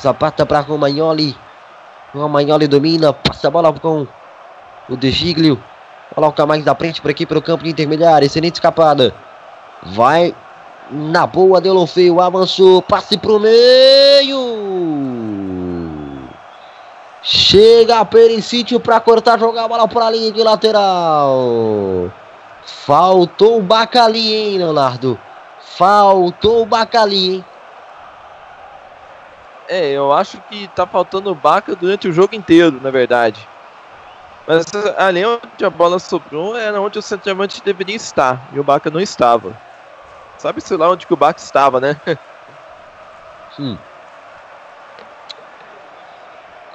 Zapata 0.01 0.47
para 0.47 0.60
Romagnoli. 0.60 1.36
Romagnoli 2.14 2.66
domina, 2.66 3.12
passa 3.12 3.48
a 3.48 3.51
bola 3.51 3.72
com 3.72 4.06
o 4.89 4.97
De 4.97 5.10
Giglio. 5.10 5.62
Coloca 6.14 6.47
mais 6.47 6.64
da 6.64 6.74
frente 6.74 7.02
por 7.02 7.10
aqui 7.10 7.26
pelo 7.26 7.43
campo 7.43 7.64
de 7.64 7.70
intermediário. 7.70 8.24
Excelente 8.24 8.55
escapada. 8.55 9.14
Vai 9.82 10.35
na 10.90 11.26
boa, 11.26 11.60
deu 11.60 11.86
feio, 11.86 12.20
avançou, 12.20 12.80
passe 12.80 13.18
pro 13.18 13.39
meio. 13.39 14.39
Chega 17.30 18.00
a 18.00 18.06
Pericítio 18.06 18.80
para 18.80 18.98
cortar, 19.00 19.38
jogar 19.38 19.64
a 19.64 19.68
bola 19.68 19.86
para 19.86 20.06
a 20.06 20.10
linha 20.10 20.32
de 20.32 20.42
lateral. 20.42 22.10
Faltou 22.64 23.59
o 23.59 23.62
Bacali, 23.62 24.32
hein, 24.32 24.56
Leonardo? 24.56 25.20
Faltou 25.60 26.62
o 26.62 26.66
Bacali, 26.66 27.34
hein? 27.34 27.44
É, 29.68 29.90
eu 29.90 30.10
acho 30.10 30.40
que 30.48 30.66
tá 30.68 30.86
faltando 30.86 31.30
o 31.30 31.34
Baca 31.34 31.76
durante 31.76 32.09
o 32.09 32.12
jogo 32.14 32.34
inteiro, 32.34 32.80
na 32.82 32.90
verdade. 32.90 33.46
Mas 34.46 34.64
ali 34.96 35.22
onde 35.22 35.66
a 35.66 35.68
bola 35.68 35.98
sobrou 35.98 36.56
era 36.56 36.80
onde 36.80 36.98
o 36.98 37.02
centroavante 37.02 37.62
deveria 37.62 37.96
estar. 37.96 38.40
E 38.55 38.59
o 38.59 38.64
Baca 38.64 38.90
não 38.90 39.00
estava. 39.00 39.55
Sabe-se 40.38 40.74
lá 40.74 40.88
onde 40.88 41.06
que 41.06 41.12
o 41.12 41.16
Baca 41.16 41.38
estava, 41.38 41.78
né? 41.78 41.94
Hum. 43.59 43.76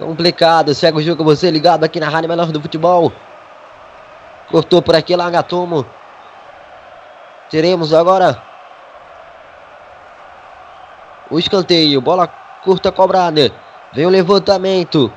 Complicado, 0.04 0.76
segue 0.76 0.98
o 0.98 1.02
jogo 1.02 1.24
você 1.24 1.50
ligado 1.50 1.86
aqui 1.86 1.98
na 1.98 2.10
Rádio 2.10 2.28
Menor 2.28 2.52
do 2.52 2.62
Futebol. 2.62 3.12
Cortou 4.52 4.82
por 4.82 4.96
aqui 4.96 5.16
lá, 5.16 5.30
Gatomo. 5.30 5.86
Teremos 7.50 7.94
agora 7.94 8.42
o 11.30 11.40
escanteio, 11.40 12.02
bola 12.02 12.28
curta 12.28 12.92
cobrada. 12.92 13.50
Vem 13.94 14.06
o 14.06 14.10
levantamento. 14.10 15.12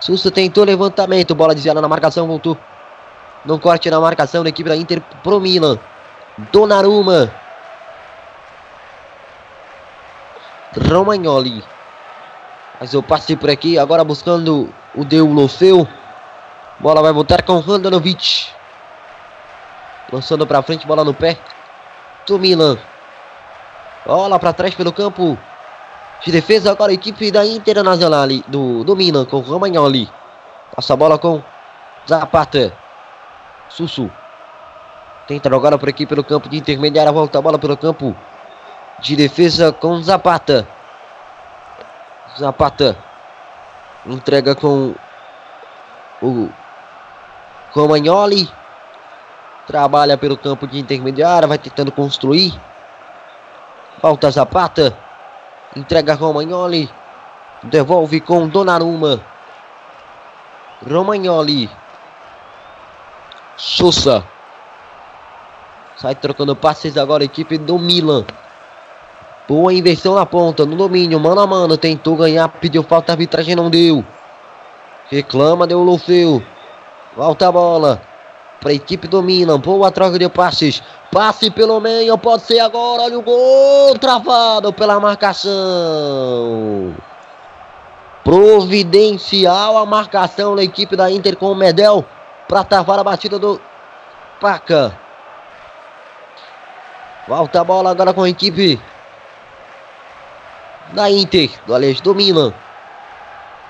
Sussa 0.00 0.30
tentou 0.30 0.64
levantamento, 0.64 1.34
bola 1.34 1.54
desviada 1.54 1.80
na 1.80 1.88
marcação, 1.88 2.26
voltou. 2.26 2.58
No 3.44 3.58
corte 3.58 3.88
na 3.88 4.00
marcação 4.00 4.42
da 4.42 4.48
equipe 4.48 4.68
da 4.68 4.76
Inter 4.76 5.00
pro 5.22 5.38
Milan. 5.38 5.78
Donnarumma. 6.50 7.32
Romagnoli. 10.90 11.64
Mas 12.80 12.94
eu 12.94 13.02
passei 13.02 13.36
por 13.36 13.50
aqui, 13.50 13.78
agora 13.78 14.04
buscando 14.04 14.72
o 14.94 15.04
Deulofeu. 15.04 15.86
Bola 16.78 17.02
vai 17.02 17.12
voltar 17.12 17.42
com 17.42 17.54
Handanovic. 17.54 18.48
Lançando 20.12 20.46
para 20.46 20.62
frente, 20.62 20.86
bola 20.86 21.04
no 21.04 21.12
pé. 21.12 21.38
Do 22.26 22.38
Milan. 22.38 22.78
Bola 24.06 24.38
para 24.38 24.52
trás 24.52 24.74
pelo 24.74 24.92
campo. 24.92 25.36
De 26.24 26.32
defesa 26.32 26.70
agora 26.70 26.92
a 26.92 26.94
equipe 26.94 27.30
da 27.30 27.44
Internacional 27.44 28.28
do, 28.46 28.84
do 28.84 28.96
Milan 28.96 29.24
com 29.24 29.40
Romagnoli. 29.40 30.08
Passa 30.74 30.94
a 30.94 30.96
bola 30.96 31.18
com 31.18 31.42
Zapata. 32.08 32.72
Sussu. 33.68 34.10
Tenta 35.26 35.50
jogar 35.50 35.76
por 35.78 35.88
aqui 35.88 36.06
pelo 36.06 36.22
campo 36.24 36.48
de 36.48 36.56
intermediária. 36.56 37.12
Volta 37.12 37.38
a 37.38 37.42
bola 37.42 37.58
pelo 37.58 37.76
campo 37.76 38.16
de 39.00 39.16
defesa 39.16 39.72
com 39.72 40.00
Zapata. 40.00 40.66
Zapata. 42.38 42.96
Entrega 44.06 44.54
com 44.54 44.94
o 46.22 46.48
Romagnoli. 47.72 48.48
Trabalha 49.66 50.16
pelo 50.16 50.36
campo 50.36 50.66
de 50.66 50.78
intermediária. 50.78 51.48
Vai 51.48 51.58
tentando 51.58 51.90
construir. 51.90 52.58
Falta 54.00 54.30
Zapata. 54.30 54.96
Entrega 55.76 56.14
Romagnoli. 56.14 56.88
Devolve 57.64 58.20
com 58.20 58.48
Donnarumma. 58.48 59.20
Romagnoli. 60.88 61.68
Sousa. 63.56 64.24
Sai 65.96 66.14
trocando 66.14 66.54
passes 66.54 66.96
agora 66.96 67.24
a 67.24 67.26
equipe 67.26 67.58
do 67.58 67.76
Milan. 67.76 68.24
Boa 69.48 69.72
inversão 69.72 70.14
na 70.14 70.26
ponta, 70.26 70.66
no 70.66 70.76
domínio, 70.76 71.18
mano 71.18 71.40
a 71.40 71.46
mano. 71.46 71.78
Tentou 71.78 72.16
ganhar, 72.16 72.46
pediu 72.48 72.82
falta, 72.82 73.12
a 73.12 73.14
arbitragem 73.14 73.56
não 73.56 73.70
deu. 73.70 74.04
Reclama, 75.10 75.66
deu 75.66 75.82
Lufeu. 75.82 76.42
Volta 77.16 77.48
a 77.48 77.52
bola. 77.52 78.02
Para 78.60 78.72
a 78.72 78.74
equipe 78.74 79.08
do 79.08 79.22
Milan. 79.22 79.58
Boa 79.58 79.90
troca 79.90 80.18
de 80.18 80.28
passes. 80.28 80.82
Passe 81.10 81.50
pelo 81.50 81.80
meio, 81.80 82.18
pode 82.18 82.42
ser 82.42 82.60
agora. 82.60 83.04
Olha 83.04 83.18
o 83.18 83.22
gol. 83.22 83.98
Travado 83.98 84.70
pela 84.70 85.00
marcação. 85.00 86.94
Providencial 88.22 89.78
a 89.78 89.86
marcação 89.86 90.56
da 90.56 90.62
equipe 90.62 90.94
da 90.94 91.10
Inter 91.10 91.38
com 91.38 91.52
o 91.52 91.54
Medel. 91.54 92.04
Para 92.46 92.64
travar 92.64 92.98
a 92.98 93.04
batida 93.04 93.38
do 93.38 93.58
Paca. 94.42 94.94
Volta 97.26 97.62
a 97.62 97.64
bola 97.64 97.90
agora 97.90 98.12
com 98.12 98.24
a 98.24 98.28
equipe 98.28 98.78
da 100.92 101.10
Inter. 101.10 101.50
Do 101.66 101.74
Alex 101.74 102.00
do 102.00 102.14
Milan. 102.14 102.52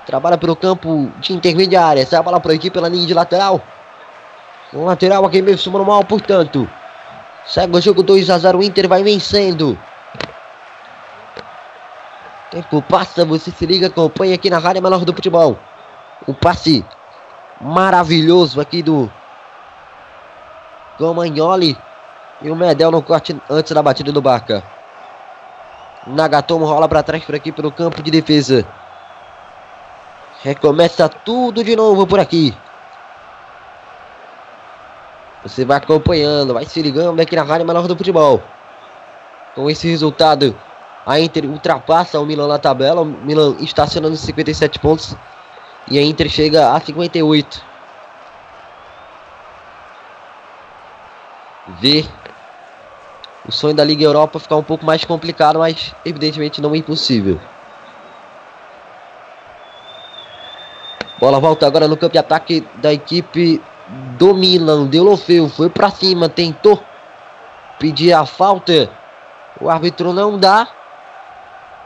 Trabalha 0.05 0.37
pelo 0.37 0.55
campo 0.55 1.11
de 1.19 1.33
intermediária. 1.33 2.07
É 2.09 2.15
a 2.15 2.23
bola 2.23 2.39
para 2.39 2.51
a 2.51 2.55
equipe 2.55 2.73
pela 2.73 2.89
linha 2.89 3.05
de 3.05 3.13
lateral. 3.13 3.61
Um 4.73 4.85
lateral 4.85 5.25
aqui 5.25 5.41
mesmo 5.41 5.59
sumando 5.59 5.85
mal, 5.85 6.03
portanto. 6.03 6.69
Segue 7.45 7.75
o 7.75 7.81
jogo 7.81 8.03
2 8.03 8.29
a 8.29 8.37
0 8.37 8.59
o 8.59 8.63
Inter 8.63 8.87
vai 8.87 9.03
vencendo. 9.03 9.77
Tempo 12.51 12.81
passa, 12.81 13.23
você 13.25 13.51
se 13.51 13.65
liga, 13.65 13.87
acompanha 13.87 14.33
aqui 14.35 14.49
na 14.49 14.57
Rádio 14.57 14.81
Menor 14.81 15.05
do 15.05 15.13
Futebol. 15.13 15.57
Um 16.27 16.33
passe 16.33 16.83
maravilhoso 17.61 18.59
aqui 18.59 18.81
do 18.81 19.11
Gomagnoli. 20.97 21.77
E 22.41 22.49
o 22.49 22.55
Medel 22.55 22.89
no 22.89 23.01
corte 23.01 23.39
antes 23.49 23.71
da 23.71 23.83
batida 23.83 24.11
do 24.11 24.21
Barca. 24.21 24.63
Nagatomo 26.07 26.65
rola 26.65 26.87
para 26.87 27.03
trás 27.03 27.23
por 27.23 27.35
aqui 27.35 27.51
pelo 27.51 27.71
campo 27.71 28.01
de 28.01 28.09
defesa. 28.09 28.65
Recomeça 30.43 31.09
tudo 31.09 31.63
de 31.63 31.75
novo 31.75 32.07
por 32.07 32.19
aqui. 32.19 32.55
Você 35.43 35.63
vai 35.63 35.77
acompanhando, 35.77 36.53
vai 36.53 36.65
se 36.65 36.81
ligando 36.81 37.19
aqui 37.19 37.35
na 37.35 37.43
Rádio 37.43 37.65
Menor 37.65 37.87
do 37.87 37.95
Futebol. 37.95 38.41
Com 39.55 39.69
esse 39.69 39.87
resultado, 39.87 40.55
a 41.05 41.19
Inter 41.19 41.45
ultrapassa 41.45 42.19
o 42.19 42.25
Milan 42.25 42.47
na 42.47 42.59
tabela. 42.59 43.01
O 43.01 43.05
Milan 43.05 43.55
estacionando 43.59 44.15
57 44.15 44.79
pontos. 44.79 45.15
E 45.89 45.97
a 45.97 46.01
Inter 46.01 46.29
chega 46.29 46.73
a 46.73 46.79
58. 46.79 47.69
ver 51.77 52.09
o 53.49 53.51
sonho 53.51 53.73
da 53.73 53.83
Liga 53.83 54.03
Europa 54.03 54.39
ficar 54.39 54.57
um 54.57 54.63
pouco 54.63 54.85
mais 54.85 55.03
complicado, 55.03 55.57
mas 55.57 55.93
evidentemente 56.05 56.61
não 56.61 56.73
é 56.75 56.77
impossível. 56.77 57.39
Bola 61.19 61.39
volta 61.39 61.65
agora 61.65 61.87
no 61.87 61.97
campo 61.97 62.13
de 62.13 62.19
ataque 62.19 62.65
da 62.75 62.93
equipe 62.93 63.59
do 64.17 64.35
Milan. 64.35 64.85
Deulofeu 64.85 65.49
foi 65.49 65.67
pra 65.67 65.89
cima, 65.89 66.29
tentou 66.29 66.81
pedir 67.79 68.13
a 68.13 68.23
falta. 68.23 68.89
O 69.59 69.67
árbitro 69.67 70.13
não 70.13 70.37
dá. 70.37 70.67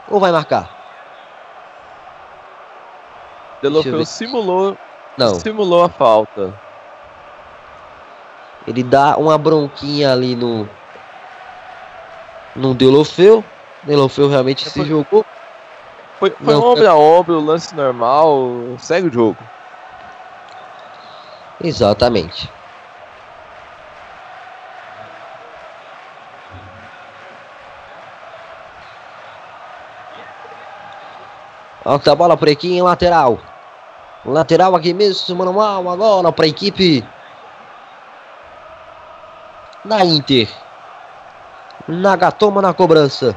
Ou 0.09 0.19
vai 0.19 0.33
marcar? 0.33 0.69
Deixa 3.61 3.65
eu 3.67 3.71
Delofeu 3.71 3.97
ver. 3.99 4.05
simulou, 4.05 4.77
Não. 5.17 5.35
simulou 5.35 5.83
a 5.85 5.89
falta. 5.89 6.53
Ele 8.67 8.83
dá 8.83 9.15
uma 9.17 9.37
bronquinha 9.37 10.11
ali 10.11 10.35
no. 10.35 10.67
No 12.55 12.73
Deulofeu. 12.73 13.43
Deulofeu 13.83 14.27
realmente 14.29 14.67
É 14.67 14.69
se 14.69 14.79
por- 14.79 14.85
jogou. 14.87 15.25
Foi, 16.19 16.29
foi 16.29 16.53
Não, 16.53 16.63
ombro 16.63 16.89
a 16.89 16.95
ombro, 16.95 17.39
lance 17.39 17.75
normal, 17.75 18.75
segue 18.79 19.07
o 19.07 19.11
jogo. 19.11 19.37
Exatamente. 21.61 22.49
Alta 31.83 32.15
bola 32.15 32.37
por 32.37 32.47
aqui 32.49 32.73
em 32.73 32.81
lateral. 32.81 33.39
Lateral 34.25 34.75
aqui 34.75 34.93
mesmo, 34.93 35.35
manual 35.35 35.89
agora 35.89 36.31
para 36.31 36.45
a 36.45 36.47
equipe 36.47 37.05
da 39.83 40.05
Inter. 40.05 40.49
Nagatoma 41.87 42.61
na 42.61 42.73
cobrança. 42.73 43.35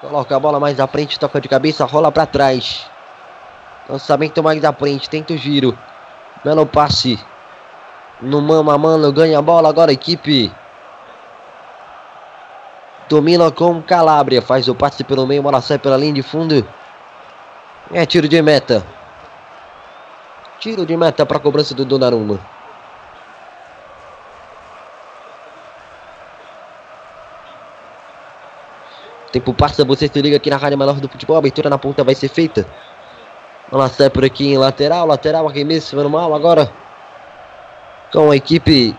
Coloca 0.00 0.36
a 0.36 0.40
bola 0.40 0.58
mais 0.58 0.80
à 0.80 0.86
frente, 0.86 1.18
toca 1.18 1.40
de 1.40 1.48
cabeça, 1.48 1.84
rola 1.84 2.10
para 2.10 2.26
trás. 2.26 2.90
Lançamento 3.88 4.42
mais 4.42 4.64
à 4.64 4.72
frente, 4.72 5.08
tenta 5.08 5.32
o 5.32 5.36
giro. 5.36 5.78
Belo 6.44 6.66
passe. 6.66 7.18
No 8.20 8.40
mano 8.42 8.70
a 8.70 8.78
mano, 8.78 9.12
ganha 9.12 9.38
a 9.38 9.42
bola 9.42 9.68
agora 9.68 9.92
a 9.92 9.94
equipe. 9.94 10.52
Domina 13.08 13.52
com 13.52 13.80
Calabria, 13.80 14.42
faz 14.42 14.66
o 14.66 14.74
passe 14.74 15.04
pelo 15.04 15.26
meio, 15.26 15.42
bola 15.42 15.60
sai 15.60 15.78
pela 15.78 15.96
linha 15.96 16.14
de 16.14 16.22
fundo. 16.22 16.66
É 17.92 18.04
tiro 18.04 18.28
de 18.28 18.42
meta. 18.42 18.84
Tiro 20.58 20.84
de 20.84 20.96
meta 20.96 21.24
para 21.24 21.38
cobrança 21.38 21.72
do 21.72 21.84
Donnarumma. 21.84 22.55
Tempo 29.36 29.52
passa, 29.52 29.84
você 29.84 30.08
se 30.08 30.22
liga 30.22 30.38
aqui 30.38 30.48
na 30.48 30.56
Rádio 30.56 30.78
Menor 30.78 30.98
do 30.98 31.10
Futebol. 31.10 31.36
A 31.36 31.40
abertura 31.40 31.68
na 31.68 31.76
ponta 31.76 32.02
vai 32.02 32.14
ser 32.14 32.28
feita. 32.28 32.64
Bola 33.70 33.86
sai 33.86 34.08
por 34.08 34.24
aqui 34.24 34.46
em 34.46 34.56
lateral. 34.56 35.06
Lateral 35.06 35.46
arremesso 35.46 35.94
normal 35.94 36.34
agora. 36.34 36.72
Com 38.10 38.30
a 38.30 38.36
equipe 38.36 38.96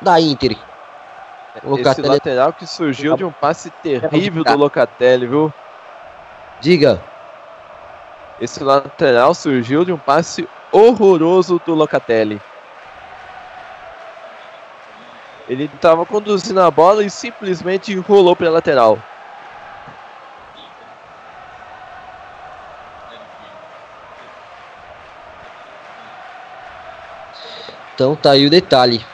da 0.00 0.18
Inter. 0.18 0.52
Esse 1.54 1.66
Locatelli- 1.66 2.08
lateral 2.08 2.52
que 2.54 2.66
surgiu 2.66 3.14
de 3.14 3.26
um 3.26 3.30
passe 3.30 3.68
terrível 3.82 4.42
do 4.42 4.56
Locatelli, 4.56 5.26
viu? 5.26 5.52
Diga. 6.62 6.98
Esse 8.40 8.64
lateral 8.64 9.34
surgiu 9.34 9.84
de 9.84 9.92
um 9.92 9.98
passe 9.98 10.48
horroroso 10.72 11.60
do 11.66 11.74
Locatelli. 11.74 12.40
Ele 15.50 15.64
estava 15.64 16.06
conduzindo 16.06 16.60
a 16.60 16.70
bola 16.70 17.04
e 17.04 17.10
simplesmente 17.10 17.92
rolou 17.96 18.36
para 18.36 18.46
a 18.46 18.52
lateral. 18.52 19.00
Então 27.92 28.14
tá 28.14 28.30
aí 28.30 28.46
o 28.46 28.50
detalhe. 28.50 29.04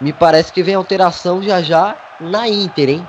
Me 0.00 0.12
parece 0.12 0.52
que 0.52 0.64
vem 0.64 0.74
alteração 0.74 1.40
já 1.40 1.62
já 1.62 1.96
na 2.20 2.48
Inter, 2.48 2.88
hein? 2.88 3.08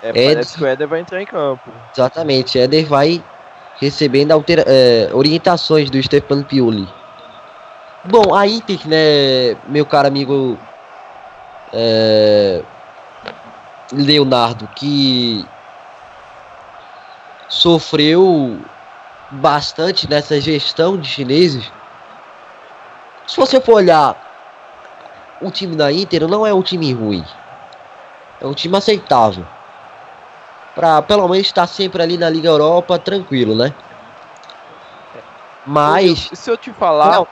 É, 0.00 0.10
É 0.10 0.12
parece 0.12 0.56
que 0.56 0.62
o 0.62 0.66
Éder 0.66 0.86
vai 0.86 1.00
entrar 1.00 1.20
em 1.20 1.26
campo. 1.26 1.74
Exatamente. 1.92 2.56
Éder 2.56 2.86
vai 2.86 3.24
recebendo 3.80 4.30
altera- 4.30 4.64
é, 4.64 5.12
orientações 5.12 5.90
do 5.90 6.00
Stefano 6.00 6.44
Pioli. 6.44 6.88
Bom, 8.04 8.32
a 8.32 8.46
Inter, 8.46 8.88
né, 8.88 9.54
meu 9.66 9.84
caro 9.84 10.06
amigo 10.06 10.60
é, 11.72 12.62
Leonardo, 13.92 14.68
que 14.76 15.46
sofreu 17.48 18.58
bastante 19.30 20.08
nessa 20.08 20.40
gestão 20.40 20.96
de 20.96 21.08
chineses. 21.08 21.70
Se 23.26 23.36
você 23.36 23.60
for 23.60 23.74
olhar 23.74 24.16
o 25.40 25.50
time 25.50 25.76
da 25.76 25.92
Inter, 25.92 26.28
não 26.28 26.46
é 26.46 26.52
um 26.52 26.62
time 26.62 26.92
ruim. 26.92 27.24
É 28.40 28.46
um 28.46 28.54
time 28.54 28.76
aceitável. 28.76 29.46
Pra 30.74 31.02
pelo 31.02 31.28
menos 31.28 31.46
estar 31.46 31.66
sempre 31.66 32.02
ali 32.02 32.16
na 32.16 32.28
Liga 32.28 32.48
Europa 32.48 32.98
tranquilo, 32.98 33.54
né? 33.54 33.72
Mas. 35.66 36.30
E 36.32 36.36
se 36.36 36.50
eu 36.50 36.56
te 36.56 36.72
falar, 36.72 37.12
Não. 37.12 37.28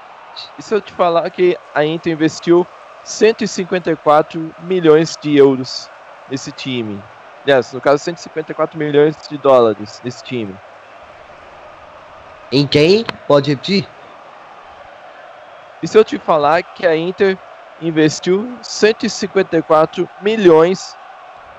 e 0.58 0.62
se 0.62 0.74
eu 0.74 0.80
te 0.80 0.92
falar 0.92 1.28
que 1.30 1.58
a 1.74 1.84
Inter 1.84 2.12
investiu 2.12 2.66
154 3.04 4.54
milhões 4.60 5.18
de 5.20 5.36
euros 5.36 5.88
nesse 6.28 6.52
time? 6.52 7.02
Aliás, 7.44 7.72
no 7.72 7.80
caso 7.80 8.02
154 8.04 8.78
milhões 8.78 9.16
de 9.28 9.38
dólares 9.38 10.00
nesse 10.04 10.22
time. 10.22 10.54
Em 12.52 12.66
quem? 12.66 13.04
Pode 13.26 13.50
repetir? 13.50 13.88
E 15.82 15.88
se 15.88 15.96
eu 15.96 16.04
te 16.04 16.18
falar 16.18 16.62
que 16.62 16.86
a 16.86 16.94
Inter 16.94 17.38
investiu 17.80 18.58
154 18.62 20.08
milhões 20.20 20.94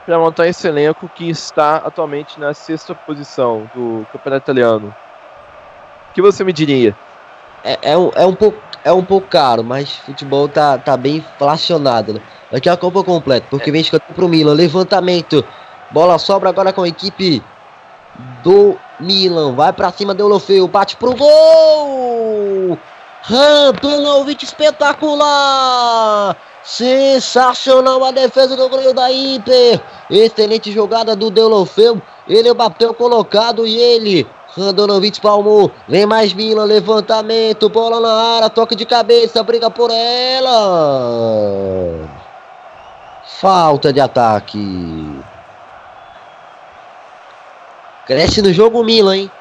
para 0.06 0.20
montar 0.20 0.48
esse 0.48 0.68
elenco 0.68 1.10
que 1.10 1.30
está 1.30 1.78
atualmente 1.78 2.40
na 2.40 2.54
sexta 2.54 2.94
posição 2.94 3.70
do 3.74 4.06
Campeonato 4.12 4.44
Italiano? 4.44 4.96
O 6.10 6.14
que 6.14 6.22
você 6.22 6.44
me 6.44 6.54
diria? 6.54 6.96
É, 7.64 7.94
é, 7.94 7.98
um, 7.98 8.12
é, 8.16 8.26
um 8.26 8.36
pouco, 8.36 8.62
é 8.84 8.92
um 8.92 9.04
pouco 9.04 9.28
caro, 9.28 9.64
mas 9.64 9.92
futebol 9.92 10.48
tá, 10.48 10.78
tá 10.78 10.98
bem 10.98 11.18
inflacionado, 11.18 12.14
né? 12.14 12.22
Daqui 12.52 12.68
a 12.68 12.76
Copa 12.76 13.04
completo, 13.04 13.48
porque 13.50 13.72
vem 13.72 13.82
escanteio 13.82 14.14
pro 14.14 14.28
Milan. 14.28 14.54
Levantamento. 14.54 15.44
Bola 15.92 16.18
sobra 16.18 16.50
agora 16.50 16.74
com 16.74 16.84
a 16.84 16.88
equipe 16.88 17.42
do 18.44 18.78
Milan. 19.00 19.54
Vai 19.56 19.72
pra 19.72 19.92
cima, 19.92 20.14
deu 20.14 20.28
Lofeu. 20.28 20.68
Bate 20.68 20.98
pro 20.98 21.16
gol! 21.16 22.78
Radanovic 23.22 24.44
espetacular! 24.44 26.36
Sensacional 26.64 28.04
a 28.04 28.12
defesa 28.12 28.56
do 28.56 28.70
goleiro 28.70 28.94
da 28.94 29.12
Inter. 29.12 29.82
Excelente 30.10 30.72
jogada 30.72 31.16
do 31.16 31.32
Deulofeu. 31.32 32.02
Ele 32.28 32.54
bateu 32.54 32.94
colocado 32.94 33.66
e 33.66 33.76
ele, 33.78 34.28
Radanovic 34.58 35.22
palmou. 35.22 35.72
Vem 35.88 36.06
mais 36.06 36.34
Milan, 36.34 36.66
levantamento, 36.66 37.70
bola 37.70 38.00
na 38.00 38.14
área, 38.36 38.50
toque 38.50 38.76
de 38.76 38.86
cabeça, 38.86 39.42
briga 39.44 39.70
por 39.70 39.90
ela. 39.92 41.40
Falta 43.40 43.94
de 43.94 44.00
ataque. 44.00 45.22
Cresce 48.06 48.42
no 48.42 48.52
jogo 48.52 48.82
o 48.82 48.84
Milan, 48.84 49.16
hein? 49.16 49.32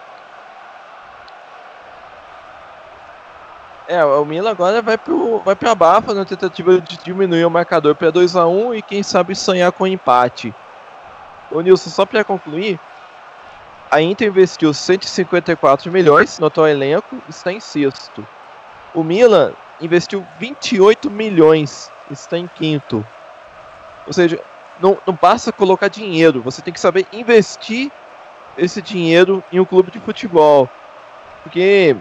É, 3.89 4.05
o 4.05 4.25
Milan 4.25 4.53
agora 4.53 4.81
vai 4.81 4.97
pro 4.97 5.41
vai 5.45 5.57
pra 5.57 5.75
Bafa 5.75 6.15
na 6.15 6.25
tentativa 6.25 6.81
de 6.81 6.97
diminuir 6.99 7.45
o 7.45 7.51
marcador 7.51 7.97
para 7.97 8.13
2 8.13 8.37
a 8.37 8.47
1 8.47 8.77
e 8.77 8.83
quem 8.83 9.03
sabe 9.03 9.35
sonhar 9.35 9.73
com 9.73 9.85
empate. 9.85 10.55
Ô 11.51 11.61
Nilson, 11.61 11.91
só 11.91 12.07
para 12.07 12.23
concluir, 12.23 12.79
a 13.91 14.01
Inter 14.01 14.29
investiu 14.29 14.73
154 14.73 15.91
milhões 15.91 16.39
no 16.39 16.47
atual 16.47 16.69
elenco 16.69 17.17
está 17.29 17.53
em 17.53 17.59
sexto. 17.59 18.25
O 18.95 19.03
Milan 19.03 19.53
investiu 19.81 20.25
28 20.39 21.11
milhões, 21.11 21.91
está 22.11 22.39
em 22.39 22.47
quinto. 22.47 23.05
Ou 24.07 24.13
seja, 24.13 24.41
não, 24.81 24.97
não 25.05 25.15
basta 25.15 25.53
colocar 25.53 25.89
dinheiro, 25.89 26.41
você 26.41 26.63
tem 26.63 26.73
que 26.73 26.81
saber 26.81 27.07
investir 27.13 27.91
esse 28.57 28.81
dinheiro 28.81 29.43
em 29.53 29.59
um 29.59 29.65
clube 29.65 29.91
de 29.91 29.99
futebol. 29.99 30.69
Porque 31.43 31.97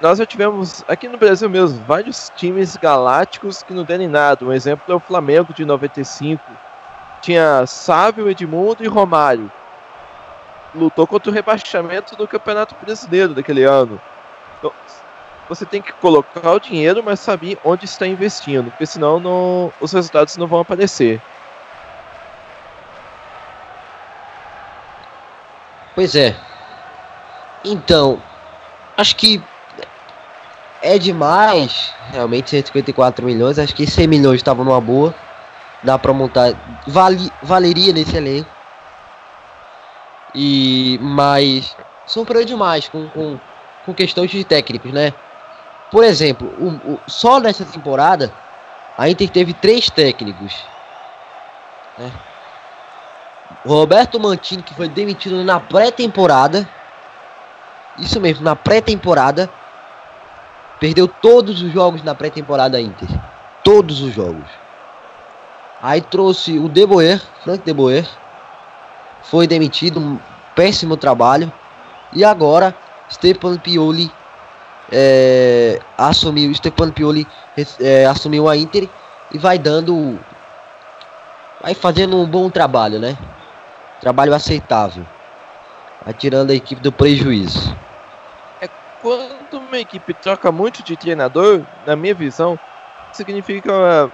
nós 0.00 0.18
já 0.18 0.26
tivemos 0.26 0.84
aqui 0.86 1.08
no 1.08 1.18
Brasil 1.18 1.50
mesmo 1.50 1.82
vários 1.84 2.30
times 2.36 2.76
galácticos 2.76 3.62
que 3.64 3.74
não 3.74 3.82
deram 3.84 4.04
em 4.04 4.08
nada. 4.08 4.44
Um 4.44 4.52
exemplo 4.52 4.92
é 4.92 4.94
o 4.94 5.00
Flamengo 5.00 5.52
de 5.52 5.64
95. 5.64 6.40
Tinha 7.20 7.66
Sávio, 7.66 8.30
Edmundo 8.30 8.84
e 8.84 8.86
Romário. 8.86 9.50
Lutou 10.74 11.06
contra 11.06 11.30
o 11.30 11.34
rebaixamento 11.34 12.14
do 12.16 12.28
Campeonato 12.28 12.74
Brasileiro 12.80 13.34
daquele 13.34 13.64
ano. 13.64 14.00
Então, 14.58 14.72
você 15.48 15.64
tem 15.64 15.80
que 15.80 15.92
colocar 15.92 16.52
o 16.52 16.60
dinheiro, 16.60 17.02
mas 17.02 17.20
saber 17.20 17.58
onde 17.64 17.86
está 17.86 18.06
investindo, 18.06 18.70
porque 18.70 18.86
senão 18.86 19.18
não, 19.18 19.72
os 19.80 19.92
resultados 19.92 20.36
não 20.36 20.46
vão 20.46 20.60
aparecer. 20.60 21.20
Pois 25.94 26.14
é. 26.14 26.36
Então, 27.64 28.22
acho 28.96 29.16
que 29.16 29.42
é 30.80 30.98
demais, 30.98 31.92
realmente 32.12 32.50
154 32.50 33.24
milhões, 33.24 33.58
acho 33.58 33.74
que 33.74 33.86
100 33.86 34.06
milhões 34.06 34.36
estavam 34.36 34.64
numa 34.64 34.80
boa. 34.80 35.14
Dá 35.82 35.98
pra 35.98 36.12
montar, 36.12 36.54
vale, 36.86 37.32
valeria 37.42 37.92
nesse 37.92 38.16
elenco. 38.16 38.57
E 40.34 40.98
mas 41.00 41.76
sofreu 42.06 42.44
demais 42.44 42.88
com, 42.88 43.08
com, 43.08 43.38
com 43.84 43.94
questões 43.94 44.30
de 44.30 44.44
técnicos, 44.44 44.92
né? 44.92 45.12
Por 45.90 46.04
exemplo, 46.04 46.48
o, 46.58 46.92
o, 46.92 47.00
só 47.06 47.40
nessa 47.40 47.64
temporada 47.64 48.32
a 48.98 49.08
Inter 49.08 49.30
teve 49.30 49.54
três 49.54 49.88
técnicos. 49.88 50.54
Né? 51.96 52.10
Roberto 53.64 54.18
Mantini, 54.18 54.62
que 54.62 54.74
foi 54.74 54.88
demitido 54.88 55.44
na 55.44 55.60
pré-temporada. 55.60 56.68
Isso 57.96 58.20
mesmo, 58.20 58.44
na 58.44 58.56
pré-temporada. 58.56 59.48
Perdeu 60.80 61.06
todos 61.06 61.62
os 61.62 61.72
jogos 61.72 62.02
na 62.02 62.14
pré-temporada 62.14 62.80
Inter. 62.80 63.08
Todos 63.62 64.00
os 64.00 64.12
jogos. 64.12 64.48
Aí 65.80 66.00
trouxe 66.00 66.58
o 66.58 66.68
De 66.68 66.84
Boer, 66.84 67.20
Frank 67.44 67.64
De 67.64 67.72
Boer. 67.72 68.06
Foi 69.28 69.46
demitido, 69.46 70.00
um 70.00 70.18
péssimo 70.54 70.96
trabalho. 70.96 71.52
E 72.14 72.24
agora, 72.24 72.74
Stepan 73.10 73.58
Pioli 73.58 74.10
é, 74.90 75.78
assumiu, 75.98 76.54
Stepan 76.54 76.90
Pioli 76.90 77.28
é, 77.78 78.06
assumiu 78.06 78.48
a 78.48 78.56
Inter 78.56 78.88
e 79.30 79.36
vai 79.36 79.58
dando, 79.58 80.18
vai 81.60 81.74
fazendo 81.74 82.16
um 82.16 82.26
bom 82.26 82.48
trabalho, 82.48 82.98
né? 82.98 83.18
Trabalho 84.00 84.34
aceitável, 84.34 85.04
vai 86.02 86.14
tirando 86.14 86.50
a 86.50 86.54
equipe 86.54 86.80
do 86.80 86.90
prejuízo. 86.90 87.76
É 88.62 88.68
quando 89.02 89.58
uma 89.58 89.78
equipe 89.78 90.14
troca 90.14 90.50
muito 90.50 90.82
de 90.82 90.96
treinador, 90.96 91.66
na 91.84 91.94
minha 91.94 92.14
visão, 92.14 92.58
significa 93.12 94.10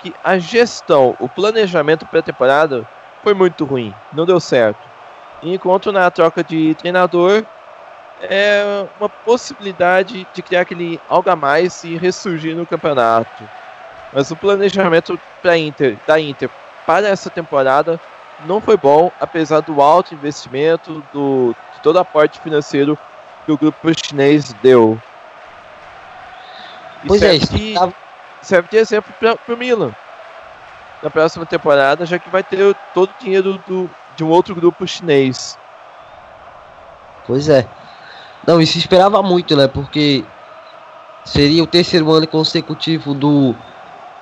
que 0.00 0.12
a 0.24 0.38
gestão, 0.38 1.14
o 1.20 1.28
planejamento 1.28 2.04
pré-temporada 2.04 2.84
foi 3.24 3.34
muito 3.34 3.64
ruim, 3.64 3.92
não 4.12 4.26
deu 4.26 4.38
certo. 4.38 4.78
Enquanto 5.42 5.90
na 5.90 6.10
troca 6.10 6.44
de 6.44 6.74
treinador 6.74 7.42
é 8.20 8.86
uma 9.00 9.08
possibilidade 9.08 10.26
de 10.32 10.42
criar 10.42 10.60
aquele 10.60 11.00
algo 11.08 11.28
a 11.28 11.34
mais 11.34 11.82
e 11.82 11.96
ressurgir 11.96 12.54
no 12.54 12.66
campeonato. 12.66 13.42
Mas 14.12 14.30
o 14.30 14.36
planejamento 14.36 15.18
para 15.42 15.58
Inter, 15.58 15.96
da 16.06 16.20
Inter 16.20 16.48
para 16.86 17.08
essa 17.08 17.30
temporada 17.30 17.98
não 18.46 18.60
foi 18.60 18.76
bom, 18.76 19.10
apesar 19.18 19.60
do 19.60 19.80
alto 19.80 20.14
investimento, 20.14 21.02
do, 21.12 21.56
de 21.74 21.80
todo 21.80 21.98
aporte 21.98 22.38
financeiro 22.40 22.98
que 23.46 23.52
o 23.52 23.58
grupo 23.58 23.90
chinês 23.94 24.52
deu. 24.62 25.00
E 27.02 27.08
pois 27.08 27.22
é, 27.22 27.38
serve, 27.38 27.74
é, 27.76 27.86
de, 27.86 27.94
serve 28.42 28.68
de 28.70 28.76
exemplo 28.76 29.12
para 29.18 29.54
o 29.54 29.56
Milan. 29.56 29.94
Na 31.04 31.10
próxima 31.10 31.44
temporada, 31.44 32.06
já 32.06 32.18
que 32.18 32.30
vai 32.30 32.42
ter 32.42 32.74
todo 32.94 33.10
o 33.10 33.22
dinheiro 33.22 33.62
do, 33.68 33.90
de 34.16 34.24
um 34.24 34.30
outro 34.30 34.54
grupo 34.54 34.86
chinês. 34.86 35.58
Pois 37.26 37.50
é. 37.50 37.68
Não, 38.46 38.64
se 38.64 38.78
esperava 38.78 39.22
muito, 39.22 39.54
né? 39.54 39.68
Porque 39.68 40.24
seria 41.22 41.62
o 41.62 41.66
terceiro 41.66 42.10
ano 42.10 42.26
consecutivo 42.26 43.12
do 43.12 43.54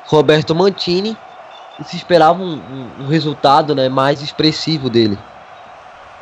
Roberto 0.06 0.56
Mantini 0.56 1.16
e 1.78 1.84
se 1.84 1.96
esperava 1.96 2.42
um, 2.42 2.54
um, 2.54 3.04
um 3.04 3.06
resultado 3.06 3.76
né, 3.76 3.88
mais 3.88 4.20
expressivo 4.20 4.90
dele. 4.90 5.16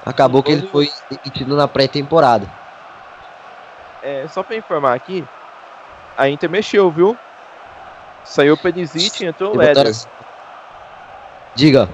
Acabou 0.04 0.42
que 0.42 0.52
ele 0.52 0.66
foi 0.66 0.90
demitido 1.10 1.56
na 1.56 1.66
pré-temporada. 1.66 2.46
É, 4.02 4.26
só 4.28 4.42
para 4.42 4.56
informar 4.56 4.94
aqui, 4.94 5.24
a 6.18 6.28
Inter 6.28 6.50
mexeu, 6.50 6.90
viu? 6.90 7.16
Saiu 8.24 8.54
o 8.54 8.56
Perisic 8.58 9.24
e 9.24 9.26
entrou 9.26 9.54
o 9.54 9.56
Leder. 9.56 9.90
Diga. 11.55 11.89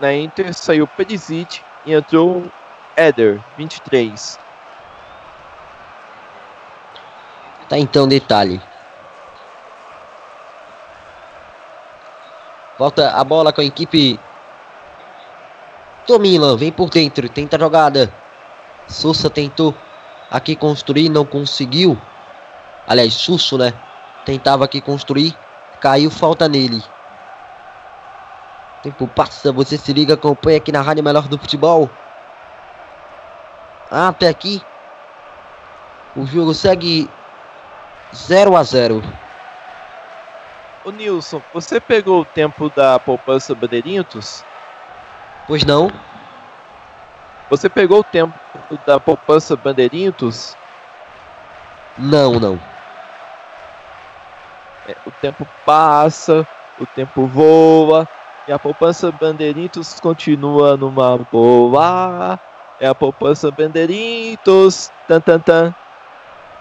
Na 0.00 0.12
Inter 0.12 0.52
saiu 0.54 0.86
Perisic 0.86 1.60
e 1.84 1.92
entrou 1.92 2.38
o 2.38 2.52
Eder, 2.96 3.40
23. 3.56 4.38
Tá 7.68 7.78
então 7.78 8.06
detalhe. 8.06 8.60
Volta 12.78 13.10
a 13.10 13.24
bola 13.24 13.52
com 13.52 13.60
a 13.60 13.64
equipe 13.64 14.20
do 16.06 16.18
Milan. 16.18 16.56
Vem 16.56 16.70
por 16.70 16.90
dentro. 16.90 17.28
Tenta 17.28 17.56
a 17.56 17.58
jogada. 17.58 18.12
Sousa 18.86 19.30
tentou 19.30 19.74
aqui 20.30 20.54
construir. 20.54 21.08
Não 21.08 21.24
conseguiu. 21.24 21.98
Aliás, 22.86 23.14
Susso, 23.14 23.58
né? 23.58 23.72
Tentava 24.24 24.64
aqui 24.64 24.80
construir. 24.80 25.36
Caiu. 25.80 26.10
Falta 26.10 26.48
nele. 26.48 26.82
Tempo 28.86 29.08
passa. 29.08 29.50
Você 29.50 29.76
se 29.76 29.92
liga. 29.92 30.14
Acompanha 30.14 30.58
aqui 30.58 30.70
na 30.70 30.80
Rádio 30.80 31.02
Melhor 31.02 31.26
do 31.26 31.36
Futebol. 31.36 31.90
Até 33.90 34.28
aqui. 34.28 34.62
O 36.14 36.24
jogo 36.24 36.54
segue 36.54 37.10
0 38.14 38.56
a 38.56 38.62
0 38.62 39.02
Ô 40.84 40.92
Nilson, 40.92 41.42
você 41.52 41.80
pegou 41.80 42.20
o 42.20 42.24
tempo 42.24 42.70
da 42.70 42.96
poupança 43.00 43.56
Bandeirintos? 43.56 44.44
Pois 45.48 45.64
não. 45.64 45.90
Você 47.50 47.68
pegou 47.68 47.98
o 47.98 48.04
tempo 48.04 48.32
da 48.86 49.00
poupança 49.00 49.56
Bandeirintos? 49.56 50.56
Não, 51.98 52.38
não. 52.38 52.60
É, 54.86 54.94
o 55.04 55.10
tempo 55.10 55.44
passa, 55.64 56.46
o 56.78 56.86
tempo 56.86 57.26
voa, 57.26 58.08
e 58.48 58.52
a 58.52 58.58
poupança 58.58 59.10
Bandeirintos 59.10 59.98
continua 59.98 60.76
numa 60.76 61.18
boa. 61.18 62.38
É 62.78 62.86
a 62.86 62.94
poupança 62.94 63.50
Bandeirintos, 63.50 64.90
tan 65.08 65.20
tan 65.20 65.40
tan. 65.40 65.74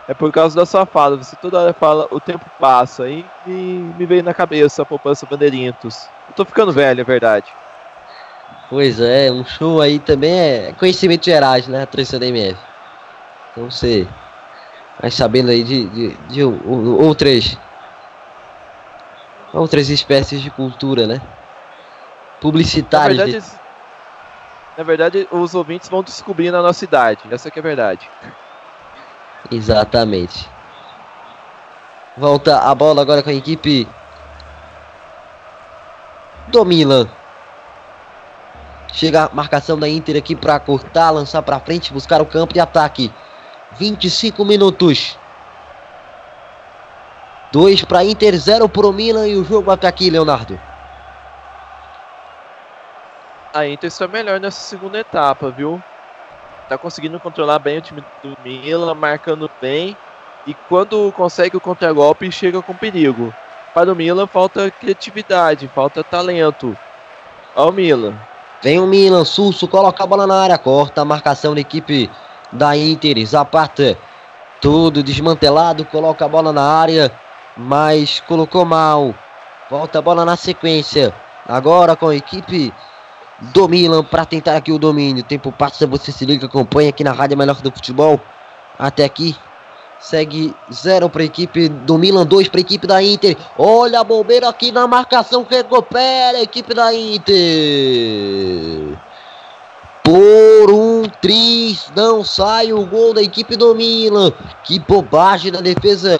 É 0.07 0.13
por 0.13 0.31
causa 0.31 0.55
da 0.55 0.65
sua 0.65 0.85
fala. 0.85 1.17
Você 1.17 1.35
toda 1.35 1.59
hora 1.59 1.73
fala, 1.73 2.07
o 2.11 2.19
tempo 2.19 2.45
passa. 2.59 3.07
E 3.07 3.25
me, 3.45 4.05
veio 4.05 4.23
na 4.23 4.33
cabeça 4.33 4.81
a 4.81 4.85
poupança 4.85 5.25
Bandeirintos. 5.25 6.07
Eu 6.29 6.35
tô 6.35 6.45
ficando 6.45 6.71
velho, 6.71 7.01
é 7.01 7.03
verdade. 7.03 7.53
Pois 8.69 8.99
é, 8.99 9.31
um 9.31 9.45
show 9.45 9.79
aí 9.79 9.99
também 9.99 10.33
é 10.33 10.73
conhecimento 10.77 11.25
gerais, 11.25 11.67
né? 11.67 11.83
A 11.83 11.85
tradição 11.85 12.19
da 12.19 12.25
MF. 12.25 12.59
Então 13.51 13.69
você 13.69 14.07
vai 14.99 15.11
sabendo 15.11 15.51
aí 15.51 15.63
de, 15.63 15.85
de, 15.85 16.09
de 16.29 16.43
outras 16.43 17.57
outras 19.53 19.89
espécies 19.89 20.41
de 20.41 20.49
cultura, 20.49 21.07
né? 21.07 21.21
Publicitárias. 22.45 23.17
Na 23.17 23.23
verdade, 23.25 23.45
na 24.77 24.83
verdade, 24.83 25.27
os 25.31 25.55
ouvintes 25.55 25.89
vão 25.89 26.03
descobrir 26.03 26.51
na 26.51 26.61
nossa 26.61 26.85
idade. 26.85 27.21
Essa 27.31 27.49
que 27.49 27.57
é 27.57 27.59
a 27.59 27.63
verdade. 27.63 28.07
Exatamente. 29.51 30.47
Volta 32.15 32.59
a 32.59 32.75
bola 32.75 33.01
agora 33.01 33.23
com 33.23 33.31
a 33.31 33.33
equipe 33.33 33.87
do 36.49 36.63
Milan. 36.63 37.09
Chega 38.93 39.23
a 39.23 39.29
marcação 39.33 39.79
da 39.79 39.89
Inter 39.89 40.15
aqui 40.15 40.35
para 40.35 40.59
cortar, 40.59 41.09
lançar 41.09 41.41
para 41.41 41.59
frente, 41.59 41.91
buscar 41.91 42.21
o 42.21 42.27
campo 42.27 42.53
de 42.53 42.59
ataque. 42.59 43.11
25 43.79 44.45
minutos. 44.45 45.17
2 47.51 47.85
para 47.85 48.05
Inter, 48.05 48.37
0 48.37 48.69
para 48.69 48.85
o 48.85 48.93
Milan 48.93 49.27
e 49.27 49.35
o 49.35 49.43
jogo 49.43 49.71
até 49.71 49.87
aqui, 49.87 50.11
Leonardo. 50.11 50.59
A 53.55 53.65
Inter 53.65 53.87
está 53.87 54.05
melhor 54.05 54.37
nessa 54.37 54.59
segunda 54.59 54.99
etapa, 54.99 55.49
viu? 55.49 55.81
tá 56.67 56.77
conseguindo 56.77 57.17
controlar 57.21 57.57
bem 57.57 57.77
o 57.77 57.81
time 57.81 58.03
do 58.21 58.37
Milan, 58.43 58.93
marcando 58.93 59.49
bem. 59.61 59.95
E 60.45 60.53
quando 60.67 61.09
consegue 61.13 61.55
o 61.55 61.61
contragolpe, 61.61 62.29
chega 62.33 62.61
com 62.61 62.73
perigo. 62.73 63.33
Para 63.73 63.93
o 63.93 63.95
Milan 63.95 64.27
falta 64.27 64.69
criatividade, 64.69 65.69
falta 65.69 66.03
talento. 66.03 66.77
Olha 67.55 67.69
o 67.69 67.71
Milan. 67.71 68.13
Vem 68.61 68.77
o 68.77 68.87
Milan, 68.87 69.23
Susso, 69.23 69.69
coloca 69.69 70.03
a 70.03 70.07
bola 70.07 70.27
na 70.27 70.35
área, 70.35 70.57
corta 70.57 71.01
a 71.01 71.05
marcação 71.05 71.53
da 71.53 71.61
equipe 71.61 72.11
da 72.51 72.75
Inter. 72.75 73.25
Zapata, 73.25 73.97
tudo 74.59 75.01
desmantelado, 75.01 75.85
coloca 75.85 76.25
a 76.25 76.27
bola 76.27 76.51
na 76.51 76.63
área, 76.63 77.09
mas 77.55 78.19
colocou 78.19 78.65
mal. 78.65 79.15
Volta 79.69 79.99
a 79.99 80.01
bola 80.01 80.25
na 80.25 80.35
sequência. 80.35 81.13
Agora 81.47 81.95
com 81.95 82.09
a 82.09 82.15
equipe 82.17 82.73
do 83.39 83.67
Milan 83.67 84.03
para 84.03 84.25
tentar 84.25 84.55
aqui 84.55 84.71
o 84.71 84.79
domínio. 84.79 85.23
Tempo 85.23 85.51
passa, 85.51 85.85
você 85.85 86.11
se 86.11 86.25
liga, 86.25 86.45
acompanha 86.45 86.89
aqui 86.89 87.03
na 87.03 87.11
Rádio 87.11 87.37
Melhor 87.37 87.61
do 87.61 87.71
Futebol. 87.71 88.19
Até 88.77 89.05
aqui, 89.05 89.35
Segue 89.99 90.53
0 90.71 91.09
para 91.09 91.23
a 91.23 91.25
equipe 91.25 91.67
do 91.67 91.97
Milan, 91.97 92.25
2 92.25 92.47
para 92.49 92.59
a 92.59 92.61
equipe 92.61 92.85
da 92.85 93.01
Inter. 93.01 93.35
Olha 93.57 94.01
a 94.01 94.03
bobeira 94.03 94.47
aqui 94.47 94.71
na 94.71 94.85
marcação. 94.87 95.45
Recupera 95.49 96.37
a 96.37 96.41
equipe 96.43 96.73
da 96.75 96.93
Inter. 96.93 97.35
Por 100.03 100.71
um 100.71 101.03
tris, 101.21 101.91
não 101.95 102.23
sai 102.23 102.71
o 102.71 102.85
gol 102.85 103.15
da 103.15 103.21
equipe 103.23 103.55
do 103.55 103.73
Milan. 103.73 104.31
Que 104.63 104.79
bobagem 104.79 105.51
na 105.51 105.61
defesa 105.61 106.19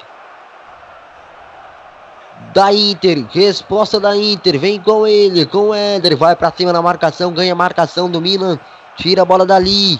da 2.55 2.71
Inter. 2.71 3.25
Resposta 3.33 3.99
da 3.99 4.15
Inter. 4.15 4.57
Vem 4.57 4.79
com 4.79 5.05
ele, 5.05 5.45
com 5.45 5.69
o 5.69 5.73
Éder. 5.75 6.15
Vai 6.15 6.37
para 6.37 6.51
cima 6.53 6.71
na 6.71 6.81
marcação, 6.81 7.33
ganha 7.33 7.51
a 7.51 7.55
marcação 7.55 8.09
do 8.09 8.21
Milan. 8.21 8.57
Tira 8.95 9.23
a 9.23 9.25
bola 9.25 9.45
dali. 9.45 9.99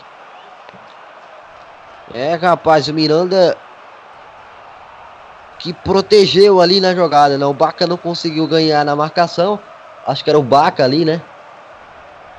É, 2.14 2.36
rapaz, 2.36 2.88
o 2.88 2.94
Miranda 2.94 3.58
que 5.60 5.74
protegeu 5.74 6.62
ali 6.62 6.80
na 6.80 6.96
jogada, 6.96 7.38
né? 7.38 7.46
O 7.46 7.54
Baca 7.54 7.86
não 7.86 7.98
conseguiu 7.98 8.48
ganhar 8.48 8.86
na 8.86 8.96
marcação. 8.96 9.60
Acho 10.08 10.24
que 10.24 10.30
era 10.30 10.40
o 10.40 10.44
Baca 10.44 10.84
ali, 10.84 11.04
né? 11.04 11.22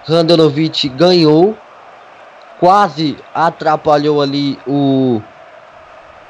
Randanovic 0.07 0.89
ganhou. 0.89 1.55
Quase 2.59 3.19
atrapalhou 3.35 4.23
ali 4.23 4.59
o. 4.67 5.21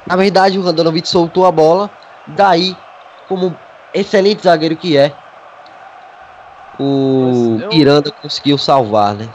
Na 0.05 0.17
verdade, 0.17 0.59
o 0.59 0.61
Randanovic 0.61 1.07
soltou 1.07 1.45
a 1.45 1.51
bola. 1.51 1.89
Daí, 2.25 2.75
como 3.29 3.55
excelente 3.93 4.43
zagueiro 4.43 4.75
que 4.75 4.97
é, 4.97 5.17
o 6.77 7.57
eu- 7.59 7.69
Miranda 7.69 8.11
conseguiu 8.11 8.57
salvar, 8.57 9.15
né? 9.15 9.31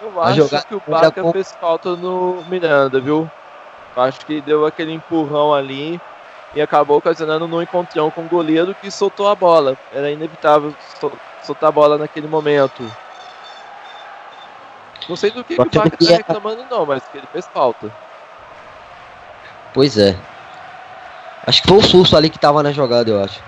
Eu 0.00 0.20
A 0.20 0.30
acho 0.30 0.48
que 0.66 0.74
o 0.74 0.80
Baca 0.80 1.22
com- 1.22 1.32
fez 1.32 1.52
falta 1.58 1.96
no 1.96 2.44
Miranda, 2.44 3.00
viu? 3.00 3.30
Eu 3.94 4.02
acho 4.02 4.26
que 4.26 4.40
deu 4.42 4.66
aquele 4.66 4.92
empurrão 4.92 5.54
ali 5.54 6.00
e 6.52 6.60
acabou 6.60 6.98
ocasionando 6.98 7.46
no 7.46 7.62
encontrão 7.62 8.10
com 8.10 8.24
o 8.24 8.28
goleiro 8.28 8.74
que 8.74 8.90
soltou 8.90 9.28
a 9.28 9.34
bola. 9.34 9.78
Era 9.90 10.10
inevitável 10.10 10.74
sol- 10.78 11.18
soltar 11.40 11.68
a 11.68 11.72
bola 11.72 11.98
naquele 11.98 12.26
momento. 12.26 12.90
Não 15.08 15.16
sei 15.16 15.30
do 15.30 15.44
que, 15.44 15.56
que 15.56 15.60
o 15.62 15.70
Baca 15.70 15.96
tá 15.96 16.16
reclamando 16.16 16.64
não, 16.66 16.86
mas 16.86 17.06
que 17.06 17.16
ele 17.16 17.26
fez 17.26 17.46
falta. 17.46 17.92
Pois 19.72 19.96
é. 19.96 20.18
Acho 21.46 21.62
que 21.62 21.68
foi 21.68 21.78
o 21.78 21.82
Susso 21.82 22.16
ali 22.16 22.30
que 22.30 22.38
tava 22.38 22.62
na 22.62 22.72
jogada, 22.72 23.10
eu 23.10 23.20
acho. 23.20 23.42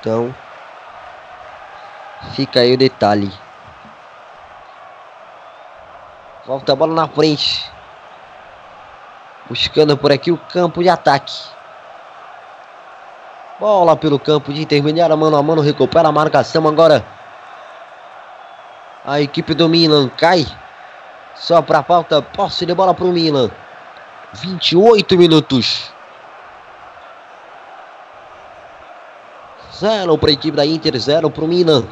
Então. 0.00 0.34
Fica 2.32 2.60
aí 2.60 2.74
o 2.74 2.78
detalhe. 2.78 3.32
Volta 6.46 6.72
a 6.72 6.76
bola 6.76 6.94
na 6.94 7.08
frente. 7.08 7.70
Buscando 9.48 9.96
por 9.96 10.12
aqui 10.12 10.30
o 10.30 10.38
campo 10.38 10.82
de 10.82 10.88
ataque. 10.88 11.34
Bola 13.58 13.96
pelo 13.96 14.18
campo 14.18 14.52
de 14.52 14.62
intermediária, 14.62 15.16
mano 15.16 15.36
a 15.36 15.42
mano, 15.42 15.60
recupera 15.60 16.08
a 16.08 16.12
marcação 16.12 16.66
agora. 16.68 17.04
A 19.04 19.20
equipe 19.20 19.54
do 19.54 19.68
Milan 19.68 20.08
cai. 20.08 20.46
Só 21.34 21.62
pra 21.62 21.82
falta, 21.82 22.20
posse 22.20 22.66
de 22.66 22.74
bola 22.74 22.94
pro 22.94 23.06
Milan. 23.06 23.50
28 24.34 25.16
minutos. 25.16 25.92
Zero 29.78 30.18
para 30.18 30.30
a 30.30 30.32
equipe 30.32 30.56
da 30.56 30.66
Inter, 30.66 30.98
zero 30.98 31.30
para 31.30 31.44
o 31.44 31.48
Milan. 31.48 31.84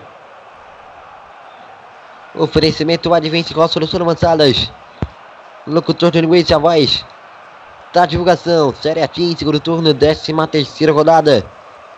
Oferecimento 2.35 3.15
Advente 3.15 3.55
com 3.55 3.69
soluções 3.69 4.01
avançadas. 4.01 4.73
Locutor 5.67 6.11
de 6.11 6.21
linguiça, 6.21 6.57
a 6.57 6.59
voz 6.59 7.05
da 7.93 8.05
divulgação. 8.05 8.75
Série 8.75 9.01
A15, 9.01 9.39
segundo 9.39 9.61
turno, 9.61 9.95
13 9.95 10.33
terceira 10.51 10.93
rodada. 10.93 11.47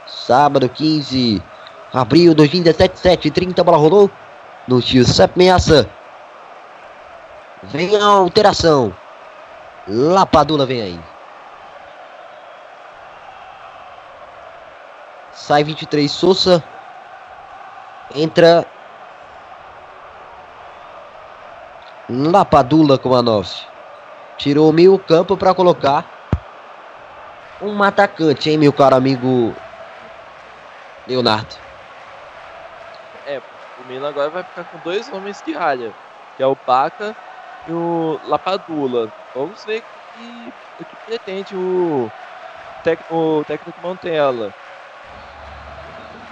Sábado 0.07 0.69
15, 0.69 1.43
abril 1.93 2.35
2017, 2.35 2.99
7 2.99 3.31
30 3.31 3.65
bola 3.65 3.79
rolou. 3.79 4.11
No 4.67 4.83
Giuseppe 4.83 5.39
Meaça. 5.39 5.89
Vem 7.63 7.97
a 7.97 8.05
alteração. 8.05 8.95
Lapadula 9.89 10.67
vem 10.67 10.83
aí. 10.83 11.01
Sai 15.49 15.65
23 15.65 16.13
Souza. 16.13 16.63
Entra 18.15 18.67
Lapadula 22.07 22.99
com 22.99 23.15
a 23.15 23.23
9. 23.23 23.49
Tirou 24.37 24.69
o 24.69 24.73
meio 24.75 24.99
campo 24.99 25.39
para 25.39 25.55
colocar 25.55 26.05
um 27.63 27.83
atacante, 27.83 28.51
hein, 28.51 28.59
meu 28.59 28.75
caro 28.75 28.97
amigo 28.97 29.55
Leonardo. 31.07 31.57
O 33.81 33.89
Milan 33.89 34.11
agora 34.11 34.29
vai 34.29 34.43
ficar 34.43 34.65
com 34.65 34.77
dois 34.85 35.11
homens 35.11 35.43
de 35.47 35.57
área, 35.57 35.95
que 36.37 36.43
é 36.43 36.47
o 36.47 36.59
Baca 36.67 37.17
e 37.67 37.73
o 37.73 38.21
Lapadula. 38.27 39.11
Vamos 39.35 39.65
ver 39.65 39.79
o 39.79 40.19
que, 40.19 40.53
o 40.81 40.85
que 40.85 40.97
pretende 41.07 41.57
o, 41.57 42.13
tec, 42.85 43.01
o 43.11 43.43
técnico 43.47 43.81
Montella. 43.81 44.53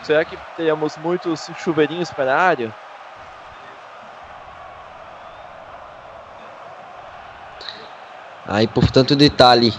Será 0.07 0.25
que 0.25 0.39
teremos 0.57 0.97
muitos 0.99 1.51
chuveirinhos 1.59 2.13
para 2.13 2.33
a 2.33 2.41
área? 2.41 2.73
Aí, 8.47 8.69
portanto, 8.69 9.17
detalhe. 9.17 9.75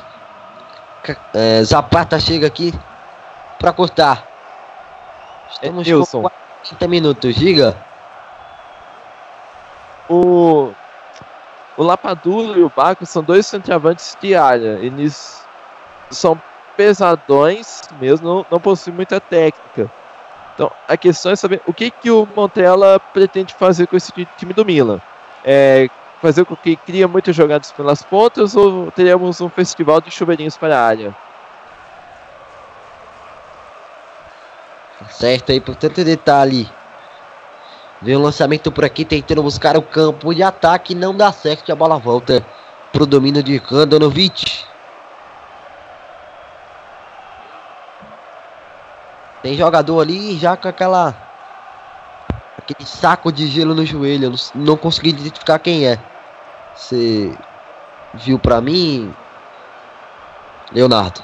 É, 1.33 1.63
Zapata 1.63 2.19
chega 2.19 2.45
aqui 2.45 2.73
para 3.57 3.71
cortar. 3.71 4.27
Estamos 5.49 5.87
Edilson. 5.87 6.23
com 6.23 6.29
40 6.61 6.87
minutos, 6.89 7.33
diga. 7.33 7.77
O, 10.09 10.73
o 11.77 11.83
Lapadula 11.83 12.57
e 12.57 12.63
o 12.63 12.69
Baco 12.75 13.05
são 13.05 13.23
dois 13.23 13.47
centroavantes 13.47 14.17
de 14.19 14.35
área. 14.35 14.77
Eles 14.81 15.41
são 16.11 16.37
pesadões 16.75 17.79
mesmo, 18.01 18.27
não, 18.27 18.45
não 18.51 18.59
possuem 18.59 18.93
muita 18.93 19.21
técnica. 19.21 19.89
Então 20.57 20.71
a 20.88 20.97
questão 20.97 21.31
é 21.31 21.35
saber 21.35 21.61
o 21.67 21.71
que, 21.71 21.91
que 21.91 22.09
o 22.09 22.27
Montella 22.35 22.99
pretende 23.13 23.53
fazer 23.53 23.85
com 23.85 23.95
esse 23.95 24.11
ti- 24.11 24.27
time 24.39 24.53
do 24.53 24.65
Milan. 24.65 24.99
É 25.45 25.88
fazer 26.19 26.43
com 26.45 26.55
que 26.55 26.75
cria 26.75 27.07
muitas 27.07 27.35
jogadas 27.35 27.71
pelas 27.71 28.01
pontas 28.01 28.55
ou 28.55 28.91
teremos 28.91 29.39
um 29.39 29.49
festival 29.51 30.01
de 30.01 30.09
chuveirinhos 30.09 30.57
para 30.57 30.75
a 30.75 30.84
área? 30.84 31.13
Certo 35.11 35.51
aí, 35.51 35.61
portanto, 35.61 36.03
detalhe. 36.03 36.67
Vem 38.01 38.15
o 38.15 38.21
lançamento 38.21 38.71
por 38.71 38.84
aqui, 38.84 39.05
tentando 39.05 39.43
buscar 39.43 39.77
o 39.77 39.84
campo 39.84 40.34
de 40.34 40.41
ataque. 40.41 40.95
Não 40.95 41.15
dá 41.15 41.31
certo, 41.31 41.71
a 41.71 41.75
bola 41.75 41.99
volta 41.99 42.43
pro 42.91 43.05
domínio 43.05 43.43
de 43.43 43.57
Randanovic. 43.57 44.65
Tem 49.41 49.55
jogador 49.55 50.01
ali 50.01 50.38
já 50.38 50.57
com 50.57 50.68
aquela. 50.68 51.15
Aquele 52.57 52.88
saco 52.88 53.31
de 53.31 53.47
gelo 53.47 53.73
no 53.73 53.85
joelho. 53.85 54.26
Eu 54.26 54.31
não, 54.31 54.65
não 54.65 54.77
consegui 54.77 55.09
identificar 55.09 55.59
quem 55.59 55.88
é. 55.88 55.97
Você 56.76 57.38
viu 58.14 58.38
pra 58.39 58.61
mim, 58.61 59.14
Leonardo? 60.72 61.23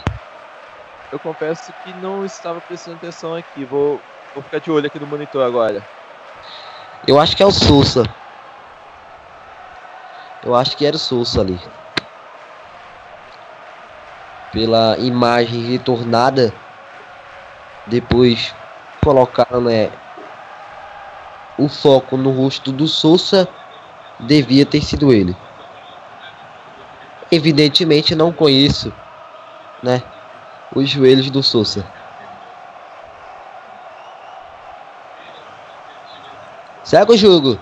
Eu 1.12 1.20
confesso 1.20 1.72
que 1.84 1.94
não 1.94 2.26
estava 2.26 2.60
prestando 2.62 2.98
atenção 2.98 3.36
aqui. 3.36 3.66
Vou, 3.66 4.00
vou 4.34 4.44
ficar 4.44 4.60
de 4.60 4.72
olho 4.72 4.88
aqui 4.88 5.00
no 5.00 5.06
monitor 5.06 5.44
agora. 5.44 5.84
Eu 7.06 7.20
acho 7.20 7.36
que 7.36 7.44
é 7.44 7.46
o 7.46 7.52
Souza. 7.52 8.04
Eu 10.44 10.56
acho 10.56 10.76
que 10.76 10.86
era 10.86 10.96
o 10.96 11.00
Souza 11.00 11.42
ali. 11.42 11.60
Pela 14.52 14.98
imagem 14.98 15.62
retornada. 15.62 16.54
Depois 17.88 18.54
colocaram 19.04 19.62
né, 19.62 19.92
o 21.58 21.68
foco 21.68 22.16
no 22.18 22.32
rosto 22.32 22.72
do 22.72 22.88
Souza. 22.88 23.48
Devia 24.20 24.66
ter 24.66 24.82
sido 24.82 25.12
ele. 25.12 25.36
Evidentemente 27.32 28.16
não 28.16 28.32
conheço, 28.32 28.94
né, 29.82 30.04
os 30.74 30.90
joelhos 30.90 31.30
do 31.30 31.42
Souza. 31.42 31.86
Segue 36.84 37.14
o 37.14 37.18
jogo. 37.18 37.58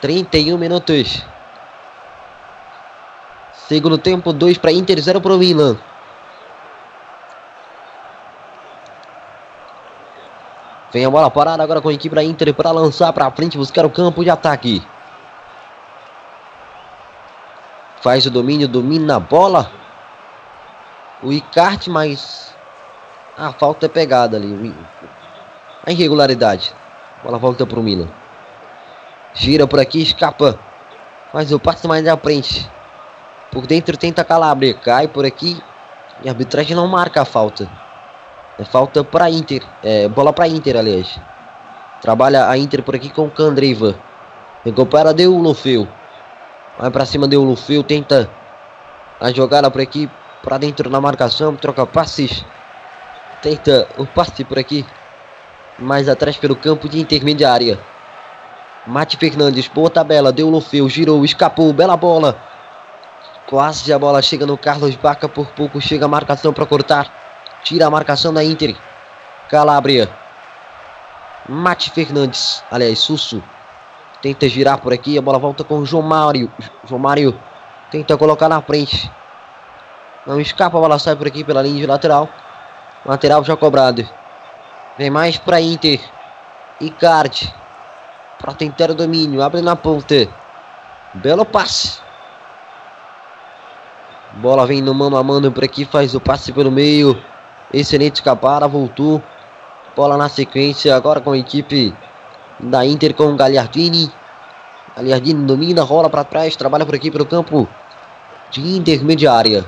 31 0.00 0.58
minutos. 0.58 1.22
Segundo 3.68 3.96
tempo, 3.96 4.32
2 4.32 4.58
para 4.58 4.72
Inter, 4.72 5.00
0 5.00 5.20
para 5.20 5.32
o 5.32 5.38
Milan. 5.38 5.78
Vem 10.92 11.06
a 11.06 11.10
bola 11.10 11.30
parada 11.30 11.62
agora 11.62 11.80
com 11.80 11.88
a 11.88 11.92
equipe 11.92 12.14
da 12.14 12.22
Inter 12.22 12.52
para 12.52 12.70
lançar 12.70 13.10
para 13.14 13.30
frente, 13.30 13.56
buscar 13.56 13.86
o 13.86 13.90
campo 13.90 14.22
de 14.22 14.28
ataque. 14.28 14.82
Faz 18.02 18.26
o 18.26 18.30
domínio, 18.30 18.68
domina 18.68 19.16
a 19.16 19.20
bola. 19.20 19.70
o 21.22 21.32
Icarte, 21.32 21.88
mas 21.88 22.54
a 23.38 23.52
falta 23.52 23.86
é 23.86 23.88
pegada 23.88 24.36
ali. 24.36 24.74
A 25.86 25.92
irregularidade. 25.92 26.74
Bola 27.24 27.38
volta 27.38 27.64
pro 27.64 27.82
Milan. 27.82 28.08
Gira 29.32 29.66
por 29.66 29.80
aqui, 29.80 30.02
escapa. 30.02 30.58
Mas 31.32 31.52
o 31.52 31.58
passe 31.58 31.88
mais 31.88 32.06
à 32.06 32.16
frente. 32.18 32.70
Por 33.50 33.66
dentro 33.66 33.96
tenta 33.96 34.24
Calabria. 34.24 34.74
Cai 34.74 35.08
por 35.08 35.24
aqui. 35.24 35.62
E 36.22 36.28
a 36.28 36.32
arbitragem 36.32 36.76
não 36.76 36.86
marca 36.86 37.22
a 37.22 37.24
falta. 37.24 37.81
É 38.58 38.64
falta 38.64 39.02
para 39.02 39.30
Inter. 39.30 39.62
É 39.82 40.08
bola 40.08 40.32
para 40.32 40.48
Inter, 40.48 40.76
aliás. 40.76 41.18
Trabalha 42.00 42.48
a 42.48 42.58
Inter 42.58 42.82
por 42.82 42.94
aqui 42.94 43.08
com 43.08 43.26
o 43.26 43.30
Candreva. 43.30 43.94
Recupera 44.64 45.14
deu 45.14 45.34
o 45.34 45.42
Lufeu. 45.42 45.88
Vai 46.78 46.90
para 46.90 47.06
cima 47.06 47.28
deu 47.28 47.42
o 47.42 47.44
Lufeu. 47.44 47.82
Tenta 47.82 48.30
a 49.20 49.30
jogada 49.30 49.70
por 49.70 49.80
aqui. 49.80 50.10
Para 50.42 50.58
dentro 50.58 50.90
na 50.90 51.00
marcação. 51.00 51.56
Troca 51.56 51.86
passes. 51.86 52.44
Tenta 53.40 53.88
o 53.96 54.06
passe 54.06 54.44
por 54.44 54.58
aqui. 54.58 54.84
Mais 55.78 56.08
atrás 56.08 56.36
pelo 56.36 56.54
campo 56.54 56.88
de 56.88 57.00
intermediária. 57.00 57.78
Mate 58.84 59.16
Fernandes, 59.16 59.68
boa 59.68 59.88
tabela, 59.88 60.32
deu 60.32 60.50
Lufeu, 60.50 60.88
girou, 60.88 61.24
escapou, 61.24 61.72
bela 61.72 61.96
bola. 61.96 62.36
Quase 63.46 63.92
a 63.92 63.98
bola 63.98 64.20
chega 64.20 64.44
no 64.44 64.58
Carlos 64.58 64.96
Baca, 64.96 65.28
por 65.28 65.46
pouco 65.52 65.80
chega 65.80 66.04
a 66.06 66.08
marcação 66.08 66.52
para 66.52 66.66
cortar. 66.66 67.21
Tira 67.64 67.86
a 67.86 67.90
marcação 67.90 68.32
da 68.32 68.42
Inter. 68.42 68.76
Calabria. 69.48 70.10
Mate 71.48 71.90
Fernandes, 71.90 72.62
aliás, 72.70 72.98
Susso. 72.98 73.42
Tenta 74.20 74.48
girar 74.48 74.78
por 74.78 74.92
aqui, 74.92 75.18
a 75.18 75.22
bola 75.22 75.38
volta 75.38 75.64
com 75.64 75.78
o 75.78 75.86
João 75.86 76.02
Mário. 76.02 76.50
João 76.88 77.00
Mário 77.00 77.38
tenta 77.90 78.16
colocar 78.16 78.48
na 78.48 78.62
frente. 78.62 79.10
Não 80.26 80.40
escapa, 80.40 80.78
a 80.78 80.80
bola 80.80 80.98
sai 80.98 81.16
por 81.16 81.26
aqui 81.26 81.42
pela 81.42 81.62
linha 81.62 81.80
de 81.80 81.86
lateral. 81.86 82.28
Lateral 83.04 83.42
já 83.42 83.56
cobrado. 83.56 84.08
Vem 84.96 85.10
mais 85.10 85.36
para 85.36 85.60
Inter. 85.60 86.00
Icardi. 86.80 87.52
Para 88.38 88.54
tentar 88.54 88.90
o 88.90 88.94
domínio. 88.94 89.42
Abre 89.42 89.60
na 89.60 89.74
ponta. 89.74 90.28
Belo 91.14 91.44
passe. 91.44 92.00
Bola 94.34 94.66
vem 94.66 94.80
no 94.80 94.94
mano 94.94 95.16
a 95.16 95.22
mano 95.22 95.50
por 95.50 95.64
aqui. 95.64 95.84
Faz 95.84 96.14
o 96.14 96.20
passe 96.20 96.52
pelo 96.52 96.70
meio. 96.70 97.20
Excelente 97.72 98.16
escapada. 98.16 98.68
Voltou. 98.68 99.22
Bola 99.96 100.16
na 100.16 100.28
sequência. 100.28 100.94
Agora 100.94 101.20
com 101.20 101.32
a 101.32 101.38
equipe 101.38 101.94
da 102.60 102.84
Inter 102.84 103.14
com 103.14 103.32
o 103.32 103.36
Gagliardini. 103.36 104.10
Gagliardini 104.96 105.44
domina. 105.46 105.82
Rola 105.82 106.10
para 106.10 106.24
trás. 106.24 106.56
Trabalha 106.56 106.84
por 106.84 106.94
aqui 106.94 107.10
pelo 107.10 107.26
campo 107.26 107.68
de 108.50 108.60
intermediária. 108.76 109.64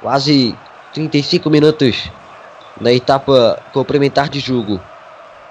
Quase 0.00 0.56
35 0.92 1.48
minutos 1.48 2.10
na 2.80 2.92
etapa 2.92 3.58
complementar 3.72 4.28
de 4.28 4.40
jogo. 4.40 4.80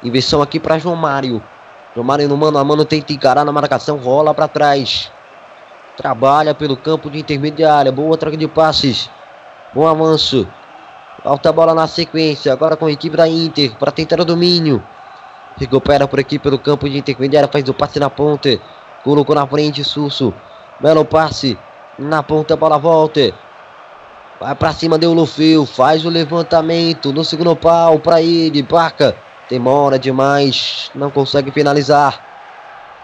Inversão 0.03 0.41
aqui 0.41 0.59
para 0.59 0.77
João 0.77 0.95
Mário. 0.95 1.41
João 1.93 2.05
Mário 2.05 2.27
no 2.27 2.37
mano 2.37 2.57
a 2.57 2.63
mano 2.63 2.85
tenta 2.85 3.13
encarar 3.13 3.45
na 3.45 3.51
marcação, 3.51 3.97
rola 3.97 4.33
para 4.33 4.47
trás. 4.47 5.11
Trabalha 5.97 6.53
pelo 6.53 6.77
campo 6.77 7.09
de 7.09 7.19
intermediária. 7.19 7.91
Boa 7.91 8.17
troca 8.17 8.37
de 8.37 8.47
passes. 8.47 9.09
Bom 9.73 9.87
avanço. 9.87 10.47
Alta 11.23 11.51
bola 11.51 11.75
na 11.75 11.87
sequência. 11.87 12.51
Agora 12.51 12.75
com 12.75 12.87
a 12.87 12.91
equipe 12.91 13.15
da 13.15 13.27
Inter 13.27 13.75
para 13.77 13.91
tentar 13.91 14.19
o 14.19 14.25
domínio. 14.25 14.83
Recupera 15.57 16.07
por 16.07 16.19
aqui 16.19 16.39
pelo 16.39 16.57
campo 16.57 16.89
de 16.89 16.97
intermediária. 16.97 17.47
Faz 17.47 17.67
o 17.69 17.73
passe 17.73 17.99
na 17.99 18.09
ponta. 18.09 18.59
Colocou 19.03 19.35
na 19.35 19.45
frente, 19.45 19.83
Susso. 19.83 20.33
Belo 20.79 21.05
passe. 21.05 21.57
Na 21.99 22.23
ponta, 22.23 22.55
bola 22.55 22.79
volta. 22.79 23.33
Vai 24.39 24.55
para 24.55 24.73
cima, 24.73 24.97
deu 24.97 25.13
Lufeu. 25.13 25.65
Faz 25.67 26.03
o 26.05 26.09
levantamento 26.09 27.13
no 27.13 27.23
segundo 27.23 27.55
pau 27.55 27.99
para 27.99 28.21
ele. 28.21 28.63
Barca. 28.63 29.15
Demora 29.47 29.99
demais. 29.99 30.89
Não 30.95 31.11
consegue 31.11 31.51
finalizar. 31.51 32.19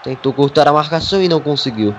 Tentou 0.03 0.33
cortar 0.33 0.67
a 0.67 0.73
marcação 0.73 1.21
e 1.21 1.27
não 1.27 1.39
conseguiu. 1.39 1.93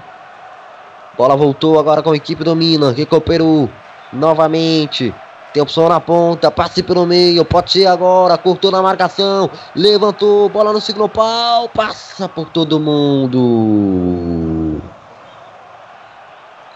Bola 1.17 1.37
voltou 1.37 1.79
agora 1.79 2.03
com 2.03 2.11
a 2.11 2.17
equipe 2.17 2.43
do 2.43 2.57
Milan. 2.57 2.93
Recuperou 2.93 3.69
novamente. 4.13 5.15
Tem 5.53 5.63
opção 5.63 5.89
na 5.89 6.01
ponta. 6.01 6.51
Passe 6.51 6.83
pelo 6.83 7.07
meio. 7.07 7.45
Pode 7.45 7.73
ser 7.73 7.87
agora. 7.87 8.37
Cortou 8.37 8.71
na 8.71 8.83
marcação. 8.83 9.51
Levantou. 9.75 10.49
Bola 10.49 10.73
no 10.73 10.81
segundo 10.81 11.09
pau. 11.09 11.69
Passa 11.69 12.29
por 12.29 12.49
todo 12.51 12.79
mundo. 12.79 14.81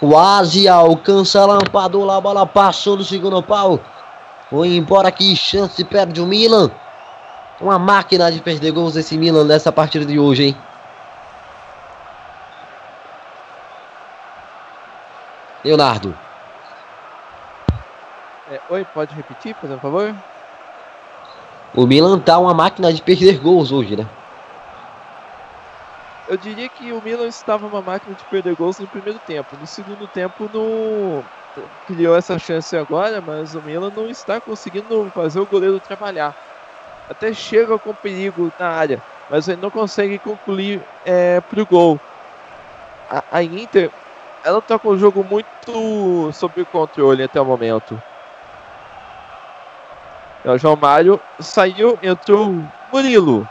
Quase 0.00 0.68
alcança 0.68 1.42
a 1.42 1.46
lampadula. 1.46 2.16
A 2.16 2.20
bola 2.20 2.46
passou 2.46 2.96
no 2.96 3.04
segundo 3.04 3.42
pau. 3.42 3.78
Foi 4.48 4.68
embora 4.68 5.08
aqui. 5.08 5.36
Chance 5.36 5.84
perde 5.84 6.20
o 6.20 6.26
Milan. 6.26 6.70
Uma 7.60 7.78
máquina 7.78 8.32
de 8.32 8.40
perder 8.40 8.72
gols 8.72 8.96
esse 8.96 9.16
Milan 9.16 9.44
nessa 9.44 9.70
partida 9.70 10.04
de 10.04 10.18
hoje, 10.18 10.46
hein? 10.46 10.56
Leonardo. 15.64 16.12
É, 18.52 18.60
oi, 18.68 18.84
pode 18.84 19.14
repetir, 19.14 19.54
por 19.54 19.80
favor? 19.80 20.14
O 21.72 21.86
Milan 21.86 22.20
tá 22.20 22.38
uma 22.38 22.52
máquina 22.52 22.92
de 22.92 23.00
perder 23.00 23.38
gols 23.38 23.72
hoje, 23.72 23.96
né? 23.96 24.06
Eu 26.28 26.36
diria 26.36 26.68
que 26.68 26.92
o 26.92 27.00
Milan 27.00 27.28
estava 27.28 27.66
uma 27.66 27.80
máquina 27.80 28.14
de 28.14 28.26
perder 28.26 28.54
gols 28.54 28.78
no 28.78 28.86
primeiro 28.86 29.18
tempo. 29.18 29.56
No 29.56 29.66
segundo 29.66 30.06
tempo 30.06 30.50
não 30.52 31.24
criou 31.86 32.14
essa 32.14 32.38
chance 32.38 32.76
agora, 32.76 33.22
mas 33.22 33.54
o 33.54 33.62
Milan 33.62 33.90
não 33.90 34.06
está 34.06 34.38
conseguindo 34.38 35.10
fazer 35.12 35.40
o 35.40 35.46
goleiro 35.46 35.80
trabalhar. 35.80 36.36
Até 37.08 37.32
chega 37.32 37.78
com 37.78 37.94
perigo 37.94 38.52
na 38.58 38.68
área, 38.68 39.02
mas 39.30 39.48
ele 39.48 39.62
não 39.62 39.70
consegue 39.70 40.18
concluir 40.18 40.86
é, 41.06 41.40
pro 41.40 41.64
gol. 41.64 41.98
A, 43.08 43.24
a 43.30 43.42
Inter, 43.42 43.90
ela 44.44 44.58
está 44.58 44.78
com 44.78 44.88
o 44.88 44.98
jogo 44.98 45.24
muito 45.24 46.30
sob 46.32 46.66
controle 46.66 47.22
até 47.22 47.40
o 47.40 47.46
momento. 47.46 48.02
O 50.44 50.58
João 50.58 50.76
Mário 50.76 51.20
saiu, 51.38 51.98
entrou 52.02 52.64
Murilo 52.92 53.48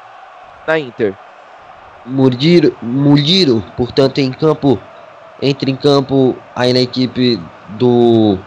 na 0.68 0.78
Inter. 0.78 1.16
Murilo, 2.06 2.76
Murilo, 2.82 3.64
portanto, 3.78 4.18
em 4.18 4.32
campo, 4.32 4.80
entra 5.42 5.70
em 5.70 5.76
campo 5.76 6.36
aí 6.56 6.74
na 6.74 6.80
equipe 6.80 7.40
do 7.70 8.38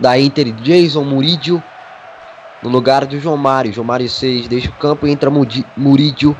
da 0.00 0.18
Inter, 0.18 0.52
Jason 0.52 1.02
Murídio, 1.02 1.62
no 2.62 2.70
lugar 2.70 3.04
do 3.04 3.18
João 3.20 3.36
Mário. 3.36 3.72
João 3.72 3.84
Mário 3.84 4.08
6 4.08 4.48
deixa 4.48 4.70
o 4.70 4.74
campo 4.74 5.06
e 5.06 5.10
entra 5.10 5.30
Murídio 5.76 6.36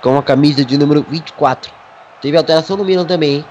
com 0.00 0.16
a 0.16 0.22
camisa 0.22 0.64
de 0.64 0.78
número 0.78 1.04
24. 1.08 1.72
Teve 2.20 2.36
alteração 2.36 2.76
no 2.76 2.84
Milan 2.84 3.04
também, 3.04 3.36
hein? 3.36 3.44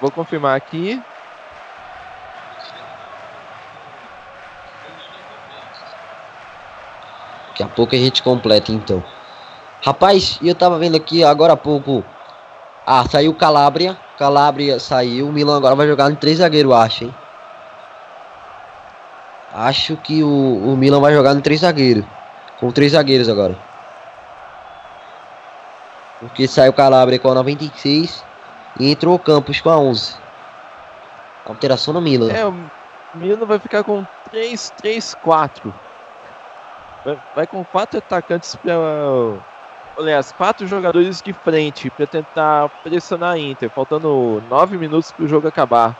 Vou 0.00 0.10
confirmar 0.10 0.56
aqui. 0.56 1.00
Daqui 7.58 7.72
a 7.72 7.74
pouco 7.74 7.92
a 7.96 7.98
gente 7.98 8.22
completa 8.22 8.70
então. 8.70 9.02
Rapaz, 9.82 10.38
eu 10.40 10.54
tava 10.54 10.78
vendo 10.78 10.96
aqui 10.96 11.24
agora 11.24 11.54
há 11.54 11.56
pouco. 11.56 12.04
Ah, 12.86 13.04
saiu 13.08 13.34
Calabria. 13.34 13.98
Calabria 14.16 14.78
saiu. 14.78 15.28
O 15.28 15.32
Milan 15.32 15.56
agora 15.56 15.74
vai 15.74 15.88
jogar 15.88 16.08
em 16.08 16.14
três 16.14 16.38
zagueiros, 16.38 16.72
acho, 16.72 17.04
hein? 17.04 17.14
Acho 19.52 19.96
que 19.96 20.22
o, 20.22 20.28
o 20.28 20.76
Milan 20.76 21.00
vai 21.00 21.12
jogar 21.12 21.34
em 21.34 21.40
três 21.40 21.62
zagueiros. 21.62 22.04
Com 22.60 22.70
três 22.70 22.92
zagueiros 22.92 23.28
agora. 23.28 23.58
Porque 26.20 26.46
saiu 26.46 26.72
Calabria 26.72 27.18
com 27.18 27.28
a 27.28 27.34
96 27.34 28.24
e 28.78 28.88
entrou 28.88 29.16
o 29.16 29.18
Campos 29.18 29.60
com 29.60 29.70
a 29.70 29.78
11. 29.78 30.14
Alteração 31.44 31.92
no 31.92 32.00
Milan. 32.00 32.30
É, 32.30 32.46
o 32.46 32.54
Milan 33.14 33.44
vai 33.46 33.58
ficar 33.58 33.82
com 33.82 34.06
3-3-4. 34.32 35.72
Vai, 37.04 37.18
vai 37.34 37.46
com 37.46 37.64
quatro 37.64 37.98
atacantes 37.98 38.56
para 38.56 38.74
aliás, 39.98 40.32
quatro 40.32 40.66
jogadores 40.66 41.20
de 41.20 41.32
frente 41.32 41.90
para 41.90 42.06
tentar 42.06 42.68
pressionar 42.82 43.32
a 43.32 43.38
Inter, 43.38 43.68
faltando 43.68 44.42
nove 44.48 44.78
minutos 44.78 45.10
para 45.10 45.24
o 45.24 45.28
jogo 45.28 45.48
acabar. 45.48 45.96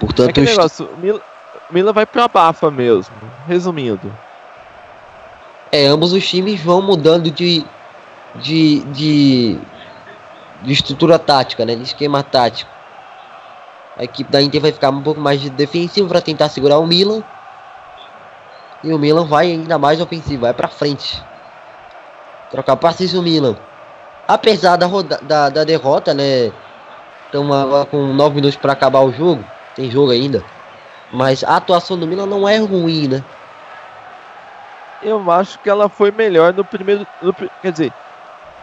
Portanto, 0.00 0.38
é 0.38 0.40
negócio, 0.40 0.86
o 0.86 0.96
Milan, 0.98 1.20
o 1.70 1.74
Milan 1.74 1.92
vai 1.92 2.06
para 2.06 2.26
bafa 2.26 2.70
mesmo. 2.70 3.14
Resumindo, 3.46 4.12
é, 5.70 5.86
ambos 5.86 6.12
os 6.12 6.28
times 6.28 6.60
vão 6.60 6.82
mudando 6.82 7.30
de, 7.30 7.64
de, 8.36 8.80
de, 8.80 9.58
de 10.62 10.72
estrutura 10.72 11.18
tática, 11.18 11.64
né, 11.64 11.76
de 11.76 11.82
esquema 11.82 12.22
tático. 12.22 12.71
A 13.96 14.04
equipe 14.04 14.30
da 14.30 14.40
Inter 14.40 14.60
vai 14.60 14.72
ficar 14.72 14.90
um 14.90 15.02
pouco 15.02 15.20
mais 15.20 15.40
de 15.40 15.50
defensivo 15.50 16.08
para 16.08 16.20
tentar 16.20 16.48
segurar 16.48 16.78
o 16.78 16.86
Milan. 16.86 17.22
E 18.82 18.92
o 18.92 18.98
Milan 18.98 19.26
vai 19.26 19.46
ainda 19.46 19.78
mais 19.78 20.00
ofensivo, 20.00 20.42
vai 20.42 20.54
para 20.54 20.68
frente. 20.68 21.22
Trocar 22.50 22.76
passes 22.76 23.14
o 23.14 23.22
Milan. 23.22 23.56
apesar 24.26 24.76
da, 24.76 24.86
roda, 24.86 25.18
da, 25.22 25.48
da 25.48 25.64
derrota, 25.64 26.14
né? 26.14 26.52
Estamos 27.26 27.54
agora 27.56 27.86
com 27.86 28.12
9 28.12 28.34
minutos 28.34 28.56
para 28.56 28.72
acabar 28.72 29.00
o 29.00 29.12
jogo. 29.12 29.44
Tem 29.74 29.90
jogo 29.90 30.10
ainda. 30.10 30.42
Mas 31.12 31.44
a 31.44 31.56
atuação 31.56 31.98
do 31.98 32.06
Milan 32.06 32.26
não 32.26 32.48
é 32.48 32.58
ruim, 32.58 33.08
né? 33.08 33.24
Eu 35.02 35.30
acho 35.30 35.58
que 35.58 35.68
ela 35.68 35.88
foi 35.88 36.10
melhor 36.10 36.54
no 36.54 36.64
primeiro. 36.64 37.06
no 37.20 37.34
quer 37.34 37.72
dizer, 37.72 37.92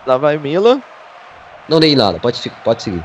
lá 0.05 0.17
vai 0.17 0.37
Milan. 0.37 0.81
Não 1.67 1.79
dei 1.79 1.95
nada, 1.95 2.19
pode, 2.19 2.49
pode 2.63 2.81
seguir. 2.81 3.03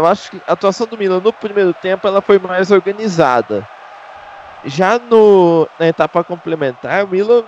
Eu 0.00 0.06
acho 0.06 0.30
que 0.30 0.42
a 0.46 0.54
atuação 0.54 0.86
do 0.86 0.96
Milan 0.96 1.20
no 1.20 1.30
primeiro 1.32 1.74
tempo 1.74 2.08
ela 2.08 2.22
foi 2.22 2.38
mais 2.38 2.70
organizada. 2.70 3.68
Já 4.64 4.98
no, 4.98 5.68
na 5.78 5.86
etapa 5.88 6.24
complementar, 6.24 7.04
o 7.04 7.08
Milan 7.08 7.44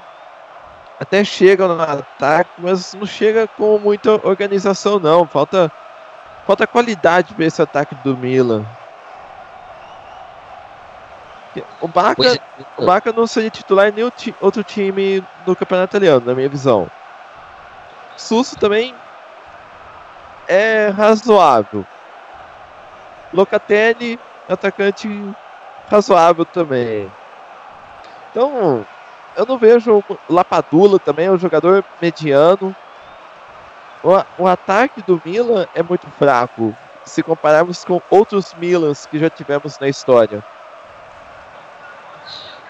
até 1.01 1.25
chega 1.25 1.67
no 1.67 1.81
ataque, 1.81 2.51
mas 2.59 2.93
não 2.93 3.07
chega 3.07 3.49
com 3.49 3.79
muita 3.79 4.13
organização 4.27 5.01
não. 5.01 5.27
Falta, 5.27 5.73
falta 6.47 6.67
qualidade 6.67 7.35
para 7.35 7.47
esse 7.47 7.63
ataque 7.63 7.95
do 7.95 8.17
Milan. 8.19 8.67
O 11.81 11.89
Baca, 11.89 12.35
é. 12.35 12.39
o 12.77 12.85
Baca 12.85 13.13
não 13.13 13.27
seria 13.27 13.51
titular 13.51 13.89
em 13.89 13.93
nenhum 13.93 14.11
ti- 14.11 14.35
outro 14.41 14.63
time 14.63 15.23
do 15.45 15.57
campeonato 15.57 15.97
italiano, 15.97 16.25
na 16.25 16.35
minha 16.35 16.49
visão. 16.49 16.91
Susso 18.17 18.57
também 18.57 18.95
é 20.47 20.89
razoável. 20.89 21.87
Locatelli, 23.33 24.19
atacante 24.49 25.09
razoável 25.89 26.45
também. 26.45 27.11
Então, 28.31 28.85
eu 29.37 29.47
não 29.47 29.59
vejo 29.59 30.03
Lapadula 30.29 30.99
também, 30.99 31.27
é 31.27 31.31
um 31.31 31.39
jogador 31.39 31.85
mediano. 32.01 32.75
O, 34.03 34.43
o 34.43 34.47
ataque 34.47 35.03
do 35.03 35.21
Milan 35.25 35.67
é 35.75 35.83
muito 35.83 36.07
fraco, 36.19 36.75
se 37.05 37.23
compararmos 37.23 37.85
com 37.85 38.01
outros 38.11 38.55
Milans 38.55 39.07
que 39.07 39.19
já 39.19 39.31
tivemos 39.31 39.79
na 39.79 39.89
história. 39.89 40.43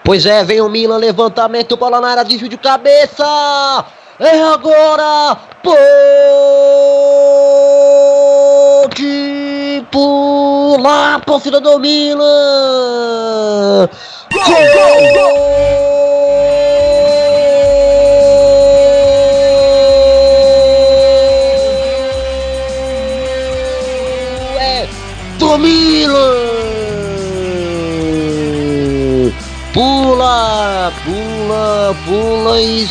Pois 0.03 0.25
é, 0.25 0.43
vem 0.43 0.61
o 0.61 0.69
Milan, 0.69 0.97
levantamento, 0.97 1.77
bola 1.77 2.01
na 2.01 2.09
área, 2.09 2.25
desvio 2.25 2.49
de 2.49 2.57
cabeça! 2.57 3.23
É 4.19 4.43
agora! 4.43 5.37
Pode 9.73 9.87
pular, 9.89 11.19
torcida 11.21 11.59
do 11.59 11.79
Milan! 11.79 12.19
Gol! 14.31 14.51
É 24.59 24.87
do 25.39 25.57
Milan! 25.57 26.13
Pula, 29.73 30.93
pula, 31.03 31.95
pula 32.05 32.61
e 32.61 32.87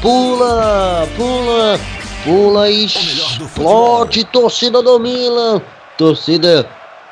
pula, 0.00 1.08
pula, 1.16 1.80
pula 2.24 2.70
e 2.70 2.84
explode 2.84 4.24
torcida 4.24 4.82
do 4.82 4.98
Milan, 4.98 5.62
torcida 5.96 6.68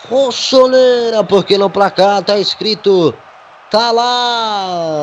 rossoneira, 0.08 1.24
porque 1.24 1.58
no 1.58 1.70
placar 1.70 2.22
tá 2.22 2.38
escrito 2.38 3.14
tá 3.70 3.90
lá. 3.90 4.96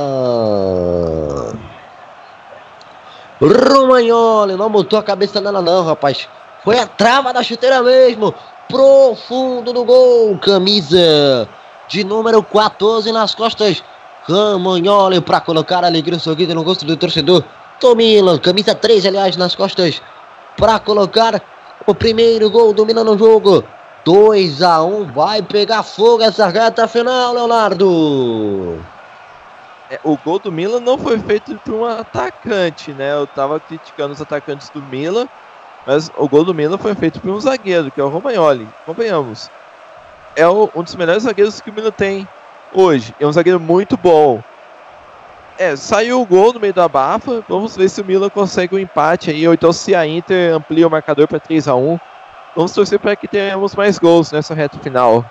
Romagnoli 3.42 4.56
não 4.56 4.70
botou 4.70 4.98
a 4.98 5.04
cabeça 5.04 5.42
nela 5.42 5.62
não, 5.62 5.84
rapaz. 5.84 6.30
Foi 6.64 6.80
a 6.80 6.88
trava 6.88 7.34
da 7.34 7.44
chuteira 7.44 7.84
mesmo. 7.84 8.34
Profundo 8.70 9.74
do 9.74 9.84
gol. 9.84 10.38
Camisa 10.38 11.48
de 11.90 12.06
número 12.06 12.42
14 12.42 13.12
nas 13.12 13.36
costas. 13.36 13.84
Romagnoli 14.26 15.20
para 15.20 15.42
colocar 15.42 15.84
a 15.84 15.88
alegria 15.88 16.18
e 16.18 16.22
sorriso 16.22 16.56
no 16.56 16.62
rosto 16.62 16.86
do 16.86 16.96
torcedor. 16.96 17.44
Do 17.84 17.98
Milan. 17.98 18.40
Camisa 18.40 18.74
13, 18.74 19.10
aliás, 19.10 19.36
nas 19.36 19.56
costas. 19.56 20.02
Para 20.56 20.80
colocar 20.80 21.42
o 21.86 21.94
primeiro 21.94 22.50
gol 22.50 22.72
do 22.72 22.86
Milan 22.86 23.04
no 23.04 23.18
jogo. 23.18 23.66
2 24.06 24.62
a 24.62 24.82
1 24.82 25.12
Vai 25.12 25.44
pegar 25.44 25.84
fogo 25.84 26.24
essa 26.24 26.48
reta 26.48 26.88
final, 26.88 27.34
Leonardo. 27.34 28.80
É, 29.90 30.00
o 30.02 30.18
gol 30.18 30.40
do 30.40 30.50
Milan 30.50 30.80
não 30.80 30.98
foi 30.98 31.20
feito 31.20 31.60
por 31.60 31.74
um 31.74 31.84
atacante, 31.84 32.94
né? 32.94 33.12
Eu 33.16 33.28
tava 33.28 33.60
criticando 33.60 34.14
os 34.14 34.22
atacantes 34.22 34.70
do 34.70 34.82
Milan, 34.82 35.28
mas 35.86 36.10
o 36.16 36.30
gol 36.30 36.46
do 36.46 36.54
Milan 36.54 36.78
foi 36.78 36.96
feito 36.96 37.20
por 37.20 37.32
um 37.32 37.40
zagueiro, 37.42 37.92
que 37.92 38.00
é 38.00 38.04
o 38.04 38.08
Romagnoli. 38.08 38.66
Convenhamos. 38.86 39.50
É 40.38 40.48
o- 40.48 40.70
um 40.74 40.84
dos 40.84 40.96
melhores 40.96 41.24
zagueiros 41.24 41.60
que 41.60 41.70
o 41.70 41.74
Milan 41.74 41.92
tem 41.92 42.26
hoje. 42.72 43.14
É 43.20 43.28
um 43.28 43.32
zagueiro 43.34 43.60
muito 43.60 43.98
bom. 43.98 44.42
É, 45.58 45.76
saiu 45.76 46.20
o 46.20 46.26
gol 46.26 46.52
no 46.54 46.60
meio 46.60 46.74
da 46.74 46.86
abafa. 46.86 47.44
Vamos 47.48 47.76
ver 47.76 47.90
se 47.90 48.02
o 48.02 48.06
Milan 48.06 48.30
consegue 48.30 48.76
um 48.76 48.80
empate 48.80 49.30
aí, 49.30 49.48
ou 49.48 49.54
então 49.54 49.72
se 49.72 49.94
a 49.94 50.06
Inter 50.06 50.56
amplia 50.56 50.88
o 50.88 50.92
marcador 50.92 51.28
para 51.28 51.40
3 51.40 51.68
a 51.68 51.76
1 51.76 52.00
Vamos 52.56 52.72
torcer 52.72 53.00
para 53.00 53.16
que 53.16 53.28
tenhamos 53.28 53.76
mais 53.76 53.98
gols 53.98 54.32
nessa 54.32 54.54
reta 54.54 54.78
final. 54.78 55.26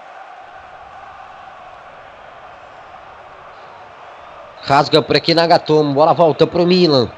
Rasga 4.63 5.01
por 5.03 5.17
aqui 5.17 5.35
Nagatomo, 5.35 5.93
bola 5.93 6.13
volta 6.13 6.47
pro 6.47 6.67
Milan. 6.67 7.09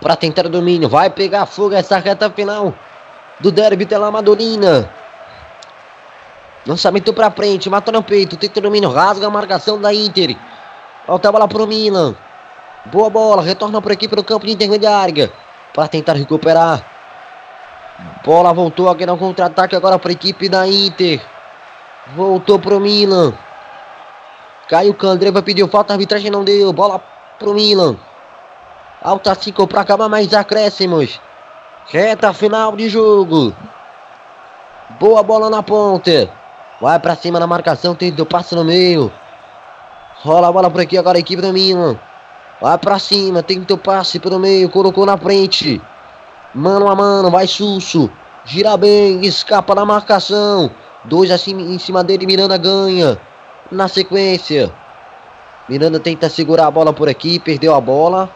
Pra 0.00 0.16
tentar 0.16 0.46
o 0.46 0.48
domínio, 0.48 0.88
vai 0.88 1.10
pegar 1.10 1.44
fogo 1.44 1.74
essa 1.74 1.98
reta 1.98 2.30
final 2.30 2.74
do 3.38 3.52
derby 3.52 3.84
della 3.84 4.10
Madolina. 4.10 4.90
Lançamento 6.66 7.12
pra 7.12 7.30
frente, 7.30 7.68
mata 7.68 7.92
no 7.92 8.02
peito, 8.02 8.36
tenta 8.36 8.58
o 8.58 8.62
domínio, 8.62 8.90
rasga 8.90 9.26
a 9.26 9.30
marcação 9.30 9.78
da 9.78 9.92
Inter. 9.92 10.36
Volta 11.10 11.28
a 11.28 11.32
bola 11.32 11.48
pro 11.48 11.66
Milan. 11.66 12.14
Boa 12.84 13.10
bola, 13.10 13.42
retorna 13.42 13.82
por 13.82 13.90
aqui 13.90 14.06
pro 14.06 14.22
campo 14.22 14.46
de 14.46 14.52
intermediária. 14.52 15.28
Para 15.74 15.88
tentar 15.88 16.12
recuperar. 16.12 16.84
Bola 18.24 18.52
voltou 18.52 18.88
aqui 18.88 19.04
no 19.04 19.18
contra-ataque 19.18 19.74
agora 19.74 19.98
para 19.98 20.08
a 20.08 20.12
equipe 20.12 20.48
da 20.48 20.68
Inter. 20.68 21.20
Voltou 22.14 22.60
pro 22.60 22.78
Milan. 22.78 23.34
Caio 24.68 24.94
Candreva 24.94 25.42
pediu 25.42 25.66
falta, 25.66 25.92
a 25.92 25.94
arbitragem 25.94 26.30
não 26.30 26.44
deu. 26.44 26.72
Bola 26.72 27.02
pro 27.40 27.54
Milan. 27.54 27.96
Alta 29.02 29.34
5 29.34 29.66
para 29.66 29.80
acabar 29.80 30.08
mais 30.08 30.32
acréscimos. 30.32 31.20
Reta 31.88 32.32
final 32.32 32.76
de 32.76 32.88
jogo. 32.88 33.52
Boa 35.00 35.24
bola 35.24 35.50
na 35.50 35.60
ponta. 35.60 36.30
Vai 36.80 37.00
para 37.00 37.16
cima 37.16 37.40
na 37.40 37.48
marcação, 37.48 37.96
tenta 37.96 38.22
o 38.22 38.26
passe 38.26 38.54
no 38.54 38.62
meio. 38.64 39.12
Rola 40.22 40.48
a 40.48 40.52
bola 40.52 40.70
por 40.70 40.80
aqui 40.80 40.98
agora 40.98 41.16
a 41.16 41.20
equipe 41.20 41.40
do 41.40 41.52
Milan. 41.52 41.98
Vai 42.60 42.76
para 42.76 42.98
cima, 42.98 43.42
tenta 43.42 43.72
o 43.72 43.78
passe 43.78 44.18
pelo 44.18 44.38
meio, 44.38 44.68
colocou 44.68 45.06
na 45.06 45.16
frente. 45.16 45.80
Mano 46.54 46.90
a 46.90 46.94
mano, 46.94 47.30
vai 47.30 47.46
Susso. 47.46 48.10
Gira 48.44 48.76
bem, 48.76 49.24
escapa 49.24 49.74
da 49.74 49.84
marcação. 49.84 50.70
Dois 51.04 51.30
assim 51.30 51.52
em 51.52 51.78
cima 51.78 52.04
dele, 52.04 52.26
Miranda 52.26 52.58
ganha. 52.58 53.18
Na 53.70 53.88
sequência. 53.88 54.70
Miranda 55.66 55.98
tenta 55.98 56.28
segurar 56.28 56.66
a 56.66 56.70
bola 56.70 56.92
por 56.92 57.08
aqui, 57.08 57.38
perdeu 57.38 57.74
a 57.74 57.80
bola. 57.80 58.28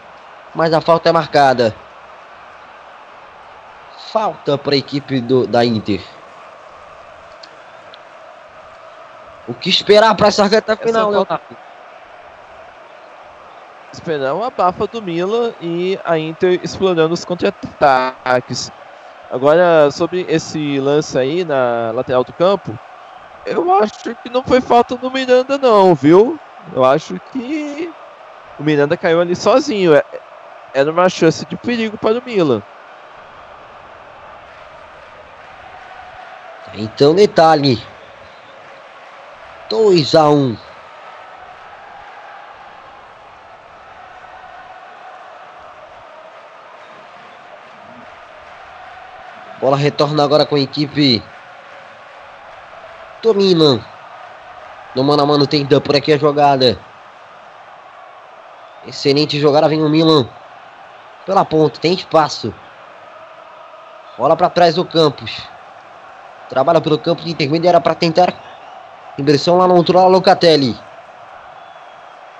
Mas 0.54 0.72
a 0.72 0.80
falta 0.80 1.10
é 1.10 1.12
marcada. 1.12 1.74
Falta 4.10 4.56
para 4.56 4.74
a 4.74 4.78
equipe 4.78 5.20
do, 5.20 5.46
da 5.46 5.62
Inter. 5.64 6.00
O 9.46 9.52
que 9.52 9.68
esperar 9.68 10.14
para 10.14 10.28
essa 10.28 10.46
reta 10.46 10.74
final, 10.76 11.10
Leonardo? 11.10 11.63
Esperar 13.94 14.34
uma 14.34 14.48
abafa 14.48 14.86
do 14.86 15.02
Milan 15.02 15.54
e 15.60 15.98
a 16.04 16.18
Inter 16.18 16.60
explorando 16.62 17.14
os 17.14 17.24
contra-ataques. 17.24 18.70
Agora, 19.30 19.90
sobre 19.90 20.22
esse 20.28 20.80
lance 20.80 21.18
aí 21.18 21.44
na 21.44 21.90
lateral 21.92 22.24
do 22.24 22.32
campo, 22.34 22.78
eu 23.44 23.72
acho 23.72 24.14
que 24.22 24.30
não 24.30 24.44
foi 24.44 24.60
falta 24.60 24.96
do 24.96 25.10
Miranda 25.10 25.58
não, 25.58 25.94
viu? 25.94 26.40
Eu 26.72 26.84
acho 26.84 27.14
que 27.32 27.94
o 28.58 28.64
Miranda 28.64 28.96
caiu 28.96 29.20
ali 29.20 29.36
sozinho. 29.36 29.94
É- 29.94 30.04
Era 30.74 30.90
uma 30.92 31.08
chance 31.08 31.46
de 31.46 31.56
perigo 31.56 31.98
para 31.98 32.18
o 32.18 32.24
Milan. 32.24 32.62
Então, 36.74 37.14
detalhe. 37.14 37.82
2 39.68 40.14
a 40.14 40.28
1 40.30 40.52
um. 40.52 40.73
Bola 49.64 49.78
retorna 49.78 50.22
agora 50.22 50.44
com 50.44 50.56
a 50.56 50.60
equipe 50.60 51.22
do 53.22 53.34
Milan. 53.34 53.80
No 54.94 55.02
mano 55.02 55.22
a 55.22 55.26
mano 55.26 55.46
tenta 55.46 55.80
por 55.80 55.96
aqui 55.96 56.12
a 56.12 56.18
jogada. 56.18 56.78
Excelente 58.86 59.40
jogada, 59.40 59.66
vem 59.66 59.82
o 59.82 59.88
Milan. 59.88 60.28
pela 61.24 61.46
ponta, 61.46 61.80
tem 61.80 61.94
espaço. 61.94 62.52
Bola 64.18 64.36
para 64.36 64.50
trás 64.50 64.74
do 64.74 64.84
Campos. 64.84 65.34
Trabalha 66.50 66.82
pelo 66.82 66.98
campo 66.98 67.22
de 67.22 67.30
intermediária 67.30 67.80
para 67.80 67.94
tentar 67.94 68.34
inversão 69.18 69.56
lá 69.56 69.66
no 69.66 69.76
outro 69.76 69.96
lado, 69.96 70.10
Locatelli. 70.10 70.78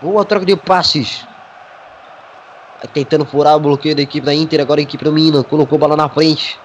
Boa 0.03 0.27
troca 0.27 0.45
de 0.45 0.55
passes. 0.57 1.27
Vai 2.81 2.89
tentando 2.93 3.25
furar 3.25 3.57
o 3.57 3.61
bloqueio 3.61 3.97
da 3.97 4.03
equipe 4.03 4.27
da 4.27 4.35
Inter, 4.35 4.61
agora 4.61 4.79
a 4.79 4.83
equipe 4.83 5.03
do 5.03 5.11
Milan. 5.11 5.43
Colocou 5.43 5.79
bola 5.79 5.97
na 5.97 6.07
frente. 6.11 6.63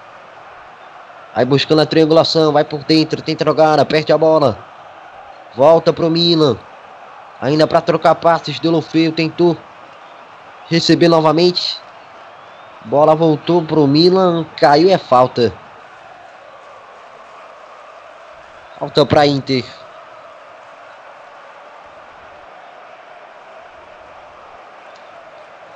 Vai 1.34 1.44
buscando 1.44 1.80
a 1.80 1.86
triangulação, 1.86 2.52
vai 2.52 2.64
por 2.64 2.82
dentro, 2.84 3.22
tenta 3.22 3.44
jogar, 3.44 3.78
aperte 3.78 4.12
a 4.12 4.18
bola. 4.18 4.58
Volta 5.54 5.92
pro 5.92 6.10
Milan. 6.10 6.58
Ainda 7.40 7.66
para 7.66 7.80
trocar 7.80 8.14
passes, 8.16 8.58
Delofeu 8.58 9.12
tentou 9.12 9.56
receber 10.68 11.08
novamente. 11.08 11.78
Bola 12.84 13.14
voltou 13.14 13.62
pro 13.62 13.86
Milan, 13.86 14.44
caiu 14.56 14.90
é 14.90 14.98
falta. 14.98 15.52
Falta 18.78 19.04
para 19.06 19.26
Inter. 19.26 19.64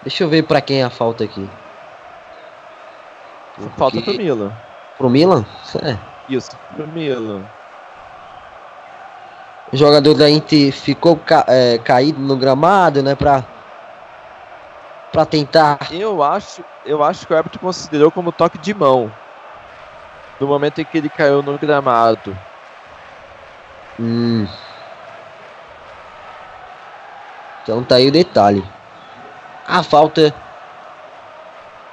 Deixa 0.03 0.25
eu 0.25 0.29
ver 0.29 0.43
para 0.43 0.61
quem 0.61 0.83
é 0.83 0.85
a 0.85 0.91
falta 0.91 1.25
aqui. 1.25 1.49
Falta 3.77 4.01
pro 4.03 4.15
Milan. 4.15 4.53
Pro 4.97 5.11
Milan? 5.11 5.45
É. 5.83 5.99
Isso, 6.29 6.57
pro 6.75 6.87
Milan. 6.87 7.43
O 9.73 9.77
jogador 9.77 10.15
da 10.15 10.31
Inter 10.31 10.73
ficou 10.73 11.17
ca 11.17 11.45
é, 11.49 11.79
caído 11.79 12.21
no 12.21 12.37
gramado, 12.37 13.03
né? 13.03 13.15
Pra, 13.15 13.45
pra 15.11 15.27
tentar. 15.27 15.79
Eu 15.91 16.23
acho, 16.23 16.65
eu 16.85 17.03
acho 17.03 17.27
que 17.27 17.33
o 17.33 17.37
árbitro 17.37 17.59
considerou 17.59 18.11
como 18.11 18.31
toque 18.31 18.59
de 18.59 18.73
mão. 18.73 19.11
No 20.39 20.47
momento 20.47 20.81
em 20.81 20.85
que 20.85 20.99
ele 20.99 21.09
caiu 21.09 21.43
no 21.43 21.59
gramado. 21.59 22.37
Hum. 23.99 24.47
Então 27.63 27.83
tá 27.83 27.97
aí 27.97 28.09
o 28.09 28.13
detalhe. 28.13 28.65
A 29.67 29.83
falta, 29.83 30.35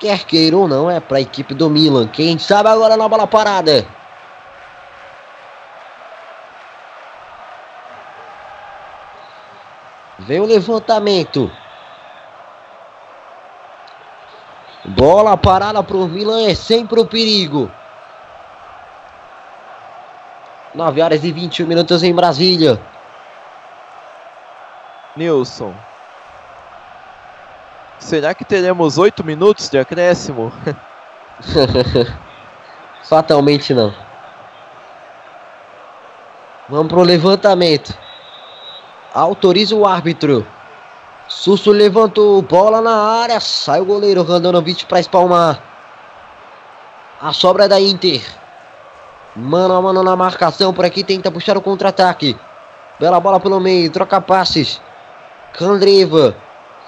quer 0.02 0.26
queira 0.26 0.57
ou 0.57 0.68
não, 0.68 0.90
é 0.90 0.99
para 0.99 1.18
a 1.18 1.22
equipe 1.22 1.53
do 1.53 1.69
Milan. 1.69 2.07
Quem 2.07 2.40
sabe 2.40 2.68
agora 2.68 2.98
na 2.98 3.07
bola 3.07 3.28
parada. 3.28 3.86
Vem 10.18 10.40
o 10.40 10.45
levantamento. 10.45 11.52
Bola 14.84 15.38
parada 15.38 15.84
pro 15.84 16.07
Milan 16.07 16.49
é 16.49 16.56
sempre 16.56 16.99
o 16.99 17.06
perigo. 17.06 17.72
9 20.73 21.02
horas 21.02 21.23
e 21.23 21.32
21 21.32 21.68
minutos 21.68 22.02
em 22.02 22.14
Brasília. 22.14 22.82
Nilson. 25.15 25.76
Será 28.02 28.34
que 28.34 28.44
teremos 28.44 28.98
8 28.98 29.23
minutos 29.23 29.69
de 29.69 29.78
acréscimo? 29.78 30.52
Fatalmente 33.07 33.73
não. 33.76 33.94
Vamos 36.68 36.88
pro 36.88 37.03
levantamento. 37.03 37.94
Autoriza 39.14 39.76
o 39.76 39.86
árbitro. 39.86 40.45
Susto 41.28 41.72
levantou, 41.72 42.41
bola 42.41 42.82
na 42.82 42.95
área. 43.22 43.40
Sai 43.40 43.80
o 43.80 43.86
goleiro 43.86 44.23
Randanovic 44.23 44.86
para 44.88 44.99
espalmar. 44.99 45.61
A 47.22 47.32
sobra 47.32 47.65
é 47.65 47.68
da 47.68 47.80
Inter. 47.80 48.26
Mano 49.36 49.76
a 49.76 49.82
mano 49.82 50.02
na 50.02 50.15
marcação 50.15 50.73
por 50.73 50.84
aqui, 50.84 51.03
tenta 51.03 51.32
puxar 51.32 51.56
o 51.56 51.61
contra-ataque. 51.61 52.36
Bela 52.99 53.19
bola 53.19 53.40
pelo 53.40 53.60
meio, 53.60 53.91
troca 53.91 54.19
passes. 54.19 54.82
Candreva 55.53 56.36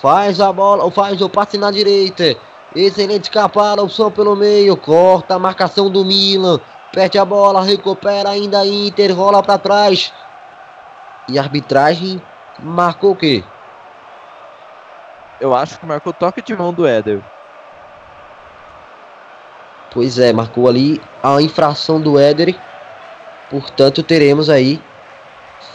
faz 0.03 0.41
a 0.41 0.51
bola, 0.51 0.91
faz 0.91 1.21
o 1.21 1.29
passe 1.29 1.57
na 1.57 1.71
direita. 1.71 2.35
Excelente 2.75 3.23
escapada, 3.23 3.81
opção 3.81 4.11
pelo 4.11 4.35
meio, 4.35 4.75
corta 4.75 5.35
a 5.35 5.39
marcação 5.39 5.89
do 5.89 6.03
Milan. 6.03 6.59
Perde 6.91 7.17
a 7.17 7.23
bola, 7.23 7.63
recupera 7.63 8.29
ainda 8.29 8.59
a 8.59 8.67
Inter, 8.67 9.15
rola 9.15 9.41
para 9.41 9.57
trás. 9.57 10.11
E 11.29 11.39
a 11.39 11.41
arbitragem 11.41 12.21
marcou 12.59 13.11
o 13.11 13.15
quê? 13.15 13.45
Eu 15.39 15.55
acho 15.55 15.79
que 15.79 15.85
marcou 15.85 16.11
toque 16.11 16.41
de 16.41 16.53
mão 16.53 16.73
do 16.73 16.85
Éder. 16.85 17.21
Pois 19.89 20.19
é, 20.19 20.33
marcou 20.33 20.67
ali 20.67 21.01
a 21.23 21.41
infração 21.41 22.01
do 22.01 22.19
Éder. 22.19 22.53
Portanto, 23.49 24.03
teremos 24.03 24.49
aí 24.49 24.81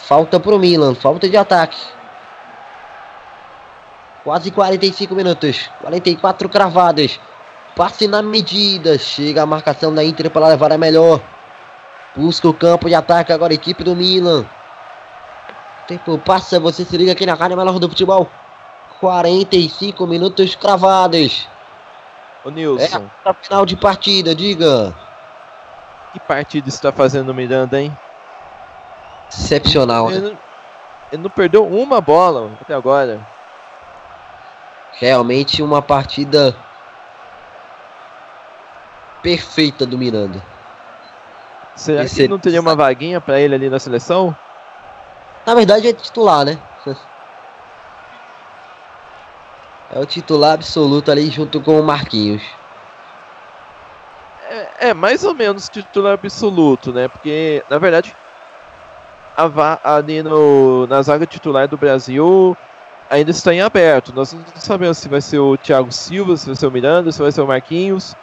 falta 0.03 0.39
pro 0.39 0.59
Milan, 0.59 0.95
falta 0.95 1.27
de 1.31 1.37
ataque. 1.37 1.98
Quase 4.25 4.51
45 4.51 5.15
minutos, 5.15 5.71
44 5.81 6.49
cravadas. 6.49 7.19
Passe 7.77 8.09
na 8.09 8.21
medida, 8.21 8.99
chega 8.99 9.43
a 9.43 9.47
marcação 9.47 9.95
da 9.95 10.05
Inter 10.05 10.31
para 10.31 10.49
levar 10.49 10.73
a 10.73 10.79
melhor. 10.79 11.21
Busca 12.17 12.49
o 12.49 12.55
campo 12.55 12.89
de 12.89 12.95
ataque 12.95 13.33
agora 13.33 13.53
a 13.53 13.55
equipe 13.55 13.85
do 13.85 13.95
Milan. 13.95 14.45
Tempo 15.87 16.19
passa, 16.19 16.59
você 16.59 16.85
se 16.85 16.97
liga 16.97 17.13
aqui 17.13 17.25
na 17.25 17.35
Rádio 17.35 17.57
Melhor 17.57 17.79
do 17.79 17.89
Futebol. 17.89 18.29
45 19.01 20.07
minutos 20.07 20.55
cravados. 20.55 21.49
Ô 22.45 22.51
Nilson. 22.51 23.09
É 23.25 23.29
a 23.31 23.33
final 23.33 23.65
de 23.65 23.77
partida, 23.77 24.35
diga. 24.35 24.95
Que 26.13 26.21
partida 26.21 26.69
está 26.69 26.91
fazendo 26.91 27.31
o 27.31 27.35
Miranda, 27.35 27.81
hein? 27.81 27.97
Excepcional. 29.31 30.11
Ele, 30.11 30.21
não, 30.21 30.39
ele 31.13 31.23
não 31.23 31.31
perdeu 31.31 31.67
uma 31.67 32.01
bola 32.01 32.51
até 32.61 32.75
agora. 32.75 33.21
Realmente 35.01 35.63
uma 35.63 35.81
partida 35.81 36.57
perfeita 39.23 39.87
do 39.87 39.97
Miranda. 39.97 40.43
Será 41.77 42.05
Esse 42.05 42.23
que 42.23 42.29
não 42.29 42.39
teria 42.39 42.61
uma 42.61 42.75
vaguinha 42.75 43.21
para 43.21 43.41
ele 43.41 43.55
ali 43.55 43.71
na 43.71 43.79
seleção? 43.79 44.35
Na 45.47 45.55
verdade 45.55 45.87
é 45.87 45.93
titular, 45.93 46.45
né? 46.45 46.59
É 49.91 49.99
o 49.99 50.05
titular 50.05 50.53
absoluto 50.53 51.11
ali 51.11 51.31
junto 51.31 51.63
com 51.63 51.81
o 51.81 51.83
Marquinhos. 51.83 52.43
É, 54.51 54.89
é 54.89 54.95
mais 54.95 55.25
ou 55.25 55.35
menos 55.35 55.67
titular 55.71 56.13
absoluto, 56.13 56.93
né? 56.93 57.09
Porque, 57.09 57.65
na 57.71 57.79
verdade, 57.79 58.15
a, 59.35 59.95
ali 59.97 60.23
no, 60.23 60.87
na 60.87 61.01
zaga 61.01 61.27
titular 61.27 61.67
do 61.67 61.79
Brasil 61.79 62.55
ainda 63.11 63.31
está 63.31 63.53
em 63.55 63.61
aberto. 63.61 64.13
Nós 64.15 64.33
não 64.33 64.45
sabemos 64.57 64.99
se 64.99 65.09
vai 65.09 65.21
ser 65.21 65.39
o 65.39 65.57
Thiago 65.57 65.93
Silva, 65.93 66.37
se 66.37 66.47
vai 66.47 66.55
ser 66.55 66.67
o 66.67 66.71
Miranda, 66.71 67.13
se 67.13 67.21
vai 67.21 67.33
ser 67.33 67.41
o 67.41 67.47
Marquinhos. 67.47 68.15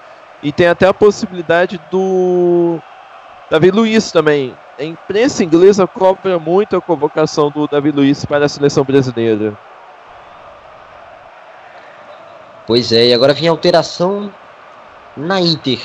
E 0.43 0.51
tem 0.51 0.67
até 0.67 0.87
a 0.87 0.93
possibilidade 0.93 1.79
do 1.89 2.79
Davi 3.49 3.71
Luiz 3.71 4.11
também. 4.11 4.55
A 4.77 4.83
imprensa 4.83 5.43
inglesa 5.43 5.87
cobra 5.87 6.37
muito 6.37 6.75
a 6.75 6.81
convocação 6.81 7.49
do 7.49 7.67
Davi 7.67 7.91
Luiz 7.91 8.25
para 8.25 8.45
a 8.45 8.49
seleção 8.49 8.83
brasileira. 8.83 9.57
Pois 12.67 12.91
é, 12.91 13.07
e 13.07 13.13
agora 13.13 13.33
vem 13.33 13.47
a 13.47 13.51
alteração 13.51 14.33
na 15.15 15.39
Inter. 15.39 15.79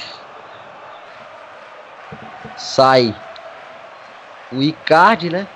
Sai 2.57 3.15
o 4.51 4.61
Icardi, 4.63 5.31
né? 5.31 5.47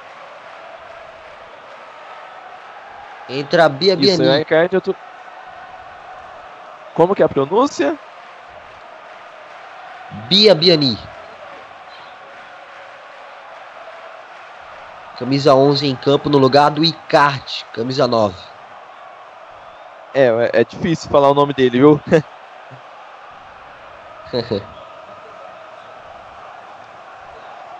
Entra 3.29 3.65
a 3.65 3.69
Bia 3.69 3.95
Isso, 3.95 4.23
é. 4.23 4.45
Como 6.95 7.15
que 7.15 7.23
é 7.23 7.25
a 7.25 7.29
pronúncia? 7.29 7.99
Bia 10.29 10.55
Biani. 10.55 10.99
Camisa 15.19 15.55
11 15.55 15.87
em 15.87 15.97
campo 15.97 16.29
no 16.29 16.39
lugar 16.39 16.71
do 16.71 16.85
Icardi, 16.85 17.65
camisa 17.73 18.07
9. 18.07 18.35
É, 20.13 20.27
é, 20.27 20.51
é 20.61 20.65
difícil 20.65 21.11
falar 21.11 21.31
o 21.31 21.35
nome 21.35 21.55
dele, 21.55 21.79
viu? 21.79 22.01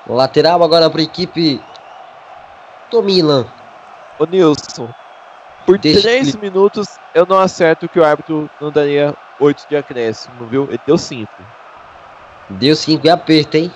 o 0.07 0.15
lateral 0.15 0.63
agora 0.63 0.89
para 0.89 1.01
a 1.01 1.05
equipe 1.05 1.61
do 2.91 3.03
Milan. 3.03 3.47
Ô 4.19 4.25
Nilson, 4.25 4.95
por 5.65 5.79
Deixa 5.79 6.03
3 6.03 6.29
ele- 6.29 6.39
minutos 6.39 6.99
eu 7.15 7.25
não 7.27 7.39
acerto 7.39 7.89
que 7.89 7.99
o 7.99 8.05
árbitro 8.05 8.49
não 8.61 8.71
daria 8.71 9.15
8 9.41 9.67
de 9.69 9.77
acréscimo, 9.77 10.47
viu? 10.47 10.65
Ele 10.69 10.81
deu 10.87 10.99
5. 10.99 11.33
Deu 12.51 12.77
5 12.77 13.07
e 13.07 13.11
aperto, 13.11 13.57
hein? 13.57 13.73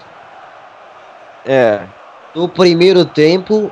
É, 1.44 1.82
No 2.34 2.46
primeiro 2.48 3.04
tempo, 3.06 3.70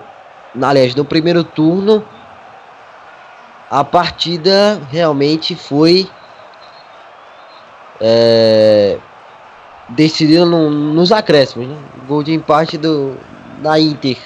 aliás, 0.60 0.94
no 0.94 1.04
primeiro 1.04 1.44
turno, 1.44 2.02
a 3.70 3.84
partida 3.84 4.80
realmente 4.90 5.54
foi 5.54 6.08
é, 8.00 8.98
decidiram 9.90 10.46
no- 10.46 10.70
nos 10.70 11.12
acréscimos, 11.12 11.68
né? 11.68 11.76
Gol 12.08 12.22
de 12.22 12.32
empate 12.34 12.76
do, 12.78 13.16
da 13.58 13.78
Inter. 13.78 14.18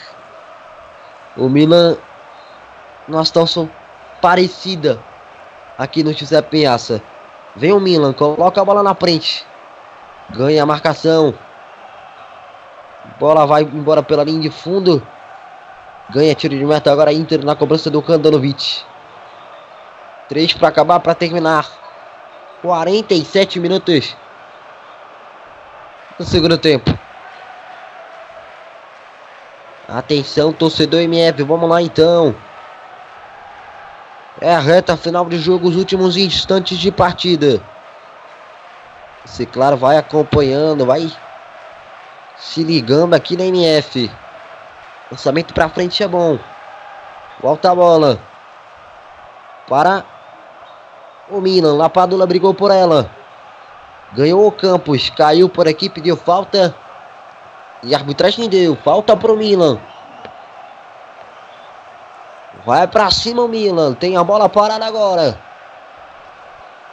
O 1.36 1.48
Milan, 1.48 1.96
numa 3.08 3.24
situação 3.24 3.68
parecida 4.20 5.02
aqui 5.78 6.02
no 6.02 6.12
José 6.12 6.40
Penhaça. 6.42 7.02
Vem 7.56 7.72
o 7.72 7.80
Milan, 7.80 8.12
coloca 8.12 8.60
a 8.60 8.64
bola 8.64 8.82
na 8.82 8.94
frente. 8.94 9.44
Ganha 10.30 10.62
a 10.62 10.66
marcação. 10.66 11.34
Bola 13.18 13.46
vai 13.46 13.62
embora 13.62 14.02
pela 14.02 14.22
linha 14.22 14.40
de 14.40 14.50
fundo. 14.50 15.04
Ganha 16.10 16.34
tiro 16.34 16.56
de 16.56 16.64
meta 16.64 16.92
agora 16.92 17.12
Inter 17.12 17.44
na 17.44 17.56
cobrança 17.56 17.90
do 17.90 18.02
Kandanovic. 18.02 18.82
3 20.28 20.54
para 20.54 20.68
acabar, 20.68 21.00
para 21.00 21.14
terminar. 21.14 21.66
47 22.62 23.58
minutos 23.58 24.16
no 26.18 26.24
segundo 26.24 26.58
tempo. 26.58 26.96
Atenção, 29.88 30.52
torcedor 30.52 31.00
MF, 31.00 31.42
vamos 31.42 31.68
lá 31.68 31.82
então. 31.82 32.34
É 34.38 34.54
a 34.54 34.60
reta 34.60 34.96
final 34.96 35.24
de 35.24 35.38
jogo, 35.38 35.68
os 35.68 35.76
últimos 35.76 36.16
instantes 36.16 36.78
de 36.78 36.92
partida. 36.92 37.60
Você, 39.24 39.46
claro, 39.46 39.76
vai 39.76 39.96
acompanhando, 39.96 40.84
vai 40.84 41.10
se 42.38 42.62
ligando 42.62 43.14
aqui 43.14 43.36
na 43.36 43.44
MF. 43.44 44.10
Lançamento 45.10 45.52
pra 45.52 45.68
frente 45.68 46.02
é 46.02 46.08
bom. 46.08 46.38
Volta 47.40 47.70
a 47.70 47.74
bola. 47.74 48.18
Para 49.68 50.04
o 51.28 51.40
Milan. 51.40 51.76
Lapadula 51.76 52.26
brigou 52.26 52.54
por 52.54 52.70
ela. 52.70 53.10
Ganhou 54.12 54.46
o 54.46 54.52
Campos. 54.52 55.10
Caiu 55.10 55.48
por 55.48 55.68
aqui, 55.68 55.88
pediu 55.88 56.16
falta. 56.16 56.74
E 57.82 57.94
a 57.94 57.98
arbitragem 57.98 58.48
deu. 58.48 58.76
Falta 58.76 59.16
pro 59.16 59.36
Milan. 59.36 59.78
Vai 62.64 62.86
pra 62.86 63.10
cima 63.10 63.42
o 63.42 63.48
Milan. 63.48 63.94
Tem 63.94 64.16
a 64.16 64.24
bola 64.24 64.48
parada 64.48 64.84
agora. 64.86 65.38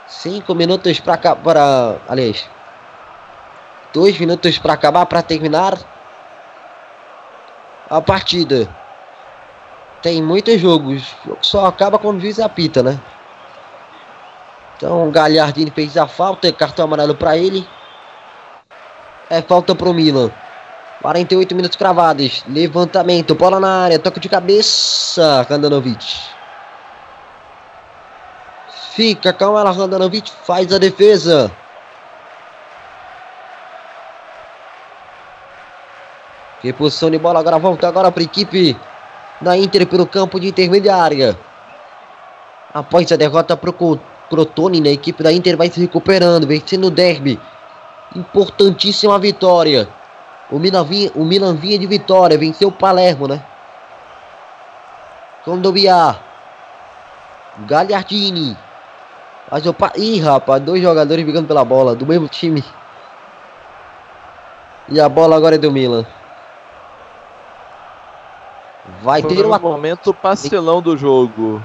Cinco 0.07 0.55
minutos. 0.55 0.99
Para. 0.99 1.97
Aliás. 2.07 2.49
Dois 3.93 4.19
minutos 4.19 4.57
para 4.57 4.73
acabar, 4.73 5.05
para 5.05 5.21
terminar 5.21 5.77
a 7.89 8.01
partida. 8.01 8.67
Tem 10.01 10.21
muitos 10.21 10.59
jogos. 10.59 11.15
O 11.25 11.29
jogo 11.29 11.37
só 11.41 11.65
acaba 11.65 11.97
quando 11.97 12.17
o 12.17 12.21
juiz 12.21 12.39
apita, 12.39 12.83
né? 12.83 12.99
Então 14.75 15.07
o 15.07 15.11
Galhardini 15.11 15.71
fez 15.71 15.97
a 15.97 16.05
falta, 16.05 16.51
cartão 16.53 16.85
amarelo 16.85 17.15
para 17.15 17.37
ele. 17.37 17.67
É 19.29 19.41
falta 19.41 19.73
pro 19.73 19.93
Milan. 19.93 20.31
48 21.01 21.55
minutos 21.55 21.77
cravados. 21.77 22.43
Levantamento, 22.47 23.35
bola 23.35 23.59
na 23.59 23.83
área, 23.83 23.99
toque 23.99 24.19
de 24.19 24.29
cabeça, 24.29 25.45
Kandanovic. 25.47 26.05
Fica 28.95 29.31
com 29.31 29.57
ela, 29.57 29.75
Kandanovic 29.75 30.31
faz 30.43 30.73
a 30.73 30.77
defesa. 30.77 31.51
Que 36.61 36.73
posição 36.73 37.11
de 37.11 37.19
bola 37.19 37.39
agora 37.39 37.59
volta 37.59 37.87
agora 37.87 38.11
para 38.11 38.21
a 38.21 38.25
equipe 38.25 38.75
da 39.39 39.55
Inter 39.55 39.85
pelo 39.85 40.07
campo 40.07 40.39
de 40.39 40.47
intermediária. 40.47 41.37
Após 42.73 43.11
a 43.11 43.15
derrota 43.15 43.55
para 43.55 43.69
o 43.69 43.99
Crotone, 44.29 44.81
né, 44.81 44.89
a 44.89 44.93
equipe 44.93 45.21
da 45.21 45.31
Inter 45.31 45.55
vai 45.55 45.69
se 45.69 45.79
recuperando, 45.79 46.47
vencendo 46.47 46.87
o 46.87 46.91
derby. 46.91 47.39
Importantíssima 48.15 49.19
vitória. 49.19 49.87
O 50.49 50.59
Milan 50.59 50.83
vinha, 50.83 51.11
o 51.13 51.25
Milan 51.25 51.55
vinha 51.55 51.77
de 51.77 51.85
vitória, 51.85 52.37
venceu 52.37 52.69
o 52.69 52.71
Palermo, 52.71 53.27
né? 53.27 53.43
Condobiar. 55.43 56.21
Gagliardini. 57.59 58.57
Mas 59.51 59.65
o 59.65 59.73
pa... 59.73 59.91
Ih, 59.95 60.19
rapaz, 60.19 60.61
dois 60.61 60.81
jogadores 60.81 61.23
brigando 61.23 61.47
pela 61.47 61.65
bola, 61.65 61.95
do 61.95 62.05
mesmo 62.05 62.27
time. 62.27 62.63
E 64.89 64.99
a 65.01 65.09
bola 65.09 65.35
agora 65.35 65.55
é 65.55 65.57
do 65.57 65.71
Milan. 65.71 66.05
Vai 69.01 69.21
Foi 69.21 69.35
ter 69.35 69.43
o 69.43 69.47
uma. 69.47 69.59
momento 69.59 70.13
pastelão 70.13 70.81
do 70.81 70.95
jogo. 70.95 71.61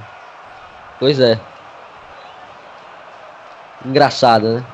Pois 0.98 1.20
é. 1.20 1.38
Engraçado, 3.84 4.48
né? 4.48 4.64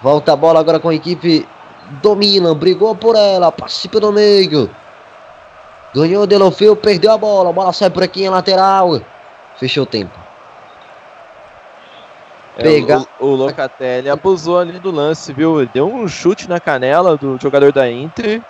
Volta 0.00 0.32
a 0.32 0.36
bola 0.36 0.58
agora 0.58 0.80
com 0.80 0.88
a 0.88 0.94
equipe 0.94 1.46
do 2.00 2.14
Milan. 2.16 2.56
Brigou 2.56 2.94
por 2.94 3.16
ela. 3.16 3.50
Passe 3.52 3.88
pelo 3.88 4.12
meio. 4.12 4.70
Ganhou 5.94 6.22
o 6.22 6.26
Delofeu, 6.26 6.74
perdeu 6.74 7.12
a 7.12 7.18
bola. 7.18 7.50
A 7.50 7.52
bola 7.52 7.72
sai 7.72 7.90
por 7.90 8.02
aqui 8.02 8.24
em 8.24 8.28
lateral. 8.30 9.00
Fechou 9.56 9.82
o 9.82 9.86
tempo. 9.86 10.18
É, 12.56 12.62
Pegar- 12.62 13.04
o, 13.18 13.26
o 13.26 13.34
Locatelli 13.34 14.08
abusou 14.10 14.58
ali 14.58 14.78
do 14.78 14.90
lance, 14.90 15.32
viu? 15.32 15.60
Ele 15.60 15.70
Deu 15.72 15.86
um 15.92 16.06
chute 16.06 16.48
na 16.48 16.60
canela 16.60 17.16
do 17.16 17.38
jogador 17.40 17.72
da 17.72 17.90
Inter. 17.90 18.42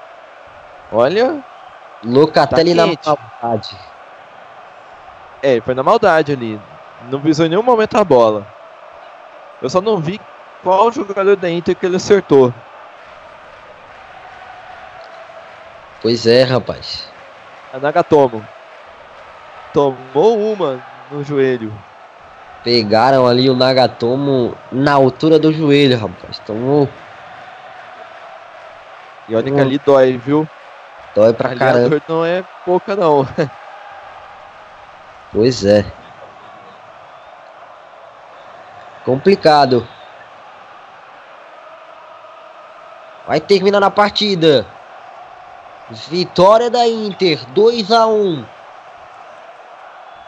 Olha, 0.93 1.39
Locatelli 2.05 2.75
Tá 2.75 2.87
na 2.87 3.17
maldade. 3.43 3.77
é, 5.43 5.61
foi 5.61 5.75
na 5.75 5.83
maldade 5.83 6.33
ali. 6.33 6.61
Não 7.11 7.19
visou 7.21 7.47
em 7.47 7.49
nenhum 7.49 7.63
momento 7.63 7.97
a 7.97 8.05
bola. 8.05 8.47
Eu 9.61 9.71
só 9.71 9.81
não 9.81 9.99
vi 9.99 10.21
qual 10.63 10.91
jogador 10.93 11.37
da 11.37 11.49
Inter 11.51 11.75
que 11.77 11.87
ele 11.87 11.97
acertou. 11.97 12.53
Pois 16.03 16.27
é, 16.27 16.43
rapaz. 16.43 17.09
A 17.73 17.79
Nagatomo. 17.79 18.45
Tomou 19.73 20.53
uma 20.53 20.83
no 21.11 21.23
joelho. 21.23 21.73
Pegaram 22.65 23.27
ali 23.27 23.49
o 23.49 23.55
Nagatomo 23.57 24.57
na 24.71 24.93
altura 24.93 25.39
do 25.39 25.53
joelho, 25.53 25.97
rapaz. 25.97 26.41
Tomou. 26.41 26.89
E 29.29 29.37
olha 29.37 29.51
que 29.51 29.61
ali 29.61 29.79
dói, 29.79 30.19
viu? 30.19 30.49
Dói 31.15 31.33
pra 31.33 31.51
ali 31.51 31.57
a 31.57 31.59
caramba. 31.59 31.89
dor 31.89 32.03
não 32.09 32.25
é 32.25 32.45
pouca, 32.65 32.97
não. 32.97 33.27
Pois 35.33 35.65
é. 35.65 35.83
Complicado. 39.03 39.89
Vai 43.27 43.41
terminar 43.41 43.83
a 43.83 43.91
partida. 43.91 44.67
Vitória 46.09 46.71
da 46.71 46.87
Inter, 46.89 47.45
2 47.51 47.93
a 47.93 48.07
1. 48.07 48.45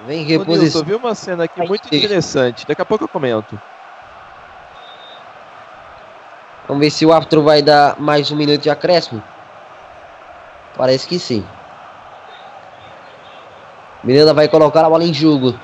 Vem 0.07 0.25
reposição. 0.25 0.83
eu 0.83 0.87
vi 0.87 0.95
uma 0.95 1.15
cena 1.15 1.45
aqui 1.45 1.67
muito 1.67 1.87
interessante. 1.87 2.67
Daqui 2.67 2.83
a 2.83 2.85
pouco 2.85 3.05
eu 3.05 3.09
comento. 3.09 3.59
Vamos 6.69 6.81
ver 6.81 6.91
se 6.91 7.07
o 7.07 7.13
árbitro 7.13 7.43
vai 7.43 7.63
dar 7.63 7.99
mais 7.99 8.31
um 8.31 8.37
minuto 8.37 8.61
de 8.61 8.71
acréscimo. 8.71 9.23
Parece 10.77 11.07
que 11.07 11.19
sim. 11.19 11.45
Miranda 14.03 14.35
vai 14.35 14.49
colocar 14.49 14.85
a 14.85 14.91
bola 14.91 15.05
em 15.05 15.15
jogo. 15.15 15.59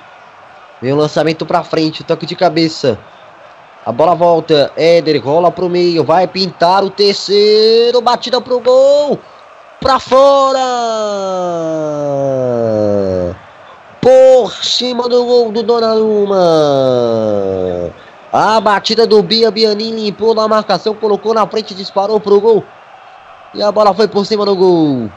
Vem 0.80 0.92
o 0.92 0.96
lançamento 0.96 1.44
pra 1.44 1.62
frente, 1.62 2.04
toque 2.04 2.24
de 2.24 2.34
cabeça. 2.34 2.98
A 3.84 3.92
bola 3.92 4.14
volta. 4.14 4.72
Éder 4.76 5.22
rola 5.22 5.50
pro 5.50 5.68
meio. 5.68 6.04
Vai 6.04 6.26
pintar 6.26 6.82
o 6.82 6.90
terceiro. 6.90 8.00
Batida 8.00 8.40
pro 8.40 8.60
gol. 8.60 9.18
Pra 9.80 9.98
fora. 9.98 10.60
Por 14.00 14.52
cima 14.62 15.08
do 15.08 15.24
gol 15.24 15.50
do 15.50 15.62
Donnarumma. 15.62 16.36
A 18.32 18.60
batida 18.60 19.06
do 19.06 19.22
Bia 19.22 19.50
Bianini 19.50 20.02
limpou 20.02 20.34
na 20.34 20.46
marcação, 20.46 20.94
colocou 20.94 21.34
na 21.34 21.46
frente, 21.46 21.74
disparou 21.74 22.20
pro 22.20 22.40
gol. 22.40 22.64
E 23.54 23.62
a 23.62 23.72
bola 23.72 23.94
foi 23.94 24.06
por 24.06 24.24
cima 24.26 24.44
do 24.44 24.54
gol. 24.54 25.10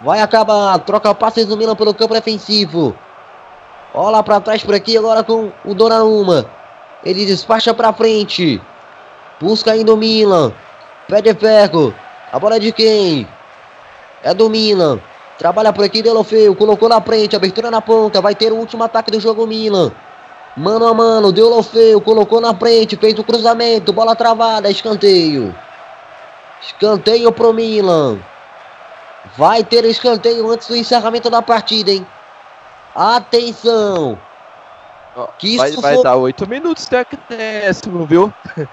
Vai 0.00 0.20
acabar, 0.20 0.78
troca 0.80 1.14
passes 1.14 1.46
do 1.46 1.56
Milan 1.56 1.76
pelo 1.76 1.92
campo 1.92 2.14
defensivo. 2.14 2.96
Olha 3.94 4.22
pra 4.22 4.40
trás 4.40 4.64
por 4.64 4.74
aqui 4.74 4.96
agora 4.96 5.22
com 5.22 5.52
o 5.64 5.74
Donnarumma. 5.74 6.46
Ele 7.04 7.26
despacha 7.26 7.74
pra 7.74 7.92
frente. 7.92 8.60
Busca 9.40 9.72
ainda 9.72 9.92
o 9.92 9.96
Milan. 9.96 10.52
Pede 11.06 11.34
ferro. 11.34 11.94
A 12.32 12.38
bola 12.38 12.56
é 12.56 12.58
de 12.58 12.72
quem? 12.72 13.26
É 14.22 14.34
do 14.34 14.50
Milan. 14.50 15.00
Trabalha 15.38 15.72
por 15.72 15.84
aqui, 15.84 16.02
Delofeu. 16.02 16.54
Colocou 16.54 16.88
na 16.88 17.00
frente, 17.00 17.36
abertura 17.36 17.70
na 17.70 17.80
ponta. 17.80 18.20
Vai 18.20 18.34
ter 18.34 18.52
o 18.52 18.56
último 18.56 18.82
ataque 18.82 19.10
do 19.10 19.20
jogo, 19.20 19.46
Milan. 19.46 19.92
Mano 20.58 20.88
a 20.88 20.92
mano, 20.92 21.30
deu 21.30 21.48
Lofeu, 21.48 22.00
colocou 22.00 22.40
na 22.40 22.52
frente, 22.52 22.96
fez 22.96 23.16
o 23.16 23.22
cruzamento, 23.22 23.92
bola 23.92 24.16
travada, 24.16 24.68
escanteio. 24.68 25.54
Escanteio 26.60 27.30
pro 27.30 27.52
Milan. 27.52 28.18
Vai 29.36 29.62
ter 29.62 29.84
escanteio 29.84 30.50
antes 30.50 30.66
do 30.66 30.74
encerramento 30.74 31.30
da 31.30 31.40
partida, 31.40 31.92
hein? 31.92 32.04
Atenção! 32.92 34.18
Que 35.38 35.56
vai, 35.56 35.70
vai 35.72 36.02
dar 36.02 36.16
8 36.16 36.48
minutos 36.48 36.88
de 36.88 36.96
acréscimo, 36.96 38.04
viu? 38.04 38.32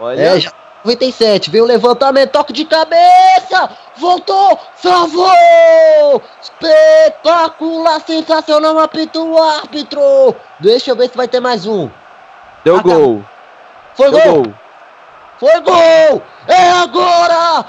Olha, 0.00 0.20
É, 0.20 0.40
já 0.40 0.50
97, 0.84 1.48
veio 1.50 1.64
o 1.64 1.66
levantamento, 1.66 2.30
toque 2.32 2.52
de 2.52 2.64
cabeça, 2.64 3.70
voltou, 3.96 4.58
salvou! 4.74 6.20
Espetacular, 6.42 8.00
sensacional, 8.00 8.78
apita 8.80 9.20
o 9.20 9.40
árbitro! 9.40 10.34
Deixa 10.58 10.90
eu 10.90 10.96
ver 10.96 11.08
se 11.08 11.16
vai 11.16 11.28
ter 11.28 11.40
mais 11.40 11.66
um. 11.66 11.88
deu 12.64 12.76
Ah, 12.76 12.82
tá. 12.82 12.88
gol. 12.88 13.24
Foi 13.94 14.10
Deu 14.10 14.20
gol! 14.20 14.42
gol. 14.42 14.54
Foi 15.38 15.60
gol! 15.60 16.22
É 16.48 16.70
agora! 16.70 17.64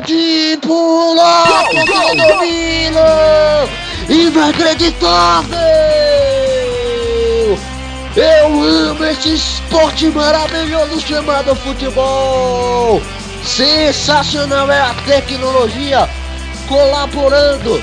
Pode 0.00 0.58
pular! 0.62 1.46
Torcida 1.46 2.14
do 2.14 2.40
Milan! 2.40 3.68
Inacreditável! 4.08 5.99
Eu 8.16 8.60
amo 8.60 9.04
esse 9.04 9.34
esporte 9.34 10.06
maravilhoso 10.08 11.00
chamado 11.00 11.54
futebol! 11.54 13.00
Sensacional 13.44 14.68
é 14.68 14.80
a 14.80 14.94
tecnologia 15.06 16.08
colaborando 16.68 17.80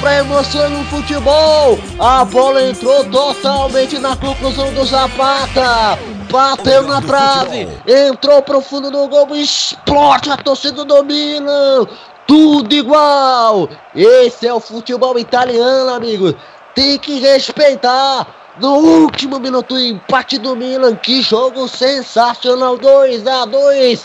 pra 0.00 0.16
emoção 0.16 0.68
no 0.68 0.84
futebol. 0.84 1.78
A 1.98 2.26
bola 2.26 2.62
entrou 2.62 3.04
totalmente 3.06 3.98
na 3.98 4.14
conclusão 4.14 4.70
do 4.74 4.84
Zapata. 4.84 5.98
Bateu 6.30 6.82
na 6.82 7.00
trave, 7.00 7.66
entrou 7.86 8.42
pro 8.42 8.60
fundo 8.60 8.90
do 8.90 9.08
gol, 9.08 9.34
explode 9.34 10.30
a 10.30 10.36
torcida 10.36 10.84
do 10.84 11.02
Milan. 11.04 11.86
Tudo 12.26 12.74
igual. 12.74 13.70
Esse 13.94 14.46
é 14.46 14.52
o 14.52 14.60
futebol 14.60 15.18
italiano, 15.18 15.90
amigos. 15.90 16.34
Tem 16.74 16.98
que 16.98 17.18
respeitar. 17.18 18.43
No 18.60 18.78
último 18.78 19.40
minuto, 19.40 19.76
empate 19.76 20.38
do 20.38 20.54
Milan. 20.54 20.94
Que 20.96 21.20
jogo 21.22 21.66
sensacional! 21.68 22.78
2 22.78 23.26
a 23.26 23.44
2 23.46 24.04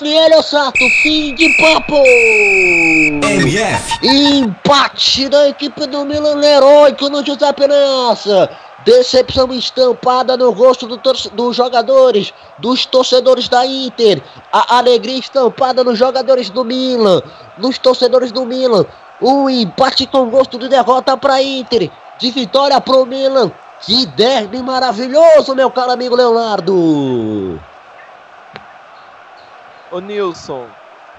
Daniel 0.00 0.42
Sato, 0.42 0.78
fim 1.02 1.34
de 1.34 1.48
papo! 1.56 1.96
MF, 3.22 3.98
Empate 4.02 5.30
da 5.30 5.48
equipe 5.48 5.86
do 5.86 6.04
Milan 6.04 6.42
heróico 6.44 7.08
no 7.08 7.24
Giuseppe 7.24 7.66
Meazza. 7.66 8.50
Decepção 8.88 9.52
estampada 9.52 10.34
no 10.34 10.50
rosto 10.50 10.86
do 10.86 10.96
dos 11.32 11.54
jogadores, 11.54 12.32
dos 12.56 12.86
torcedores 12.86 13.46
da 13.46 13.66
Inter. 13.66 14.22
A 14.50 14.78
alegria 14.78 15.18
estampada 15.18 15.84
nos 15.84 15.98
jogadores 15.98 16.48
do 16.48 16.64
Milan, 16.64 17.20
nos 17.58 17.76
torcedores 17.76 18.32
do 18.32 18.46
Milan. 18.46 18.86
Um 19.20 19.50
empate 19.50 20.06
com 20.06 20.30
gosto 20.30 20.58
de 20.58 20.70
derrota 20.70 21.18
para 21.18 21.42
Inter, 21.42 21.90
de 22.18 22.30
vitória 22.30 22.80
pro 22.80 23.04
Milan. 23.04 23.52
Que 23.82 24.06
derby 24.06 24.62
maravilhoso, 24.62 25.54
meu 25.54 25.70
caro 25.70 25.92
amigo 25.92 26.16
Leonardo. 26.16 27.60
ô 29.92 30.00
Nilson, 30.00 30.64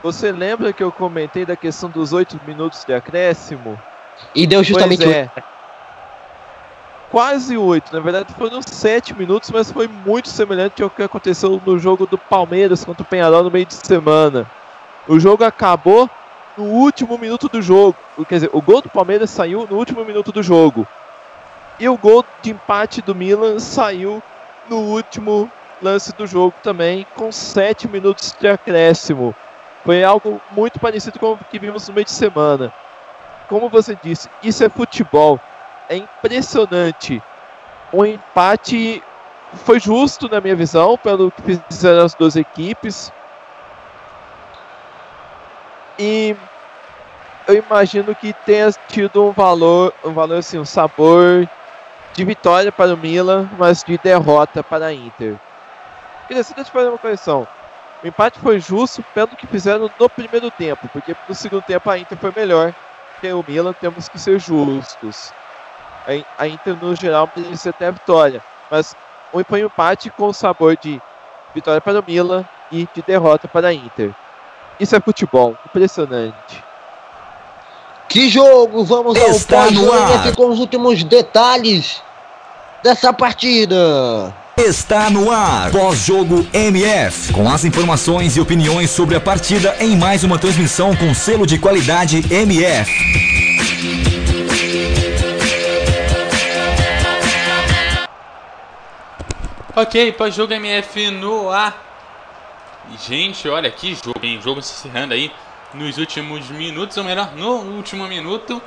você 0.02 0.32
lembra 0.32 0.74
que 0.74 0.82
eu 0.82 0.91
comentei 0.91 1.46
da 1.46 1.56
questão 1.56 1.88
dos 1.88 2.14
8 2.14 2.41
minutos 2.48 2.84
de 2.84 2.96
acréscimo? 2.96 3.80
E 4.34 4.48
deu 4.48 4.64
justamente 4.64 5.04
pois 5.04 5.16
é. 5.16 5.30
Quase 7.10 7.57
8, 7.57 7.91
na 7.91 7.99
verdade 7.99 8.34
foram 8.36 8.61
7 8.61 9.15
minutos, 9.15 9.49
mas 9.49 9.72
foi 9.72 9.88
muito 9.88 10.30
semelhante 10.30 10.84
ao 10.84 10.91
que 10.91 11.02
aconteceu 11.02 11.60
no 11.65 11.80
jogo 11.80 12.06
do 12.06 12.19
Palmeiras 12.19 12.86
contra 12.86 13.02
o 13.02 13.06
Penharol 13.06 13.44
no 13.44 13.49
meio 13.49 13.65
de 13.65 13.73
semana. 13.73 14.49
O 15.07 15.19
jogo 15.19 15.44
acabou 15.44 16.07
no 16.56 16.65
último 16.65 17.18
minuto 17.18 17.49
do 17.49 17.64
jogo. 17.64 17.95
Quer 18.27 18.36
dizer, 18.36 18.49
o 18.53 18.61
gol 18.61 18.81
do 18.81 18.90
Palmeiras 18.90 19.31
saiu 19.31 19.65
no 19.68 19.77
último 19.77 20.06
minuto 20.06 20.31
do 20.31 20.44
jogo. 20.44 20.88
E 21.80 21.90
o 21.90 21.98
gol 21.98 22.23
de 22.44 22.52
empate 22.52 23.02
do 23.02 23.15
Milan 23.15 23.57
saiu 23.57 24.22
no 24.69 24.77
último 24.77 25.49
lance 25.81 26.14
do 26.14 26.27
jogo 26.27 26.53
também, 26.61 27.07
com 27.15 27.31
7 27.31 27.88
minutos 27.88 28.36
de 28.40 28.48
acréscimo. 28.48 29.34
Foi 29.84 30.03
algo 30.03 30.40
muito 30.52 30.80
parecido 30.80 31.18
com 31.18 31.31
o 31.31 31.40
que 31.49 31.57
vimos 31.57 31.88
no 31.88 31.94
meio 31.95 32.06
de 32.06 32.11
semana. 32.11 32.72
Como 33.48 33.68
você 33.68 33.98
disse, 34.03 34.30
isso 34.44 34.64
é 34.64 34.69
futebol. 34.69 35.40
É 35.90 35.98
impressionante. 35.98 37.20
O 37.91 38.06
empate 38.06 39.03
foi 39.66 39.80
justo 39.80 40.30
na 40.30 40.40
minha 40.40 40.56
visão, 40.56 40.95
pelo 40.99 41.32
que 41.32 41.41
fizeram 41.68 42.06
as 42.06 42.14
duas 42.14 42.36
equipes. 42.36 43.11
E 45.98 46.36
eu 47.48 47.56
imagino 47.56 48.16
que 48.16 48.32
tenha 48.45 48.70
tido 48.88 49.26
um 49.26 49.32
valor, 49.32 49.91
um 50.06 50.14
valor 50.14 50.38
assim, 50.38 50.60
um 50.60 50.66
sabor 50.66 51.49
de 52.14 52.24
vitória 52.24 52.72
para 52.72 52.94
o 52.94 52.98
Milan, 52.98 53.49
mas 53.57 53.84
de 53.84 53.98
derrota 53.98 54.64
para 54.64 54.86
a 54.86 54.94
Inter. 54.94 55.36
Queria 56.28 56.44
só 56.44 56.53
te 56.53 56.70
fazer 56.70 56.90
uma 56.90 56.99
correção. 56.99 57.48
O 58.03 58.07
empate 58.07 58.40
foi 58.40 58.60
justo 58.60 59.03
pelo 59.16 59.30
que 59.30 59.48
fizeram 59.48 59.90
no 59.99 60.10
primeiro 60.10 60.52
tempo, 60.52 60.88
porque 60.94 61.16
no 61.28 61.34
segundo 61.34 61.64
tempo 61.64 61.90
a 61.90 61.98
Inter 61.98 62.18
foi 62.18 62.32
melhor 62.36 62.74
que 63.20 63.34
o 63.34 63.44
Milan, 63.45 63.74
temos 63.74 64.07
que 64.07 64.20
ser 64.20 64.40
justos. 64.40 65.34
A 66.10 66.15
In- 66.15 66.26
A 66.40 66.48
Inter, 66.48 66.76
no 66.81 66.95
geral, 66.95 67.30
merecia 67.36 67.69
até 67.69 67.86
a 67.88 67.91
vitória, 67.91 68.41
mas 68.72 68.95
um- 69.34 69.44
foi 69.44 69.61
um 69.64 69.68
empate 69.68 70.10
com 70.10 70.34
sabor 70.34 70.76
de 70.76 70.99
vitória 71.53 71.80
para 71.80 71.99
o 71.99 72.03
Milan 72.06 72.44
e 72.72 72.88
de 72.95 73.02
derrota 73.06 73.48
para 73.48 73.68
a 73.68 73.73
Inter. 73.73 74.11
Isso 74.80 74.95
é 74.95 74.99
futebol, 74.99 75.56
impressionante. 75.68 76.64
Que 78.07 78.27
jogo! 78.27 78.84
Vamos 78.84 79.19
ao 79.19 79.30
Está 79.30 79.61
ar. 79.61 79.68
pós-jogo 79.68 80.36
com 80.36 80.49
os 80.49 80.60
últimos 80.60 81.03
detalhes 81.03 82.02
dessa 82.84 83.14
partida. 83.14 84.34
está 84.57 85.10
no 85.11 85.30
ar. 85.31 85.69
Pós-jogo 85.72 86.45
MF, 86.52 87.31
com 87.34 87.48
as 87.48 87.64
informações 87.65 88.36
e 88.36 88.41
opiniões 88.41 88.90
sobre 88.90 89.15
a 89.15 89.19
partida 89.22 89.76
em 89.80 89.95
mais 89.95 90.23
uma 90.23 90.40
transmissão 90.40 90.95
com 90.95 91.14
selo 91.14 91.45
de 91.45 91.60
qualidade 91.60 92.23
MF. 92.34 93.49
Ok, 99.76 100.12
pós-jogo 100.14 100.54
MF 100.54 101.12
no 101.12 101.50
ar. 101.50 101.86
Gente, 103.08 103.48
olha 103.48 103.70
que 103.70 103.94
jogo, 103.94 104.20
hein? 104.24 104.40
Jogo 104.41 104.62
se 104.62 104.74
encerrando 104.74 105.14
aí 105.14 105.32
nos 105.74 105.98
últimos 105.98 106.50
minutos, 106.50 106.98
ou 106.98 107.04
melhor, 107.04 107.36
no 107.36 107.76
último 107.76 108.08
minuto. 108.08 108.62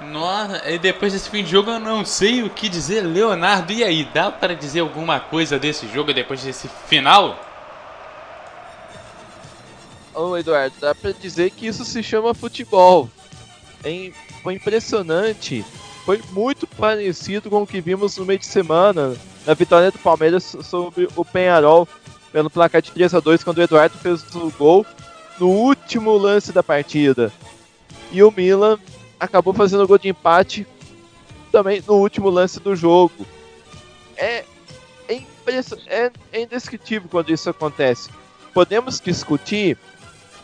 Nossa, 0.00 0.62
e 0.70 0.78
depois 0.78 1.12
desse 1.12 1.28
fim 1.28 1.44
de 1.44 1.50
jogo 1.50 1.70
eu 1.70 1.78
não 1.78 2.06
sei 2.06 2.42
o 2.42 2.48
que 2.48 2.70
dizer, 2.70 3.02
Leonardo. 3.02 3.70
E 3.70 3.84
aí, 3.84 4.04
dá 4.04 4.30
para 4.30 4.54
dizer 4.54 4.80
alguma 4.80 5.20
coisa 5.20 5.58
desse 5.58 5.86
jogo 5.88 6.14
depois 6.14 6.42
desse 6.42 6.68
final? 6.86 7.38
Ô 10.14 10.36
Eduardo, 10.36 10.74
dá 10.80 10.94
pra 10.94 11.12
dizer 11.12 11.50
que 11.50 11.66
isso 11.66 11.84
se 11.84 12.02
chama 12.02 12.32
futebol. 12.32 13.10
É 13.84 14.10
foi 14.42 14.54
impressionante. 14.54 15.64
Foi 16.04 16.20
muito 16.32 16.66
parecido 16.66 17.50
com 17.50 17.62
o 17.62 17.66
que 17.66 17.80
vimos 17.80 18.16
no 18.16 18.24
meio 18.24 18.38
de 18.38 18.46
semana, 18.46 19.16
na 19.46 19.54
vitória 19.54 19.90
do 19.90 19.98
Palmeiras 19.98 20.56
sobre 20.62 21.08
o 21.14 21.24
Penharol, 21.24 21.86
pelo 22.32 22.50
placar 22.50 22.80
de 22.80 22.90
3 22.92 23.14
a 23.14 23.20
2 23.20 23.44
quando 23.44 23.58
o 23.58 23.62
Eduardo 23.62 23.98
fez 23.98 24.22
o 24.34 24.50
gol 24.50 24.86
no 25.38 25.48
último 25.48 26.16
lance 26.16 26.52
da 26.52 26.62
partida. 26.62 27.32
E 28.12 28.22
o 28.22 28.30
Milan 28.30 28.78
acabou 29.18 29.52
fazendo 29.52 29.84
o 29.84 29.86
gol 29.86 29.98
de 29.98 30.08
empate 30.08 30.66
também 31.50 31.82
no 31.86 31.94
último 31.94 32.30
lance 32.30 32.60
do 32.60 32.74
jogo. 32.74 33.26
É, 34.16 34.44
é, 35.08 35.22
é, 35.86 36.10
é 36.32 36.42
indescritível 36.42 37.08
quando 37.10 37.30
isso 37.30 37.50
acontece. 37.50 38.10
Podemos 38.54 39.00
discutir 39.00 39.76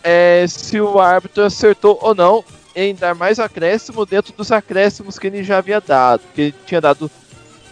é, 0.03 0.47
se 0.49 0.81
o 0.81 1.01
árbitro 1.01 1.45
acertou 1.45 1.99
ou 2.01 2.15
não 2.15 2.45
em 2.77 2.95
dar 2.95 3.15
mais 3.15 3.41
acréscimo 3.41 4.05
dentro 4.05 4.35
dos 4.35 4.53
acréscimos 4.53 5.19
que 5.19 5.27
ele 5.27 5.43
já 5.43 5.57
havia 5.57 5.81
dado. 5.81 6.21
Que 6.35 6.41
ele 6.43 6.55
tinha 6.67 6.81
dado 6.81 7.11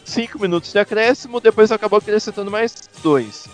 5 0.03 0.41
minutos 0.41 0.73
de 0.73 0.79
acréscimo, 0.79 1.41
depois 1.41 1.71
acabou 1.71 1.99
acrescentando 1.99 2.51
mais 2.51 2.75
2. 3.03 3.47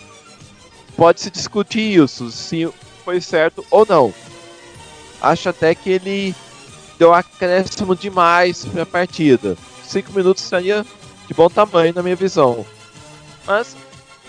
Pode-se 0.95 1.29
discutir 1.29 2.01
isso, 2.01 2.31
se 2.31 2.71
foi 3.03 3.19
certo 3.19 3.65
ou 3.69 3.85
não. 3.85 4.13
Acho 5.21 5.49
até 5.49 5.75
que 5.75 5.89
ele 5.89 6.33
deu 6.97 7.13
acréscimo 7.13 7.97
demais 7.97 8.63
para 8.63 8.83
a 8.83 8.85
partida. 8.85 9.57
5 9.83 10.13
minutos 10.13 10.43
estaria 10.43 10.85
de 11.27 11.33
bom 11.33 11.49
tamanho 11.49 11.93
na 11.93 12.01
minha 12.01 12.15
visão. 12.15 12.65
Mas 13.45 13.75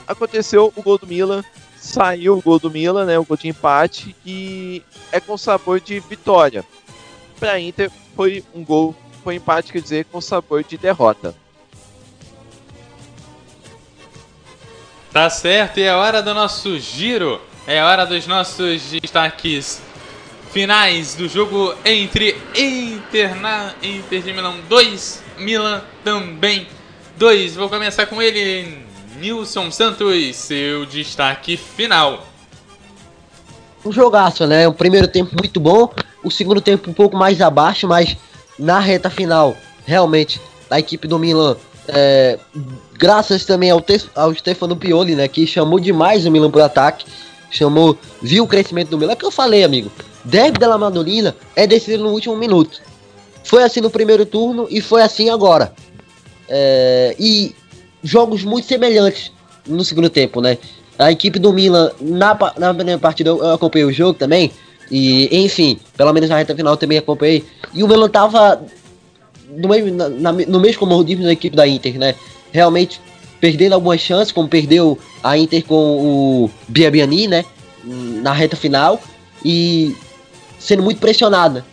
aconteceu 0.09 0.73
o 0.75 0.83
gol 0.83 0.99
do 0.99 1.07
Milan, 1.07 1.45
saiu 1.77 2.37
o 2.37 2.43
gol 2.43 2.59
do 2.59 2.71
Milan, 2.71 3.05
né, 3.05 3.17
o 3.17 3.25
gol 3.25 3.37
de 3.37 3.49
empate 3.49 4.17
e 4.27 4.83
é 5.13 5.21
com 5.21 5.37
sabor 5.39 5.79
de 5.79 6.01
vitória. 6.01 6.65
Para 7.43 7.59
Inter 7.59 7.91
foi 8.15 8.45
um 8.55 8.65
gol, 8.65 8.95
foi 9.25 9.35
empate, 9.35 9.73
quer 9.73 9.83
dizer, 9.83 10.05
com 10.05 10.21
sabor 10.21 10.63
de 10.63 10.79
derrota. 10.79 11.35
Tá 15.13 15.29
certo, 15.29 15.79
e 15.79 15.83
é 15.83 15.93
hora 15.93 16.23
do 16.23 16.33
nosso 16.33 16.79
giro, 16.79 17.43
é 17.67 17.83
hora 17.83 18.07
dos 18.07 18.29
nossos 18.29 18.83
destaques 18.93 19.83
finais 20.53 21.17
do 21.17 21.29
jogo 21.29 21.75
entre 21.85 22.41
Inter, 22.55 23.35
na, 23.35 23.75
Inter 23.83 24.23
de 24.23 24.33
Milão 24.33 24.61
2, 24.69 25.25
Milan 25.39 25.83
também 26.05 26.69
2. 27.17 27.57
Vou 27.57 27.69
começar 27.69 28.07
com 28.07 28.23
ele, 28.23 28.79
Nilson 29.17 29.69
Santos, 29.73 30.37
seu 30.37 30.87
destaque 30.87 31.57
final. 31.57 32.25
Um 33.85 33.93
jogaço, 33.93 34.47
né? 34.47 34.67
O 34.69 34.73
primeiro 34.73 35.09
tempo 35.09 35.35
muito 35.39 35.59
bom, 35.59 35.91
o 36.23 36.31
segundo 36.31 36.61
tempo 36.61 36.91
um 36.91 36.95
pouco 36.95 37.17
mais 37.17 37.41
abaixo, 37.41 37.89
mas 37.89 38.17
na 38.59 38.79
reta 38.79 39.11
final, 39.11 39.57
realmente, 39.85 40.41
a 40.71 40.79
equipe 40.79 41.09
do 41.09 41.19
Milan, 41.19 41.57
é, 41.89 42.39
graças 42.95 43.45
também 43.45 43.71
ao, 43.71 43.81
te 43.81 44.01
ao 44.15 44.35
Stefano 44.35 44.77
Pioli, 44.77 45.15
né? 45.15 45.27
Que 45.27 45.47
chamou 45.47 45.81
demais 45.81 46.25
o 46.25 46.31
Milan 46.31 46.51
pro 46.51 46.63
ataque, 46.63 47.07
chamou, 47.51 47.99
viu 48.21 48.45
o 48.45 48.49
crescimento 48.49 48.91
do 48.91 48.99
Milan, 48.99 49.13
é 49.13 49.17
que 49.17 49.25
eu 49.25 49.31
falei, 49.31 49.65
amigo. 49.65 49.91
Derby 50.25 50.59
della 50.59 50.79
Madolina 50.79 51.35
é 51.57 51.67
decidido 51.67 52.05
no 52.05 52.11
último 52.11 52.37
minuto. 52.37 52.81
Foi 53.45 53.65
assim 53.65 53.81
no 53.81 53.91
primeiro 53.91 54.25
turno 54.25 54.69
e 54.71 54.81
foi 54.81 55.03
assim 55.03 55.29
agora. 55.29 55.73
É, 56.49 57.17
e 57.19 57.55
jogos 58.03 58.45
muito 58.45 58.69
semelhantes 58.69 59.33
no 59.67 59.85
segundo 59.85 60.09
tempo, 60.09 60.41
né? 60.41 60.59
A 61.03 61.13
equipe 61.13 61.39
do 61.39 61.53
Milan, 61.53 61.91
na, 62.01 62.37
na 62.59 62.75
primeira 62.75 63.01
partida 63.01 63.31
eu 63.31 63.53
acompanhei 63.53 63.87
o 63.87 63.93
jogo 63.93 64.15
também. 64.15 64.51
E, 64.91 65.29
enfim, 65.45 65.79
pelo 65.97 66.13
menos 66.13 66.29
na 66.29 66.37
reta 66.37 66.55
final 66.55 66.77
também 66.77 66.99
acompanhei. 66.99 67.45
E 67.73 67.83
o 67.83 67.89
Milan 67.89 68.09
tava 68.09 68.63
no, 69.49 69.69
meio, 69.69 69.93
na, 69.93 70.09
na, 70.09 70.33
no 70.33 70.61
mesmo 70.61 70.81
comodismo 70.81 71.25
da 71.25 71.33
equipe 71.33 71.57
da 71.57 71.67
Inter, 71.67 71.99
né? 71.99 72.15
Realmente 72.51 73.01
perdendo 73.41 73.73
algumas 73.73 74.01
chances, 74.01 74.33
como 74.33 74.49
perdeu 74.49 74.99
a 75.23 75.37
Inter 75.37 75.65
com 75.65 75.75
o 75.75 76.51
Biabiani, 76.69 77.27
né? 77.27 77.45
Na 77.85 78.33
reta 78.33 78.57
final. 78.57 79.01
E 79.45 79.97
sendo 80.59 80.83
muito 80.83 81.01
pressionada. 81.01 81.65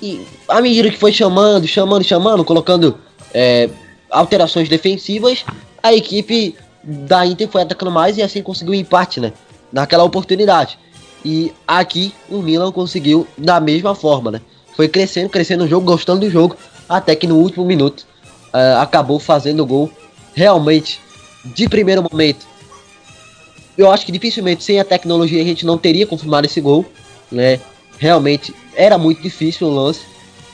E 0.00 0.20
à 0.48 0.60
medida 0.60 0.90
que 0.90 0.96
foi 0.96 1.12
chamando, 1.12 1.66
chamando, 1.66 2.04
chamando, 2.04 2.44
colocando 2.44 2.96
é, 3.34 3.68
alterações 4.10 4.68
defensivas, 4.68 5.44
a 5.82 5.92
equipe 5.92 6.54
da 6.88 7.26
Inter 7.26 7.48
foi 7.48 7.62
atacando 7.62 7.90
mais 7.90 8.16
e 8.16 8.22
assim 8.22 8.42
conseguiu 8.42 8.72
um 8.72 8.76
empate, 8.76 9.20
né? 9.20 9.32
Naquela 9.70 10.04
oportunidade. 10.04 10.78
E 11.22 11.52
aqui 11.66 12.14
o 12.30 12.38
Milan 12.38 12.72
conseguiu 12.72 13.26
da 13.36 13.60
mesma 13.60 13.94
forma, 13.94 14.30
né? 14.30 14.40
Foi 14.74 14.88
crescendo, 14.88 15.28
crescendo 15.28 15.64
o 15.64 15.68
jogo, 15.68 15.84
gostando 15.84 16.20
do 16.20 16.30
jogo, 16.30 16.56
até 16.88 17.14
que 17.14 17.26
no 17.26 17.36
último 17.36 17.64
minuto 17.66 18.06
uh, 18.54 18.80
acabou 18.80 19.18
fazendo 19.18 19.62
o 19.62 19.66
gol 19.66 19.90
realmente 20.34 21.00
de 21.44 21.68
primeiro 21.68 22.02
momento. 22.02 22.46
Eu 23.76 23.90
acho 23.90 24.06
que 24.06 24.12
dificilmente 24.12 24.64
sem 24.64 24.80
a 24.80 24.84
tecnologia 24.84 25.42
a 25.42 25.44
gente 25.44 25.66
não 25.66 25.76
teria 25.76 26.06
confirmado 26.06 26.46
esse 26.46 26.60
gol, 26.60 26.86
né? 27.30 27.60
Realmente 27.98 28.54
era 28.74 28.96
muito 28.96 29.20
difícil 29.20 29.66
o 29.66 29.74
lance 29.74 30.00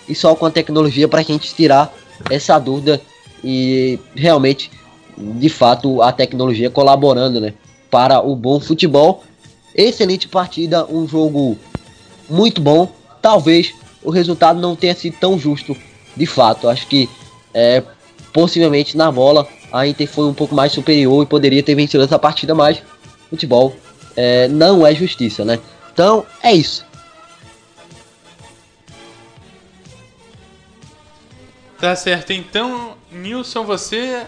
e 0.09 0.15
só 0.15 0.35
com 0.35 0.47
a 0.47 0.51
tecnologia 0.51 1.07
para 1.07 1.21
a 1.21 1.25
gente 1.25 1.55
tirar 1.55 1.95
essa 2.31 2.59
dúvida 2.59 3.01
e 3.45 3.99
realmente, 4.17 4.71
de 5.17 5.49
fato, 5.49 6.03
a 6.03 6.13
tecnologia 6.13 6.71
colaborando, 6.71 7.41
né, 7.41 7.55
para 7.91 8.21
o 8.21 8.35
bom 8.35 8.61
futebol. 8.61 9.23
Excelente 9.75 10.29
partida, 10.29 10.87
um 10.87 11.07
jogo 11.07 11.59
muito 12.29 12.61
bom. 12.61 12.93
Talvez 13.21 13.75
o 14.03 14.11
resultado 14.11 14.61
não 14.61 14.77
tenha 14.77 14.95
sido 14.95 15.17
tão 15.19 15.39
justo, 15.39 15.77
de 16.17 16.27
fato. 16.27 16.69
Acho 16.69 16.87
que 16.87 17.09
é, 17.53 17.83
possivelmente 18.33 18.97
na 18.97 19.11
bola 19.11 19.49
a 19.73 19.87
Inter 19.89 20.09
foi 20.09 20.27
um 20.27 20.35
pouco 20.35 20.55
mais 20.55 20.71
superior 20.71 21.23
e 21.23 21.27
poderia 21.27 21.63
ter 21.63 21.75
vencido 21.75 22.05
essa 22.05 22.19
partida, 22.19 22.55
mas 22.55 22.81
futebol 23.29 23.75
é, 24.17 24.47
não 24.47 24.87
é 24.87 24.95
justiça, 24.95 25.45
né? 25.45 25.59
Então 25.93 26.25
é 26.43 26.53
isso. 26.53 26.87
Tá 31.81 31.97
certo, 31.97 32.33
então, 32.33 32.97
Nilson, 33.11 33.65
você 33.65 34.25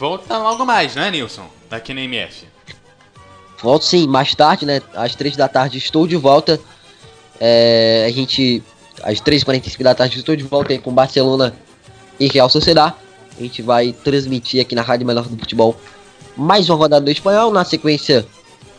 volta 0.00 0.38
logo 0.38 0.64
mais, 0.64 0.94
né, 0.94 1.10
Nilson? 1.10 1.46
Aqui 1.70 1.92
na 1.92 2.00
MF. 2.00 2.46
Volto 3.62 3.84
sim, 3.84 4.08
mais 4.08 4.34
tarde, 4.34 4.64
né? 4.64 4.80
Às 4.94 5.14
3 5.14 5.36
da 5.36 5.46
tarde 5.46 5.76
estou 5.76 6.06
de 6.06 6.16
volta. 6.16 6.58
É, 7.38 8.06
a 8.08 8.10
gente. 8.10 8.62
Às 9.02 9.20
3h45 9.20 9.82
da 9.82 9.94
tarde 9.94 10.18
estou 10.18 10.34
de 10.34 10.42
volta 10.42 10.72
aí 10.72 10.78
com 10.78 10.92
Barcelona 10.92 11.54
e 12.18 12.26
Real 12.28 12.48
Sociedad. 12.48 12.94
A 13.38 13.42
gente 13.42 13.60
vai 13.60 13.92
transmitir 13.92 14.60
aqui 14.60 14.74
na 14.74 14.82
Rádio 14.82 15.06
Melhor 15.06 15.24
do 15.24 15.38
Futebol 15.38 15.78
mais 16.36 16.68
uma 16.70 16.78
rodada 16.78 17.04
do 17.04 17.10
espanhol. 17.10 17.52
Na 17.52 17.64
sequência, 17.64 18.26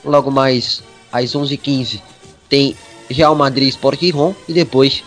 logo 0.04 0.32
mais 0.32 0.84
às 1.12 1.34
11h15, 1.34 2.02
tem 2.50 2.76
Real 3.10 3.36
Madrid 3.36 3.70
Sport 3.70 4.00
Giron. 4.00 4.36
E 4.50 4.54
depois 4.54 5.04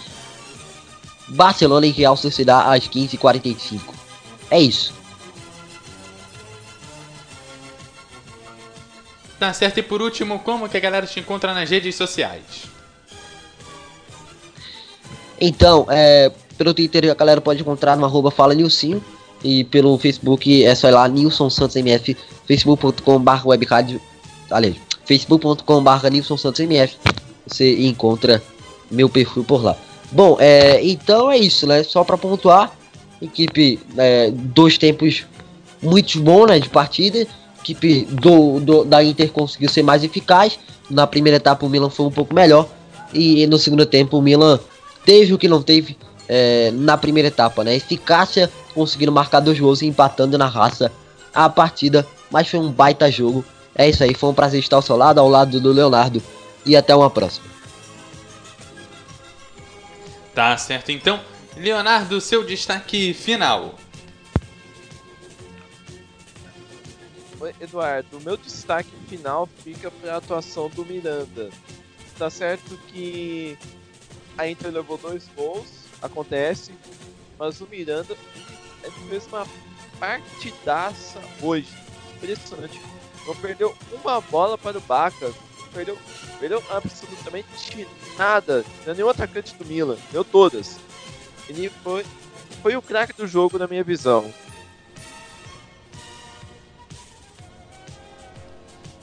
Barcelona 1.28 1.86
e 1.86 1.90
Real 1.90 2.16
Sociedad 2.16 2.68
às 2.68 2.88
15h45. 2.88 3.80
É 4.50 4.60
isso. 4.60 5.03
Tá 9.38 9.52
certo, 9.52 9.78
e 9.78 9.82
por 9.82 10.00
último, 10.00 10.38
como 10.38 10.68
que 10.68 10.76
a 10.76 10.80
galera 10.80 11.06
te 11.06 11.20
encontra 11.20 11.52
nas 11.52 11.68
redes 11.68 11.94
sociais? 11.94 12.42
Então, 15.40 15.86
é, 15.90 16.30
pelo 16.56 16.72
Twitter 16.72 17.10
a 17.10 17.14
galera 17.14 17.40
pode 17.40 17.60
encontrar 17.60 17.96
no 17.96 18.04
arroba 18.04 18.30
Fala 18.30 18.54
Nilson 18.54 19.00
e 19.42 19.64
pelo 19.64 19.98
Facebook 19.98 20.64
é 20.64 20.74
só 20.74 20.88
ir 20.88 20.92
lá, 20.92 21.06
Nilson 21.08 21.50
Santos 21.50 21.76
MF, 21.76 22.16
facebook.com.br 22.46 23.46
webrádio, 23.46 24.00
aliás, 24.50 24.76
facebook.com.br 25.04 26.08
Nilson 26.10 26.36
Santos 26.36 26.60
MF, 26.60 26.96
você 27.46 27.84
encontra 27.84 28.42
meu 28.90 29.08
perfil 29.08 29.44
por 29.44 29.62
lá. 29.62 29.76
Bom, 30.10 30.36
é, 30.38 30.82
então 30.84 31.30
é 31.30 31.36
isso, 31.36 31.66
né? 31.66 31.82
Só 31.82 32.04
para 32.04 32.16
pontuar, 32.16 32.72
equipe 33.20 33.80
é, 33.96 34.30
dois 34.30 34.78
tempos 34.78 35.26
muito 35.82 36.20
bons 36.20 36.46
né, 36.46 36.58
de 36.58 36.68
partida. 36.68 37.26
Equipe 37.64 38.04
do, 38.04 38.60
do, 38.60 38.84
da 38.84 39.02
Inter 39.02 39.30
conseguiu 39.30 39.68
ser 39.68 39.82
mais 39.82 40.04
eficaz. 40.04 40.58
Na 40.90 41.06
primeira 41.06 41.36
etapa 41.36 41.64
o 41.64 41.68
Milan 41.68 41.88
foi 41.88 42.06
um 42.06 42.10
pouco 42.10 42.34
melhor. 42.34 42.68
E 43.12 43.46
no 43.46 43.58
segundo 43.58 43.86
tempo 43.86 44.18
o 44.18 44.22
Milan 44.22 44.60
teve 45.04 45.32
o 45.32 45.38
que 45.38 45.48
não 45.48 45.62
teve 45.62 45.96
é, 46.28 46.70
na 46.72 46.98
primeira 46.98 47.28
etapa, 47.28 47.64
né? 47.64 47.74
Eficácia, 47.74 48.50
conseguindo 48.74 49.12
marcar 49.12 49.40
dois 49.40 49.58
gols 49.58 49.80
e 49.82 49.86
empatando 49.86 50.36
na 50.36 50.46
raça 50.46 50.92
a 51.34 51.48
partida. 51.48 52.06
Mas 52.30 52.48
foi 52.48 52.60
um 52.60 52.70
baita 52.70 53.10
jogo. 53.10 53.44
É 53.74 53.88
isso 53.88 54.04
aí, 54.04 54.14
foi 54.14 54.30
um 54.30 54.34
prazer 54.34 54.60
estar 54.60 54.76
ao 54.76 54.82
seu 54.82 54.96
lado, 54.96 55.18
ao 55.18 55.28
lado 55.28 55.60
do 55.60 55.72
Leonardo. 55.72 56.22
E 56.66 56.76
até 56.76 56.94
uma 56.94 57.10
próxima. 57.10 57.46
Tá 60.34 60.56
certo, 60.56 60.90
então. 60.90 61.20
Leonardo, 61.56 62.20
seu 62.20 62.44
destaque 62.44 63.14
final. 63.14 63.74
Eduardo, 67.60 68.18
o 68.18 68.20
meu 68.20 68.36
destaque 68.36 68.90
final 69.08 69.48
fica 69.62 69.90
para 69.90 70.14
a 70.14 70.16
atuação 70.16 70.68
do 70.70 70.84
Miranda. 70.84 71.50
Tá 72.18 72.30
certo 72.30 72.76
que 72.88 73.58
a 74.38 74.48
Inter 74.48 74.72
levou 74.72 74.98
dois 74.98 75.28
gols, 75.36 75.68
acontece, 76.00 76.72
mas 77.38 77.60
o 77.60 77.66
Miranda 77.66 78.16
fez 79.08 79.26
uma 79.26 79.46
partidaça 79.98 81.20
hoje. 81.42 81.72
Impressionante. 82.16 82.80
Não 83.26 83.34
perdeu 83.36 83.74
uma 83.92 84.20
bola 84.20 84.58
para 84.58 84.78
o 84.78 84.80
Baca, 84.82 85.32
perdeu, 85.72 85.98
perdeu 86.38 86.62
absolutamente 86.70 87.86
nada. 88.18 88.64
Não 88.84 88.92
é 88.92 88.96
nenhum 88.96 89.08
atacante 89.08 89.54
do 89.54 89.64
Milan, 89.64 89.96
deu 90.12 90.24
todas. 90.24 90.78
Ele 91.48 91.70
foi, 91.82 92.04
foi 92.62 92.76
o 92.76 92.82
craque 92.82 93.14
do 93.14 93.26
jogo 93.26 93.58
na 93.58 93.66
minha 93.66 93.82
visão. 93.82 94.32